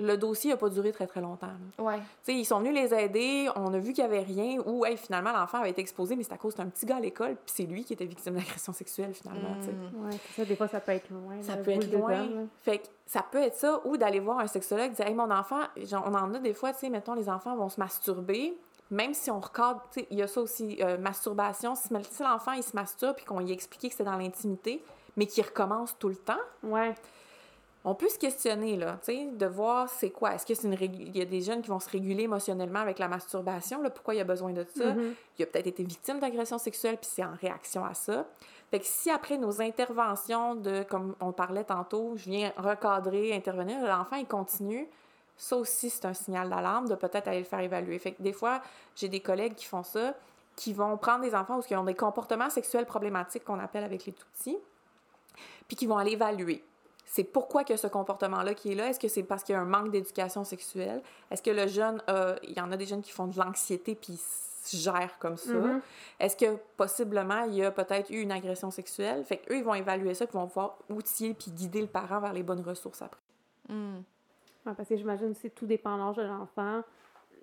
Le 0.00 0.16
dossier 0.16 0.50
n'a 0.52 0.56
pas 0.56 0.68
duré 0.68 0.92
très, 0.92 1.06
très 1.08 1.20
longtemps. 1.20 1.48
là. 1.48 1.84
Ouais. 1.84 1.98
Tu 1.98 2.04
sais, 2.22 2.34
ils 2.34 2.44
sont 2.44 2.60
venus 2.60 2.72
les 2.72 2.94
aider. 2.94 3.48
On 3.56 3.74
a 3.74 3.78
vu 3.78 3.92
qu'il 3.92 4.04
n'y 4.04 4.10
avait 4.14 4.22
rien. 4.22 4.60
Ou, 4.64 4.84
hey, 4.84 4.96
finalement, 4.96 5.32
l'enfant 5.32 5.58
avait 5.58 5.70
été 5.70 5.80
exposé, 5.80 6.14
mais 6.14 6.22
c'est 6.22 6.32
à 6.32 6.36
cause 6.36 6.54
d'un 6.54 6.66
petit 6.66 6.86
gars 6.86 6.96
à 6.96 7.00
l'école. 7.00 7.34
Puis 7.34 7.52
c'est 7.56 7.64
lui 7.64 7.82
qui 7.84 7.94
était 7.94 8.04
victime 8.06 8.34
d'agression 8.34 8.72
sexuelle, 8.72 9.12
finalement. 9.12 9.56
tu 9.60 9.66
sais. 9.66 9.72
Mm. 9.72 10.06
Ouais, 10.06 10.16
ça. 10.36 10.44
Des 10.44 10.54
fois, 10.54 10.68
ça 10.68 10.78
peut 10.80 10.92
être 10.92 11.10
loin. 11.10 11.42
Ça 11.42 11.56
le 11.56 11.62
peut 11.62 11.72
être 11.72 11.92
loin. 11.92 12.28
Fait 12.62 12.78
que 12.78 12.86
ça 13.06 13.24
peut 13.28 13.42
être 13.42 13.56
ça, 13.56 13.80
ou 13.86 13.96
d'aller 13.96 14.20
voir 14.20 14.38
un 14.38 14.46
sexologue, 14.46 14.92
dire 14.92 15.06
Hey, 15.06 15.14
mon 15.14 15.30
enfant, 15.32 15.62
genre, 15.76 16.04
on 16.06 16.14
en 16.14 16.32
a 16.34 16.38
des 16.38 16.54
fois, 16.54 16.72
tu 16.72 16.78
sais, 16.80 16.90
mettons, 16.90 17.14
les 17.14 17.28
enfants 17.28 17.56
vont 17.56 17.68
se 17.68 17.80
masturber, 17.80 18.56
même 18.90 19.14
si 19.14 19.30
on 19.32 19.40
recadre, 19.40 19.82
tu 19.92 20.00
sais, 20.00 20.06
il 20.12 20.18
y 20.18 20.22
a 20.22 20.28
ça 20.28 20.40
aussi, 20.40 20.78
euh, 20.80 20.96
masturbation. 20.96 21.74
Si, 21.74 21.88
si 22.10 22.22
l'enfant, 22.22 22.52
il 22.52 22.62
se 22.62 22.74
masturbe, 22.76 23.16
puis 23.16 23.24
qu'on 23.24 23.40
lui 23.40 23.50
explique 23.52 23.90
que 23.90 23.96
c'est 23.96 24.04
dans 24.04 24.16
l'intimité, 24.16 24.82
mais 25.16 25.26
qu'il 25.26 25.44
recommence 25.44 25.98
tout 25.98 26.08
le 26.08 26.16
temps, 26.16 26.38
Ouais. 26.62 26.94
On 27.88 27.94
peut 27.94 28.08
se 28.08 28.18
questionner, 28.18 28.76
là, 28.76 28.98
tu 29.02 29.12
sais, 29.12 29.26
de 29.32 29.46
voir 29.46 29.88
c'est 29.88 30.10
quoi. 30.10 30.34
Est-ce 30.34 30.44
que 30.44 30.52
c'est 30.52 30.68
une 30.68 30.76
Il 30.80 31.16
y 31.16 31.22
a 31.22 31.24
des 31.24 31.40
jeunes 31.40 31.62
qui 31.62 31.70
vont 31.70 31.80
se 31.80 31.88
réguler 31.88 32.24
émotionnellement 32.24 32.80
avec 32.80 32.98
la 32.98 33.08
masturbation, 33.08 33.80
là, 33.80 33.88
pourquoi 33.88 34.14
il 34.14 34.18
y 34.18 34.20
a 34.20 34.24
besoin 34.24 34.52
de 34.52 34.66
ça? 34.76 34.92
Mhm. 34.92 35.14
Il 35.38 35.42
a 35.42 35.46
peut-être 35.46 35.68
été 35.68 35.84
victime 35.84 36.20
d'agression 36.20 36.58
sexuelle, 36.58 36.98
puis 36.98 37.08
c'est 37.10 37.24
en 37.24 37.32
réaction 37.40 37.86
à 37.86 37.94
ça. 37.94 38.26
Fait 38.70 38.80
que 38.80 38.84
si 38.84 39.10
après 39.10 39.38
nos 39.38 39.62
interventions 39.62 40.54
de, 40.54 40.82
comme 40.82 41.14
on 41.20 41.32
parlait 41.32 41.64
tantôt, 41.64 42.12
je 42.16 42.28
viens 42.28 42.52
recadrer, 42.58 43.34
intervenir, 43.34 43.80
l'enfant, 43.80 44.16
il 44.16 44.26
continue, 44.26 44.86
ça 45.38 45.56
aussi, 45.56 45.88
c'est 45.88 46.04
un 46.04 46.12
signal 46.12 46.50
d'alarme 46.50 46.88
de 46.88 46.94
peut-être 46.94 47.28
aller 47.28 47.38
le 47.38 47.44
faire 47.44 47.60
évaluer. 47.60 47.98
Fait 47.98 48.12
que 48.12 48.22
des 48.22 48.34
fois, 48.34 48.60
j'ai 48.96 49.08
des 49.08 49.20
collègues 49.20 49.54
qui 49.54 49.64
font 49.64 49.82
ça, 49.82 50.14
qui 50.56 50.74
vont 50.74 50.98
prendre 50.98 51.22
des 51.22 51.34
enfants 51.34 51.58
ou 51.58 51.62
qui 51.62 51.74
ont 51.74 51.84
des 51.84 51.94
comportements 51.94 52.50
sexuels 52.50 52.84
problématiques 52.84 53.44
qu'on 53.44 53.60
appelle 53.60 53.84
avec 53.84 54.04
les 54.04 54.12
tout-petits, 54.12 54.58
puis 55.66 55.76
qui 55.76 55.86
vont 55.86 55.96
aller 55.96 56.12
évaluer. 56.12 56.62
C'est 57.10 57.24
pourquoi 57.24 57.64
que 57.64 57.76
ce 57.76 57.86
comportement-là 57.86 58.52
qui 58.54 58.72
est 58.72 58.74
là? 58.74 58.88
Est-ce 58.88 59.00
que 59.00 59.08
c'est 59.08 59.22
parce 59.22 59.42
qu'il 59.42 59.54
y 59.54 59.56
a 59.56 59.60
un 59.60 59.64
manque 59.64 59.90
d'éducation 59.90 60.44
sexuelle? 60.44 61.02
Est-ce 61.30 61.42
que 61.42 61.50
le 61.50 61.66
jeune, 61.66 62.02
a- 62.06 62.36
il 62.42 62.52
y 62.56 62.60
en 62.60 62.70
a 62.70 62.76
des 62.76 62.84
jeunes 62.86 63.00
qui 63.02 63.10
font 63.12 63.26
de 63.26 63.38
l'anxiété 63.38 63.94
puis 63.94 64.12
ils 64.12 64.18
se 64.68 64.76
gèrent 64.76 65.18
comme 65.18 65.38
ça? 65.38 65.52
Mhm. 65.54 65.80
Est-ce 66.20 66.36
que 66.36 66.56
possiblement 66.76 67.44
il 67.44 67.54
y 67.54 67.64
a 67.64 67.70
peut-être 67.70 68.10
eu 68.10 68.20
une 68.20 68.30
agression 68.32 68.70
sexuelle? 68.70 69.24
Fait 69.24 69.38
qu'eux, 69.38 69.56
ils 69.56 69.64
vont 69.64 69.74
évaluer 69.74 70.12
ça 70.14 70.26
puis 70.26 70.36
vont 70.36 70.46
pouvoir 70.48 70.76
outiller 70.90 71.32
puis 71.34 71.50
guider 71.50 71.80
le 71.80 71.86
parent 71.86 72.20
vers 72.20 72.32
les 72.34 72.42
bonnes 72.42 72.60
ressources 72.62 73.00
après. 73.00 73.20
Hmm. 73.70 73.96
Ouais, 74.66 74.74
parce 74.76 74.88
que 74.88 74.96
j'imagine 74.96 75.30
aussi 75.30 75.50
tout 75.50 75.64
dépend 75.66 75.96
de 75.96 76.02
l'âge 76.02 76.16
de 76.16 76.22
l'enfant. 76.22 76.82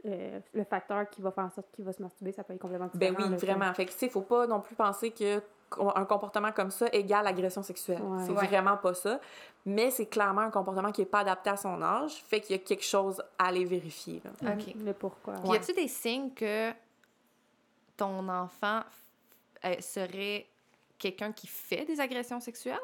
euh, 0.07 0.39
le 0.53 0.63
facteur 0.63 1.09
qui 1.09 1.23
va 1.23 1.31
faire 1.31 1.45
en 1.45 1.49
sorte 1.49 1.65
qu'il 1.71 1.83
va 1.83 1.91
se 1.91 1.99
masturber, 1.99 2.31
ça 2.31 2.43
peut 2.43 2.53
être 2.53 2.61
complètement 2.61 2.89
Ben 2.93 3.09
différent. 3.09 3.27
oui, 3.27 3.31
là, 3.31 3.37
vraiment. 3.37 3.73
Fait 3.73 3.87
que, 3.87 3.91
tu 3.91 3.97
sais, 3.97 4.09
faut 4.09 4.21
pas 4.21 4.45
non 4.45 4.59
plus 4.61 4.75
penser 4.75 5.09
que 5.09 5.41
un 5.95 6.05
comportement 6.05 6.51
comme 6.51 6.71
ça 6.71 6.87
égale 6.93 7.27
agression 7.27 7.63
sexuelle. 7.63 8.01
Ouais. 8.01 8.23
C'est 8.25 8.31
Ouais. 8.31 8.45
vraiment 8.47 8.77
pas 8.77 8.93
ça. 8.93 9.19
Mais 9.65 9.89
c'est 9.91 10.05
clairement 10.05 10.41
un 10.41 10.51
comportement 10.51 10.91
qui 10.91 11.01
est 11.01 11.05
pas 11.05 11.19
adapté 11.19 11.49
à 11.49 11.57
son 11.57 11.81
âge. 11.81 12.23
Fait 12.27 12.39
qu'il 12.39 12.55
y 12.55 12.59
a 12.59 12.61
quelque 12.61 12.83
chose 12.85 13.21
à 13.39 13.45
aller 13.47 13.65
vérifier. 13.65 14.21
là. 14.23 14.53
Ok. 14.53 14.73
Le 14.75 14.93
pourquoi? 14.93 15.33
Puis 15.35 15.49
y 15.51 15.55
a-tu 15.55 15.73
des 15.73 15.87
signes 15.87 16.31
que 16.31 16.71
ton 17.97 18.27
enfant 18.29 18.81
euh, 19.63 19.75
serait 19.79 20.45
quelqu'un 20.97 21.31
qui 21.31 21.47
fait 21.47 21.85
des 21.85 21.99
agressions 21.99 22.39
sexuelles? 22.39 22.77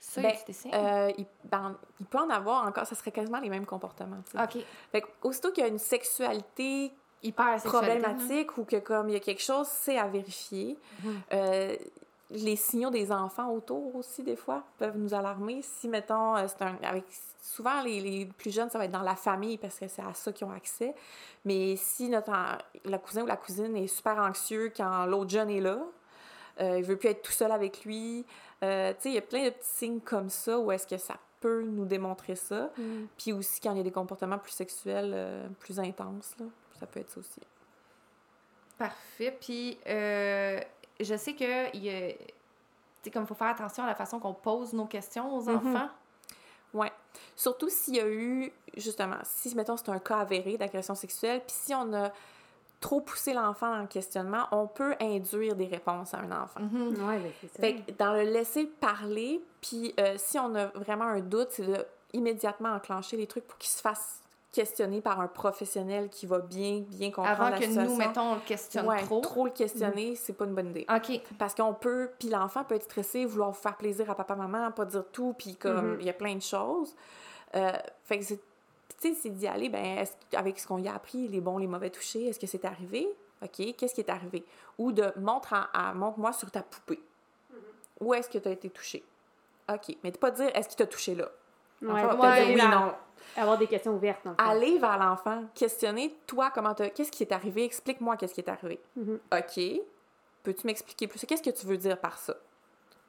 Ça, 0.00 0.22
Ben, 0.22 0.28
y 0.28 0.32
a-tu 0.32 0.44
des 0.46 0.52
signes? 0.52 0.74
Euh, 0.74 1.10
il, 1.18 1.26
ben, 1.44 1.76
il 1.98 2.06
peut 2.06 2.18
en 2.18 2.30
avoir 2.30 2.66
encore, 2.66 2.86
ça 2.86 2.94
serait 2.94 3.10
quasiment 3.10 3.40
les 3.40 3.48
mêmes 3.50 3.66
comportements. 3.66 4.22
OK. 4.40 4.58
Fait 4.92 5.00
que, 5.00 5.08
aussitôt 5.22 5.50
qu'il 5.50 5.64
y 5.64 5.66
a 5.66 5.68
une 5.68 5.78
sexualité 5.78 6.92
Hyper 7.22 7.56
problématique 7.62 8.56
ou 8.58 8.64
que 8.64 8.76
comme 8.76 9.08
il 9.08 9.12
y 9.12 9.16
a 9.16 9.20
quelque 9.20 9.42
chose, 9.42 9.66
c'est 9.66 9.98
à 9.98 10.06
vérifier. 10.06 10.78
Mhm. 11.02 11.20
Euh, 11.32 11.76
les 12.30 12.56
signaux 12.56 12.90
des 12.90 13.10
enfants 13.10 13.50
autour 13.50 13.96
aussi, 13.96 14.22
des 14.22 14.36
fois, 14.36 14.62
peuvent 14.78 14.98
nous 14.98 15.14
alarmer. 15.14 15.62
Si, 15.62 15.88
mettons, 15.88 16.36
euh, 16.36 16.46
c'est 16.46 16.62
un. 16.62 16.76
Avec, 16.82 17.04
souvent, 17.40 17.82
les, 17.82 18.00
les 18.00 18.26
plus 18.26 18.54
jeunes, 18.54 18.68
ça 18.68 18.78
va 18.78 18.84
être 18.84 18.92
dans 18.92 19.02
la 19.02 19.16
famille 19.16 19.56
parce 19.56 19.78
que 19.78 19.88
c'est 19.88 20.02
à 20.02 20.12
ça 20.14 20.32
qu'ils 20.32 20.46
ont 20.46 20.52
accès. 20.52 20.94
Mais 21.44 21.76
si 21.76 22.08
notre, 22.08 22.30
le 22.84 22.98
cousin 22.98 23.22
ou 23.22 23.26
la 23.26 23.36
cousine 23.36 23.74
est 23.76 23.86
super 23.86 24.18
anxieux 24.18 24.72
quand 24.76 25.06
l'autre 25.06 25.30
jeune 25.30 25.50
est 25.50 25.60
là, 25.60 25.78
euh, 26.60 26.78
il 26.78 26.84
veut 26.84 26.96
plus 26.96 27.08
être 27.08 27.22
tout 27.22 27.32
seul 27.32 27.52
avec 27.52 27.84
lui, 27.84 28.24
euh, 28.64 28.92
tu 28.94 29.02
sais, 29.02 29.08
il 29.10 29.14
y 29.14 29.18
a 29.18 29.22
plein 29.22 29.44
de 29.44 29.50
petits 29.50 29.68
signes 29.68 30.00
comme 30.00 30.28
ça 30.28 30.58
où 30.58 30.72
est-ce 30.72 30.86
que 30.86 30.98
ça 30.98 31.16
peut 31.40 31.62
nous 31.62 31.84
démontrer 31.84 32.34
ça. 32.34 32.70
Mhm. 32.76 33.06
Puis 33.16 33.32
aussi, 33.32 33.60
quand 33.60 33.72
il 33.72 33.78
y 33.78 33.80
a 33.80 33.84
des 33.84 33.92
comportements 33.92 34.38
plus 34.38 34.52
sexuels, 34.52 35.12
euh, 35.14 35.48
plus 35.60 35.78
intenses, 35.78 36.34
là, 36.40 36.46
ça 36.78 36.86
peut 36.86 37.00
être 37.00 37.10
ça 37.10 37.20
aussi. 37.20 37.40
Parfait. 38.78 39.36
Puis, 39.40 39.78
euh, 39.86 40.60
je 41.00 41.16
sais 41.16 41.34
que 41.34 41.74
il 41.76 41.84
y 41.84 41.90
a... 41.90 42.12
Tu 42.12 42.16
sais, 43.04 43.10
comme 43.10 43.24
il 43.24 43.26
faut 43.26 43.34
faire 43.34 43.48
attention 43.48 43.84
à 43.84 43.86
la 43.86 43.94
façon 43.94 44.18
qu'on 44.20 44.34
pose 44.34 44.72
nos 44.72 44.86
questions 44.86 45.32
aux 45.36 45.42
Mhm. 45.42 45.56
enfants. 45.56 45.88
Ouais. 46.74 46.92
Surtout 47.34 47.68
s'il 47.70 47.96
y 47.96 48.00
a 48.00 48.08
eu, 48.08 48.52
justement, 48.76 49.16
si, 49.24 49.54
mettons, 49.54 49.76
c'est 49.76 49.88
un 49.88 49.98
cas 49.98 50.18
avéré 50.18 50.56
d'agression 50.58 50.94
sexuelle, 50.94 51.40
puis 51.40 51.56
si 51.56 51.74
on 51.74 51.92
a 51.94 52.12
trop 52.80 53.00
poussé 53.00 53.32
l'enfant 53.32 53.70
dans 53.74 53.80
le 53.80 53.86
questionnement, 53.88 54.46
on 54.52 54.66
peut 54.68 54.94
induire 55.00 55.56
des 55.56 55.66
réponses 55.66 56.14
à 56.14 56.18
un 56.18 56.30
enfant. 56.42 56.60
Mhm. 56.60 57.08
Ouais, 57.08 57.18
ben, 57.18 57.32
c'est 57.40 57.48
ça. 57.48 57.58
Fait 57.60 57.76
que 57.76 57.90
dans 57.92 58.12
le 58.12 58.22
laisser 58.22 58.66
parler, 58.66 59.40
puis 59.60 59.94
euh, 59.98 60.14
si 60.18 60.38
on 60.38 60.54
a 60.54 60.66
vraiment 60.66 61.06
un 61.06 61.20
doute, 61.20 61.48
c'est 61.50 61.66
de 61.66 61.84
immédiatement 62.12 62.70
enclencher 62.70 63.16
les 63.16 63.26
trucs 63.26 63.46
pour 63.46 63.58
qu'il 63.58 63.70
se 63.70 63.80
fasse 63.80 64.22
questionner 64.52 65.00
par 65.02 65.20
un 65.20 65.28
professionnel 65.28 66.08
qui 66.08 66.26
va 66.26 66.38
bien, 66.38 66.80
bien 66.88 67.10
comprendre 67.10 67.40
Avant 67.42 67.50
la 67.50 67.58
que 67.58 67.64
situation. 67.64 67.92
nous, 67.92 67.96
mettons, 67.98 68.32
on 68.32 68.34
le 68.36 68.40
questionne 68.40 68.86
Ouais, 68.86 69.02
trop. 69.02 69.44
le 69.44 69.50
questionner, 69.50 70.16
c'est 70.16 70.32
pas 70.32 70.46
une 70.46 70.54
bonne 70.54 70.70
idée. 70.70 70.86
OK. 70.94 71.20
Parce 71.38 71.54
qu'on 71.54 71.74
peut, 71.74 72.10
puis 72.18 72.28
l'enfant 72.28 72.64
peut 72.64 72.74
être 72.74 72.84
stressé, 72.84 73.24
vouloir 73.26 73.54
faire 73.56 73.76
plaisir 73.76 74.10
à 74.10 74.14
papa-maman, 74.14 74.72
pas 74.72 74.86
dire 74.86 75.04
tout, 75.12 75.34
puis 75.36 75.54
comme, 75.56 75.92
il 75.94 76.00
Mhm. 76.00 76.06
y 76.06 76.10
a 76.10 76.14
plein 76.14 76.34
de 76.34 76.42
choses. 76.42 76.94
Euh, 77.54 77.72
fait 78.04 78.18
que 78.18 78.24
c'est, 78.24 78.40
tu 79.00 79.08
sais, 79.08 79.14
c'est 79.20 79.30
d'y 79.30 79.46
aller, 79.46 79.68
ben, 79.68 79.98
est-ce- 79.98 80.36
avec 80.36 80.58
ce 80.58 80.66
qu'on 80.66 80.78
y 80.78 80.88
a 80.88 80.94
appris, 80.94 81.28
les 81.28 81.40
bons, 81.40 81.58
les 81.58 81.66
mauvais 81.66 81.90
touchés, 81.90 82.26
est-ce 82.28 82.40
que 82.40 82.46
c'est 82.46 82.64
arrivé? 82.64 83.06
OK, 83.42 83.74
qu'est-ce 83.76 83.94
qui 83.94 84.00
est 84.00 84.10
arrivé? 84.10 84.44
Ou 84.78 84.92
de, 84.92 85.12
montre, 85.16 85.52
à, 85.52 85.68
à- 85.90 85.94
montre-moi 85.94 86.32
sur 86.32 86.50
ta 86.50 86.62
poupée. 86.62 87.00
Où 88.00 88.14
est-ce 88.14 88.28
que 88.28 88.38
tu 88.38 88.48
as 88.48 88.52
été 88.52 88.70
touché? 88.70 89.04
OK, 89.72 89.94
mais 90.02 90.10
de 90.10 90.16
pas 90.16 90.30
dire, 90.30 90.50
est-ce 90.54 90.68
qu'il 90.68 90.76
t'a 90.78 90.86
touché 90.86 91.14
là? 91.14 91.28
Ouais, 91.82 92.54
oui, 92.54 92.56
non. 92.56 92.94
Avoir 93.36 93.58
des 93.58 93.66
questions 93.66 93.94
ouvertes, 93.94 94.20
dans 94.24 94.32
le. 94.32 94.36
Aller 94.50 94.78
vers 94.78 94.98
l'enfant, 94.98 95.44
questionner, 95.54 96.16
toi, 96.26 96.50
comment 96.52 96.74
t'as, 96.74 96.88
qu'est-ce 96.88 97.12
qui 97.12 97.22
est 97.22 97.32
arrivé? 97.32 97.64
Explique-moi 97.64 98.16
qu'est-ce 98.16 98.34
qui 98.34 98.40
est 98.40 98.48
arrivé. 98.48 98.80
Mhm. 98.96 99.20
OK, 99.32 99.60
peux-tu 100.42 100.66
m'expliquer 100.66 101.06
plus? 101.06 101.24
Qu'est-ce 101.26 101.42
que 101.42 101.50
tu 101.50 101.66
veux 101.66 101.76
dire 101.76 101.98
par 102.00 102.18
ça? 102.18 102.34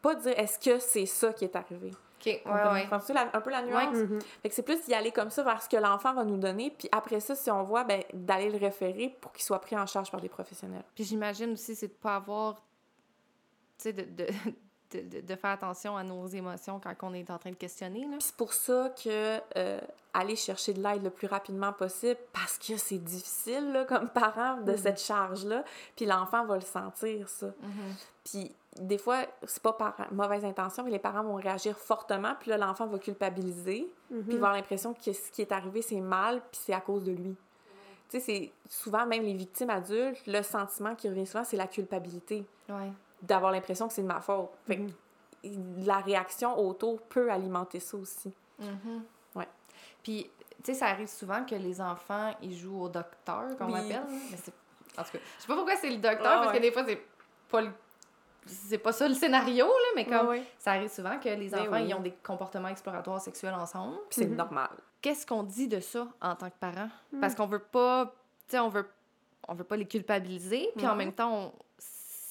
Pas 0.02 0.16
dire 0.16 0.34
est-ce 0.38 0.60
que 0.60 0.78
c'est 0.80 1.06
ça 1.06 1.34
qui 1.34 1.46
est 1.46 1.56
arrivé? 1.56 1.92
OK, 1.92 2.26
ouais, 2.26 2.42
ouais. 2.46 2.88
La- 3.14 3.30
un 3.34 3.42
peu 3.42 3.50
la 3.50 3.62
nuance? 3.64 3.96
Mhm. 3.96 4.20
Fait 4.44 4.50
que 4.50 4.56
c'est 4.56 4.62
plus 4.62 4.84
d'y 4.86 4.94
aller 4.94 5.12
comme 5.12 5.30
ça 5.30 5.42
vers 5.42 5.62
ce 5.62 5.70
que 5.70 5.78
l'enfant 5.78 6.14
va 6.14 6.26
nous 6.26 6.38
donner, 6.38 6.70
puis 6.78 6.90
après 6.92 7.22
ça, 7.22 7.34
si 7.34 7.50
on 7.50 7.64
voit, 7.64 7.86
ben, 7.86 8.04
d'aller 8.14 8.50
le 8.50 8.58
référer 8.58 9.16
pour 9.22 9.32
qu'il 9.32 9.44
soit 9.44 9.60
pris 9.62 9.78
en 9.78 9.86
charge 9.86 10.12
par 10.12 10.20
des 10.22 10.30
professionnels. 10.30 10.84
Puis 10.96 11.06
j'imagine 11.06 11.54
aussi, 11.54 11.76
c'est 11.76 11.88
de 11.88 11.94
pas 11.94 12.16
avoir, 12.18 12.56
tu 12.56 12.62
sais, 13.78 13.94
de, 13.94 14.04
de, 14.04 14.28
de, 14.92 15.00
de- 15.02 15.22
de 15.22 15.36
faire 15.36 15.52
attention 15.52 15.96
à 15.98 16.04
nos 16.04 16.26
émotions 16.28 16.80
quand 16.80 16.94
on 17.04 17.14
est 17.14 17.30
en 17.30 17.38
train 17.38 17.52
de 17.52 17.56
questionner, 17.56 18.08
c'est 18.20 18.36
pour 18.36 18.54
ça 18.54 18.94
que 19.04 19.40
euh, 19.58 19.80
aller 20.14 20.36
chercher 20.36 20.74
de 20.74 20.82
l'aide 20.82 21.04
le 21.04 21.10
plus 21.12 21.28
rapidement 21.28 21.72
possible, 21.74 22.18
parce 22.34 22.58
que 22.58 22.76
c'est 22.78 22.98
difficile, 22.98 23.72
là, 23.72 23.86
comme 23.86 24.10
parent, 24.10 24.58
de 24.62 24.72
Mhm. 24.72 24.78
cette 24.78 25.00
charge-là, 25.00 25.64
puis 25.96 26.06
l'enfant 26.06 26.46
va 26.46 26.56
le 26.56 26.62
sentir, 26.62 27.30
ça. 27.30 27.48
Mhm. 27.48 27.96
Puis 28.24 28.56
des 28.80 28.98
fois, 28.98 29.26
c'est 29.46 29.62
pas 29.62 29.74
par 29.74 29.96
mauvaise 30.12 30.44
intention, 30.46 30.84
mais 30.84 30.92
les 30.92 31.00
parents 31.00 31.24
vont 31.24 31.36
réagir 31.36 31.78
fortement, 31.78 32.34
puis 32.40 32.50
là, 32.50 32.58
l'enfant 32.58 32.88
va 32.88 32.98
culpabiliser, 32.98 33.88
Mhm. 34.10 34.24
puis 34.24 34.36
avoir 34.38 34.54
l'impression 34.54 34.94
que 34.94 35.14
ce 35.14 35.32
qui 35.32 35.42
est 35.42 35.52
arrivé, 35.52 35.82
c'est 35.82 36.00
mal, 36.02 36.42
puis 36.52 36.60
c'est 36.66 36.74
à 36.74 36.82
cause 36.82 37.04
de 37.04 37.12
lui. 37.12 37.36
Tu 38.10 38.20
sais, 38.20 38.26
c'est 38.26 38.52
souvent, 38.68 39.06
même 39.06 39.22
les 39.24 39.36
victimes 39.36 39.70
adultes, 39.70 40.26
le 40.26 40.42
sentiment 40.42 40.96
qui 40.96 41.08
revient 41.10 41.28
souvent, 41.28 41.44
c'est 41.44 41.58
la 41.58 41.68
culpabilité, 41.68 42.44
Ouais. 42.68 42.92
D'avoir 43.22 43.52
l'impression 43.52 43.88
que 43.88 43.94
c'est 43.94 44.02
de 44.02 44.08
ma 44.08 44.22
faute. 44.22 44.50
Fait 44.66 44.78
que 44.78 44.82
Mhm. 45.48 45.86
la 45.86 45.98
réaction 46.00 46.58
autour 46.60 47.02
peut 47.04 47.32
alimenter 47.32 47.80
ça 47.80 47.98
aussi. 47.98 48.34
Mhm. 48.60 49.04
Ouais. 49.36 49.48
Puis, 50.04 50.30
tu 50.64 50.66
sais, 50.66 50.74
ça 50.74 50.88
arrive 50.88 51.08
souvent 51.08 51.46
que 51.46 51.56
les 51.56 51.80
enfants, 51.82 52.34
ils 52.42 52.58
jouent 52.58 52.82
au 52.84 52.90
docteur, 52.90 53.56
qu'on 53.58 53.68
Oui. 53.72 53.80
appelle. 53.80 53.92
là. 53.92 54.04
Mais 54.32 54.38
c'est... 54.38 54.54
En 54.98 55.04
tout 55.04 55.12
cas, 55.14 55.20
je 55.38 55.42
sais 55.42 55.48
pas 55.48 55.56
pourquoi 55.56 55.76
c'est 55.78 55.90
le 55.90 55.98
docteur, 55.98 56.26
Ah, 56.28 56.36
parce 56.40 56.48
ouais. 56.52 56.58
que 56.58 56.62
des 56.62 56.72
fois, 56.72 56.84
c'est 56.86 57.02
pas 57.50 57.62
le... 57.62 57.70
C'est 58.46 58.78
pas 58.80 58.92
ça 58.92 59.08
le 59.08 59.14
scénario, 59.14 59.68
là, 59.68 59.88
mais 59.96 60.06
comme 60.06 60.36
ça 60.58 60.72
arrive 60.72 60.90
souvent 60.90 61.20
que 61.20 61.30
les 61.30 61.50
Ben 61.50 61.60
enfants, 61.62 61.72
oui. 61.74 61.86
ils 61.88 61.94
ont 61.94 62.00
des 62.02 62.12
comportements 62.24 62.70
exploratoires 62.70 63.22
sexuels 63.22 63.54
ensemble. 63.54 63.96
Puis 64.10 64.22
c'est 64.22 64.26
Mhm. 64.28 64.36
normal. 64.38 64.70
Qu'est-ce 65.02 65.26
qu'on 65.28 65.44
dit 65.44 65.68
de 65.68 65.80
ça 65.80 66.08
en 66.22 66.36
tant 66.36 66.50
que 66.50 66.56
parent? 66.60 66.90
Mhm. 67.14 67.20
Parce 67.22 67.36
qu'on 67.36 67.46
veut 67.46 67.60
pas, 67.60 68.06
tu 68.48 68.54
sais, 68.54 68.60
on 68.60 68.70
veut, 68.70 68.90
on 69.48 69.54
veut 69.54 69.64
pas 69.66 69.76
les 69.78 69.86
culpabiliser, 69.86 70.70
puis 70.76 70.88
en 70.88 70.96
même 70.96 71.14
temps, 71.14 71.32
on- 71.32 71.54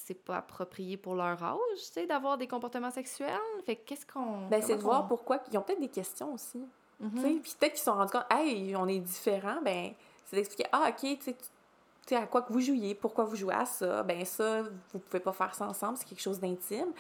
c'est 0.09 0.15
pas 0.15 0.39
approprié 0.39 0.97
pour 0.97 1.15
leur 1.15 1.43
âge, 1.43 1.59
tu 1.77 1.85
sais, 1.93 2.07
d'avoir 2.07 2.39
des 2.39 2.47
comportements 2.47 2.91
sexuels? 2.91 3.39
Fait 3.67 3.77
que 3.77 3.85
qu'est-ce 3.85 4.07
qu'on... 4.07 4.49
Ben, 4.49 4.63
c'est 4.63 4.77
de 4.77 4.81
voir 4.81 5.07
pourquoi. 5.07 5.39
Ils 5.53 5.59
ont 5.59 5.63
peut-être 5.63 5.81
des 5.81 5.89
questions 5.89 6.33
aussi. 6.33 6.63
Tu 6.99 7.21
sais, 7.21 7.29
Puis 7.43 7.55
peut-être 7.61 7.73
qu'ils 7.73 7.79
se 7.79 7.85
sont 7.85 7.95
rendus 7.95 8.11
compte, 8.11 8.25
hey, 8.31 8.75
on 8.75 8.89
est 8.89 9.01
différents. 9.01 9.61
Ben, 9.63 9.93
c'est 10.25 10.37
d'expliquer, 10.37 10.67
ah, 10.73 10.89
OK, 10.89 11.19
tu 11.19 11.35
sais, 12.07 12.17
à 12.17 12.27
quoi 12.27 12.41
que 12.41 12.55
vous 12.55 12.61
jouiez, 12.61 12.95
pourquoi 12.95 13.25
vous 13.25 13.37
jouez 13.37 13.55
à 13.55 13.67
ça. 13.67 14.03
Ben, 14.03 14.25
ça, 14.25 14.63
vous 14.63 14.99
pouvez 14.99 15.21
pas 15.21 15.33
faire 15.35 15.55
ça 15.55 15.67
ensemble, 15.67 15.99
c'est 15.99 16.09
quelque 16.09 16.23
chose 16.23 16.41
d'intime. 16.41 16.93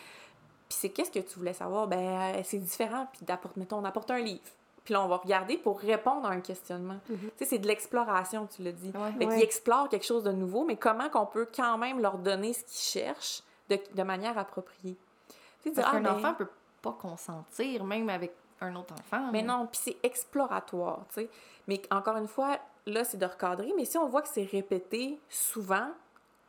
Puis 0.69 0.79
c'est 0.79 0.91
qu'est-ce 0.91 1.11
que 1.11 1.21
tu 1.21 1.39
voulais 1.39 1.55
savoir? 1.55 1.89
Ben, 1.89 2.43
c'est 2.45 2.59
différent. 2.59 3.09
Puis 3.11 3.25
d'apporte, 3.25 3.57
mettons, 3.57 3.79
on 3.79 3.85
apporte 3.87 4.11
un 4.11 4.19
livre. 4.19 4.43
Puis 4.89 4.95
là, 4.95 5.03
on 5.05 5.07
va 5.09 5.17
regarder 5.19 5.59
pour 5.59 5.81
répondre 5.81 6.25
à 6.27 6.31
un 6.31 6.41
questionnement. 6.41 6.97
Mhm. 7.11 7.19
Tu 7.19 7.31
sais, 7.37 7.45
c'est 7.45 7.59
de 7.59 7.67
l'exploration, 7.67 8.47
tu 8.47 8.63
l'as 8.63 8.73
dit. 8.73 8.91
Ouais. 8.95 9.13
Fait 9.19 9.27
Ouais. 9.27 9.35
qu'ils 9.35 9.45
explorent 9.45 9.91
quelque 9.91 10.07
chose 10.07 10.23
de 10.25 10.33
nouveau, 10.33 10.65
mais 10.65 10.77
comment 10.77 11.11
qu'on 11.11 11.27
peut 11.27 11.47
quand 11.55 11.77
même 11.77 12.01
leur 12.01 12.17
donner 12.17 12.55
ce 12.55 12.65
qu'ils 12.65 13.03
cherchent 13.03 13.43
de, 13.69 13.79
de 13.95 14.03
manière 14.03 14.39
appropriée? 14.39 14.97
Tu 15.29 15.35
sais, 15.65 15.71
dire, 15.73 15.83
Parce 15.83 15.89
ah, 15.95 15.99
qu'un 16.01 16.05
ben, 16.05 16.17
enfant 16.17 16.33
peut 16.33 16.49
pas 16.81 16.97
consentir, 16.99 17.85
même 17.85 18.09
avec 18.09 18.33
un 18.63 18.75
autre 18.77 18.95
enfant. 18.95 19.29
mais 19.31 19.43
non, 19.43 19.67
puis 19.71 19.79
c'est 19.85 19.97
exploratoire, 20.03 21.01
tu 21.13 21.21
sais. 21.21 21.31
Mais 21.67 21.83
encore 21.91 22.17
une 22.17 22.27
fois, 22.29 22.57
là, 22.87 23.05
c'est 23.05 23.19
de 23.19 23.27
recadrer. 23.27 23.75
Mais 23.77 23.85
si 23.85 23.99
on 23.99 24.09
voit 24.09 24.23
que 24.23 24.29
c'est 24.29 24.49
répété 24.51 25.21
souvent, 25.29 25.89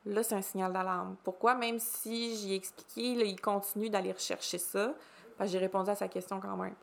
là, 0.05 0.23
c'est 0.23 0.35
un 0.35 0.41
signal 0.41 0.71
d'alarme. 0.71 1.17
Pourquoi? 1.25 1.55
Même 1.55 1.77
si 1.77 2.37
j'y 2.37 2.53
ai 2.53 2.55
expliqué, 2.55 3.15
là, 3.15 3.25
il 3.25 3.41
continue 3.41 3.89
d'aller 3.89 4.13
rechercher 4.13 4.59
ça. 4.59 4.93
Parce 5.37 5.49
que 5.49 5.57
j'ai 5.57 5.59
répondu 5.59 5.89
à 5.89 5.95
sa 5.95 6.07
question 6.07 6.39
quand 6.39 6.55
même. 6.55 6.73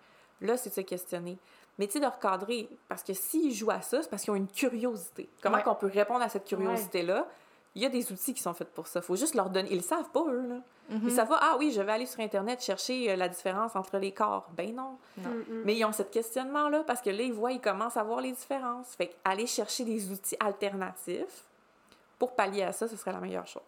Là, 0.40 0.56
c'est 0.56 0.70
de 0.70 0.74
se 0.74 0.80
questionner. 0.82 1.38
Mais 1.78 1.86
tu 1.86 1.94
sais, 1.94 2.00
de 2.00 2.06
recadrer, 2.06 2.68
parce 2.88 3.02
que 3.02 3.12
s'ils 3.12 3.52
jouent 3.54 3.70
à 3.70 3.80
ça, 3.82 4.02
c'est 4.02 4.08
parce 4.08 4.22
qu'ils 4.22 4.32
ont 4.32 4.36
une 4.36 4.48
curiosité. 4.48 5.28
Comment 5.42 5.56
Ouais. 5.56 5.62
qu'on 5.62 5.74
peut 5.74 5.90
répondre 5.92 6.22
à 6.22 6.28
cette 6.28 6.44
curiosité-là? 6.46 7.26
Il 7.74 7.82
y 7.82 7.86
a 7.86 7.90
des 7.90 8.10
outils 8.10 8.32
qui 8.32 8.40
sont 8.40 8.54
faits 8.54 8.72
pour 8.72 8.86
ça. 8.86 9.02
faut 9.02 9.16
juste 9.16 9.34
leur 9.34 9.50
donner. 9.50 9.68
Ils 9.70 9.76
le 9.76 9.82
savent 9.82 10.08
pas, 10.10 10.24
eux, 10.26 10.46
là. 10.48 10.56
Mhm. 10.88 11.00
Ils 11.04 11.10
savent 11.12 11.28
pas, 11.28 11.38
ah 11.42 11.56
oui, 11.58 11.72
je 11.72 11.82
vais 11.82 11.92
aller 11.92 12.06
sur 12.06 12.20
Internet 12.20 12.62
chercher 12.62 13.10
euh, 13.10 13.16
la 13.16 13.28
différence 13.28 13.76
entre 13.76 13.98
les 13.98 14.12
corps. 14.12 14.46
Ben 14.56 14.74
non. 14.74 14.96
Non. 15.18 15.28
Mm, 15.30 15.38
mm. 15.40 15.62
Mais 15.64 15.76
ils 15.76 15.84
ont 15.84 15.92
ce 15.92 16.02
questionnement-là 16.04 16.84
parce 16.86 17.02
que 17.02 17.10
là, 17.10 17.22
ils 17.22 17.32
voient, 17.34 17.52
ils 17.52 17.60
commencent 17.60 17.96
à 17.98 18.04
voir 18.04 18.20
les 18.22 18.32
différences. 18.32 18.94
Fait 18.94 19.14
aller 19.24 19.46
chercher 19.46 19.84
des 19.84 20.10
outils 20.10 20.36
alternatifs 20.40 21.44
pour 22.18 22.34
pallier 22.34 22.62
à 22.62 22.72
ça, 22.72 22.88
ce 22.88 22.96
serait 22.96 23.12
la 23.12 23.20
meilleure 23.20 23.46
chose. 23.46 23.62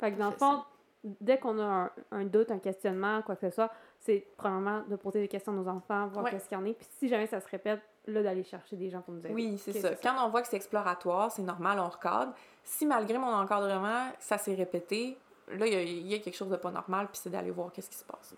Fait 0.00 0.10
que 0.10 0.18
dans 0.18 0.30
le 0.30 0.36
fond, 0.36 0.64
dès 1.04 1.38
qu'on 1.38 1.60
a 1.60 1.62
un, 1.64 1.90
un 2.10 2.24
doute, 2.24 2.50
un 2.50 2.58
questionnement, 2.58 3.22
quoi 3.22 3.36
que 3.36 3.48
ce 3.48 3.54
soit, 3.54 3.70
c'est 4.04 4.26
premièrement 4.36 4.82
de 4.88 4.96
poser 4.96 5.20
des 5.20 5.28
questions 5.28 5.52
à 5.52 5.54
nos 5.56 5.68
enfants, 5.68 6.08
voir 6.08 6.24
Ouais. 6.24 6.30
qu'est-ce 6.30 6.48
qu'il 6.48 6.58
y 6.58 6.60
en 6.60 6.64
est. 6.64 6.74
Puis 6.74 6.86
si 6.98 7.08
jamais 7.08 7.26
ça 7.26 7.40
se 7.40 7.48
répète, 7.48 7.80
là, 8.06 8.22
d'aller 8.22 8.42
chercher 8.44 8.76
des 8.76 8.90
gens 8.90 9.00
pour 9.00 9.14
nous 9.14 9.20
aider. 9.20 9.32
Oui, 9.32 9.58
c'est 9.58 9.70
Ok, 9.76 9.80
ça. 9.80 9.94
Quand 9.94 10.26
on 10.26 10.28
voit 10.30 10.42
que 10.42 10.48
c'est 10.48 10.56
exploratoire, 10.56 11.30
c'est 11.30 11.42
normal, 11.42 11.78
on 11.78 11.88
recadre. 11.88 12.32
Si 12.64 12.84
malgré 12.84 13.16
mon 13.18 13.32
encadrement, 13.32 14.08
ça 14.18 14.38
s'est 14.38 14.54
répété, 14.54 15.16
là, 15.48 15.66
il 15.66 15.72
y 15.72 15.76
a- 15.76 15.82
y, 15.82 16.14
a 16.14 16.18
quelque 16.18 16.34
chose 16.36 16.48
de 16.50 16.56
pas 16.56 16.70
normal, 16.72 17.06
puis 17.12 17.20
c'est 17.22 17.30
d'aller 17.30 17.50
voir 17.52 17.70
qu'est-ce 17.72 17.90
qui 17.90 17.96
se 17.96 18.04
passe. 18.04 18.34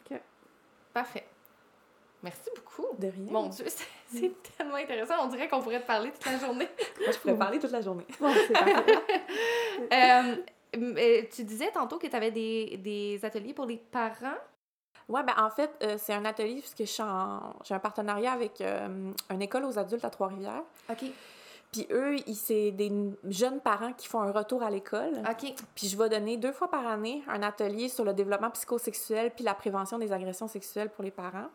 Parfait. 0.93 1.27
Merci 2.23 2.51
beaucoup. 2.57 2.87
De 2.99 3.07
rien. 3.09 3.31
Mon 3.33 3.49
Dieu, 3.49 3.65
c'est 4.09 4.33
tellement 4.57 4.77
intéressant. 4.77 5.15
On 5.23 5.29
dirait 5.29 5.49
qu'on 5.49 5.61
pourrait 5.61 5.81
te 5.83 5.87
parler 5.87 6.11
toute 6.13 6.25
la 6.27 6.39
journée. 6.39 6.69
Moi, 7.01 7.11
je 7.13 7.19
pourrais 7.19 7.37
parler 7.37 7.59
toute 7.59 7.73
la 7.73 7.81
journée. 7.81 8.07
Bon. 8.21 8.33
Euh, 9.93 10.37
mais 10.79 11.29
tu 11.33 11.45
disais 11.45 11.71
tantôt 11.73 11.99
que 11.99 12.07
tu 12.07 12.15
avais 12.17 12.31
des, 12.31 12.77
des 12.79 13.25
ateliers 13.25 13.55
pour 13.55 13.67
les 13.67 13.77
parents. 13.77 14.39
Ouais, 15.09 15.23
ben 15.23 15.35
en 15.37 15.51
fait, 15.51 15.71
euh, 15.83 15.97
c'est 15.99 16.15
un 16.15 16.25
atelier 16.25 16.61
puisque 16.61 16.85
j'ai 16.85 17.03
un 17.03 17.79
partenariat 17.79 18.33
avec 18.33 18.61
euh, 18.61 19.13
une 19.31 19.43
école 19.43 19.65
aux 19.65 19.79
adultes 19.79 20.05
à 20.05 20.11
Trois-Rivières. 20.11 20.63
OK. 20.91 21.05
Puis 21.73 21.87
eux, 21.91 22.17
c'est 22.35 22.71
des 22.71 22.93
jeunes 23.25 23.61
parents 23.61 23.93
qui 23.93 24.07
font 24.07 24.21
un 24.21 24.31
retour 24.31 24.63
à 24.63 24.71
l'école. 24.71 25.13
OK. 25.29 25.55
Puis 25.75 25.89
je 25.89 25.99
vais 25.99 26.09
donner 26.09 26.37
deux 26.37 26.53
fois 26.53 26.71
par 26.71 26.87
année 26.87 27.23
un 27.29 27.43
atelier 27.43 27.89
sur 27.89 28.05
le 28.05 28.15
développement 28.15 28.51
psychosexuel 28.51 29.33
puis 29.35 29.45
la 29.45 29.55
prévention 29.55 29.99
des 29.99 30.13
agressions 30.13 30.47
sexuelles 30.47 30.91
pour 30.91 31.05
les 31.05 31.11
parents. 31.11 31.49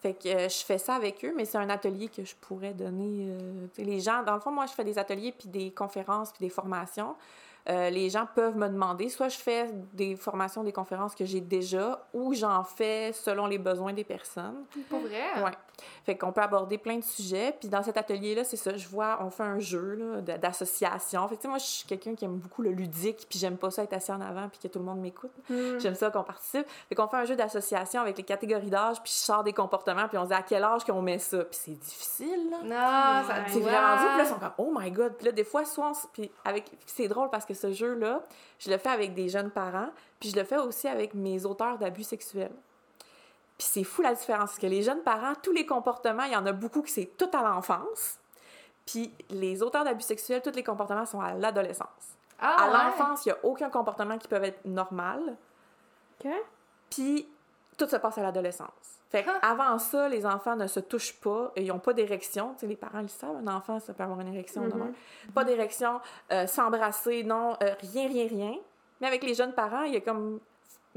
Fait 0.00 0.14
que 0.14 0.28
euh, 0.28 0.48
je 0.48 0.64
fais 0.64 0.78
ça 0.78 0.94
avec 0.94 1.24
eux, 1.24 1.34
mais 1.36 1.44
c'est 1.44 1.58
un 1.58 1.68
atelier 1.70 2.08
que 2.08 2.24
je 2.24 2.34
pourrais 2.34 2.72
donner. 2.72 3.36
les 3.76 4.00
gens, 4.00 4.22
dans 4.22 4.34
le 4.34 4.40
fond, 4.40 4.50
moi, 4.50 4.66
je 4.66 4.72
fais 4.72 4.84
des 4.84 4.98
ateliers 4.98 5.32
puis 5.32 5.48
des 5.48 5.70
conférences 5.70 6.32
puis 6.32 6.46
des 6.46 6.50
formations. 6.50 7.14
Euh, 7.70 7.90
les 7.90 8.08
gens 8.08 8.26
peuvent 8.34 8.56
me 8.56 8.68
demander, 8.68 9.10
soit 9.10 9.28
je 9.28 9.36
fais 9.36 9.70
des 9.92 10.16
formations, 10.16 10.64
des 10.64 10.72
conférences 10.72 11.14
que 11.14 11.26
j'ai 11.26 11.42
déjà, 11.42 12.06
ou 12.14 12.32
j'en 12.32 12.64
fais 12.64 13.12
selon 13.12 13.46
les 13.46 13.58
besoins 13.58 13.92
des 13.92 14.04
personnes. 14.04 14.64
Pour 14.88 15.00
vrai? 15.00 15.42
Ouais. 15.42 15.50
Fait 16.04 16.16
qu'on 16.16 16.32
peut 16.32 16.42
aborder 16.42 16.78
plein 16.78 16.96
de 16.96 17.04
sujets. 17.04 17.56
Puis 17.58 17.68
dans 17.68 17.82
cet 17.82 17.96
atelier-là, 17.96 18.44
c'est 18.44 18.56
ça, 18.56 18.76
je 18.76 18.88
vois, 18.88 19.18
on 19.22 19.30
fait 19.30 19.42
un 19.42 19.58
jeu 19.58 20.22
d'association. 20.22 21.26
Fait 21.28 21.36
que 21.36 21.48
moi, 21.48 21.58
je 21.58 21.64
suis 21.64 21.86
quelqu'un 21.86 22.14
qui 22.14 22.24
aime 22.24 22.36
beaucoup 22.36 22.62
le 22.62 22.70
ludique, 22.70 23.26
puis 23.28 23.38
j'aime 23.38 23.56
pas 23.56 23.70
ça 23.70 23.82
être 23.82 23.92
assis 23.92 24.12
en 24.12 24.20
avant, 24.20 24.48
puis 24.48 24.58
que 24.58 24.68
tout 24.68 24.78
le 24.78 24.84
monde 24.84 25.00
m'écoute. 25.00 25.32
Mm. 25.48 25.78
J'aime 25.78 25.94
ça 25.94 26.10
qu'on 26.10 26.24
participe. 26.24 26.66
Fait 26.88 26.94
qu'on 26.94 27.08
fait 27.08 27.16
un 27.16 27.24
jeu 27.24 27.36
d'association 27.36 28.02
avec 28.02 28.16
les 28.18 28.24
catégories 28.24 28.70
d'âge, 28.70 29.02
puis 29.02 29.12
je 29.12 29.18
sors 29.18 29.42
des 29.42 29.52
comportements, 29.52 30.08
puis 30.08 30.18
on 30.18 30.24
se 30.24 30.28
dit 30.28 30.34
à 30.34 30.42
quel 30.42 30.64
âge 30.64 30.84
qu'on 30.84 31.02
met 31.02 31.18
ça? 31.18 31.38
Puis 31.44 31.58
c'est 31.64 31.78
difficile, 31.78 32.50
là. 32.50 32.58
Non, 32.62 33.26
ça 33.28 33.38
Ouais. 33.38 33.44
C'est 33.48 33.60
vraiment 33.60 33.96
dur. 33.96 34.08
Puis 34.08 34.18
là, 34.18 34.24
ils 34.24 34.26
sont 34.26 34.38
comme, 34.38 34.52
oh 34.58 34.72
my 34.76 34.90
god. 34.90 35.14
Puis 35.14 35.26
là, 35.26 35.32
des 35.32 35.44
fois, 35.44 35.64
soit 35.64 35.90
on 35.90 36.08
Puis 36.12 36.30
avec... 36.44 36.70
c'est 36.86 37.08
drôle 37.08 37.30
parce 37.30 37.44
que 37.44 37.54
ce 37.54 37.72
jeu-là, 37.72 38.22
je 38.58 38.70
le 38.70 38.78
fais 38.78 38.90
avec 38.90 39.14
des 39.14 39.28
jeunes 39.28 39.50
parents, 39.50 39.90
puis 40.20 40.30
je 40.30 40.36
le 40.36 40.44
fais 40.44 40.58
aussi 40.58 40.88
avec 40.88 41.14
mes 41.14 41.44
auteurs 41.44 41.78
d'abus 41.78 42.04
sexuels. 42.04 42.52
Puis 43.58 43.66
c'est 43.70 43.84
fou 43.84 44.02
la 44.02 44.14
différence. 44.14 44.50
Parce 44.50 44.58
que 44.58 44.66
les 44.66 44.82
jeunes 44.82 45.02
parents, 45.02 45.34
tous 45.42 45.52
les 45.52 45.66
comportements, 45.66 46.22
il 46.24 46.32
y 46.32 46.36
en 46.36 46.46
a 46.46 46.52
beaucoup 46.52 46.82
qui 46.82 46.92
c'est 46.92 47.16
tout 47.16 47.30
à 47.32 47.42
l'enfance. 47.42 48.18
Puis 48.86 49.12
les 49.30 49.62
auteurs 49.62 49.84
d'abus 49.84 50.02
sexuels, 50.04 50.40
tous 50.42 50.52
les 50.54 50.62
comportements 50.62 51.04
sont 51.04 51.20
à 51.20 51.34
l'adolescence. 51.34 51.88
Ah, 52.40 52.54
à 52.56 52.66
ouais. 52.68 52.72
l'enfance, 52.72 53.26
il 53.26 53.30
n'y 53.30 53.32
a 53.32 53.38
aucun 53.44 53.68
comportement 53.68 54.16
qui 54.16 54.28
peut 54.28 54.42
être 54.42 54.64
normal. 54.64 55.36
OK. 56.24 56.30
Puis 56.88 57.28
tout 57.76 57.86
se 57.88 57.96
passe 57.96 58.16
à 58.18 58.22
l'adolescence. 58.22 58.68
Fait 59.10 59.24
Ah. 59.26 59.50
avant 59.52 59.78
ça, 59.78 60.08
les 60.08 60.24
enfants 60.26 60.54
ne 60.54 60.66
se 60.66 60.80
touchent 60.80 61.18
pas, 61.20 61.50
et 61.56 61.62
ils 61.62 61.68
n'ont 61.68 61.78
pas 61.78 61.94
d'érection. 61.94 62.52
Tu 62.54 62.60
sais, 62.60 62.66
les 62.66 62.76
parents 62.76 63.00
le 63.00 63.08
savent, 63.08 63.36
un 63.36 63.46
enfant, 63.56 63.80
ça 63.80 63.94
peut 63.94 64.02
avoir 64.02 64.20
une 64.20 64.32
érection 64.34 64.62
Mhm. 64.62 64.70
demain. 64.70 64.90
Pas 65.34 65.44
d'érection, 65.44 66.00
euh, 66.30 66.46
s'embrasser, 66.46 67.24
non, 67.24 67.56
euh, 67.62 67.74
rien, 67.80 68.06
rien, 68.08 68.28
rien. 68.28 68.54
Mais 69.00 69.06
avec 69.06 69.22
les 69.22 69.34
jeunes 69.34 69.52
parents, 69.54 69.82
il 69.82 69.94
y 69.94 69.96
a 69.96 70.00
comme. 70.00 70.40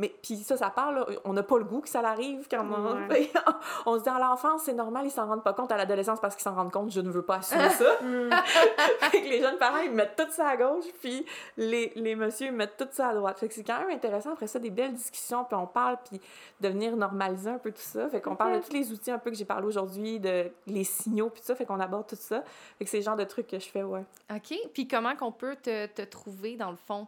Mais 0.02 0.12
puis 0.24 0.36
ça, 0.38 0.58
ça 0.58 0.72
parle, 0.72 0.96
là, 0.96 1.06
on 1.26 1.34
n'a 1.34 1.44
pas 1.44 1.60
le 1.60 1.64
goût 1.64 1.80
que 1.80 1.88
ça 1.88 2.00
arrive 2.00 2.48
quand 2.50 2.66
on, 2.66 3.08
Ouais. 3.08 3.32
on 3.86 4.00
se 4.00 4.04
dit 4.04 4.10
à 4.10 4.18
l'enfance, 4.18 4.64
c'est 4.64 4.74
normal, 4.74 5.06
ils 5.06 5.12
s'en 5.12 5.28
rendent 5.28 5.44
pas 5.44 5.54
compte. 5.54 5.72
À 5.72 5.78
l'adolescence, 5.78 6.20
parce 6.20 6.36
qu'ils 6.36 6.42
s'en 6.44 6.56
rendent 6.56 6.72
compte, 6.72 6.92
je 6.92 7.02
ne 7.02 7.12
veux 7.12 7.22
pas 7.22 7.36
assumer 7.38 7.70
ça. 7.70 7.86
Mm. 8.02 8.30
Fait 9.12 9.22
que 9.22 9.28
les 9.28 9.42
jeunes 9.42 9.58
parents, 9.58 9.78
ils 9.80 9.92
mettent 9.92 10.16
tout 10.16 10.32
ça 10.32 10.48
à 10.50 10.58
gauche, 10.58 10.86
puis 11.02 11.24
les, 11.56 11.92
les 11.96 12.16
messieurs, 12.16 12.48
ils 12.48 12.54
mettent 12.54 12.78
tout 12.78 12.88
ça 12.90 13.10
à 13.10 13.14
droite. 13.14 13.38
Fait 13.38 13.48
que 13.48 13.54
c'est 13.54 13.64
quand 13.64 13.80
même 13.80 13.92
intéressant, 13.92 14.32
après 14.34 14.48
ça, 14.48 14.58
des 14.58 14.72
belles 14.72 14.94
discussions, 14.94 15.44
puis 15.44 15.56
on 15.56 15.68
parle, 15.68 15.98
puis 16.10 16.20
de 16.60 16.68
venir 16.68 16.96
normaliser 16.96 17.52
un 17.52 17.58
peu 17.60 17.72
tout 17.72 17.82
ça. 17.82 18.10
Fait 18.10 18.22
qu'on 18.22 18.36
parle 18.36 18.60
de 18.60 18.66
tous 18.66 18.74
les 18.74 18.92
outils 18.92 19.12
un 19.12 19.20
peu 19.20 19.30
que 19.30 19.36
j'ai 19.36 19.46
parlé 19.46 19.68
aujourd'hui, 19.68 20.20
de 20.20 20.50
les 20.66 20.84
signaux, 20.84 21.30
puis 21.30 21.42
tout 21.42 21.48
ça, 21.48 21.56
fait 21.56 21.66
qu'on 21.66 21.80
aborde 21.80 22.08
tout 22.08 22.16
ça. 22.16 22.44
Fait 22.80 22.86
que 22.86 22.90
c'est 22.90 22.98
le 22.98 23.04
genre 23.04 23.18
de 23.18 23.24
trucs 23.24 23.48
que 23.48 23.60
je 23.60 23.70
fais, 23.70 23.84
ouais. 23.84 24.04
OK. 24.34 24.58
Puis 24.74 24.88
comment 24.88 25.16
qu'on 25.16 25.32
peut 25.32 25.56
te, 25.58 25.86
te 25.88 26.02
trouver, 26.02 26.56
dans 26.56 26.72
le 26.72 26.78
fond? 26.78 27.08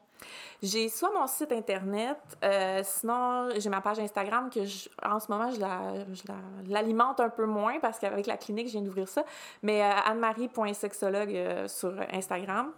J'ai 0.61 0.88
soit 0.88 1.11
mon 1.14 1.27
site 1.27 1.52
internet, 1.52 2.18
euh, 2.44 2.81
sinon 2.84 3.49
j'ai 3.57 3.69
ma 3.69 3.81
page 3.81 3.99
Instagram 3.99 4.49
que 4.49 4.61
en 5.06 5.19
ce 5.19 5.30
moment 5.30 5.52
je 5.52 5.60
la- 5.60 6.06
je 6.14 6.23
la- 6.27 6.35
l'alimente 6.69 7.19
un 7.19 7.30
peu 7.30 7.45
moins 7.45 7.80
parce 7.81 7.99
qu'avec 7.99 8.27
la 8.27 8.38
clinique 8.38 8.68
je 8.68 8.73
viens 8.73 8.81
d'ouvrir 8.81 9.10
ça. 9.10 9.26
Mais 9.61 9.81
euh, 9.84 9.90
Anne-Marie.sexologue 10.06 11.35
euh, 11.35 11.68
sur 11.68 11.94
Instagram. 12.14 12.72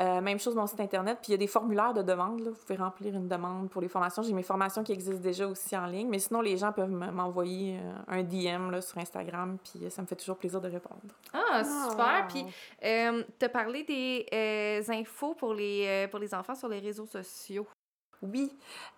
Euh, 0.00 0.20
même 0.20 0.38
chose 0.38 0.54
mon 0.54 0.66
site 0.66 0.80
internet. 0.80 1.18
Puis 1.20 1.28
il 1.28 1.32
y 1.32 1.34
a 1.34 1.38
des 1.38 1.46
formulaires 1.46 1.92
de 1.92 2.02
demande. 2.02 2.40
Là. 2.40 2.50
Vous 2.50 2.56
pouvez 2.66 2.78
remplir 2.78 3.14
une 3.14 3.28
demande 3.28 3.68
pour 3.68 3.82
les 3.82 3.88
formations. 3.88 4.22
J'ai 4.22 4.32
mes 4.32 4.42
formations 4.42 4.82
qui 4.82 4.92
existent 4.92 5.20
déjà 5.22 5.46
aussi 5.46 5.76
en 5.76 5.86
ligne. 5.86 6.08
Mais 6.08 6.18
sinon 6.18 6.40
les 6.40 6.56
gens 6.56 6.72
peuvent 6.72 6.90
m'envoyer 6.90 7.78
euh, 7.78 7.92
un 8.08 8.22
DM 8.22 8.70
là, 8.70 8.80
sur 8.80 8.98
Instagram. 8.98 9.58
Puis 9.62 9.84
euh, 9.84 9.90
ça 9.90 10.00
me 10.02 10.06
fait 10.06 10.16
toujours 10.16 10.36
plaisir 10.36 10.60
de 10.60 10.68
répondre. 10.70 11.00
Ah, 11.32 11.38
Ah, 11.52 11.64
super. 11.90 12.06
wow. 12.22 12.28
Puis, 12.28 12.44
euh, 12.84 13.22
t'as 13.38 13.48
parlé 13.50 13.84
des 13.84 14.26
euh, 14.32 14.82
infos 14.92 15.34
pour 15.34 15.52
les, 15.54 15.84
euh, 15.86 16.08
pour 16.08 16.18
les 16.18 16.34
enfants 16.34 16.54
sur 16.54 16.68
les 16.68 16.78
réseaux 16.80 17.06
sociaux. 17.06 17.66
Oui. 18.22 18.52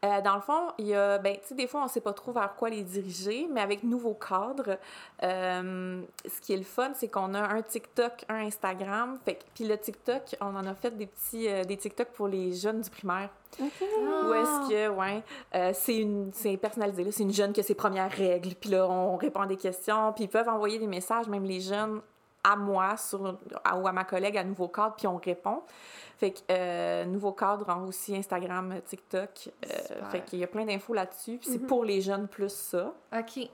Euh, 0.05 0.21
dans 0.21 0.35
le 0.35 0.41
fond, 0.43 0.73
il 0.79 0.87
y 0.89 0.95
a, 0.95 1.19
ben, 1.19 1.35
tu 1.37 1.49
sais, 1.49 1.55
des 1.55 1.67
fois, 1.67 1.81
on 1.81 1.85
ne 1.85 1.89
sait 1.89 2.01
pas 2.03 2.13
trop 2.13 2.33
vers 2.33 2.55
quoi 2.57 2.69
les 2.69 2.83
diriger, 2.83 3.49
mais 3.51 3.61
avec 3.63 3.83
nouveau 3.83 4.15
cadre, 4.15 4.79
euh, 5.23 6.03
ce 6.27 6.41
qui 6.41 6.53
est 6.53 6.59
le 6.59 6.63
fun, 6.65 6.91
c'est 6.95 7.09
qu'on 7.09 7.33
a 7.35 7.41
un 7.41 7.63
TikTok, 7.63 8.25
un 8.29 8.47
Instagram. 8.47 9.19
Fait 9.25 9.39
puis 9.55 9.65
le 9.65 9.79
TikTok, 9.79 10.37
on 10.41 10.55
en 10.57 10.67
a 10.67 10.75
fait 10.75 10.91
des 10.91 11.07
petits, 11.07 11.49
euh, 11.49 11.65
des 11.65 11.77
TikTok 11.77 12.09
pour 12.09 12.29
les 12.29 12.53
jeunes 12.53 12.83
du 12.83 12.91
primaire. 12.91 13.31
Où 13.61 14.35
est-ce 14.35 14.69
que, 14.69 14.89
ouais, 14.89 15.23
euh, 15.55 15.71
c'est 15.73 15.97
une, 15.97 16.31
c'est 16.33 16.57
personnalisé, 16.57 17.05
là. 17.05 17.11
C'est 17.13 17.23
une 17.23 17.33
jeune 17.33 17.53
qui 17.53 17.61
a 17.61 17.63
ses 17.63 17.75
premières 17.77 18.11
règles, 18.11 18.55
puis 18.57 18.71
là, 18.71 18.87
on 18.89 19.17
répond 19.17 19.41
à 19.41 19.47
des 19.47 19.57
questions, 19.57 20.13
puis 20.13 20.25
ils 20.25 20.29
peuvent 20.29 20.49
envoyer 20.49 20.79
des 20.79 20.87
messages, 20.89 21.29
même 21.29 21.45
les 21.45 21.61
jeunes, 21.61 22.01
à 22.43 22.57
moi 22.57 22.97
sur, 22.99 23.39
à- 23.65 23.79
ou 23.79 23.87
à 23.89 23.93
ma 23.93 24.05
collègue 24.05 24.37
à 24.37 24.45
Nouveau 24.45 24.69
Cadre, 24.69 24.95
puis 24.97 25.07
on 25.07 25.17
répond. 25.17 25.63
Fait 26.25 26.31
que 26.31 26.41
euh, 26.51 27.05
Nouveau 27.05 27.33
Cadre 27.33 27.69
a 27.69 27.77
aussi 27.79 28.17
Instagram, 28.17 28.77
TikTok. 28.87 29.51
euh, 29.71 30.11
fait 30.11 30.21
qu'il 30.25 30.39
y 30.39 30.45
a 30.45 30.47
plein 30.47 30.65
d'infos 30.65 30.95
là-dessus. 30.95 31.37
Puis 31.37 31.51
c'est 31.51 31.61
Mhm. 31.61 31.67
pour 31.67 31.85
les 31.85 32.01
jeunes 32.01 32.29
plus 32.29 32.51
ça. 32.51 32.95
OK. 33.15 33.47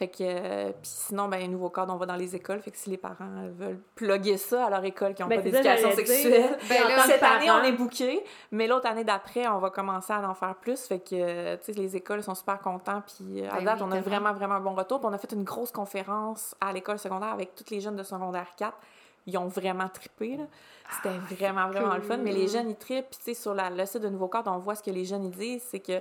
Fait 0.00 0.08
que, 0.08 0.16
euh, 0.20 0.66
puis 0.70 0.80
sinon, 0.82 1.28
ben, 1.28 1.48
Nouveau 1.50 1.70
Cadre, 1.70 1.92
on 1.92 1.96
va 1.96 2.06
dans 2.06 2.16
les 2.16 2.34
écoles. 2.34 2.60
Fait 2.60 2.70
que 2.72 2.76
si 2.76 2.90
les 2.90 2.96
parents 2.96 3.24
euh, 3.38 3.50
veulent 3.56 3.80
plugger 3.94 4.36
ça 4.36 4.66
à 4.66 4.70
leur 4.70 4.84
école 4.84 5.14
qui 5.14 5.22
n'ont 5.22 5.28
Ben, 5.28 5.36
pas 5.36 5.42
d'éducation 5.42 5.90
sexuelle, 5.92 6.56
Ben 6.68 6.84
En 6.84 6.88
là, 6.96 7.02
cette 7.04 7.22
année, 7.22 7.50
on 7.50 7.62
est 7.62 7.72
booké, 7.72 8.24
mais 8.52 8.66
l'autre 8.66 8.86
année 8.88 9.04
d'après, 9.04 9.46
on 9.48 9.58
va 9.58 9.70
commencer 9.70 10.12
à 10.12 10.28
en 10.28 10.34
faire 10.34 10.54
plus. 10.56 10.80
Fait 10.86 10.98
que, 11.00 11.10
euh, 11.14 11.56
tu 11.56 11.72
sais, 11.72 11.78
les 11.80 11.94
écoles 11.96 12.22
sont 12.24 12.34
super 12.34 12.58
contents. 12.60 13.02
Puis 13.06 13.42
euh, 13.44 13.50
à 13.50 13.58
Ben 13.58 13.64
date, 13.64 13.78
oui, 13.80 13.86
on 13.88 13.92
a 13.92 14.00
vraiment, 14.00 14.32
vraiment 14.32 14.54
un 14.56 14.60
bon 14.60 14.74
retour. 14.74 14.98
Puis 15.00 15.08
on 15.08 15.12
a 15.12 15.18
fait 15.18 15.32
une 15.32 15.44
grosse 15.44 15.70
conférence 15.72 16.54
à 16.60 16.72
l'école 16.72 16.98
secondaire 16.98 17.32
avec 17.32 17.54
tous 17.54 17.70
les 17.70 17.80
jeunes 17.80 17.96
de 17.96 18.02
secondaire 18.04 18.48
4. 18.56 18.76
Ils 19.28 19.36
ont 19.38 19.46
vraiment 19.46 19.88
trippé, 19.88 20.36
là. 20.36 20.44
C'était 20.96 21.10
Ah, 21.14 21.34
vraiment, 21.34 21.68
vraiment 21.68 21.94
le 21.94 22.00
fun. 22.02 22.16
Mais 22.16 22.32
les 22.32 22.48
jeunes, 22.48 22.70
ils 22.70 22.76
trippent. 22.76 23.10
Puis, 23.10 23.18
tu 23.18 23.24
sais, 23.26 23.34
sur 23.34 23.52
la, 23.54 23.68
le 23.68 23.84
site 23.84 24.00
de 24.02 24.08
Nouveau 24.08 24.26
Cadre, 24.28 24.50
on 24.50 24.58
voit 24.58 24.74
ce 24.74 24.82
que 24.82 24.90
les 24.90 25.04
jeunes, 25.04 25.24
ils 25.24 25.30
disent. 25.30 25.62
C'est 25.68 25.80
que 25.80 26.00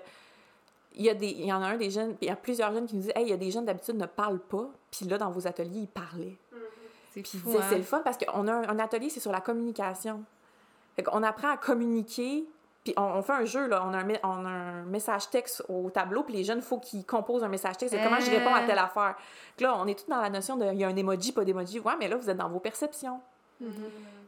il 0.95 1.03
y, 1.05 1.09
a 1.09 1.13
des, 1.13 1.27
il 1.27 1.45
y 1.45 1.51
en 1.53 1.61
a 1.61 1.67
un 1.67 1.77
des 1.77 1.91
jeunes, 1.91 2.15
puis 2.15 2.25
il 2.25 2.29
y 2.29 2.31
a 2.31 2.35
plusieurs 2.35 2.71
jeunes 2.73 2.87
qui 2.87 2.95
nous 2.95 3.01
disent 3.01 3.11
Hey, 3.15 3.25
il 3.25 3.29
y 3.29 3.33
a 3.33 3.37
des 3.37 3.51
jeunes 3.51 3.65
d'habitude 3.65 3.97
ne 3.97 4.05
parlent 4.05 4.39
pas. 4.39 4.67
Puis 4.89 5.05
là, 5.05 5.17
dans 5.17 5.29
vos 5.29 5.45
ateliers, 5.45 5.81
ils 5.81 5.87
parlaient. 5.87 6.37
C'est 7.13 7.21
Puis 7.21 7.39
c'est- 7.45 7.57
hein? 7.57 7.61
c'est 7.69 7.77
le 7.77 7.83
fun 7.83 7.99
parce 8.03 8.17
qu'on 8.17 8.47
a 8.47 8.53
un, 8.53 8.69
un 8.69 8.79
atelier, 8.79 9.09
c'est 9.09 9.19
sur 9.19 9.31
la 9.31 9.41
communication. 9.41 10.23
Fait 10.95 11.03
qu'on 11.03 11.21
apprend 11.21 11.49
à 11.51 11.57
communiquer, 11.57 12.45
puis 12.87 12.93
on, 12.97 13.03
on 13.17 13.21
fait 13.21 13.33
un 13.33 13.45
jeu, 13.45 13.67
là, 13.67 13.83
on 13.85 13.93
a 13.93 13.97
un, 13.97 14.03
me- 14.03 14.19
on 14.23 14.45
a 14.45 14.49
un 14.49 14.83
message 14.83 15.29
texte 15.29 15.63
au 15.67 15.89
tableau, 15.89 16.23
puis 16.23 16.33
les 16.35 16.43
jeunes, 16.43 16.59
il 16.59 16.63
faut 16.63 16.79
qu'ils 16.79 17.05
composent 17.05 17.43
un 17.43 17.47
message 17.49 17.77
texte 17.77 17.93
de 17.95 18.01
comment 18.03 18.19
je 18.19 18.31
réponds 18.31 18.53
à 18.55 18.61
Euh. 18.63 18.65
telle 18.67 18.77
affaire. 18.79 19.15
Puis 19.55 19.65
là, 19.65 19.75
on 19.77 19.85
est 19.87 19.97
tous 19.99 20.09
dans 20.09 20.21
la 20.21 20.29
notion 20.29 20.55
de, 20.55 20.65
il 20.71 20.79
y 20.79 20.83
a 20.83 20.87
un 20.87 20.95
emoji, 20.95 21.31
pas 21.33 21.43
d'emoji. 21.43 21.79
Ouais, 21.79 21.93
mais 21.99 22.07
là, 22.07 22.15
vous 22.15 22.29
êtes 22.29 22.37
dans 22.37 22.49
vos 22.49 22.59
perceptions. 22.59 23.19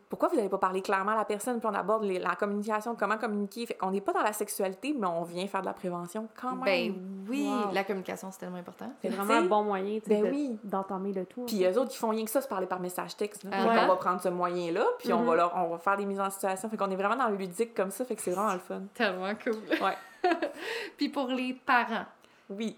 Pourquoi 0.09 0.27
vous 0.29 0.35
n'allez 0.37 0.49
pas 0.49 0.57
parler 0.57 0.81
clairement 0.81 1.11
à 1.11 1.17
la 1.17 1.25
personne, 1.25 1.59
puis 1.59 1.69
on 1.71 1.73
aborde 1.75 2.03
les- 2.03 2.17
la 2.17 2.35
communication, 2.35 2.95
comment 2.95 3.17
communiquer? 3.19 3.67
Fait 3.67 3.75
qu'on 3.75 3.91
n'est 3.91 4.01
pas 4.01 4.11
dans 4.11 4.23
la 4.23 4.33
sexualité, 4.33 4.95
mais 4.97 5.05
on 5.05 5.21
vient 5.21 5.45
faire 5.45 5.61
de 5.61 5.67
la 5.67 5.73
prévention 5.73 6.27
quand 6.41 6.55
même. 6.55 6.63
Ben 6.65 6.93
oui, 7.29 7.47
Wow. 7.47 7.71
la 7.71 7.83
communication, 7.83 8.29
c'est 8.31 8.39
tellement 8.39 8.57
important. 8.57 8.91
C'est 9.03 9.09
vraiment 9.09 9.33
un 9.35 9.43
bon 9.45 9.63
moyen, 9.65 9.99
ben 10.07 10.23
de- 10.23 10.29
oui. 10.31 10.57
d'entamer 10.63 11.13
le 11.13 11.25
tout. 11.27 11.45
Puis 11.45 11.63
eux 11.63 11.77
autres, 11.79 11.91
ils 11.93 11.97
font 11.99 12.09
rien 12.09 12.25
que 12.25 12.31
ça, 12.31 12.41
se 12.41 12.47
parler 12.47 12.65
par 12.65 12.79
message 12.79 13.15
texte. 13.17 13.43
là. 13.43 13.51
Ah 13.53 13.65
qu'on 13.81 13.87
va 13.87 13.95
prendre 13.97 14.19
ce 14.19 14.29
moyen-là, 14.29 14.83
puis 14.97 15.13
on, 15.13 15.19
Mhm. 15.19 15.25
va 15.27 15.35
leur, 15.35 15.55
on 15.55 15.67
va 15.69 15.77
faire 15.77 15.95
des 15.97 16.05
mises 16.07 16.19
en 16.19 16.31
situation. 16.31 16.67
Fait 16.69 16.77
qu'on 16.77 16.89
est 16.89 16.95
vraiment 16.95 17.15
dans 17.15 17.27
le 17.29 17.35
ludique 17.35 17.75
comme 17.75 17.91
ça, 17.91 18.03
fait 18.03 18.15
que 18.15 18.21
c'est 18.23 18.31
vraiment 18.31 18.53
le 18.53 18.59
fun. 18.59 18.81
Tellement 18.95 19.33
cool. 19.43 19.57
Ouais. 19.79 19.95
Puis 20.97 21.09
pour 21.09 21.27
les 21.27 21.53
parents, 21.53 22.05
Oui. 22.49 22.75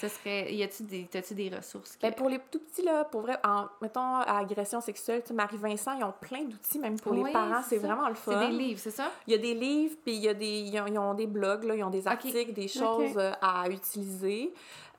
Ce 0.00 0.08
serait. 0.08 0.52
Y 0.54 0.62
a-tu 0.62 0.82
des, 0.84 1.08
des 1.30 1.56
ressources? 1.56 1.98
Ben 2.00 2.12
pour 2.12 2.28
les 2.28 2.38
tout 2.50 2.58
petits, 2.60 2.82
là, 2.82 3.04
pour 3.04 3.22
vrai, 3.22 3.36
en, 3.44 3.66
mettons, 3.80 4.00
à 4.00 4.38
agression 4.38 4.80
sexuelle, 4.80 5.22
tu 5.26 5.32
Marie-Vincent, 5.32 5.92
ils 5.98 6.04
ont 6.04 6.14
plein 6.20 6.42
d'outils, 6.44 6.78
même 6.78 6.98
pour 6.98 7.12
Oui, 7.12 7.24
les 7.26 7.32
parents, 7.32 7.62
c'est 7.62 7.78
c'est 7.78 7.86
vraiment 7.86 8.08
le 8.08 8.14
c'est 8.14 8.32
fun. 8.32 8.40
des 8.48 8.52
livres, 8.52 8.80
c'est 8.82 8.90
ça? 8.90 9.10
Il 9.26 9.32
y 9.32 9.36
a 9.36 9.38
des 9.38 9.54
livres, 9.54 9.96
puis 10.04 10.14
il 10.14 10.22
y 10.22 10.28
a 10.28 10.34
des, 10.34 10.60
ils 10.60 10.80
ont, 10.80 10.86
ils 10.86 10.98
ont 10.98 11.14
des 11.14 11.26
blogs, 11.26 11.64
là, 11.64 11.74
ils 11.76 11.82
ont 11.84 11.90
des 11.90 12.06
articles, 12.06 12.52
des 12.52 12.68
choses 12.68 13.16
euh, 13.16 13.32
à 13.40 13.68
utiliser. 13.68 14.52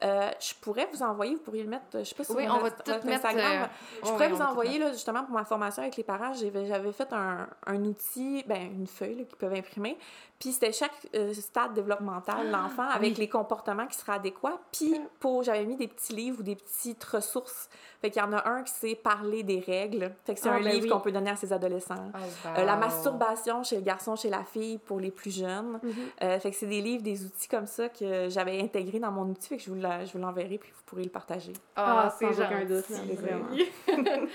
Euh, 0.03 0.29
je 0.39 0.53
pourrais 0.61 0.87
vous 0.91 1.01
envoyer, 1.03 1.35
vous 1.35 1.41
pourriez 1.41 1.63
le 1.63 1.69
mettre, 1.69 1.85
je 1.93 2.03
sais 2.03 2.15
pas 2.15 2.23
si 2.25 2.33
Oui, 2.33 2.45
on 2.49 2.57
va 2.59 2.69
tout 2.71 2.91
mettre, 2.91 3.07
Instagram. 3.07 3.63
euh, 3.63 3.65
je 4.03 4.09
pourrais 4.11 4.27
vous 4.29 4.41
envoyer, 4.41 4.77
là, 4.77 4.91
justement, 4.91 5.23
pour 5.23 5.33
ma 5.33 5.45
formation 5.45 5.83
avec 5.83 5.95
les 5.95 6.03
parents, 6.03 6.33
j'avais 6.33 6.91
fait 6.91 7.11
un, 7.13 7.47
un 7.65 7.85
outil, 7.85 8.43
ben, 8.47 8.61
une 8.61 8.87
feuille 8.87 9.15
là, 9.15 9.23
qu'ils 9.23 9.37
peuvent 9.37 9.53
imprimer. 9.53 9.97
Puis 10.37 10.51
c'était 10.51 10.73
chaque 10.73 10.91
euh, 11.15 11.33
stade 11.33 11.73
développemental 11.73 12.47
de 12.47 12.51
l'enfant 12.51 12.89
avec 12.89 13.11
oui. 13.13 13.19
les 13.19 13.29
comportements 13.29 13.87
qui 13.87 13.97
seraient 13.97 14.15
adéquats. 14.17 14.59
Puis 14.69 14.99
pour, 15.21 15.43
j'avais 15.43 15.63
mis 15.65 15.77
des 15.77 15.87
petits 15.87 16.13
livres 16.13 16.41
ou 16.41 16.43
des 16.43 16.57
petites 16.57 17.01
ressources. 17.05 17.69
Fait 18.01 18.11
qu'il 18.11 18.21
y 18.21 18.25
en 18.25 18.33
a 18.33 18.45
un 18.49 18.63
qui 18.63 18.73
c'est 18.75 18.95
parler 18.95 19.43
des 19.43 19.61
règles. 19.61 20.13
Fait 20.25 20.33
que 20.33 20.41
c'est 20.41 20.49
Ah, 20.49 20.55
un 20.55 20.61
ben 20.61 20.73
livre 20.73 20.93
qu'on 20.93 20.99
peut 20.99 21.13
donner 21.13 21.29
à 21.31 21.37
ses 21.37 21.53
adolescents. 21.53 22.11
Oh, 22.13 22.49
la 22.65 22.75
masturbation 22.75 23.63
chez 23.63 23.77
le 23.77 23.81
garçon, 23.81 24.17
chez 24.17 24.29
la 24.29 24.43
fille 24.43 24.77
pour 24.77 24.99
les 24.99 25.09
plus 25.09 25.33
jeunes. 25.33 25.79
Mhm. 25.81 26.39
Fait 26.41 26.51
que 26.51 26.57
c'est 26.57 26.67
des 26.67 26.81
livres, 26.81 27.01
des 27.01 27.23
outils 27.23 27.47
comme 27.47 27.65
ça 27.67 27.87
que 27.87 28.27
j'avais 28.27 28.61
intégrés 28.61 28.99
dans 28.99 29.11
mon 29.11 29.23
outil. 29.29 29.47
Fait 29.47 29.57
que 29.57 29.63
je 29.63 29.69
vous 29.69 29.75
la- 29.87 30.05
je 30.05 30.11
vous 30.13 30.19
l'enverrai 30.19 30.57
puis 30.57 30.71
vous 30.75 30.83
pourrez 30.85 31.03
le 31.03 31.09
partager. 31.09 31.53
Ah, 31.75 32.05
Ah, 32.07 32.15
c'est 32.17 32.25
sans 32.33 32.41
aucun 32.41 32.65
doute, 32.65 32.85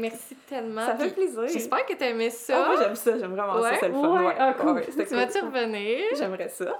merci 0.00 0.34
tellement. 0.48 0.84
ça 0.84 0.96
fait 0.96 1.10
plaisir. 1.10 1.46
J'espère 1.46 1.86
que 1.86 1.94
t'aimais 1.94 2.28
Ah, 2.28 2.36
ça. 2.36 2.66
moi, 2.66 2.76
j'aime 2.80 2.94
ça, 2.96 3.18
j'aime 3.18 3.34
vraiment 3.34 3.54
Ouais? 3.60 3.70
ça, 3.70 3.76
c'est 3.80 3.88
le 3.88 3.94
fun. 3.94 4.18
Ouais, 4.18 4.26
Ouais, 4.26 4.34
ah, 4.38 4.54
cool. 4.58 4.70
Ouais, 4.72 4.84
tu 4.86 4.92
cool. 4.92 5.16
vas-tu 5.16 5.38
revenir? 5.40 5.98
J'aimerais 6.16 6.48
ça. 6.48 6.64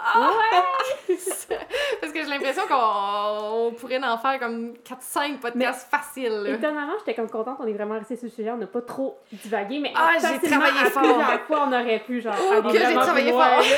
Parce 2.01 2.13
que 2.13 2.21
j'ai 2.23 2.29
l'impression 2.31 2.63
qu'on 2.69 3.67
on 3.69 3.73
pourrait 3.73 4.03
en 4.03 4.19
faire 4.19 4.39
comme 4.39 4.73
4-5 4.85 5.39
podcasts 5.39 5.91
faciles. 5.91 6.47
Étonnamment, 6.47 6.93
j'étais 7.01 7.15
comme 7.15 7.29
contente, 7.31 7.57
on 7.61 7.67
est 7.67 7.73
vraiment 7.73 7.95
resté 7.99 8.17
sur 8.17 8.27
le 8.27 8.31
sujet, 8.31 8.51
on 8.51 8.57
n'a 8.57 8.67
pas 8.67 8.83
trop 8.83 9.19
divagué, 9.33 9.79
mais 9.81 9.93
Ah, 9.97 10.13
j'ai 10.21 10.49
travaillé 10.49 10.79
à 10.81 10.91
fort. 10.91 11.03
plusieurs 11.03 11.41
fois, 11.43 11.65
on 11.69 11.73
aurait 11.73 11.99
pu, 12.01 12.21
genre, 12.21 12.35
aller 12.35 12.63
que 12.79 12.85
j'ai 12.87 12.95
travaillé 12.95 13.31
loin, 13.33 13.49
fort. 13.63 13.65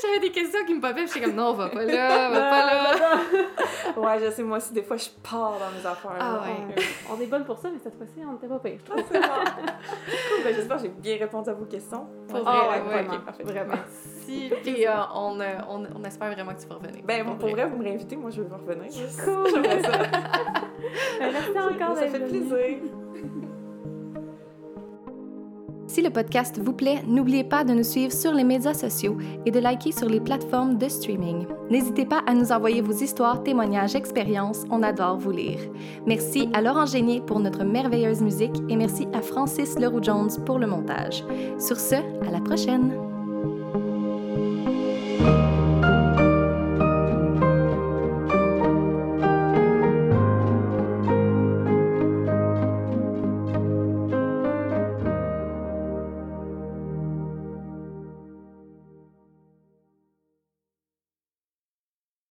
J'avais 0.00 0.20
des 0.20 0.30
questions 0.30 0.64
qui 0.64 0.74
me 0.74 0.80
popaient, 0.80 1.04
puis 1.04 1.08
j'étais 1.14 1.26
comme 1.26 1.34
non, 1.34 1.52
va 1.52 1.68
pas 1.68 1.82
là, 1.84 2.28
va 2.30 2.40
pas 2.40 2.66
là. 2.66 2.94
Ouais, 3.96 4.18
je 4.24 4.30
sais, 4.30 4.42
moi 4.42 4.58
aussi, 4.58 4.72
des 4.72 4.82
fois, 4.82 4.96
je 4.96 5.08
pars 5.28 5.52
dans 5.58 5.70
mes 5.76 5.84
affaires. 5.84 6.16
Ah 6.20 6.40
ouais. 6.42 6.82
On 7.10 7.20
est 7.20 7.26
bonne 7.26 7.44
pour 7.44 7.58
ça, 7.58 7.68
mais 7.70 7.78
cette 7.82 7.96
fois-ci, 7.96 8.14
on 8.26 8.32
n'était 8.32 8.46
pas 8.46 8.58
pire, 8.60 8.78
je 8.78 8.90
trouve. 8.90 9.04
C'est 9.10 9.20
bon. 9.20 9.26
cool, 9.26 10.44
ben, 10.44 10.54
j'espère 10.54 10.76
que 10.76 10.82
j'ai 10.84 10.88
bien 10.88 11.16
répondu 11.18 11.50
à 11.50 11.52
vos 11.52 11.64
questions. 11.64 12.06
Pour 12.28 12.38
Ah 12.46 12.50
vrai, 12.50 12.60
ouais, 12.60 12.74
ouais. 12.86 13.02
vraiment, 13.02 13.20
parfait. 13.24 13.42
vraiment. 13.42 13.74
Si, 14.28 14.50
puis 14.62 14.86
euh, 14.86 14.90
on, 15.14 15.40
euh, 15.40 15.58
on, 15.70 15.84
on 15.98 16.04
espère 16.04 16.30
vraiment 16.30 16.52
que 16.52 16.60
tu 16.60 16.68
vas 16.68 16.74
revenir. 16.74 17.02
Ben, 17.02 17.24
pour 17.38 17.48
vrai, 17.48 17.66
vous 17.66 17.78
me 17.78 17.84
réinvitez, 17.84 18.14
moi, 18.14 18.28
je 18.30 18.42
vais 18.42 18.48
vous 18.48 18.56
revenir. 18.56 18.92
Cool! 19.24 19.46
J'aimerais 19.54 19.82
ça. 19.82 19.98
Ben, 21.18 21.32
Merci 21.32 21.58
encore 21.58 21.96
Ça 21.96 22.06
fait 22.08 22.20
plaisir. 22.20 22.78
Si 25.86 26.02
le 26.02 26.10
podcast 26.10 26.60
vous 26.62 26.74
plaît, 26.74 27.02
n'oubliez 27.06 27.44
pas 27.44 27.64
de 27.64 27.72
nous 27.72 27.82
suivre 27.82 28.12
sur 28.12 28.34
les 28.34 28.44
médias 28.44 28.74
sociaux 28.74 29.16
et 29.46 29.50
de 29.50 29.58
liker 29.58 29.90
sur 29.90 30.06
les 30.06 30.20
plateformes 30.20 30.76
de 30.76 30.86
streaming. 30.86 31.46
N'hésitez 31.70 32.04
pas 32.04 32.20
à 32.26 32.34
nous 32.34 32.52
envoyer 32.52 32.82
vos 32.82 32.92
histoires, 32.92 33.42
témoignages, 33.42 33.96
expériences, 33.96 34.64
on 34.70 34.82
adore 34.82 35.16
vous 35.16 35.30
lire. 35.30 35.60
Merci 36.06 36.50
à 36.52 36.60
Laurent 36.60 36.84
Génier 36.84 37.22
pour 37.22 37.40
notre 37.40 37.64
merveilleuse 37.64 38.20
musique 38.20 38.62
et 38.68 38.76
merci 38.76 39.08
à 39.14 39.22
Francis 39.22 39.78
Leroux-Jones 39.78 40.44
pour 40.44 40.58
le 40.58 40.66
montage. 40.66 41.24
Sur 41.58 41.80
ce, 41.80 41.96
à 41.96 42.30
la 42.30 42.40
prochaine! 42.40 43.17